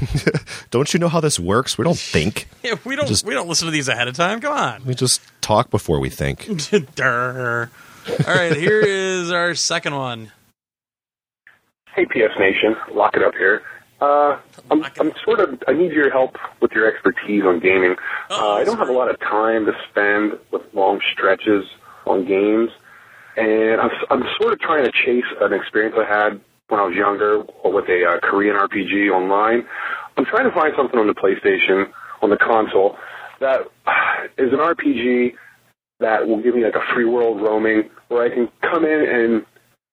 Don't 0.70 0.92
you 0.94 1.00
know 1.00 1.08
how 1.08 1.20
this 1.20 1.38
works? 1.38 1.76
We 1.76 1.84
don't 1.84 1.98
think. 1.98 2.48
Yeah, 2.62 2.76
we 2.84 2.94
don't 2.96 3.08
Just- 3.08 3.26
we 3.26 3.34
don't 3.34 3.48
listen 3.48 3.66
to 3.66 3.72
these 3.72 3.88
ahead 3.88 4.06
of 4.08 4.14
time. 4.14 4.40
Come 4.40 4.52
on. 4.52 4.84
We 4.84 4.94
just 4.94 5.20
talk 5.40 5.68
before 5.70 5.98
we 5.98 6.08
think. 6.10 6.48
All 7.02 7.66
right, 8.26 8.56
here 8.56 8.80
is 8.80 9.30
our 9.32 9.54
second 9.56 9.96
one. 9.96 10.30
Hey, 11.96 12.06
PS 12.06 12.38
Nation, 12.38 12.76
lock 12.92 13.16
it 13.16 13.22
up 13.22 13.34
here. 13.34 13.62
Uh, 14.00 14.38
I'm, 14.70 14.84
I'm 14.98 15.12
sort 15.24 15.40
of, 15.40 15.60
I 15.68 15.72
need 15.72 15.92
your 15.92 16.10
help 16.10 16.36
with 16.60 16.70
your 16.72 16.86
expertise 16.92 17.42
on 17.44 17.58
gaming. 17.60 17.96
Uh, 18.30 18.52
I 18.54 18.64
don't 18.64 18.78
have 18.78 18.88
a 18.88 18.92
lot 18.92 19.10
of 19.10 19.18
time 19.20 19.66
to 19.66 19.72
spend 19.90 20.38
with 20.52 20.62
long 20.72 21.00
stretches 21.12 21.64
on 22.06 22.24
games, 22.26 22.70
and 23.36 23.80
I'm, 23.80 23.90
I'm 24.10 24.22
sort 24.40 24.52
of 24.52 24.60
trying 24.60 24.84
to 24.84 24.92
chase 25.04 25.24
an 25.40 25.52
experience 25.52 25.96
I 25.98 26.04
had 26.04 26.40
when 26.72 26.80
I 26.80 26.84
was 26.84 26.96
younger 26.96 27.44
with 27.64 27.84
a 27.84 28.16
uh, 28.16 28.20
Korean 28.24 28.56
RPG 28.56 29.12
online. 29.12 29.68
I'm 30.16 30.24
trying 30.24 30.48
to 30.48 30.54
find 30.56 30.72
something 30.74 30.98
on 30.98 31.06
the 31.06 31.12
PlayStation, 31.12 31.92
on 32.22 32.30
the 32.30 32.38
console, 32.38 32.96
that 33.40 33.60
is 34.38 34.52
an 34.52 34.58
RPG 34.58 35.34
that 36.00 36.26
will 36.26 36.42
give 36.42 36.54
me 36.54 36.64
like 36.64 36.74
a 36.74 36.94
free 36.94 37.04
world 37.04 37.42
roaming 37.42 37.90
where 38.08 38.24
I 38.24 38.30
can 38.30 38.48
come 38.62 38.84
in 38.84 39.04
and 39.06 39.46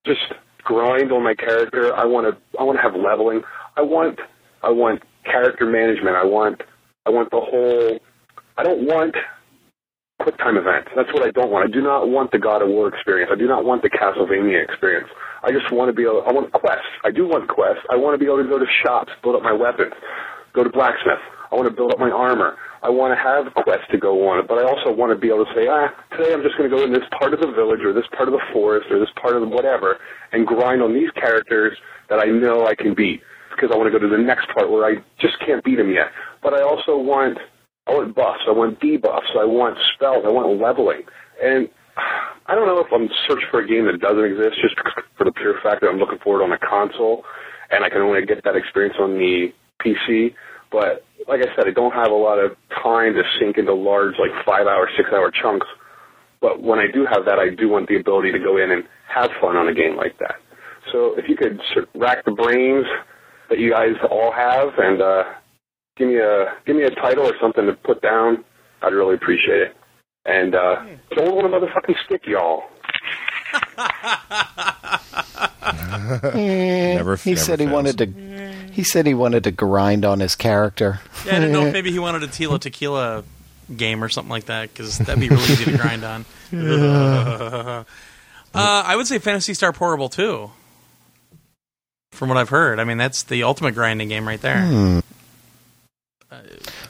just 0.05 0.21
grind 0.63 1.11
on 1.11 1.23
my 1.23 1.33
character. 1.35 1.93
I 1.93 2.05
want 2.05 2.33
to 2.33 2.57
I 2.59 2.63
want 2.63 2.77
to 2.77 2.81
have 2.81 2.95
leveling. 2.95 3.41
I 3.75 3.81
want 3.81 4.19
I 4.63 4.69
want 4.69 5.03
character 5.25 5.65
management. 5.65 6.15
I 6.15 6.25
want 6.25 6.61
I 7.05 7.09
want 7.09 7.29
the 7.31 7.41
whole 7.41 7.99
I 8.57 8.63
don't 8.63 8.85
want 8.85 9.15
quick 10.21 10.37
time 10.37 10.57
events. 10.57 10.89
That's 10.95 11.11
what 11.13 11.23
I 11.23 11.31
don't 11.31 11.51
want. 11.51 11.67
I 11.69 11.73
do 11.73 11.81
not 11.81 12.07
want 12.07 12.31
the 12.31 12.39
God 12.39 12.61
of 12.61 12.69
War 12.69 12.87
experience. 12.87 13.31
I 13.33 13.37
do 13.37 13.47
not 13.47 13.65
want 13.65 13.81
the 13.81 13.89
Castlevania 13.89 14.63
experience. 14.63 15.09
I 15.43 15.51
just 15.51 15.71
want 15.71 15.89
to 15.89 15.93
be 15.93 16.03
able 16.03 16.23
I 16.27 16.31
want 16.31 16.51
quests. 16.51 16.87
I 17.03 17.11
do 17.11 17.27
want 17.27 17.47
quests. 17.47 17.83
I 17.89 17.95
want 17.95 18.13
to 18.13 18.17
be 18.17 18.25
able 18.25 18.43
to 18.43 18.49
go 18.49 18.59
to 18.59 18.65
shops, 18.83 19.11
build 19.23 19.35
up 19.35 19.43
my 19.43 19.53
weapons, 19.53 19.93
go 20.53 20.63
to 20.63 20.69
blacksmith. 20.69 21.21
I 21.51 21.55
want 21.55 21.67
to 21.67 21.75
build 21.75 21.91
up 21.91 21.99
my 21.99 22.11
armor. 22.11 22.57
I 22.81 22.89
want 22.89 23.11
to 23.11 23.19
have 23.19 23.51
quests 23.63 23.87
to 23.91 23.97
go 23.97 24.29
on, 24.29 24.45
but 24.47 24.57
I 24.57 24.63
also 24.63 24.91
want 24.91 25.11
to 25.11 25.17
be 25.17 25.27
able 25.27 25.45
to 25.45 25.51
say, 25.53 25.67
ah, 25.67 25.89
today 26.15 26.31
I'm 26.31 26.43
just 26.43 26.55
going 26.57 26.69
to 26.69 26.75
go 26.75 26.83
in 26.83 26.93
this 26.93 27.03
part 27.19 27.33
of 27.33 27.41
the 27.41 27.51
village 27.51 27.81
or 27.83 27.91
this 27.91 28.07
part 28.15 28.29
of 28.29 28.33
the 28.33 28.45
forest 28.53 28.87
or 28.91 28.99
this 28.99 29.09
part 29.19 29.35
of 29.35 29.41
the 29.41 29.47
whatever 29.47 29.97
and 30.31 30.45
grind 30.45 30.81
on 30.81 30.93
these 30.93 31.09
characters 31.11 31.77
that 32.09 32.19
I 32.19 32.25
know 32.25 32.65
I 32.65 32.75
can 32.75 32.93
beat 32.93 33.21
because 33.51 33.71
I 33.73 33.77
want 33.77 33.91
to 33.91 33.99
go 33.99 33.99
to 33.99 34.07
the 34.07 34.21
next 34.21 34.47
part 34.53 34.71
where 34.71 34.85
I 34.85 35.03
just 35.19 35.39
can't 35.45 35.63
beat 35.63 35.75
them 35.75 35.91
yet. 35.91 36.07
But 36.41 36.53
I 36.53 36.61
also 36.61 36.95
want, 36.97 37.37
I 37.87 37.91
want 37.91 38.15
buffs, 38.15 38.45
I 38.47 38.51
want 38.51 38.79
debuffs, 38.79 39.35
I 39.37 39.43
want 39.43 39.77
spells, 39.95 40.23
I 40.25 40.31
want 40.31 40.61
leveling. 40.61 41.03
And 41.43 41.67
I 42.47 42.55
don't 42.55 42.65
know 42.65 42.79
if 42.79 42.91
I'm 42.91 43.09
searching 43.27 43.47
for 43.51 43.61
a 43.61 43.67
game 43.67 43.85
that 43.85 43.99
doesn't 43.99 44.23
exist 44.23 44.57
just 44.61 44.75
for 45.17 45.23
the 45.23 45.31
pure 45.31 45.59
fact 45.61 45.81
that 45.81 45.87
I'm 45.87 45.97
looking 45.97 46.19
for 46.23 46.41
it 46.41 46.43
on 46.43 46.51
a 46.51 46.57
console 46.57 47.23
and 47.71 47.83
I 47.83 47.89
can 47.89 48.01
only 48.01 48.25
get 48.25 48.43
that 48.43 48.55
experience 48.55 48.95
on 48.99 49.13
the 49.13 49.53
PC. 49.85 50.33
But 50.71 51.05
like 51.27 51.41
I 51.41 51.55
said, 51.55 51.67
I 51.67 51.71
don't 51.71 51.93
have 51.93 52.11
a 52.11 52.15
lot 52.15 52.39
of 52.39 52.55
time 52.83 53.13
to 53.13 53.23
sink 53.39 53.57
into 53.57 53.73
large, 53.73 54.15
like 54.19 54.31
five 54.45 54.67
hour, 54.67 54.89
six 54.97 55.09
hour 55.13 55.31
chunks. 55.31 55.67
But 56.41 56.61
when 56.61 56.79
I 56.79 56.87
do 56.91 57.05
have 57.05 57.25
that, 57.25 57.37
I 57.37 57.49
do 57.49 57.69
want 57.69 57.87
the 57.87 57.97
ability 57.97 58.31
to 58.31 58.39
go 58.39 58.57
in 58.57 58.71
and 58.71 58.83
have 59.07 59.29
fun 59.41 59.55
on 59.55 59.67
a 59.67 59.73
game 59.73 59.95
like 59.95 60.17
that. 60.19 60.35
So 60.91 61.17
if 61.17 61.27
you 61.27 61.35
could 61.35 61.59
rack 61.95 62.25
the 62.25 62.31
brains 62.31 62.85
that 63.49 63.59
you 63.59 63.71
guys 63.71 63.95
all 64.09 64.31
have 64.31 64.69
and 64.77 65.01
uh, 65.01 65.23
give 65.97 66.07
me 66.07 66.17
a 66.17 66.55
give 66.65 66.75
me 66.75 66.83
a 66.83 66.91
title 66.91 67.25
or 67.25 67.33
something 67.41 67.65
to 67.65 67.73
put 67.73 68.01
down, 68.01 68.43
I'd 68.81 68.93
really 68.93 69.15
appreciate 69.15 69.61
it. 69.61 69.75
And 70.25 70.53
uh, 70.55 70.85
don't 71.15 71.35
want 71.35 71.47
a 71.47 71.49
motherfucking 71.57 71.95
stick, 72.05 72.27
y'all. 72.27 72.63
Never- 76.09 76.31
he 76.31 76.95
never 76.95 77.17
said 77.17 77.59
he 77.59 77.65
fails. 77.65 77.73
wanted 77.73 77.97
to. 77.99 78.05
He 78.71 78.83
said 78.83 79.05
he 79.05 79.13
wanted 79.13 79.43
to 79.45 79.51
grind 79.51 80.05
on 80.05 80.19
his 80.19 80.35
character. 80.35 80.99
Yeah, 81.25 81.35
I 81.35 81.39
didn't 81.39 81.51
know 81.53 81.65
if 81.67 81.73
maybe 81.79 81.91
he 81.91 81.99
wanted 81.99 82.23
a 82.23 82.27
Tila 82.27 82.59
Tequila 82.59 83.23
game 83.75 84.03
or 84.03 84.09
something 84.09 84.29
like 84.29 84.45
that 84.45 84.69
because 84.73 84.97
that'd 84.97 85.19
be 85.19 85.29
really 85.29 85.43
easy 85.43 85.65
to 85.65 85.77
grind 85.77 86.03
on. 86.03 86.25
uh, 86.53 87.83
I 88.53 88.95
would 88.95 89.07
say 89.07 89.19
Phantasy 89.19 89.53
Star 89.53 89.73
Portable 89.73 90.09
too. 90.09 90.51
From 92.11 92.29
what 92.29 92.37
I've 92.37 92.49
heard, 92.49 92.79
I 92.79 92.83
mean 92.83 92.97
that's 92.97 93.23
the 93.23 93.43
ultimate 93.43 93.73
grinding 93.75 94.09
game 94.09 94.27
right 94.27 94.41
there. 94.41 94.65
Hmm. 94.65 94.99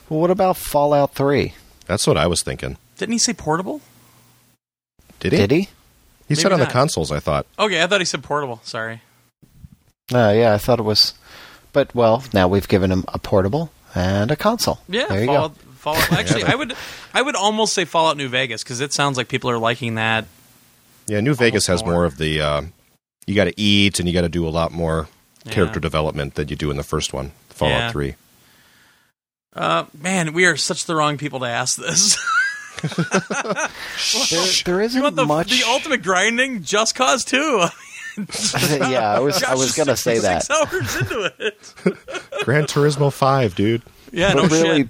Well, 0.09 0.19
what 0.19 0.31
about 0.31 0.57
Fallout 0.57 1.13
Three? 1.13 1.53
That's 1.85 2.05
what 2.07 2.17
I 2.17 2.27
was 2.27 2.41
thinking. 2.43 2.77
Didn't 2.99 3.13
he 3.13 3.17
say 3.17 3.33
portable? 3.33 3.81
Did 5.19 5.31
he? 5.31 5.37
Did 5.39 5.51
he? 5.51 5.69
He 6.27 6.35
said 6.35 6.49
Maybe 6.51 6.61
on 6.61 6.67
the 6.67 6.71
consoles. 6.71 7.11
I 7.11 7.19
thought. 7.19 7.47
Okay, 7.57 7.81
I 7.81 7.87
thought 7.87 8.01
he 8.01 8.05
said 8.05 8.23
portable. 8.23 8.61
Sorry. 8.63 9.01
Uh, 10.13 10.31
yeah, 10.35 10.53
I 10.53 10.57
thought 10.59 10.79
it 10.79 10.83
was. 10.83 11.15
But 11.73 11.93
well, 11.95 12.23
now 12.33 12.47
we've 12.47 12.67
given 12.67 12.91
him 12.91 13.03
a 13.07 13.17
portable 13.19 13.71
and 13.95 14.29
a 14.31 14.35
console. 14.35 14.79
Yeah, 14.87 15.07
there 15.07 15.21
you 15.21 15.25
Fallout. 15.27 15.55
go. 15.57 15.71
Fallout. 15.73 16.11
Actually, 16.11 16.43
I 16.43 16.55
would, 16.55 16.75
I 17.13 17.21
would 17.21 17.35
almost 17.35 17.73
say 17.73 17.85
Fallout 17.85 18.17
New 18.17 18.27
Vegas 18.27 18.63
because 18.63 18.79
it 18.81 18.93
sounds 18.93 19.17
like 19.17 19.27
people 19.27 19.49
are 19.49 19.57
liking 19.57 19.95
that. 19.95 20.25
Yeah, 21.07 21.21
New 21.21 21.33
Vegas 21.33 21.65
has 21.67 21.83
more. 21.83 21.93
more 21.93 22.05
of 22.05 22.17
the. 22.17 22.41
Uh, 22.41 22.61
you 23.25 23.33
got 23.35 23.45
to 23.45 23.53
eat 23.59 23.99
and 23.99 24.07
you 24.07 24.13
got 24.13 24.21
to 24.21 24.29
do 24.29 24.47
a 24.47 24.49
lot 24.49 24.71
more 24.71 25.07
Yeah. 25.45 25.53
character 25.53 25.79
development 25.79 26.35
than 26.35 26.47
you 26.49 26.55
do 26.55 26.69
in 26.71 26.77
the 26.77 26.83
first 26.83 27.13
one, 27.13 27.31
Fallout 27.49 27.77
Yeah. 27.79 27.91
Three. 27.91 28.15
Uh, 29.55 29.85
man, 29.99 30.33
we 30.33 30.45
are 30.45 30.55
such 30.57 30.85
the 30.85 30.95
wrong 30.95 31.17
people 31.17 31.39
to 31.39 31.45
ask 31.47 31.77
this. 31.77 32.17
There, 32.81 34.45
there 34.65 34.79
you 34.79 34.85
isn't 34.85 35.01
want 35.01 35.15
the, 35.15 35.25
much. 35.25 35.49
the 35.51 35.63
ultimate 35.67 36.03
grinding? 36.03 36.63
Just 36.63 36.95
Cause 36.95 37.23
Two. 37.25 37.63
yeah, 38.69 39.13
I 39.15 39.19
was 39.19 39.41
I 39.43 39.55
was 39.55 39.75
gonna 39.77 39.95
say 39.95 40.19
that. 40.19 40.43
Six 40.43 40.49
hours 40.73 40.95
into 40.97 41.31
it. 41.39 41.73
Gran 42.43 42.65
Turismo 42.65 43.13
Five, 43.13 43.55
dude. 43.55 43.81
Yeah, 44.11 44.33
no 44.33 44.41
but 44.43 44.51
really, 44.51 44.77
shit. 44.83 44.89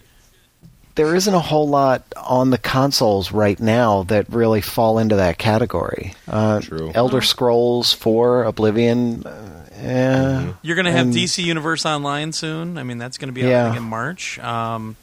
there 0.95 1.13
isn't 1.13 1.33
a 1.33 1.39
whole 1.39 1.67
lot 1.69 2.03
on 2.17 2.49
the 2.49 2.57
consoles 2.57 3.31
right 3.31 3.59
now 3.59 4.03
that 4.03 4.29
really 4.29 4.61
fall 4.61 4.97
into 4.97 5.17
that 5.17 5.37
category. 5.37 6.15
Uh, 6.27 6.59
True. 6.61 6.91
Elder 6.95 7.21
Scrolls 7.21 7.93
Four, 7.93 8.43
Oblivion. 8.45 9.23
Uh, 9.25 9.65
yeah, 9.81 10.53
You're 10.61 10.75
going 10.75 10.85
to 10.87 10.91
have 10.91 11.05
and- 11.07 11.13
DC 11.15 11.43
Universe 11.43 11.85
Online 11.85 12.33
soon. 12.33 12.77
I 12.77 12.83
mean, 12.83 12.97
that's 12.97 13.17
going 13.17 13.29
to 13.29 13.33
be 13.33 13.43
out 13.43 13.49
Yeah. 13.49 13.71
I 13.71 13.77
in 13.77 13.83
March. 13.83 14.37
Um, 14.39 14.95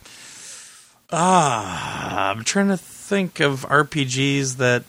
ah, 1.17 2.31
I'm 2.31 2.45
trying 2.45 2.69
to 2.69 2.77
think 2.77 3.41
of 3.41 3.65
RPGs 3.67 4.57
that 4.57 4.85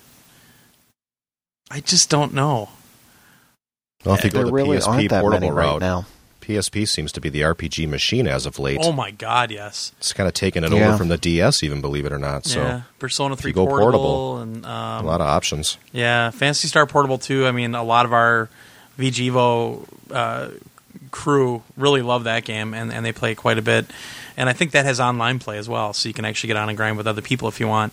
I 1.72 1.80
just 1.80 2.10
don't 2.10 2.34
know. 2.34 2.70
Well, 4.06 4.16
if 4.16 4.24
you 4.24 4.30
go 4.30 4.40
there 4.40 4.45
the 4.48 4.52
really 4.54 4.78
PSP 4.78 4.88
aren't 4.88 5.10
that 5.10 5.22
portable 5.22 5.40
many 5.48 5.52
right 5.52 5.66
route, 5.66 5.82
now. 5.82 6.06
PSP 6.41 6.88
seems 6.88 7.12
to 7.12 7.20
be 7.20 7.28
the 7.28 7.41
RPG 7.41 7.90
machine 7.90 8.26
as 8.26 8.45
of 8.45 8.58
late. 8.58 8.80
Oh 8.82 8.94
my 8.94 9.12
god, 9.12 9.52
yes. 9.52 9.91
It's 9.98 10.14
kind 10.14 10.28
of 10.28 10.34
taken 10.34 10.64
it 10.64 10.72
Yeah. 10.72 10.90
over 10.90 10.98
from 10.98 11.10
the 11.10 11.18
DS, 11.18 11.62
even 11.62 11.82
believe 11.82 12.06
it 12.06 12.14
or 12.14 12.20
not. 12.20 12.45
So 12.45 12.62
yeah, 12.62 12.82
Persona 12.99 13.36
Three 13.36 13.49
you 13.49 13.56
go 13.56 13.66
portable, 13.66 13.91
portable, 13.91 14.38
and 14.38 14.66
a 14.66 14.70
um, 14.72 15.06
lot 15.06 15.20
of 15.20 15.28
options. 15.28 15.78
Yeah, 15.91 16.30
Phantasy 16.32 16.70
Star 16.70 16.86
Portable 16.86 17.18
too. 17.18 17.45
I 17.48 17.52
mean, 17.52 17.76
a 17.76 17.84
lot 17.84 18.06
of 18.06 18.14
our 18.14 18.49
VGevo 18.98 19.86
uh, 20.12 20.49
crew 21.12 21.64
really 21.76 22.02
love 22.02 22.24
that 22.26 22.45
game, 22.45 22.74
and, 22.74 22.94
and 22.94 23.06
they 23.06 23.12
play 23.12 23.36
quite 23.36 23.58
a 23.58 23.62
bit. 23.62 23.86
And 24.38 24.47
I 24.47 24.53
think 24.53 24.72
that 24.72 24.85
has 24.85 24.99
online 24.99 25.39
play 25.39 25.57
as 25.57 25.68
well, 25.68 25.93
so 25.93 26.07
you 26.07 26.14
can 26.14 26.23
actually 26.23 26.47
get 26.47 26.57
on 26.57 26.69
and 26.69 26.77
grind 26.77 26.95
with 26.95 27.07
other 27.07 27.22
people 27.23 27.47
if 27.47 27.59
you 27.59 27.68
want. 27.68 27.91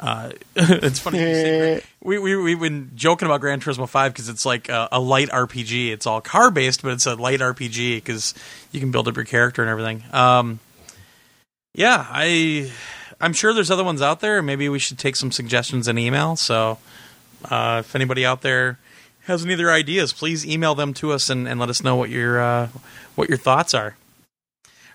Uh, 0.00 0.30
it's 0.56 0.98
funny. 0.98 1.18
say- 1.18 1.82
we 2.02 2.18
we 2.18 2.36
we've 2.36 2.60
been 2.60 2.90
joking 2.94 3.26
about 3.26 3.40
Gran 3.40 3.60
Turismo 3.60 3.88
Five 3.88 4.12
because 4.12 4.28
it's 4.28 4.44
like 4.44 4.68
a, 4.68 4.88
a 4.92 5.00
light 5.00 5.28
RPG. 5.28 5.90
It's 5.92 6.06
all 6.06 6.20
car 6.20 6.50
based, 6.50 6.82
but 6.82 6.92
it's 6.92 7.06
a 7.06 7.14
light 7.14 7.40
RPG 7.40 7.96
because 7.96 8.34
you 8.72 8.80
can 8.80 8.90
build 8.90 9.08
up 9.08 9.16
your 9.16 9.24
character 9.24 9.62
and 9.62 9.70
everything. 9.70 10.02
Um, 10.12 10.58
yeah, 11.74 12.06
I 12.08 12.70
I'm 13.20 13.32
sure 13.32 13.52
there's 13.52 13.70
other 13.70 13.84
ones 13.84 14.02
out 14.02 14.20
there. 14.20 14.42
Maybe 14.42 14.68
we 14.68 14.78
should 14.78 14.98
take 14.98 15.16
some 15.16 15.32
suggestions 15.32 15.88
in 15.88 15.98
email. 15.98 16.36
So 16.36 16.78
uh, 17.44 17.82
if 17.84 17.94
anybody 17.94 18.24
out 18.26 18.42
there 18.42 18.78
has 19.22 19.44
any 19.44 19.54
other 19.54 19.70
ideas, 19.70 20.12
please 20.12 20.46
email 20.46 20.74
them 20.74 20.94
to 20.94 21.12
us 21.12 21.28
and, 21.28 21.46
and 21.48 21.58
let 21.60 21.68
us 21.68 21.82
know 21.82 21.96
what 21.96 22.10
your 22.10 22.40
uh, 22.40 22.68
what 23.14 23.28
your 23.28 23.38
thoughts 23.38 23.74
are. 23.74 23.96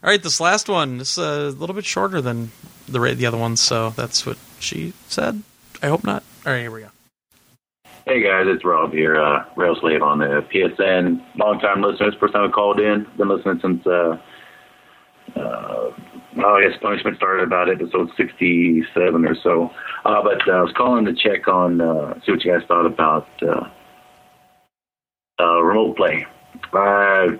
All 0.04 0.10
right, 0.10 0.22
this 0.22 0.42
last 0.42 0.68
one 0.68 1.00
is 1.00 1.18
a 1.18 1.52
little 1.52 1.74
bit 1.74 1.86
shorter 1.86 2.20
than 2.20 2.52
the 2.90 3.00
the 3.00 3.26
other 3.26 3.38
ones, 3.38 3.62
so 3.62 3.92
that's 3.92 4.26
what 4.26 4.38
she 4.60 4.92
said. 5.08 5.42
I 5.82 5.88
hope 5.88 6.04
not. 6.04 6.24
All 6.46 6.52
right, 6.52 6.60
here 6.60 6.72
we 6.72 6.82
go. 6.82 6.90
Hey 8.06 8.22
guys, 8.22 8.44
it's 8.48 8.66
Rob 8.66 8.92
here, 8.92 9.16
uh, 9.16 9.46
Rail 9.56 9.78
Slave 9.80 10.02
on 10.02 10.20
the 10.20 10.46
PSN. 10.54 11.24
Long 11.38 11.58
time 11.62 11.82
listeners, 11.82 12.16
first 12.20 12.34
time 12.34 12.50
I 12.50 12.52
called 12.52 12.82
in. 12.82 13.08
Been 13.16 13.30
listening 13.30 13.62
since, 13.62 13.88
uh, 13.88 14.18
uh, 15.38 15.92
well, 16.36 16.56
I 16.56 16.68
guess 16.68 16.78
punishment 16.82 17.16
started 17.16 17.44
about 17.44 17.70
episode 17.70 18.10
67 18.18 19.26
or 19.26 19.36
so. 19.42 19.72
Uh, 20.04 20.22
but 20.22 20.46
uh, 20.50 20.52
I 20.52 20.62
was 20.64 20.74
calling 20.76 21.06
to 21.06 21.14
check 21.14 21.48
on, 21.48 21.80
uh, 21.80 22.20
see 22.26 22.34
what 22.34 22.44
you 22.44 22.52
guys 22.52 22.68
thought 22.68 22.86
about 22.86 23.30
uh, 23.42 23.70
uh, 25.40 25.62
remote 25.62 25.96
play. 25.96 26.28
I 26.74 27.40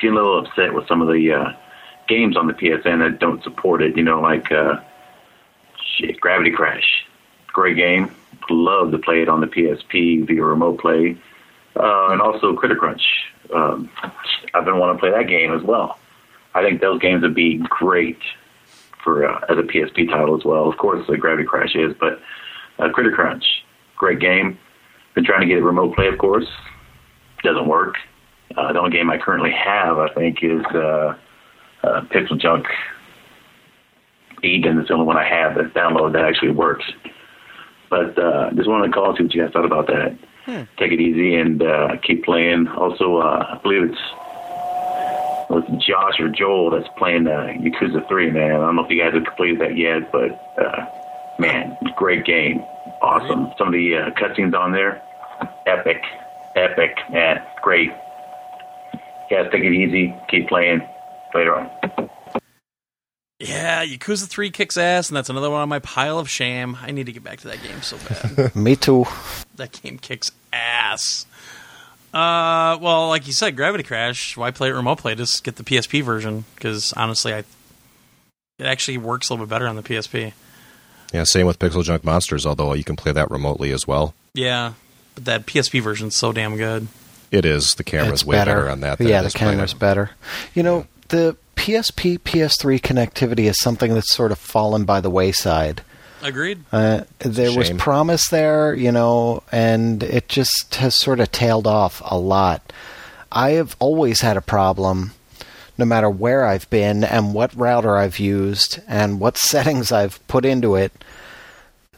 get 0.00 0.12
a 0.12 0.14
little 0.14 0.40
upset 0.40 0.74
with 0.74 0.88
some 0.88 1.02
of 1.02 1.08
the 1.08 1.32
uh, 1.32 1.52
games 2.10 2.36
on 2.36 2.46
the 2.46 2.52
PSN 2.52 2.98
that 2.98 3.20
don't 3.20 3.42
support 3.42 3.80
it. 3.80 3.96
You 3.96 4.02
know, 4.02 4.20
like 4.20 4.52
uh, 4.52 4.80
shit, 5.96 6.20
Gravity 6.20 6.50
Crash, 6.50 7.06
great 7.46 7.76
game. 7.76 8.14
Love 8.50 8.90
to 8.90 8.98
play 8.98 9.22
it 9.22 9.28
on 9.28 9.40
the 9.40 9.46
PSP 9.46 10.26
via 10.26 10.44
remote 10.44 10.80
play, 10.80 11.16
uh, 11.76 12.08
and 12.10 12.20
also 12.20 12.54
Critter 12.54 12.74
Crunch. 12.74 13.02
Um, 13.54 13.88
I've 14.52 14.64
been 14.64 14.78
wanting 14.78 14.96
to 14.96 15.00
play 15.00 15.10
that 15.10 15.28
game 15.28 15.52
as 15.54 15.62
well. 15.62 15.98
I 16.54 16.62
think 16.62 16.80
those 16.80 17.00
games 17.00 17.22
would 17.22 17.34
be 17.34 17.58
great 17.58 18.18
for 19.04 19.26
uh, 19.26 19.40
as 19.48 19.56
a 19.56 19.62
PSP 19.62 20.08
title 20.08 20.36
as 20.36 20.44
well. 20.44 20.68
Of 20.68 20.78
course, 20.78 21.08
uh, 21.08 21.14
Gravity 21.14 21.44
Crash 21.44 21.76
is, 21.76 21.94
but 21.98 22.20
uh, 22.78 22.90
Critter 22.90 23.12
Crunch, 23.12 23.44
great 23.96 24.18
game. 24.18 24.58
Been 25.14 25.24
trying 25.24 25.40
to 25.40 25.46
get 25.46 25.58
it 25.58 25.62
remote 25.62 25.94
play, 25.94 26.08
of 26.08 26.18
course. 26.18 26.46
Doesn't 27.42 27.68
work. 27.68 27.96
Uh, 28.56 28.72
the 28.72 28.80
only 28.80 28.90
game 28.90 29.10
I 29.10 29.18
currently 29.18 29.52
have, 29.52 29.98
I 29.98 30.08
think, 30.12 30.42
is 30.42 30.64
uh, 30.66 31.16
uh, 31.82 32.02
Pixel 32.10 32.40
Junk 32.40 32.66
Eden. 34.42 34.78
It's 34.78 34.88
the 34.88 34.94
only 34.94 35.06
one 35.06 35.16
I 35.16 35.28
have 35.28 35.54
that's 35.54 35.72
downloaded 35.74 36.12
that 36.14 36.24
actually 36.24 36.52
works. 36.52 36.84
But 37.88 38.18
uh, 38.18 38.50
just 38.54 38.68
wanted 38.68 38.88
to 38.88 38.92
call 38.92 39.16
see 39.16 39.24
what 39.24 39.34
you 39.34 39.42
guys 39.42 39.52
thought 39.52 39.64
about 39.64 39.88
that. 39.88 40.16
Hmm. 40.44 40.62
Take 40.78 40.92
it 40.92 41.00
easy 41.00 41.34
and 41.34 41.62
uh, 41.62 41.96
keep 42.02 42.24
playing. 42.24 42.68
Also, 42.68 43.16
uh, 43.18 43.56
I 43.56 43.60
believe 43.62 43.90
it's 43.90 44.00
it's 45.52 45.84
Josh 45.84 46.20
or 46.20 46.28
Joel 46.28 46.70
that's 46.70 46.88
playing 46.96 47.26
uh, 47.26 47.52
Yakuza 47.58 48.06
3, 48.06 48.30
man. 48.30 48.52
I 48.52 48.58
don't 48.58 48.76
know 48.76 48.84
if 48.84 48.90
you 48.90 49.02
guys 49.02 49.12
have 49.14 49.24
completed 49.24 49.60
that 49.60 49.76
yet, 49.76 50.12
but 50.12 50.30
uh, 50.62 50.86
man, 51.40 51.76
great 51.96 52.24
game. 52.24 52.60
Awesome. 53.02 53.52
Some 53.58 53.68
of 53.68 53.72
the 53.72 53.96
uh, 53.96 54.10
cutscenes 54.10 54.54
on 54.54 54.72
there, 54.72 55.02
epic, 55.66 56.02
epic, 56.54 56.96
man, 57.10 57.42
great. 57.62 57.90
Guys, 59.28 59.48
take 59.50 59.64
it 59.64 59.72
easy. 59.72 60.14
Keep 60.28 60.48
playing. 60.48 60.82
Later 61.34 61.56
on. 61.56 61.70
Yeah, 63.38 63.84
Yakuza 63.86 64.26
3 64.28 64.50
kicks 64.50 64.76
ass, 64.76 65.08
and 65.08 65.16
that's 65.16 65.30
another 65.30 65.48
one 65.50 65.60
on 65.62 65.68
my 65.68 65.78
pile 65.78 66.18
of 66.18 66.28
shame. 66.28 66.76
I 66.82 66.90
need 66.90 67.06
to 67.06 67.12
get 67.12 67.24
back 67.24 67.40
to 67.40 67.48
that 67.48 67.62
game 67.62 67.80
so 67.80 67.96
bad. 68.08 68.54
Me 68.56 68.76
too. 68.76 69.06
that 69.56 69.72
game 69.80 69.96
kicks 69.98 70.30
ass. 70.52 71.24
Uh, 72.12 72.76
well, 72.82 73.08
like 73.08 73.26
you 73.26 73.32
said, 73.32 73.56
Gravity 73.56 73.82
Crash. 73.84 74.36
Why 74.36 74.50
play 74.50 74.68
it 74.68 74.72
remote 74.72 74.98
play? 74.98 75.14
Just 75.14 75.42
get 75.42 75.56
the 75.56 75.62
PSP 75.62 76.02
version 76.02 76.44
because 76.54 76.92
honestly, 76.94 77.32
I 77.32 77.38
it 78.58 78.66
actually 78.66 78.98
works 78.98 79.30
a 79.30 79.32
little 79.32 79.46
bit 79.46 79.50
better 79.50 79.66
on 79.68 79.76
the 79.76 79.82
PSP. 79.82 80.32
Yeah, 81.14 81.22
same 81.24 81.46
with 81.46 81.58
Pixel 81.58 81.82
Junk 81.82 82.04
Monsters, 82.04 82.44
although 82.44 82.74
you 82.74 82.84
can 82.84 82.96
play 82.96 83.12
that 83.12 83.30
remotely 83.30 83.70
as 83.72 83.86
well. 83.86 84.12
Yeah, 84.34 84.74
but 85.14 85.24
that 85.24 85.46
PSP 85.46 85.80
version's 85.80 86.14
so 86.16 86.32
damn 86.32 86.56
good. 86.56 86.88
It 87.30 87.44
is. 87.46 87.72
The 87.74 87.84
camera's 87.84 88.20
It's 88.20 88.26
way 88.26 88.36
better. 88.36 88.68
on 88.68 88.80
that. 88.80 88.98
Than 88.98 89.06
yeah, 89.08 89.22
the 89.22 89.30
camera's 89.30 89.72
better. 89.72 90.10
You 90.52 90.62
know, 90.64 90.86
the 91.10 91.36
PSP, 91.56 92.18
PS3 92.20 92.80
connectivity 92.80 93.48
is 93.48 93.60
something 93.60 93.94
that's 93.94 94.12
sort 94.12 94.32
of 94.32 94.38
fallen 94.38 94.84
by 94.84 95.00
the 95.00 95.10
wayside. 95.10 95.82
Agreed. 96.22 96.64
Uh, 96.72 97.04
there 97.18 97.56
was 97.56 97.70
promise 97.70 98.28
there, 98.28 98.74
you 98.74 98.92
know, 98.92 99.42
and 99.52 100.02
it 100.02 100.28
just 100.28 100.74
has 100.76 100.96
sort 100.96 101.20
of 101.20 101.30
tailed 101.32 101.66
off 101.66 102.02
a 102.04 102.18
lot. 102.18 102.72
I 103.32 103.50
have 103.52 103.76
always 103.78 104.20
had 104.20 104.36
a 104.36 104.42
problem, 104.42 105.12
no 105.78 105.84
matter 105.84 106.10
where 106.10 106.44
I've 106.44 106.68
been 106.68 107.04
and 107.04 107.32
what 107.32 107.54
router 107.54 107.96
I've 107.96 108.18
used 108.18 108.80
and 108.88 109.20
what 109.20 109.36
settings 109.38 109.92
I've 109.92 110.26
put 110.28 110.44
into 110.44 110.74
it, 110.74 110.92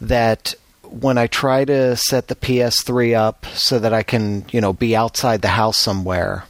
that 0.00 0.54
when 0.82 1.18
I 1.18 1.26
try 1.26 1.64
to 1.64 1.96
set 1.96 2.28
the 2.28 2.34
PS3 2.34 3.16
up 3.16 3.46
so 3.54 3.78
that 3.78 3.94
I 3.94 4.02
can, 4.02 4.44
you 4.52 4.60
know, 4.60 4.72
be 4.72 4.94
outside 4.94 5.42
the 5.42 5.48
house 5.48 5.78
somewhere 5.78 6.44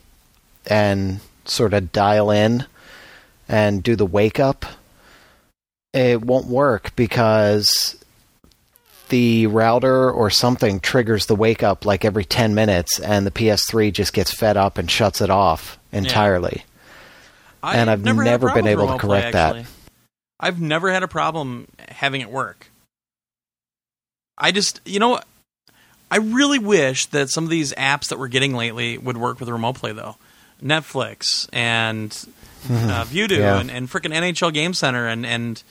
and 0.67 1.21
sort 1.53 1.75
of 1.75 1.93
dial 1.93 2.31
in 2.31 2.67
and 3.49 3.83
do 3.83 3.97
the 3.97 4.07
wake 4.07 4.41
up, 4.41 4.65
it 5.93 6.23
won't 6.23 6.47
work 6.47 6.95
because 6.97 7.97
the 9.11 9.47
router 9.47 10.11
or 10.11 10.31
something 10.31 10.81
triggers 10.81 11.27
the 11.27 11.37
wake 11.37 11.63
up 11.63 11.85
like 11.85 12.05
every 12.05 12.25
10 12.25 12.55
minutes 12.55 12.99
and 12.99 13.27
the 13.27 13.31
PS3 13.31 13.93
just 13.93 14.15
gets 14.15 14.33
fed 14.33 14.57
up 14.57 14.79
and 14.79 14.91
shuts 14.91 15.21
it 15.21 15.29
off 15.29 15.79
entirely. 15.93 16.65
And 17.63 17.91
I've 17.91 18.05
a 18.07 18.15
never 18.25 18.53
been 18.53 18.67
able 18.67 18.87
to 18.87 18.93
remote 18.93 19.01
play, 19.01 19.21
correct 19.21 19.33
that. 19.35 19.67
I've 20.41 20.61
never 20.61 20.91
had 20.91 21.03
a 21.03 21.09
problem 21.09 21.69
having 21.89 22.23
it 22.23 22.31
work. 22.31 22.71
I 24.39 24.51
just, 24.51 24.81
you 24.85 24.99
know, 24.99 25.21
I 26.11 26.17
really 26.17 26.59
wish 26.59 27.07
that 27.07 27.31
some 27.31 27.45
of 27.45 27.51
these 27.51 27.73
apps 27.75 28.09
that 28.09 28.19
we're 28.19 28.29
getting 28.29 28.55
lately 28.55 28.99
would 28.99 29.17
work 29.17 29.39
with 29.39 29.49
remote 29.49 29.77
play, 29.77 29.93
though. 29.93 30.17
Netflix 30.63 31.49
and 31.53 32.11
uh, 32.71 33.05
Vudu 33.05 33.39
Yeah. 33.39 33.59
and, 33.59 33.71
and 33.71 33.89
freaking 33.91 34.15
NHL 34.15 34.53
Game 34.53 34.75
Center 34.75 35.07
and 35.07 35.27
and 35.27 35.63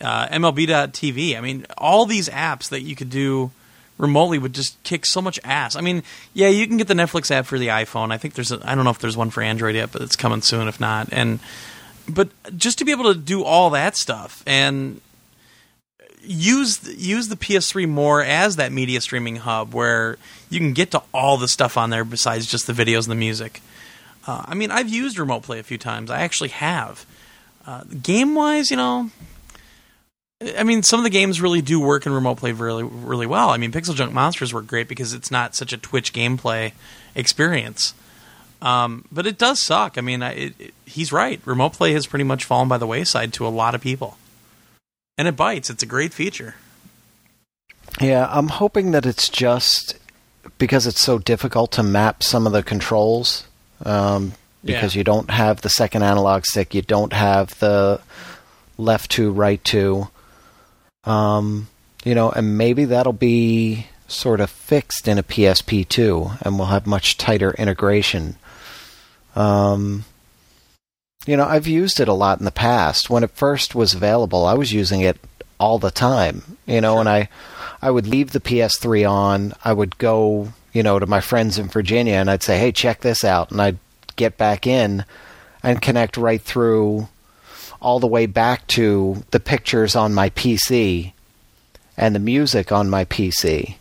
uh, 0.00 0.26
MLB.TV. 0.28 1.36
I 1.36 1.40
mean, 1.40 1.66
all 1.78 2.04
these 2.04 2.28
apps 2.28 2.68
that 2.70 2.82
you 2.82 2.94
could 2.96 3.10
do 3.10 3.50
remotely 3.96 4.38
would 4.38 4.52
just 4.52 4.82
kick 4.82 5.06
so 5.06 5.22
much 5.22 5.38
ass. 5.44 5.76
I 5.76 5.80
mean, 5.80 6.02
yeah, 6.34 6.48
you 6.48 6.66
can 6.66 6.76
get 6.76 6.88
the 6.88 6.94
Netflix 6.94 7.30
app 7.30 7.46
for 7.46 7.58
the 7.60 7.68
iPhone. 7.68 8.10
I 8.12 8.18
think 8.18 8.34
there's 8.34 8.50
a, 8.50 8.60
I 8.64 8.74
don't 8.74 8.82
know 8.84 8.90
if 8.90 8.98
there's 8.98 9.16
one 9.16 9.30
for 9.30 9.40
Android 9.40 9.76
yet, 9.76 9.92
but 9.92 10.02
it's 10.02 10.16
coming 10.16 10.42
soon 10.42 10.66
if 10.68 10.80
not. 10.80 11.08
And 11.12 11.38
but 12.08 12.28
just 12.56 12.78
to 12.78 12.84
be 12.84 12.90
able 12.90 13.12
to 13.14 13.18
do 13.18 13.44
all 13.44 13.70
that 13.70 13.96
stuff 13.96 14.42
and 14.46 15.00
use 16.22 16.80
use 16.98 17.28
the 17.28 17.36
PS3 17.36 17.88
more 17.88 18.22
as 18.22 18.56
that 18.56 18.72
media 18.72 19.00
streaming 19.00 19.36
hub 19.36 19.74
where 19.74 20.16
you 20.50 20.58
can 20.58 20.72
get 20.72 20.90
to 20.90 21.02
all 21.12 21.36
the 21.36 21.48
stuff 21.48 21.76
on 21.76 21.90
there 21.90 22.04
besides 22.04 22.46
just 22.46 22.66
the 22.66 22.72
videos 22.72 23.04
and 23.04 23.10
the 23.12 23.14
music. 23.16 23.60
Uh, 24.26 24.44
I 24.46 24.54
mean, 24.54 24.70
I've 24.70 24.88
used 24.88 25.18
remote 25.18 25.42
play 25.42 25.58
a 25.58 25.62
few 25.62 25.78
times. 25.78 26.10
I 26.10 26.22
actually 26.22 26.50
have. 26.50 27.04
Uh, 27.66 27.82
game 28.02 28.34
wise, 28.34 28.70
you 28.70 28.76
know, 28.76 29.10
I 30.56 30.64
mean, 30.64 30.82
some 30.82 31.00
of 31.00 31.04
the 31.04 31.10
games 31.10 31.40
really 31.40 31.62
do 31.62 31.80
work 31.80 32.06
in 32.06 32.12
remote 32.12 32.36
play 32.36 32.52
really, 32.52 32.82
really 32.82 33.26
well. 33.26 33.50
I 33.50 33.56
mean, 33.56 33.72
Pixel 33.72 33.94
Junk 33.94 34.12
Monsters 34.12 34.52
work 34.52 34.66
great 34.66 34.88
because 34.88 35.14
it's 35.14 35.30
not 35.30 35.54
such 35.54 35.72
a 35.72 35.78
Twitch 35.78 36.12
gameplay 36.12 36.72
experience. 37.14 37.94
Um, 38.60 39.04
but 39.12 39.26
it 39.26 39.38
does 39.38 39.60
suck. 39.60 39.96
I 39.96 40.00
mean, 40.00 40.22
it, 40.22 40.54
it, 40.58 40.74
he's 40.86 41.12
right. 41.12 41.40
Remote 41.44 41.74
play 41.74 41.92
has 41.92 42.06
pretty 42.06 42.24
much 42.24 42.44
fallen 42.44 42.68
by 42.68 42.78
the 42.78 42.86
wayside 42.86 43.32
to 43.34 43.46
a 43.46 43.48
lot 43.48 43.74
of 43.74 43.80
people, 43.80 44.16
and 45.18 45.28
it 45.28 45.36
bites. 45.36 45.70
It's 45.70 45.82
a 45.82 45.86
great 45.86 46.14
feature. 46.14 46.54
Yeah, 48.00 48.26
I'm 48.30 48.48
hoping 48.48 48.92
that 48.92 49.06
it's 49.06 49.28
just 49.28 49.98
because 50.58 50.86
it's 50.86 51.00
so 51.00 51.18
difficult 51.18 51.72
to 51.72 51.82
map 51.82 52.22
some 52.22 52.46
of 52.46 52.52
the 52.52 52.62
controls. 52.62 53.46
Um, 53.84 54.32
because 54.64 54.94
Yeah. 54.94 55.00
you 55.00 55.04
don't 55.04 55.30
have 55.30 55.60
the 55.60 55.68
second 55.68 56.02
analog 56.02 56.44
stick, 56.46 56.74
you 56.74 56.82
don't 56.82 57.12
have 57.12 57.58
the 57.58 58.00
left 58.78 59.10
to, 59.12 59.30
right 59.30 59.62
to. 59.64 60.08
Um, 61.04 61.68
you 62.04 62.14
know, 62.14 62.30
and 62.30 62.56
maybe 62.56 62.86
that'll 62.86 63.12
be 63.12 63.86
sort 64.08 64.40
of 64.40 64.50
fixed 64.50 65.06
in 65.08 65.18
a 65.18 65.22
PSP 65.22 65.86
too, 65.88 66.30
and 66.40 66.58
we'll 66.58 66.68
have 66.68 66.86
much 66.86 67.16
tighter 67.18 67.52
integration. 67.58 68.36
Um, 69.36 70.04
you 71.26 71.36
know, 71.36 71.44
I've 71.46 71.66
used 71.66 72.00
it 72.00 72.08
a 72.08 72.12
lot 72.12 72.38
in 72.38 72.44
the 72.44 72.50
past. 72.50 73.08
When 73.10 73.24
it 73.24 73.30
first 73.30 73.74
was 73.74 73.94
available, 73.94 74.44
I 74.46 74.54
was 74.54 74.72
using 74.72 75.00
it 75.00 75.18
all 75.58 75.78
the 75.78 75.90
time. 75.90 76.58
You 76.66 76.80
know, 76.80 76.98
and 77.00 77.08
I 77.08 77.28
I 77.82 77.90
would 77.90 78.06
leave 78.06 78.32
the 78.32 78.40
PS3 78.40 79.08
on. 79.10 79.52
I 79.64 79.72
would 79.72 79.98
go, 79.98 80.52
you 80.74 80.82
know, 80.82 80.98
to 80.98 81.06
my 81.06 81.22
friends 81.22 81.58
in 81.58 81.68
Virginia 81.68 82.14
and 82.14 82.30
I'd 82.30 82.42
say, 82.42 82.58
"Hey, 82.58 82.72
check 82.72 83.00
this 83.00 83.24
out." 83.24 83.50
And 83.50 83.62
I'd 83.62 83.78
get 84.16 84.36
back 84.36 84.66
in 84.66 85.06
and 85.62 85.80
connect 85.80 86.18
right 86.18 86.42
through 86.42 87.08
all 87.80 88.00
the 88.00 88.06
way 88.06 88.26
back 88.26 88.66
to 88.66 89.24
the 89.30 89.40
pictures 89.40 89.96
on 89.96 90.12
my 90.12 90.30
PC 90.30 91.12
and 91.96 92.14
the 92.14 92.20
music 92.20 92.72
on 92.72 92.90
my 92.90 93.04
PC. 93.06 93.76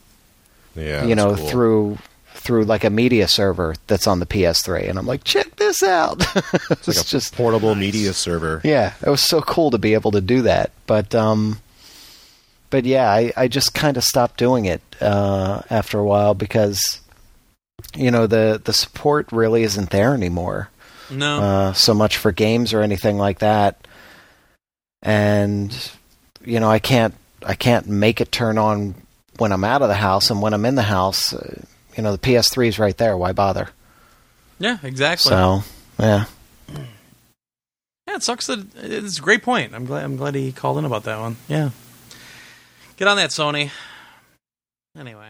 Yeah, 0.76 1.04
you 1.04 1.16
know, 1.16 1.36
cool. 1.36 1.48
through 1.48 1.98
through 2.36 2.66
like 2.66 2.84
a 2.84 2.90
media 2.90 3.28
server 3.28 3.74
that's 3.88 4.06
on 4.06 4.20
the 4.20 4.26
PS3 4.26 4.90
and 4.90 5.00
I'm 5.00 5.08
like, 5.08 5.24
"Check 5.24 5.56
this 5.56 5.82
out." 5.82 6.24
It's 6.70 6.88
like 6.88 6.98
a 6.98 7.04
just 7.04 7.36
portable 7.36 7.76
media 7.76 8.14
server. 8.14 8.62
yeah, 8.64 8.94
it 9.06 9.10
was 9.10 9.22
so 9.22 9.42
cool 9.42 9.72
to 9.72 9.78
be 9.78 9.94
able 9.94 10.12
to 10.12 10.22
do 10.22 10.44
that. 10.44 10.72
But 10.86 11.16
um, 11.16 11.60
but 12.74 12.86
yeah, 12.86 13.08
I, 13.08 13.32
I 13.38 13.48
just 13.48 13.76
kind 13.76 13.98
of 13.98 14.04
stopped 14.04 14.40
doing 14.40 14.66
it 14.66 14.82
uh, 15.00 15.62
after 15.70 16.00
a 16.00 16.04
while 16.04 16.34
because 16.34 17.02
you 17.96 18.10
know 18.10 18.26
the 18.26 18.60
the 18.66 18.74
support 18.74 19.32
really 19.32 19.62
isn't 19.62 19.92
there 19.92 20.16
anymore. 20.16 20.70
No, 21.12 21.40
Uh, 21.40 21.74
so 21.74 21.94
much 21.94 22.18
for 22.18 22.32
games 22.32 22.74
or 22.74 22.82
anything 22.82 23.20
like 23.20 23.40
that, 23.40 23.88
and 25.04 25.92
you 26.44 26.60
know 26.60 26.68
I 26.68 26.80
can't 26.80 27.14
I 27.46 27.54
can't 27.54 27.86
make 27.88 28.20
it 28.20 28.32
turn 28.32 28.58
on 28.58 28.96
when 29.38 29.52
I'm 29.52 29.64
out 29.64 29.84
of 29.84 29.88
the 29.88 29.94
house, 29.94 30.32
and 30.32 30.42
when 30.42 30.56
I'm 30.56 30.66
in 30.66 30.74
the 30.74 30.82
house, 30.82 31.32
uh, 31.32 31.62
you 31.96 32.02
know, 32.02 32.12
the 32.12 32.18
PS3 32.18 32.70
is 32.70 32.80
right 32.80 32.98
there. 32.98 33.16
Why 33.16 33.34
bother? 33.34 33.70
Yeah, 34.58 34.80
exactly. 34.82 35.30
So, 35.30 35.62
yeah. 36.00 36.26
Yeah, 38.08 38.16
it 38.16 38.24
sucks 38.24 38.48
that 38.48 38.66
it's 38.76 39.20
a 39.20 39.22
great 39.22 39.44
point. 39.44 39.76
I'm 39.76 39.86
glad 39.86 40.04
I'm 40.06 40.18
glad 40.18 40.34
he 40.34 40.52
called 40.52 40.80
in 40.80 40.86
about 40.86 41.04
that 41.04 41.20
one. 41.20 41.36
Yeah. 41.48 41.70
Get 42.98 43.08
on 43.08 43.18
that, 43.18 43.30
Sony. 43.32 43.72
Anyway. 44.98 45.30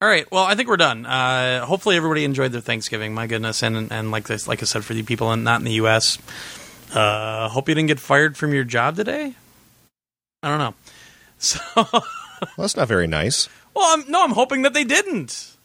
All 0.00 0.08
right. 0.08 0.30
Well, 0.30 0.44
I 0.44 0.54
think 0.54 0.68
we're 0.68 0.76
done. 0.76 1.06
Uh, 1.06 1.64
hopefully, 1.64 1.96
everybody 1.96 2.24
enjoyed 2.24 2.52
their 2.52 2.60
Thanksgiving. 2.60 3.14
My 3.14 3.26
goodness, 3.26 3.62
and 3.62 3.90
and 3.92 4.10
like 4.10 4.26
this, 4.26 4.46
like 4.48 4.62
I 4.62 4.66
said, 4.66 4.84
for 4.84 4.94
the 4.94 5.02
people 5.02 5.32
in, 5.32 5.44
not 5.44 5.60
in 5.60 5.64
the 5.64 5.72
U.S., 5.74 6.18
uh, 6.94 7.48
hope 7.48 7.68
you 7.68 7.74
didn't 7.74 7.88
get 7.88 8.00
fired 8.00 8.36
from 8.36 8.52
your 8.52 8.64
job 8.64 8.96
today. 8.96 9.34
I 10.42 10.48
don't 10.48 10.58
know. 10.58 10.74
So, 11.42 11.58
Well, 11.76 12.04
that's 12.56 12.76
not 12.76 12.86
very 12.86 13.08
nice. 13.08 13.48
well, 13.74 13.84
I'm, 13.98 14.08
no, 14.08 14.22
I'm 14.22 14.30
hoping 14.30 14.62
that 14.62 14.74
they 14.74 14.84
didn't. 14.84 15.56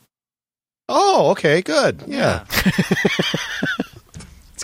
Oh, 0.89 1.29
okay, 1.31 1.61
good. 1.61 2.03
Yeah. 2.07 2.45
It's 2.49 3.86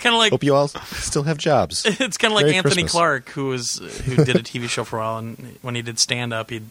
kind 0.04 0.14
of 0.14 0.20
like 0.20 0.32
Hope 0.32 0.44
you 0.44 0.54
all 0.54 0.68
still 0.68 1.24
have 1.24 1.38
jobs. 1.38 1.84
it's 1.86 2.18
kind 2.18 2.32
of 2.32 2.36
like 2.36 2.46
Merry 2.46 2.58
Anthony 2.58 2.84
Christmas. 2.84 2.92
Clark, 2.92 3.30
who 3.30 3.48
was 3.48 3.78
who 4.06 4.24
did 4.24 4.36
a 4.36 4.44
TV 4.44 4.70
show 4.70 4.84
for 4.84 4.98
a 4.98 5.00
while, 5.00 5.18
and 5.18 5.58
when 5.62 5.76
he 5.76 5.82
did 5.82 5.98
stand 5.98 6.34
up, 6.34 6.50
he 6.50 6.62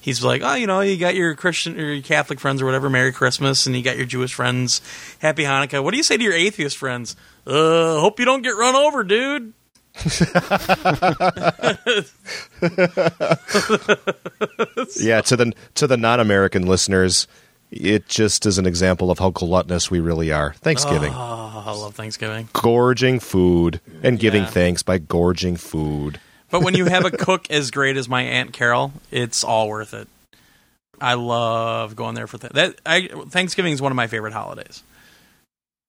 he's 0.00 0.24
like, 0.24 0.42
oh, 0.42 0.54
you 0.54 0.66
know, 0.66 0.80
you 0.80 0.96
got 0.96 1.14
your 1.14 1.34
Christian 1.34 1.78
or 1.78 1.92
your 1.92 2.02
Catholic 2.02 2.40
friends 2.40 2.62
or 2.62 2.64
whatever, 2.64 2.88
Merry 2.88 3.12
Christmas, 3.12 3.66
and 3.66 3.76
you 3.76 3.82
got 3.82 3.96
your 3.96 4.06
Jewish 4.06 4.32
friends, 4.32 4.80
Happy 5.18 5.42
Hanukkah. 5.42 5.82
What 5.82 5.90
do 5.90 5.96
you 5.96 6.04
say 6.04 6.16
to 6.16 6.22
your 6.22 6.32
atheist 6.32 6.78
friends? 6.78 7.16
Uh, 7.46 8.00
hope 8.00 8.18
you 8.18 8.24
don't 8.24 8.42
get 8.42 8.56
run 8.56 8.76
over, 8.76 9.04
dude. 9.04 9.52
Yeah, 14.98 15.20
to 15.22 15.36
the 15.36 15.52
to 15.74 15.86
the 15.86 15.96
non-American 15.96 16.66
listeners, 16.66 17.26
it 17.70 18.08
just 18.08 18.46
is 18.46 18.58
an 18.58 18.66
example 18.66 19.10
of 19.10 19.18
how 19.18 19.30
gluttonous 19.30 19.90
we 19.90 20.00
really 20.00 20.30
are. 20.32 20.54
Thanksgiving, 20.54 21.12
Oh, 21.14 21.62
I 21.66 21.72
love 21.72 21.94
Thanksgiving. 21.94 22.48
gorging 22.52 23.18
food 23.20 23.80
and 24.02 24.18
giving 24.18 24.42
Yeah. 24.44 24.50
thanks 24.50 24.82
by 24.82 24.98
gorging 24.98 25.56
food. 25.56 26.20
But 26.50 26.62
when 26.62 26.74
you 26.74 26.86
have 26.86 27.04
a 27.04 27.10
cook 27.16 27.50
as 27.50 27.70
great 27.70 27.96
as 27.96 28.08
my 28.08 28.22
aunt 28.22 28.52
Carol, 28.52 28.92
it's 29.10 29.42
all 29.42 29.68
worth 29.68 29.92
it. 29.94 30.08
I 31.00 31.14
love 31.14 31.96
going 31.96 32.14
there 32.14 32.26
for 32.26 32.38
th- 32.38 32.52
that. 32.54 32.76
I, 32.86 33.08
Thanksgiving 33.28 33.72
is 33.72 33.82
one 33.82 33.92
of 33.92 33.96
my 33.96 34.06
favorite 34.06 34.32
holidays. 34.32 34.82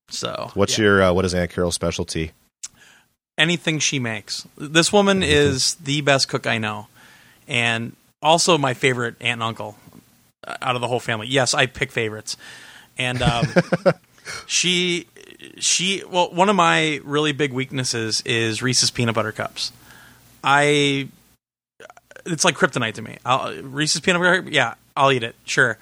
So, 0.10 0.52
What's 0.54 0.78
yeah. 0.78 0.84
your 0.86 1.04
uh, 1.04 1.14
what 1.14 1.26
is 1.26 1.34
Aunt 1.34 1.52
Carol's 1.52 1.76
specialty? 1.76 2.32
anything 3.38 3.78
she 3.78 4.00
makes. 4.00 4.48
This 4.58 4.92
woman 4.92 5.22
is 5.22 5.76
the 5.76 6.02
best 6.02 6.28
cook 6.28 6.48
I 6.48 6.58
know, 6.58 6.88
and 7.48 7.96
also 8.22 8.58
my 8.58 8.74
favorite 8.74 9.16
aunt 9.22 9.34
and 9.34 9.44
uncle 9.44 9.78
out 10.46 10.76
of 10.76 10.82
the 10.82 10.88
whole 10.88 11.00
family. 11.00 11.28
Yes, 11.28 11.54
I 11.54 11.66
pick 11.66 11.92
favorites, 11.92 12.38
and 12.98 13.22
um, 13.22 13.46
she 14.46 15.08
she 15.58 16.04
well 16.10 16.32
one 16.32 16.50
of 16.50 16.56
my 16.56 17.00
really 17.04 17.32
big 17.32 17.54
weaknesses 17.54 18.22
is 18.26 18.62
Reese's 18.62 18.92
peanut 18.92 19.16
butter 19.16 19.32
cups. 19.32 19.72
I 20.44 21.10
it's 22.26 22.46
like 22.46 22.56
kryptonite 22.56 22.96
to 22.96 23.02
me. 23.02 23.18
I'll, 23.26 23.62
Reese's 23.64 24.02
peanut 24.02 24.22
butter, 24.22 24.50
yeah, 24.50 24.76
I'll 24.96 25.12
eat 25.12 25.24
it. 25.24 25.36
Sure. 25.46 25.78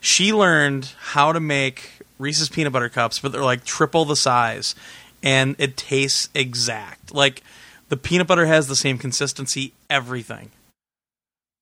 She 0.00 0.32
learned 0.32 0.92
how 0.98 1.32
to 1.32 1.40
make 1.40 1.90
Reese's 2.18 2.48
peanut 2.48 2.72
butter 2.72 2.88
cups, 2.88 3.18
but 3.18 3.32
they're 3.32 3.42
like 3.42 3.64
triple 3.64 4.04
the 4.04 4.16
size, 4.16 4.74
and 5.22 5.56
it 5.58 5.76
tastes 5.76 6.28
exact. 6.34 7.12
Like 7.14 7.42
the 7.88 7.96
peanut 7.96 8.26
butter 8.26 8.46
has 8.46 8.68
the 8.68 8.76
same 8.76 8.98
consistency, 8.98 9.72
everything. 9.90 10.50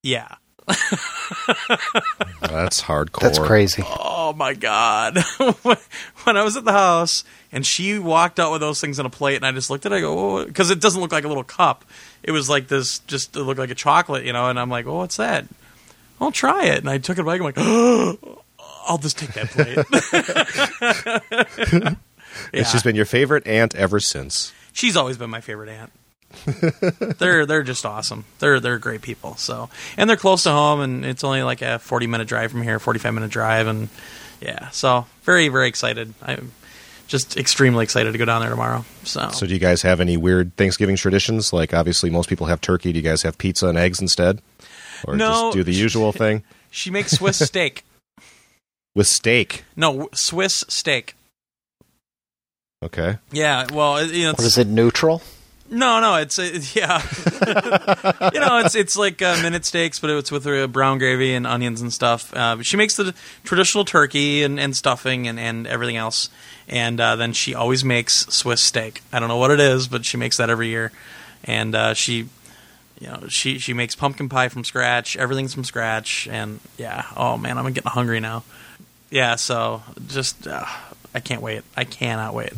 Yeah. 0.02 0.36
That's 2.40 2.82
hardcore. 2.82 3.20
That's 3.20 3.38
crazy. 3.38 3.82
Oh 3.86 4.32
my 4.34 4.54
god! 4.54 5.18
when 5.62 6.36
I 6.36 6.42
was 6.42 6.56
at 6.56 6.64
the 6.64 6.72
house 6.72 7.22
and 7.52 7.64
she 7.66 7.98
walked 7.98 8.40
out 8.40 8.50
with 8.52 8.60
those 8.60 8.80
things 8.80 8.98
on 8.98 9.06
a 9.06 9.10
plate, 9.10 9.36
and 9.36 9.46
I 9.46 9.52
just 9.52 9.70
looked 9.70 9.86
at 9.86 9.92
it, 9.92 9.96
I 9.96 10.00
go, 10.00 10.44
because 10.44 10.70
it 10.70 10.80
doesn't 10.80 11.00
look 11.00 11.12
like 11.12 11.24
a 11.24 11.28
little 11.28 11.44
cup. 11.44 11.84
It 12.22 12.32
was 12.32 12.48
like 12.48 12.68
this, 12.68 13.00
just 13.00 13.36
it 13.36 13.42
looked 13.42 13.58
like 13.58 13.70
a 13.70 13.74
chocolate, 13.74 14.24
you 14.24 14.32
know. 14.32 14.48
And 14.48 14.58
I'm 14.58 14.70
like, 14.70 14.86
oh, 14.86 14.96
what's 14.96 15.16
that? 15.18 15.46
I'll 16.20 16.32
try 16.32 16.66
it. 16.66 16.78
And 16.78 16.88
I 16.88 16.98
took 16.98 17.18
it 17.18 17.26
back. 17.26 17.38
I'm 17.40 17.44
like, 17.44 17.56
oh, 17.58 18.42
I'll 18.86 18.98
just 18.98 19.18
take 19.18 19.32
that 19.34 19.50
plate. 19.50 19.78
And 22.52 22.52
Yeah. 22.52 22.64
she's 22.64 22.82
been 22.82 22.96
your 22.96 23.04
favorite 23.04 23.46
aunt 23.46 23.76
ever 23.76 24.00
since. 24.00 24.52
She's 24.72 24.96
always 24.96 25.16
been 25.16 25.30
my 25.30 25.40
favorite 25.40 25.68
aunt. 25.68 25.92
they're 27.18 27.46
they're 27.46 27.62
just 27.62 27.84
awesome. 27.86 28.24
They're 28.38 28.60
they're 28.60 28.78
great 28.78 29.02
people. 29.02 29.36
So 29.36 29.68
and 29.96 30.08
they're 30.08 30.16
close 30.16 30.42
to 30.44 30.50
home, 30.50 30.80
and 30.80 31.04
it's 31.04 31.24
only 31.24 31.42
like 31.42 31.62
a 31.62 31.78
forty 31.78 32.06
minute 32.06 32.28
drive 32.28 32.50
from 32.50 32.62
here, 32.62 32.78
forty 32.78 32.98
five 32.98 33.14
minute 33.14 33.30
drive, 33.30 33.66
and 33.66 33.88
yeah. 34.40 34.68
So 34.70 35.06
very 35.22 35.48
very 35.48 35.68
excited. 35.68 36.14
I'm 36.22 36.52
just 37.06 37.36
extremely 37.36 37.84
excited 37.84 38.12
to 38.12 38.18
go 38.18 38.24
down 38.24 38.40
there 38.40 38.48
tomorrow. 38.50 38.84
So, 39.04 39.28
So, 39.30 39.46
do 39.46 39.52
you 39.52 39.58
guys 39.60 39.82
have 39.82 40.00
any 40.00 40.16
weird 40.16 40.56
Thanksgiving 40.56 40.96
traditions? 40.96 41.52
Like, 41.52 41.74
obviously, 41.74 42.08
most 42.08 42.30
people 42.30 42.46
have 42.46 42.62
turkey. 42.62 42.92
Do 42.94 42.98
you 42.98 43.02
guys 43.04 43.20
have 43.22 43.36
pizza 43.36 43.66
and 43.68 43.76
eggs 43.76 44.00
instead, 44.00 44.40
or 45.06 45.14
No. 45.14 45.28
just 45.28 45.52
do 45.56 45.62
the 45.64 45.74
usual 45.74 46.12
thing 46.22 46.42
she 46.70 46.90
makes 46.90 47.12
Swiss 47.12 47.38
steak. 47.46 47.84
with 48.94 49.06
steak? 49.06 49.64
No, 49.76 50.08
Swiss 50.14 50.64
steak. 50.68 51.14
Okay. 52.82 53.18
Yeah, 53.32 53.66
well, 53.72 53.98
it- 53.98 54.10
you 54.12 54.24
know, 54.24 54.30
it's, 54.30 54.38
What 54.38 54.46
is 54.46 54.58
it? 54.58 54.66
Neutral? 54.66 55.22
No, 55.70 56.00
no, 56.00 56.16
it's 56.16 56.38
it, 56.38 56.76
yeah. 56.76 57.02
you 58.32 58.40
know, 58.40 58.58
it's 58.58 58.74
it's 58.74 58.96
like 58.96 59.22
uh, 59.22 59.40
minute 59.42 59.64
steaks, 59.64 59.98
but 59.98 60.10
it's 60.10 60.30
with 60.30 60.46
uh, 60.46 60.66
brown 60.66 60.98
gravy 60.98 61.34
and 61.34 61.46
onions 61.46 61.80
and 61.80 61.92
stuff. 61.92 62.34
Uh, 62.34 62.62
she 62.62 62.76
makes 62.76 62.96
the 62.96 63.14
traditional 63.44 63.84
turkey 63.84 64.42
and, 64.42 64.60
and 64.60 64.76
stuffing 64.76 65.26
and, 65.26 65.40
and 65.40 65.66
everything 65.66 65.96
else, 65.96 66.28
and 66.68 67.00
uh, 67.00 67.16
then 67.16 67.32
she 67.32 67.54
always 67.54 67.84
makes 67.84 68.26
Swiss 68.26 68.62
steak. 68.62 69.02
I 69.12 69.20
don't 69.20 69.28
know 69.28 69.38
what 69.38 69.50
it 69.50 69.60
is, 69.60 69.88
but 69.88 70.04
she 70.04 70.16
makes 70.16 70.36
that 70.36 70.50
every 70.50 70.68
year, 70.68 70.92
and 71.44 71.74
uh, 71.74 71.94
she. 71.94 72.28
You 73.00 73.08
know, 73.08 73.24
she 73.28 73.58
she 73.58 73.74
makes 73.74 73.96
pumpkin 73.96 74.28
pie 74.28 74.48
from 74.48 74.62
scratch. 74.62 75.16
Everything's 75.16 75.52
from 75.52 75.64
scratch, 75.64 76.28
and 76.30 76.60
yeah. 76.78 77.04
Oh 77.16 77.36
man, 77.36 77.58
I'm 77.58 77.70
getting 77.72 77.90
hungry 77.90 78.20
now. 78.20 78.44
Yeah, 79.10 79.34
so 79.34 79.82
just 80.06 80.46
uh, 80.46 80.64
I 81.12 81.18
can't 81.18 81.42
wait. 81.42 81.64
I 81.76 81.84
cannot 81.84 82.34
wait. 82.34 82.52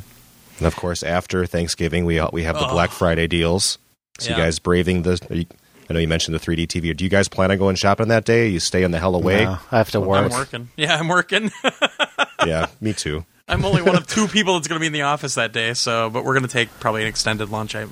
And 0.59 0.67
of 0.67 0.77
course, 0.77 1.03
after 1.03 1.45
Thanksgiving, 1.47 2.05
we 2.05 2.21
we 2.33 2.43
have 2.45 2.59
the 2.59 2.67
Oh. 2.67 2.73
Black 2.73 2.91
Friday 2.91 3.27
deals. 3.27 3.79
So 4.19 4.31
you 4.31 4.37
guys 4.37 4.59
braving 4.59 5.03
the. 5.03 5.21
you- 5.31 5.47
I 5.89 5.93
know 5.93 6.01
you 6.01 6.09
mentioned 6.09 6.35
the 6.35 6.41
3D 6.41 6.67
TV. 6.67 6.97
Do 6.97 7.05
you 7.05 7.11
guys 7.11 7.29
plan 7.29 7.53
on 7.53 7.59
going 7.59 7.77
shopping 7.77 8.09
that 8.09 8.25
day? 8.25 8.49
You 8.49 8.59
stay 8.59 8.83
in 8.83 8.91
the 8.91 8.99
hell 8.99 9.15
away. 9.15 9.45
No, 9.45 9.59
I 9.71 9.79
have 9.79 9.93
to 9.93 10.01
work. 10.01 10.19
I'm 10.25 10.31
work. 10.31 10.39
working. 10.41 10.69
Yeah, 10.77 10.97
I'm 10.99 11.07
working. 11.07 11.53
yeah, 12.45 12.67
me 12.81 12.93
too. 12.93 13.25
I'm 13.47 13.65
only 13.65 13.83
one 13.83 13.95
of 13.95 14.05
two 14.09 14.27
people 14.27 14.55
that's 14.55 14.67
going 14.67 14.79
to 14.79 14.81
be 14.81 14.89
in 14.89 14.93
the 14.93 15.03
office 15.03 15.37
that 15.37 15.53
day. 15.53 15.75
So, 15.75 16.11
but 16.11 16.25
we're 16.25 16.33
going 16.35 16.43
to 16.47 16.53
take 16.53 16.71
probably 16.81 17.03
an 17.03 17.07
extended 17.09 17.51
lunch, 17.51 17.77
I, 17.77 17.87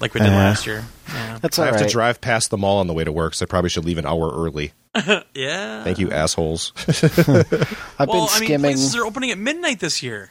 like 0.00 0.12
we 0.12 0.20
did 0.20 0.26
Yeah. 0.26 0.36
last 0.36 0.66
year. 0.66 0.84
Yeah. 1.08 1.38
That's 1.40 1.58
I 1.58 1.64
have 1.64 1.76
right. 1.76 1.84
to 1.84 1.88
drive 1.90 2.20
past 2.20 2.50
the 2.50 2.58
mall 2.58 2.80
on 2.80 2.88
the 2.88 2.92
way 2.92 3.04
to 3.04 3.12
work, 3.12 3.32
so 3.32 3.44
I 3.44 3.46
probably 3.46 3.70
should 3.70 3.86
leave 3.86 3.96
an 3.96 4.04
hour 4.04 4.30
early. 4.30 4.72
yeah. 5.34 5.82
Thank 5.82 5.98
you, 5.98 6.10
assholes. 6.10 6.72
I've 6.86 7.26
well, 7.26 7.46
been 7.48 8.06
I 8.06 8.06
mean, 8.06 8.28
skimming. 8.28 8.60
places 8.60 8.94
are 8.96 9.06
opening 9.06 9.30
at 9.30 9.38
midnight 9.38 9.80
this 9.80 10.02
year. 10.02 10.28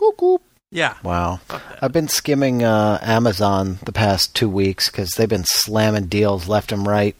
Cuckoo. 0.00 0.38
Yeah. 0.72 0.94
Wow. 1.02 1.40
I've 1.82 1.92
been 1.92 2.08
skimming 2.08 2.62
uh, 2.62 2.98
Amazon 3.02 3.78
the 3.84 3.92
past 3.92 4.34
two 4.34 4.48
weeks 4.48 4.88
because 4.88 5.10
they've 5.10 5.28
been 5.28 5.44
slamming 5.44 6.06
deals 6.06 6.48
left 6.48 6.72
and 6.72 6.86
right. 6.86 7.16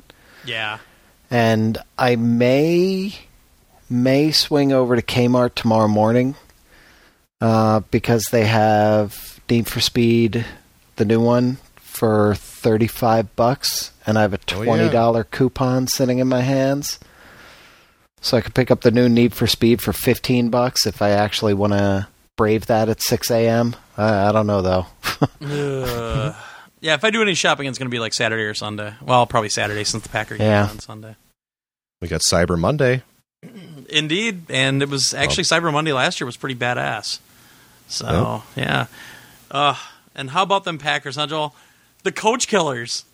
Yeah. 0.47 0.79
And 1.31 1.77
I 1.99 2.17
may 2.17 3.15
may 3.91 4.31
swing 4.31 4.73
over 4.73 4.97
to 4.97 5.03
Kmart 5.03 5.55
tomorrow 5.57 5.89
morning 5.89 6.37
uh, 7.41 7.81
because 7.91 8.25
they 8.31 8.45
have 8.47 9.41
Need 9.51 9.67
for 9.67 9.81
Speed, 9.81 10.45
the 10.97 11.05
new 11.05 11.21
one, 11.21 11.59
for 11.77 12.37
thirty 12.37 12.87
five 12.87 13.35
bucks, 13.37 13.91
and 14.07 14.17
I 14.17 14.23
have 14.23 14.33
a 14.33 14.39
Oh, 14.39 14.59
yeah. 14.61 14.65
twenty 14.65 14.89
dollar 14.91 15.25
coupon 15.25 15.87
sitting 15.89 16.19
in 16.19 16.29
my 16.29 16.41
hands. 16.41 16.99
So 18.21 18.37
I 18.37 18.43
could 18.43 18.55
pick 18.55 18.71
up 18.71 18.83
the 18.83 18.91
new 18.93 19.09
Need 19.09 19.35
for 19.35 19.47
Speed 19.49 19.83
for 19.83 19.93
fifteen 19.93 20.51
bucks 20.51 20.87
if 20.87 21.03
I 21.03 21.11
actually 21.11 21.55
want 21.55 21.73
to 21.73 22.07
brave 22.41 22.65
that 22.67 22.89
at 22.89 23.03
six 23.03 23.31
a.m. 23.31 23.77
I, 23.99 24.29
I 24.29 24.33
don't 24.33 24.47
know 24.47 24.63
though. 24.63 24.87
Ugh. 25.43 26.35
yeah. 26.81 26.95
If 26.95 27.05
I 27.05 27.11
do 27.11 27.21
any 27.21 27.35
shopping, 27.35 27.67
it's 27.67 27.77
going 27.79 27.85
to 27.91 27.95
be 27.95 27.99
like 27.99 28.15
Saturday 28.15 28.45
or 28.45 28.55
Sunday. 28.55 28.95
Well, 29.03 29.27
probably 29.27 29.51
Saturday 29.51 29.85
since 29.85 30.03
the 30.05 30.09
Packer 30.09 30.39
game 30.39 30.47
Yeah. 30.47 30.69
on 30.71 30.79
Sunday. 30.79 31.17
We 32.01 32.09
got 32.09 32.23
Cyber 32.23 32.59
Monday. 32.59 33.03
Indeed, 33.91 34.45
and 34.49 34.83
it 34.83 34.89
was 34.89 35.13
actually 35.13 35.45
Cyber 35.45 35.71
Monday 35.71 35.93
last 35.93 36.19
year 36.19 36.25
was 36.25 36.39
pretty 36.39 36.55
badass. 36.55 37.19
So 37.89 38.43
yeah. 38.57 38.87
Uh, 39.51 39.75
and 40.15 40.31
how 40.31 40.43
about 40.43 40.65
them 40.65 40.79
Packers, 40.79 41.17
huh, 41.17 41.27
Joel? 41.27 41.55
The 42.05 42.13
coach 42.13 42.49
killers. 42.49 43.05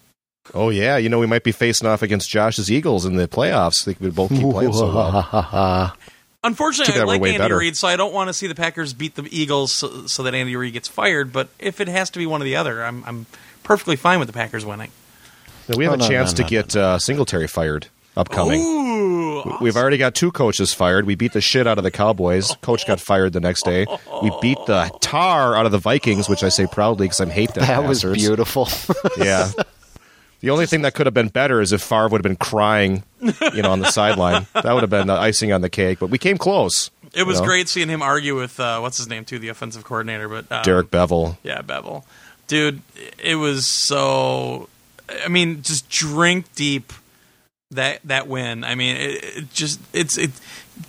Oh 0.55 0.71
yeah, 0.71 0.99
you 0.99 1.09
know 1.09 1.19
we 1.19 1.27
might 1.27 1.43
be 1.43 1.51
facing 1.51 1.89
off 1.89 2.01
against 2.03 2.31
Josh's 2.31 2.71
Eagles 2.71 3.05
in 3.05 3.17
the 3.17 3.27
playoffs. 3.27 3.85
They 3.85 3.95
could 3.95 4.15
both 4.15 4.31
keep 4.31 4.43
playing 4.43 4.73
so 4.73 4.95
well. 4.95 5.97
Unfortunately, 6.47 6.95
Too 6.95 7.01
I 7.01 7.05
like 7.05 7.21
way 7.21 7.31
Andy 7.31 7.39
better. 7.39 7.59
Reid, 7.59 7.77
so 7.77 7.89
I 7.89 7.97
don't 7.97 8.13
want 8.15 8.29
to 8.29 8.33
see 8.35 8.47
the 8.47 8.55
Packers 8.55 8.93
beat 8.95 9.15
the 9.17 9.27
Eagles 9.31 9.73
so, 9.73 10.07
so 10.07 10.23
that 10.23 10.35
Andy 10.35 10.55
Reid 10.57 10.73
gets 10.73 10.89
fired. 10.89 11.33
But 11.33 11.49
if 11.59 11.81
it 11.81 11.89
has 11.89 12.09
to 12.11 12.19
be 12.19 12.27
one 12.27 12.41
or 12.41 12.45
the 12.45 12.57
other, 12.57 12.85
I'm, 12.85 13.03
I'm 13.05 13.27
perfectly 13.65 13.97
fine 13.97 14.19
with 14.19 14.29
the 14.29 14.33
Packers 14.35 14.65
winning. 14.65 14.91
Now, 15.69 15.77
we 15.77 15.85
have 15.85 15.93
Oh, 15.93 15.97
a 15.97 15.99
no, 15.99 16.09
chance 16.09 16.31
no, 16.33 16.37
to 16.37 16.43
no, 16.45 16.49
get 16.49 16.77
uh, 16.77 16.99
Singletary 16.99 17.49
fired. 17.49 17.89
upcoming. 18.17 18.61
Ooh, 18.63 19.59
We've 19.61 19.77
already 19.77 19.99
got 19.99 20.15
two 20.15 20.31
coaches 20.33 20.73
fired. 20.73 21.05
We 21.07 21.17
beat 21.17 21.33
the 21.33 21.41
shit 21.43 21.67
out 21.67 21.77
of 21.79 21.85
the 21.85 21.91
Cowboys. 21.91 22.55
Coach 22.63 22.87
got 22.87 22.99
fired 23.01 23.33
the 23.35 23.41
next 23.41 23.65
day. 23.65 23.87
We 24.23 24.33
beat 24.41 24.59
the 24.67 24.91
tar 25.01 25.55
out 25.57 25.67
of 25.67 25.73
the 25.73 25.79
Vikings, 25.79 26.29
which 26.29 26.43
I 26.43 26.49
say 26.49 26.67
proudly 26.67 27.07
because 27.07 27.21
I 27.21 27.27
hate 27.29 27.53
them 27.55 27.67
That 27.67 27.85
was 27.85 28.03
beautiful. 28.05 28.69
Yeah. 29.19 29.51
The 30.47 30.53
only 30.53 30.67
thing 30.67 30.83
that 30.83 30.95
could 30.95 31.07
have 31.07 31.15
been 31.15 31.27
better 31.27 31.61
is 31.61 31.73
if 31.73 31.83
Favre 31.83 32.07
would 32.07 32.19
have 32.19 32.23
been 32.23 32.37
crying, 32.37 33.03
you 33.21 33.63
know, 33.63 33.73
on 33.73 33.81
the 33.81 33.91
sideline. 33.91 34.47
That 34.53 34.75
would 34.75 34.85
have 34.85 34.91
been 34.91 35.09
the 35.09 35.15
icing 35.15 35.53
on 35.53 35.61
the 35.61 35.69
cake. 35.69 35.99
But 35.99 36.09
we 36.09 36.19
came 36.19 36.39
close. 36.39 36.93
It 37.15 37.25
was 37.25 37.39
you 37.39 37.43
know? 37.43 37.49
great 37.49 37.69
seeing 37.69 37.89
him 37.89 38.01
argue 38.01 38.37
with 38.37 38.61
uh, 38.61 38.79
what's 38.79 38.97
his 38.97 39.09
name 39.09 39.25
too, 39.25 39.41
the 39.41 39.49
offensive 39.49 39.83
coordinator, 39.83 40.29
but 40.29 40.53
um, 40.53 40.63
Derek 40.63 40.93
Bevell. 40.93 41.37
Yeah, 41.43 41.63
Bevell, 41.63 42.05
dude, 42.47 42.81
it 43.19 43.35
was 43.35 43.69
so. 43.69 44.69
I 45.25 45.27
mean, 45.27 45.63
just 45.63 45.89
drink 45.89 46.55
deep 46.55 46.93
that 47.73 47.99
that 48.05 48.29
win. 48.29 48.63
I 48.63 48.77
mean, 48.77 48.95
it, 48.95 49.25
it 49.25 49.53
just 49.53 49.81
it's 49.93 50.17
it 50.17 50.31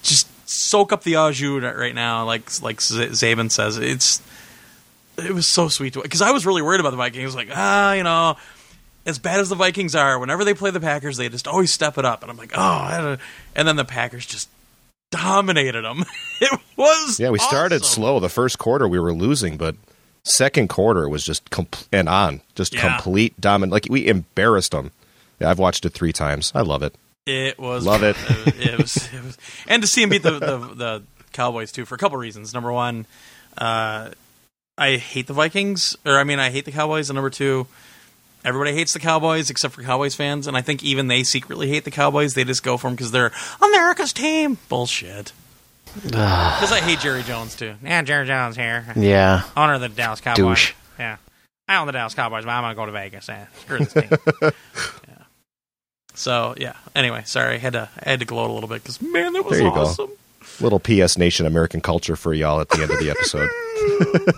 just 0.04 0.28
soak 0.48 0.94
up 0.94 1.02
the 1.02 1.16
au 1.16 1.32
jus 1.32 1.64
right 1.64 1.96
now, 1.96 2.26
like 2.26 2.62
like 2.62 2.80
Z- 2.80 3.08
Zabin 3.08 3.50
says. 3.50 3.78
It's 3.78 4.22
it 5.18 5.32
was 5.32 5.52
so 5.52 5.68
sweet 5.68 5.94
to 5.94 6.04
because 6.04 6.22
I 6.22 6.30
was 6.30 6.46
really 6.46 6.62
worried 6.62 6.80
about 6.80 6.92
the 6.92 6.98
Vikings. 6.98 7.34
Like 7.34 7.50
ah, 7.52 7.94
you 7.94 8.04
know. 8.04 8.38
As 9.08 9.18
bad 9.18 9.40
as 9.40 9.50
the 9.50 9.56
Vikings 9.56 9.96
are, 9.96 10.20
whenever 10.20 10.44
they 10.44 10.54
play 10.54 10.70
the 10.70 10.80
Packers, 10.82 11.18
they 11.18 11.30
just 11.30 11.48
always 11.48 11.72
step 11.74 11.98
it 11.98 12.06
up, 12.06 12.22
and 12.22 12.30
I'm 12.30 12.38
like, 12.38 12.52
oh, 12.54 12.62
I 12.62 13.02
don't- 13.02 13.20
and 13.56 13.68
then 13.68 13.76
the 13.78 13.86
Packers 13.86 14.26
just 14.26 14.50
dominated 15.12 15.84
them. 15.84 16.04
it 16.42 16.60
was 16.76 17.20
Yeah, 17.20 17.30
we 17.30 17.40
started 17.40 17.82
awesome. 17.82 17.94
slow. 18.02 18.20
The 18.20 18.30
first 18.30 18.60
quarter 18.60 18.88
we 18.88 19.00
were 19.00 19.14
losing, 19.14 19.58
but 19.58 19.76
second 20.26 20.68
quarter 20.68 21.08
was 21.08 21.24
just 21.24 21.50
com- 21.50 21.68
and 21.92 22.10
on, 22.10 22.42
just 22.56 22.74
Yeah. 22.74 22.82
complete 22.96 23.40
dominant. 23.40 23.72
Like 23.72 23.88
we 23.90 24.06
embarrassed 24.08 24.72
them. 24.72 24.92
Yeah, 25.40 25.50
I've 25.50 25.60
watched 25.60 25.86
it 25.86 25.92
three 25.94 26.12
times. 26.14 26.52
I 26.54 26.62
love 26.62 26.84
it. 26.84 26.94
It 27.26 27.58
was 27.60 27.86
Love 27.86 28.04
it. 28.04 28.16
It 28.58 28.78
was, 28.78 28.96
it 29.14 29.24
was, 29.24 29.38
and 29.68 29.82
to 29.82 29.88
see 29.88 30.02
him 30.04 30.10
beat 30.10 30.24
the, 30.24 30.40
the 30.40 30.58
the 30.76 31.04
Cowboys 31.34 31.72
too 31.72 31.86
for 31.86 31.96
a 31.96 31.98
couple 31.98 32.18
reasons. 32.18 32.54
Number 32.54 32.72
one, 32.74 33.06
uh, 33.58 34.10
I 34.78 34.96
hate 34.98 35.28
the 35.28 35.34
Vikings, 35.34 35.96
or 36.06 36.18
I 36.20 36.24
mean, 36.24 36.40
I 36.40 36.50
hate 36.50 36.66
the 36.66 36.72
Cowboys. 36.72 37.10
And 37.10 37.16
number 37.16 37.30
two, 37.30 37.68
everybody 38.48 38.74
hates 38.74 38.94
the 38.94 39.00
Cowboys 39.00 39.50
except 39.50 39.74
for 39.76 39.84
Cowboys 39.84 40.16
fans, 40.16 40.48
and 40.48 40.56
I 40.56 40.62
think 40.62 40.84
even 40.84 41.08
they 41.08 41.24
secretly 41.24 41.68
hate 41.68 41.84
the 41.84 41.92
Cowboys. 41.92 42.34
They 42.34 42.44
just 42.46 42.64
go 42.64 42.78
for 42.78 42.88
them 42.88 42.96
because 42.96 43.12
they're 43.12 43.32
America's 43.62 44.14
team. 44.14 44.58
Bullshit. 44.70 45.34
Because 46.04 46.72
I 46.72 46.80
hate 46.82 47.00
Jerry 47.00 47.24
Jones 47.24 47.56
too. 47.56 47.76
Yeah, 47.84 48.02
Jerry 48.04 48.26
Jones 48.26 48.56
here, 48.56 48.86
yeah. 48.96 49.44
owner 49.56 49.74
of 49.76 49.82
the 49.82 49.90
Dallas 49.90 50.22
Cowboys. 50.22 50.36
Douche. 50.38 50.74
Yeah, 51.00 51.18
I 51.68 51.78
own 51.78 51.88
the 51.88 51.94
Dallas 51.94 52.14
Cowboys, 52.14 52.46
but 52.46 52.52
I'm 52.52 52.64
gonna 52.64 52.76
go 52.76 52.86
to 52.86 52.92
Vegas. 52.92 53.30
Eh, 53.30 53.46
screw 53.62 53.80
this 53.80 53.94
team. 53.94 54.10
yeah. 55.08 55.24
So 56.14 56.56
yeah. 56.58 56.74
Anyway, 56.96 57.24
sorry, 57.26 57.56
I 57.56 57.58
had 57.58 57.74
to 57.74 57.90
I 58.04 58.10
had 58.10 58.20
to 58.20 58.26
gloat 58.26 58.50
a 58.50 58.54
little 58.54 58.70
bit 58.70 58.84
because 58.84 59.02
man, 59.02 59.34
that 59.34 59.44
was 59.44 59.58
There 59.58 59.68
you 59.68 59.74
go. 59.74 59.82
awesome. 59.82 60.10
Little 60.60 60.80
PS 60.80 61.18
Nation 61.18 61.46
American 61.46 61.82
culture 61.82 62.16
for 62.16 62.34
y'all 62.34 62.60
at 62.62 62.70
the 62.70 62.82
end 62.82 62.92
of 62.92 63.00
the 63.00 63.10
episode. 63.10 63.50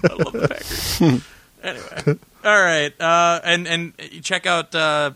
I 0.09 0.23
love 0.23 0.33
the 0.33 0.47
Packers. 0.49 1.01
anyway, 1.63 2.19
all 2.43 2.61
right, 2.61 2.93
uh, 2.99 3.41
and 3.43 3.67
and 3.67 3.93
check 4.21 4.45
out 4.45 4.73
uh, 4.73 5.11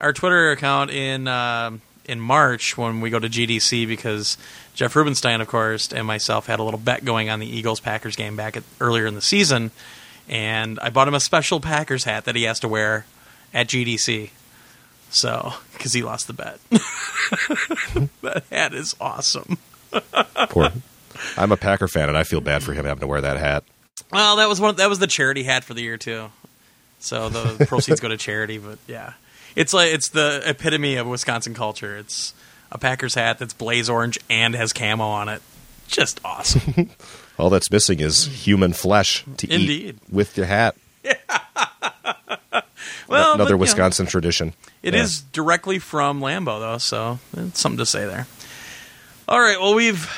our 0.00 0.12
Twitter 0.12 0.50
account 0.50 0.90
in 0.90 1.28
uh, 1.28 1.72
in 2.06 2.20
March 2.20 2.76
when 2.76 3.00
we 3.00 3.10
go 3.10 3.18
to 3.18 3.28
GDC 3.28 3.86
because 3.86 4.36
Jeff 4.74 4.96
Rubenstein, 4.96 5.40
of 5.40 5.48
course, 5.48 5.92
and 5.92 6.06
myself 6.06 6.46
had 6.46 6.58
a 6.58 6.62
little 6.62 6.80
bet 6.80 7.04
going 7.04 7.30
on 7.30 7.38
the 7.38 7.46
Eagles 7.46 7.80
Packers 7.80 8.16
game 8.16 8.36
back 8.36 8.56
at, 8.56 8.64
earlier 8.80 9.06
in 9.06 9.14
the 9.14 9.22
season, 9.22 9.70
and 10.28 10.78
I 10.80 10.90
bought 10.90 11.08
him 11.08 11.14
a 11.14 11.20
special 11.20 11.60
Packers 11.60 12.04
hat 12.04 12.24
that 12.24 12.34
he 12.34 12.44
has 12.44 12.60
to 12.60 12.68
wear 12.68 13.06
at 13.54 13.68
GDC. 13.68 14.30
So, 15.12 15.54
because 15.72 15.92
he 15.92 16.02
lost 16.02 16.28
the 16.28 16.32
bet, 16.32 16.60
that 18.22 18.44
hat 18.50 18.72
is 18.72 18.94
awesome. 19.00 19.58
Poor. 20.50 20.70
I'm 21.36 21.50
a 21.50 21.56
Packer 21.56 21.88
fan, 21.88 22.08
and 22.08 22.16
I 22.16 22.22
feel 22.22 22.40
bad 22.40 22.62
for 22.62 22.72
him 22.72 22.84
having 22.84 23.00
to 23.00 23.08
wear 23.08 23.20
that 23.20 23.36
hat. 23.36 23.64
Well, 24.12 24.36
that 24.36 24.48
was 24.48 24.60
one. 24.60 24.76
That 24.76 24.88
was 24.88 24.98
the 24.98 25.06
charity 25.06 25.42
hat 25.42 25.64
for 25.64 25.74
the 25.74 25.82
year 25.82 25.96
too. 25.96 26.30
So 27.00 27.28
the 27.28 27.64
proceeds 27.68 28.00
go 28.00 28.08
to 28.08 28.16
charity. 28.16 28.58
But 28.58 28.78
yeah, 28.86 29.14
it's 29.56 29.72
like 29.72 29.92
it's 29.92 30.08
the 30.10 30.42
epitome 30.44 30.96
of 30.96 31.06
Wisconsin 31.06 31.54
culture. 31.54 31.96
It's 31.96 32.34
a 32.72 32.78
Packers 32.78 33.14
hat 33.14 33.38
that's 33.38 33.52
blaze 33.54 33.88
orange 33.90 34.18
and 34.28 34.54
has 34.54 34.72
camo 34.72 35.04
on 35.04 35.28
it. 35.28 35.42
Just 35.88 36.20
awesome. 36.24 36.90
All 37.38 37.50
that's 37.50 37.70
missing 37.70 38.00
is 38.00 38.26
human 38.46 38.72
flesh 38.72 39.24
to 39.38 39.52
Indeed. 39.52 39.70
eat 39.70 39.98
with 40.10 40.36
your 40.36 40.46
hat. 40.46 40.76
Well, 43.08 43.34
Another 43.34 43.38
but, 43.38 43.48
you 43.50 43.54
know, 43.54 43.60
Wisconsin 43.60 44.06
tradition. 44.06 44.52
It 44.84 44.94
is 44.94 45.20
Yeah. 45.20 45.26
directly 45.32 45.78
from 45.80 46.20
Lambeau, 46.20 46.60
though, 46.60 46.78
so 46.78 47.18
it's 47.36 47.58
something 47.58 47.78
to 47.78 47.86
say 47.86 48.06
there. 48.06 48.28
All 49.26 49.40
right, 49.40 49.58
well, 49.60 49.74
we've 49.74 50.08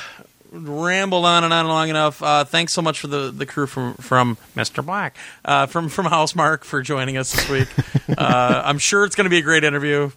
rambled 0.52 1.24
on 1.24 1.44
and 1.44 1.52
on 1.52 1.66
long 1.66 1.88
enough. 1.88 2.22
Uh, 2.22 2.44
thanks 2.44 2.72
so 2.72 2.82
much 2.82 3.00
for 3.00 3.06
the, 3.06 3.30
the 3.30 3.46
crew 3.46 3.66
from 3.66 3.94
from 3.94 4.36
Mr. 4.54 4.84
Black 4.84 5.16
uh, 5.44 5.66
from 5.66 5.88
from 5.88 6.06
Housemarque 6.06 6.64
for 6.64 6.82
joining 6.82 7.16
us 7.16 7.32
this 7.32 7.48
week. 7.48 7.68
uh, 8.18 8.62
I'm 8.64 8.78
sure 8.78 9.04
it's 9.04 9.16
going 9.16 9.24
to 9.24 9.30
be 9.30 9.38
a 9.38 9.42
great 9.42 9.64
interview. 9.64 10.10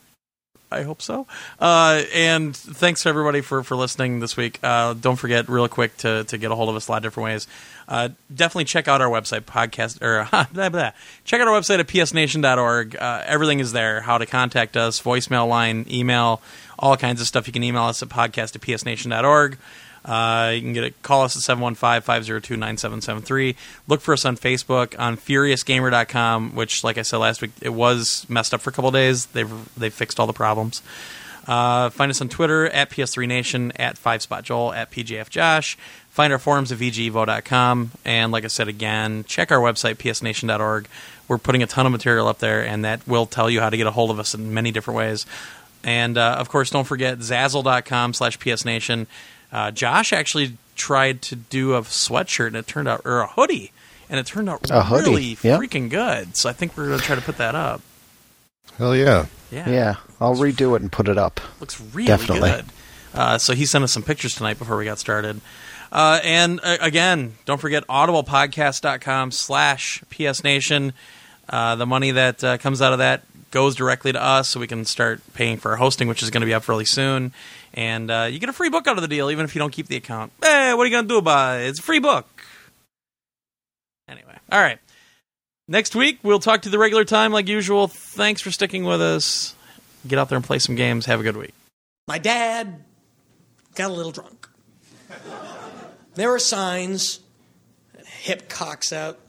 I 0.71 0.81
hope 0.81 1.01
so. 1.01 1.27
Uh, 1.59 2.03
and 2.13 2.55
thanks 2.55 3.03
to 3.03 3.09
everybody 3.09 3.41
for, 3.41 3.63
for 3.63 3.77
listening 3.77 4.19
this 4.19 4.35
week. 4.35 4.59
Uh, 4.63 4.93
don't 4.93 5.15
forget, 5.15 5.47
real 5.47 5.67
quick, 5.67 5.95
to, 5.97 6.25
to 6.25 6.37
get 6.37 6.51
a 6.51 6.55
hold 6.55 6.69
of 6.69 6.75
us 6.75 6.87
a 6.87 6.91
lot 6.91 6.97
of 6.97 7.03
different 7.03 7.25
ways. 7.25 7.47
Uh, 7.87 8.09
definitely 8.33 8.65
check 8.65 8.87
out 8.87 8.99
our 8.99 9.07
website, 9.07 9.41
podcast, 9.41 10.01
or 10.01 10.27
blah, 10.53 10.69
blah. 10.69 10.91
check 11.23 11.39
out 11.39 11.47
our 11.47 11.59
website 11.59 11.79
at 11.79 11.87
psnation.org. 11.87 12.95
Uh, 12.95 13.23
everything 13.25 13.59
is 13.59 13.71
there. 13.71 14.01
How 14.01 14.17
to 14.17 14.25
contact 14.25 14.75
us, 14.75 15.01
voicemail 15.01 15.47
line, 15.47 15.85
email, 15.89 16.41
all 16.79 16.97
kinds 16.97 17.21
of 17.21 17.27
stuff. 17.27 17.47
You 17.47 17.53
can 17.53 17.63
email 17.63 17.83
us 17.83 18.01
at 18.01 18.09
podcast 18.09 18.55
at 18.55 18.61
psnation.org. 18.61 19.57
Uh, 20.05 20.51
you 20.53 20.61
can 20.61 20.73
get 20.73 20.83
it. 20.83 21.01
Call 21.01 21.23
us 21.23 21.35
at 21.35 21.57
715-502-9773. 21.57 23.55
Look 23.87 24.01
for 24.01 24.13
us 24.13 24.23
on 24.23 24.37
Facebook, 24.37 24.97
on 24.99 25.17
FuriousGamer.com, 25.17 26.53
which, 26.55 26.83
like 26.83 26.99
I 26.99 27.01
said 27.01 27.17
last 27.17 27.41
week, 27.41 27.51
it 27.59 27.73
was 27.73 28.25
messed 28.29 28.53
up 28.53 28.61
for 28.61 28.69
a 28.69 28.73
couple 28.73 28.91
days. 28.91 29.25
They've 29.27 29.51
they've 29.75 29.93
fixed 29.93 30.19
all 30.19 30.27
the 30.27 30.33
problems. 30.33 30.83
Uh, 31.47 31.89
find 31.89 32.09
us 32.09 32.21
on 32.21 32.29
Twitter 32.29 32.67
at 32.67 32.89
PS3Nation, 32.89 33.71
at 33.75 33.95
5SpotJoel, 33.97 34.75
at 34.75 34.91
PJFJosh. 34.91 35.75
Find 36.09 36.33
our 36.33 36.39
forums 36.39 36.71
at 36.71 36.79
VGEvo.com. 36.79 37.91
And 38.03 38.31
like 38.31 38.45
I 38.45 38.47
said 38.47 38.67
again, 38.67 39.25
check 39.25 39.51
our 39.51 39.59
website, 39.59 39.95
psnation.org. 39.95 40.87
We're 41.27 41.37
putting 41.37 41.61
a 41.61 41.67
ton 41.67 41.85
of 41.85 41.91
material 41.91 42.27
up 42.27 42.39
there, 42.39 42.65
and 42.65 42.85
that 42.85 43.07
will 43.07 43.25
tell 43.25 43.49
you 43.49 43.59
how 43.59 43.69
to 43.69 43.77
get 43.77 43.85
a 43.85 43.91
hold 43.91 44.11
of 44.11 44.19
us 44.19 44.33
in 44.33 44.53
many 44.53 44.71
different 44.71 44.97
ways. 44.97 45.25
And 45.83 46.17
uh, 46.17 46.37
of 46.39 46.49
course, 46.49 46.71
don't 46.71 46.85
forget 46.85 47.19
Zazzle.com 47.19 48.13
slash 48.13 48.39
PSNation. 48.39 49.05
Uh, 49.55 49.71
Josh 49.71 50.11
actually 50.11 50.57
tried 50.75 51.21
to 51.21 51.35
do 51.37 51.75
a 51.75 51.81
sweatshirt, 51.83 52.47
and 52.47 52.57
it 52.57 52.67
turned 52.67 52.89
out, 52.89 53.03
or 53.05 53.21
a 53.21 53.27
hoodie, 53.27 53.71
and 54.09 54.19
it 54.19 54.25
turned 54.25 54.49
out 54.49 54.69
A 54.69 54.85
really 54.91 55.37
yeah. 55.41 55.57
freaking 55.57 55.89
good. 55.89 56.35
So 56.35 56.49
I 56.49 56.53
think 56.53 56.75
we're 56.75 56.87
going 56.87 56.99
to 56.99 57.05
try 57.05 57.15
to 57.15 57.21
put 57.21 57.37
that 57.37 57.55
up. 57.55 57.79
Hell 58.77 58.93
yeah. 58.93 59.27
Yeah. 59.51 59.69
Yeah. 59.69 59.95
I'll 60.19 60.35
redo 60.35 60.75
it 60.75 60.81
and 60.81 60.91
put 60.91 61.07
it 61.07 61.17
up. 61.17 61.39
Looks 61.61 61.79
really 61.79 62.07
Definitely. 62.07 62.49
good. 62.49 62.65
Uh, 63.13 63.37
so 63.37 63.53
he 63.53 63.65
sent 63.65 63.85
us 63.85 63.93
some 63.93 64.03
pictures 64.03 64.35
tonight 64.35 64.59
before 64.59 64.75
we 64.75 64.83
got 64.83 64.99
started. 64.99 65.39
Uh, 65.89 66.19
and 66.21 66.59
uh, 66.61 66.75
again, 66.81 67.35
don't 67.45 67.61
forget 67.61 67.87
audiblepodcast.com 67.87 69.31
slash 69.31 70.03
psnation. 70.11 70.91
Uh, 71.47 71.77
the 71.77 71.85
money 71.85 72.11
that 72.11 72.43
uh, 72.43 72.57
comes 72.57 72.81
out 72.81 72.91
of 72.91 72.99
that 72.99 73.23
goes 73.51 73.75
directly 73.75 74.11
to 74.11 74.21
us 74.21 74.49
so 74.49 74.59
we 74.59 74.67
can 74.67 74.83
start 74.83 75.21
paying 75.33 75.55
for 75.55 75.71
our 75.71 75.77
hosting, 75.77 76.09
which 76.09 76.21
is 76.21 76.29
going 76.29 76.41
to 76.41 76.45
be 76.45 76.53
up 76.53 76.67
really 76.67 76.83
soon. 76.83 77.31
And 77.75 78.09
uh, 78.09 78.29
you 78.31 78.39
get 78.39 78.47
a 78.47 78.53
free 78.53 78.69
book 78.69 78.87
out 78.87 78.97
of 78.97 79.01
the 79.01 79.07
deal, 79.07 79.29
even 79.29 79.43
if 79.43 79.53
you 79.53 79.59
don't 79.59 79.71
keep 79.71 79.87
the 79.87 79.97
account. 79.97 80.31
Hey, 80.41 80.73
what 80.73 80.83
are 80.83 80.89
you 80.89 81.01
to 81.01 81.07
do 81.07 81.17
about 81.17 81.59
it? 81.59 81.67
It's 81.67 81.79
a 81.79 81.83
free 81.83 81.99
book. 81.99 82.25
Anyway, 84.07 84.35
all 84.49 84.61
right. 84.61 84.79
Next 85.67 85.93
week, 85.95 86.19
we'll 86.23 86.39
talk 86.39 86.61
to 86.61 86.69
the 86.69 86.79
regular 86.79 87.03
time 87.03 87.33
like 87.33 87.47
usual. 87.49 87.87
Thanks 87.87 88.41
for 88.41 88.49
sticking 88.49 88.85
with 88.85 89.01
us. 89.01 89.55
Get 90.07 90.19
out 90.19 90.29
there 90.29 90.37
and 90.37 90.45
play 90.45 90.59
some 90.59 90.75
games. 90.75 91.05
Have 91.07 91.19
a 91.19 91.23
good 91.23 91.35
week. 91.35 91.53
My 92.07 92.17
dad 92.17 92.83
got 93.73 93.89
a 93.89 93.93
little 93.93 94.11
drunk. 94.11 94.47
There 96.13 96.29
were 96.29 96.39
signs, 96.39 97.19
hip 98.05 98.47
cocks 98.47 98.93
out, 98.93 99.19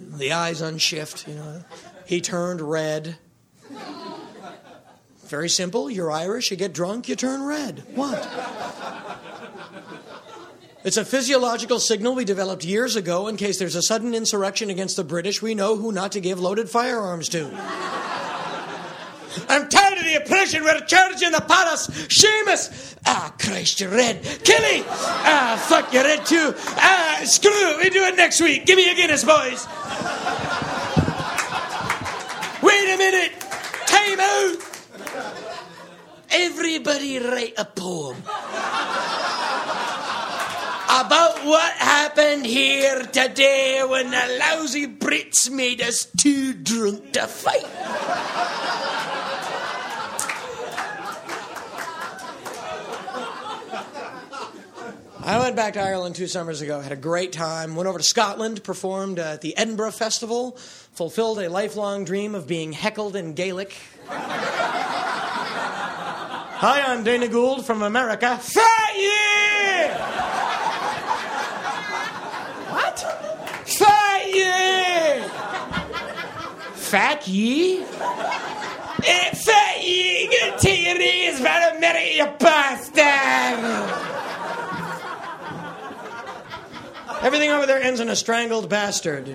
the 0.00 0.32
eyes 0.32 0.60
unshift, 0.60 1.28
you 1.28 1.34
know. 1.34 1.62
He 2.06 2.20
turned 2.20 2.60
red. 2.60 3.16
Very 5.32 5.48
simple. 5.48 5.90
You're 5.90 6.10
Irish, 6.10 6.50
you 6.50 6.58
get 6.58 6.74
drunk, 6.74 7.08
you 7.08 7.16
turn 7.16 7.42
red. 7.42 7.84
What? 7.94 8.28
It's 10.84 10.98
a 10.98 11.06
physiological 11.06 11.80
signal 11.80 12.14
we 12.14 12.26
developed 12.26 12.66
years 12.66 12.96
ago 12.96 13.28
in 13.28 13.38
case 13.38 13.58
there's 13.58 13.74
a 13.74 13.80
sudden 13.80 14.12
insurrection 14.12 14.68
against 14.68 14.96
the 14.96 15.04
British, 15.04 15.40
we 15.40 15.54
know 15.54 15.76
who 15.76 15.90
not 15.90 16.12
to 16.12 16.20
give 16.20 16.38
loaded 16.38 16.68
firearms 16.68 17.30
to. 17.30 17.46
I'm 19.48 19.70
tired 19.70 19.96
of 19.96 20.04
the 20.04 20.20
oppression. 20.22 20.64
We're 20.64 20.80
charging 20.80 21.32
the 21.32 21.40
palace. 21.40 21.86
Seamus. 22.08 22.98
Ah, 23.06 23.34
Christ, 23.38 23.80
you're 23.80 23.88
red. 23.88 24.22
Kelly. 24.44 24.84
Ah, 24.86 25.64
fuck, 25.66 25.94
you're 25.94 26.04
red 26.04 26.26
too. 26.26 26.52
Ah, 26.76 27.20
screw. 27.24 27.78
We 27.78 27.88
do 27.88 28.04
it 28.04 28.16
next 28.16 28.42
week. 28.42 28.66
Give 28.66 28.76
me 28.76 28.90
a 28.90 28.94
Guinness, 28.94 29.24
boys. 29.24 29.66
Everybody 36.32 37.18
write 37.18 37.54
a 37.58 37.64
poem 37.64 38.16
about 40.88 41.44
what 41.44 41.72
happened 41.74 42.46
here 42.46 43.02
today 43.04 43.82
when 43.86 44.10
the 44.10 44.38
lousy 44.40 44.86
Brits 44.86 45.50
made 45.50 45.82
us 45.82 46.06
too 46.16 46.52
drunk 46.52 47.12
to 47.12 47.26
fight. 47.26 47.66
I 55.24 55.38
went 55.38 55.54
back 55.54 55.74
to 55.74 55.80
Ireland 55.80 56.16
two 56.16 56.26
summers 56.26 56.62
ago, 56.62 56.80
had 56.80 56.90
a 56.90 56.96
great 56.96 57.32
time, 57.32 57.76
went 57.76 57.88
over 57.88 57.98
to 57.98 58.04
Scotland, 58.04 58.64
performed 58.64 59.20
at 59.20 59.40
the 59.40 59.56
Edinburgh 59.56 59.92
Festival, 59.92 60.56
fulfilled 60.92 61.38
a 61.38 61.48
lifelong 61.48 62.04
dream 62.04 62.34
of 62.34 62.48
being 62.48 62.72
heckled 62.72 63.14
in 63.14 63.34
Gaelic. 63.34 63.76
Hi, 66.64 66.80
I'm 66.80 67.02
Dana 67.02 67.26
Gould 67.26 67.66
from 67.66 67.82
America. 67.82 68.36
Fat 68.36 68.94
ye! 68.94 69.88
What? 72.70 72.98
Fat 73.66 74.26
ye! 74.32 75.24
Fat 76.76 77.26
ye? 77.26 77.82
Eh, 77.82 79.30
Fat 79.34 79.82
ye! 79.82 80.28
Get 80.28 80.60
to 80.60 80.70
your 80.70 80.98
knees, 80.98 81.40
man, 81.40 81.76
America, 81.78 82.14
you 82.14 82.26
bastard! 82.38 84.11
Everything 87.22 87.50
over 87.50 87.66
there 87.66 87.80
ends 87.80 88.00
in 88.00 88.08
a 88.08 88.16
strangled 88.16 88.68
bastard. 88.68 89.28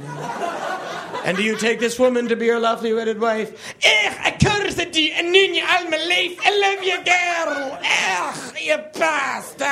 And 1.24 1.38
do 1.38 1.44
you 1.44 1.58
take 1.58 1.80
this 1.80 1.98
woman 1.98 2.28
to 2.28 2.36
be 2.36 2.46
your 2.46 2.60
lovely 2.60 2.94
wedded 2.94 3.20
wife? 3.20 3.76
Eh, 3.84 4.16
I 4.24 4.32
cursed 4.32 4.96
you 4.96 5.12
and 5.14 5.32
knew 5.32 5.40
you 5.40 5.64
all 5.66 5.90
my 5.90 5.98
life. 5.98 6.38
I 6.44 6.52
love 6.60 6.84
you, 6.84 6.98
girl. 7.04 7.80
Eh, 7.82 8.34
you 8.62 8.78
bastard. 9.00 9.68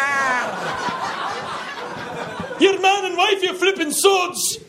Your 2.61 2.79
man 2.79 3.05
and 3.05 3.17
wife, 3.17 3.43
you 3.43 3.53
flipping 3.53 3.91
swords. 3.91 4.59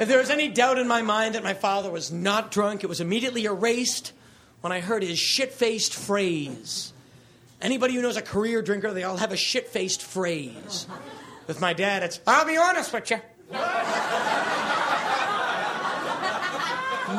if 0.00 0.08
there 0.08 0.18
was 0.18 0.30
any 0.30 0.48
doubt 0.48 0.78
in 0.78 0.88
my 0.88 1.02
mind 1.02 1.34
that 1.34 1.44
my 1.44 1.52
father 1.54 1.90
was 1.90 2.10
not 2.10 2.50
drunk, 2.50 2.82
it 2.82 2.86
was 2.86 3.02
immediately 3.02 3.44
erased 3.44 4.12
when 4.62 4.72
I 4.72 4.80
heard 4.80 5.02
his 5.02 5.18
shit 5.18 5.52
faced 5.52 5.94
phrase. 5.94 6.94
Anybody 7.60 7.94
who 7.94 8.02
knows 8.02 8.16
a 8.16 8.22
career 8.22 8.62
drinker, 8.62 8.92
they 8.92 9.02
all 9.02 9.16
have 9.16 9.32
a 9.32 9.36
shit 9.36 9.68
faced 9.68 10.02
phrase. 10.02 10.86
With 11.46 11.60
my 11.60 11.72
dad, 11.72 12.02
it's, 12.04 12.20
I'll 12.26 12.46
be 12.46 12.56
honest 12.56 12.92
with 12.92 13.10
you. 13.10 13.20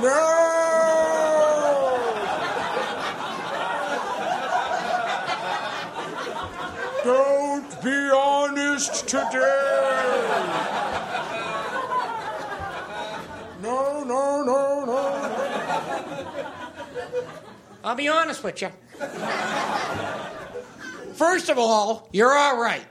No! 0.02 0.46
Don't 7.04 7.84
be 7.84 8.12
honest 8.14 9.08
today. 9.08 9.30
No, 13.62 14.04
no, 14.04 14.44
no, 14.44 14.86
no. 14.86 16.52
I'll 17.84 17.96
be 17.96 18.08
honest 18.08 18.44
with 18.44 18.62
you. 18.62 18.70
First 21.20 21.50
of 21.50 21.60
all, 21.60 22.08
you're 22.14 22.34
all 22.34 22.58
right. 22.62 22.86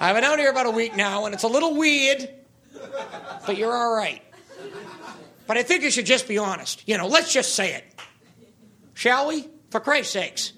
I've 0.00 0.16
been 0.16 0.24
out 0.24 0.40
here 0.40 0.50
about 0.50 0.66
a 0.66 0.72
week 0.72 0.96
now, 0.96 1.26
and 1.26 1.32
it's 1.32 1.44
a 1.44 1.48
little 1.48 1.76
weird, 1.76 2.28
but 3.46 3.56
you're 3.56 3.72
all 3.72 3.94
right. 3.94 4.20
But 5.46 5.58
I 5.58 5.62
think 5.62 5.84
you 5.84 5.92
should 5.92 6.06
just 6.06 6.26
be 6.26 6.38
honest. 6.38 6.82
You 6.88 6.98
know, 6.98 7.06
let's 7.06 7.32
just 7.32 7.54
say 7.54 7.74
it. 7.74 7.84
Shall 8.94 9.28
we? 9.28 9.48
For 9.70 9.78
Christ's 9.78 10.12
sakes. 10.12 10.52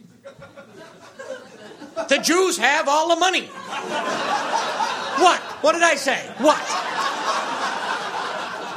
The 2.08 2.20
Jews 2.24 2.56
have 2.56 2.88
all 2.88 3.10
the 3.10 3.16
money. 3.16 3.44
What? 5.18 5.40
What 5.60 5.72
did 5.72 5.82
I 5.82 5.96
say? 5.96 6.26
What? 6.38 6.58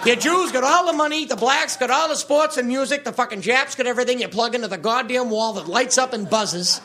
The 0.06 0.16
Jews 0.16 0.52
got 0.52 0.64
all 0.64 0.86
the 0.86 0.94
money, 0.94 1.26
the 1.26 1.36
blacks 1.36 1.78
got 1.78 1.90
all 1.90 2.08
the 2.08 2.16
sports 2.16 2.58
and 2.58 2.68
music, 2.68 3.04
the 3.04 3.12
fucking 3.12 3.42
Japs 3.42 3.74
got 3.74 3.88
everything 3.88 4.22
you 4.22 4.28
plug 4.28 4.54
into 4.54 4.68
the 4.68 4.78
goddamn 4.78 5.32
wall 5.32 5.54
that 5.54 5.68
lights 5.68 5.98
up 5.98 6.14
and 6.14 6.30
buzzes. 6.30 6.80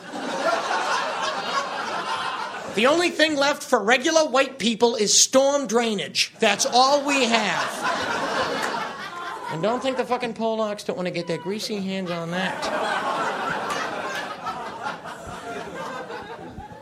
The 2.73 2.87
only 2.87 3.11
thing 3.11 3.35
left 3.35 3.61
for 3.61 3.83
regular 3.83 4.21
white 4.21 4.57
people 4.57 4.95
is 4.95 5.21
storm 5.21 5.67
drainage. 5.67 6.33
That's 6.39 6.65
all 6.65 7.05
we 7.05 7.25
have. 7.25 8.81
And 9.51 9.61
don't 9.61 9.83
think 9.83 9.97
the 9.97 10.05
fucking 10.05 10.33
Polacks 10.33 10.83
don't 10.83 10.95
want 10.95 11.05
to 11.05 11.13
get 11.13 11.27
their 11.27 11.37
greasy 11.37 11.79
hands 11.79 12.09
on 12.09 12.31
that. 12.31 12.57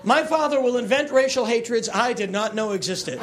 My 0.06 0.24
father 0.24 0.62
will 0.62 0.78
invent 0.78 1.12
racial 1.12 1.44
hatreds 1.44 1.90
I 1.94 2.14
did 2.14 2.32
not 2.32 2.56
know 2.56 2.72
existed. 2.72 3.20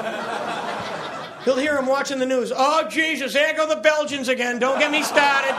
He'll 1.47 1.57
hear 1.57 1.79
him 1.79 1.87
watching 1.87 2.19
the 2.19 2.27
news. 2.27 2.53
Oh, 2.55 2.89
Jesus, 2.89 3.33
there 3.33 3.55
go 3.55 3.69
the 3.69 3.81
Belgians 3.81 4.29
again. 4.29 4.59
Don't 4.59 4.81
get 4.81 4.91
me 4.91 5.05
started. 5.05 5.55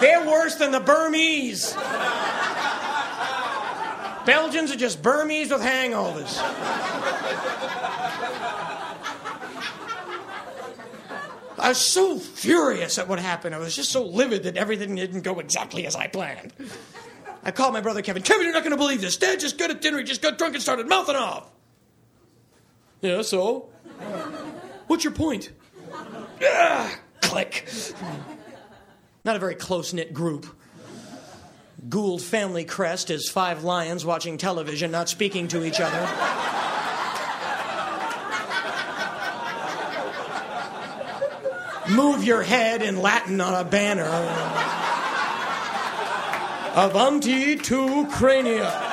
They're 0.00 0.24
worse 0.24 0.54
than 0.54 0.70
the 0.70 0.78
Burmese. 0.78 1.74
Belgians 4.24 4.70
are 4.70 4.76
just 4.76 5.02
Burmese 5.02 5.50
with 5.50 5.62
hangovers. 5.62 6.38
I 11.58 11.70
was 11.70 11.78
so 11.78 12.20
furious 12.20 12.98
at 12.98 13.08
what 13.08 13.18
happened. 13.18 13.52
I 13.56 13.58
was 13.58 13.74
just 13.74 13.90
so 13.90 14.04
livid 14.04 14.44
that 14.44 14.56
everything 14.56 14.94
didn't 14.94 15.22
go 15.22 15.40
exactly 15.40 15.88
as 15.88 15.96
I 15.96 16.06
planned. 16.06 16.52
I 17.42 17.50
called 17.50 17.72
my 17.72 17.80
brother 17.80 18.00
Kevin. 18.00 18.22
Kevin, 18.22 18.44
you're 18.44 18.52
not 18.52 18.62
going 18.62 18.70
to 18.70 18.76
believe 18.76 19.00
this. 19.00 19.16
Dad 19.16 19.40
just 19.40 19.58
got 19.58 19.70
at 19.70 19.82
dinner. 19.82 19.98
He 19.98 20.04
just 20.04 20.22
got 20.22 20.38
drunk 20.38 20.54
and 20.54 20.62
started 20.62 20.88
mouthing 20.88 21.16
off. 21.16 21.50
Yeah, 23.00 23.22
so? 23.22 23.68
What's 24.86 25.04
your 25.04 25.12
point? 25.12 25.50
Ah, 26.42 26.98
click. 27.20 27.68
Not 29.24 29.36
a 29.36 29.38
very 29.38 29.54
close 29.54 29.92
knit 29.92 30.14
group. 30.14 30.46
Gould 31.88 32.22
family 32.22 32.64
crest 32.64 33.10
is 33.10 33.28
five 33.28 33.62
lions 33.62 34.04
watching 34.04 34.38
television, 34.38 34.90
not 34.90 35.08
speaking 35.08 35.48
to 35.48 35.64
each 35.64 35.80
other. 35.80 36.00
Move 41.88 42.24
your 42.24 42.42
head 42.42 42.82
in 42.82 43.00
Latin 43.00 43.40
on 43.40 43.54
a 43.54 43.64
banner. 43.64 44.10
Avanti 46.74 47.56
to 47.56 48.06
Crania. 48.10 48.85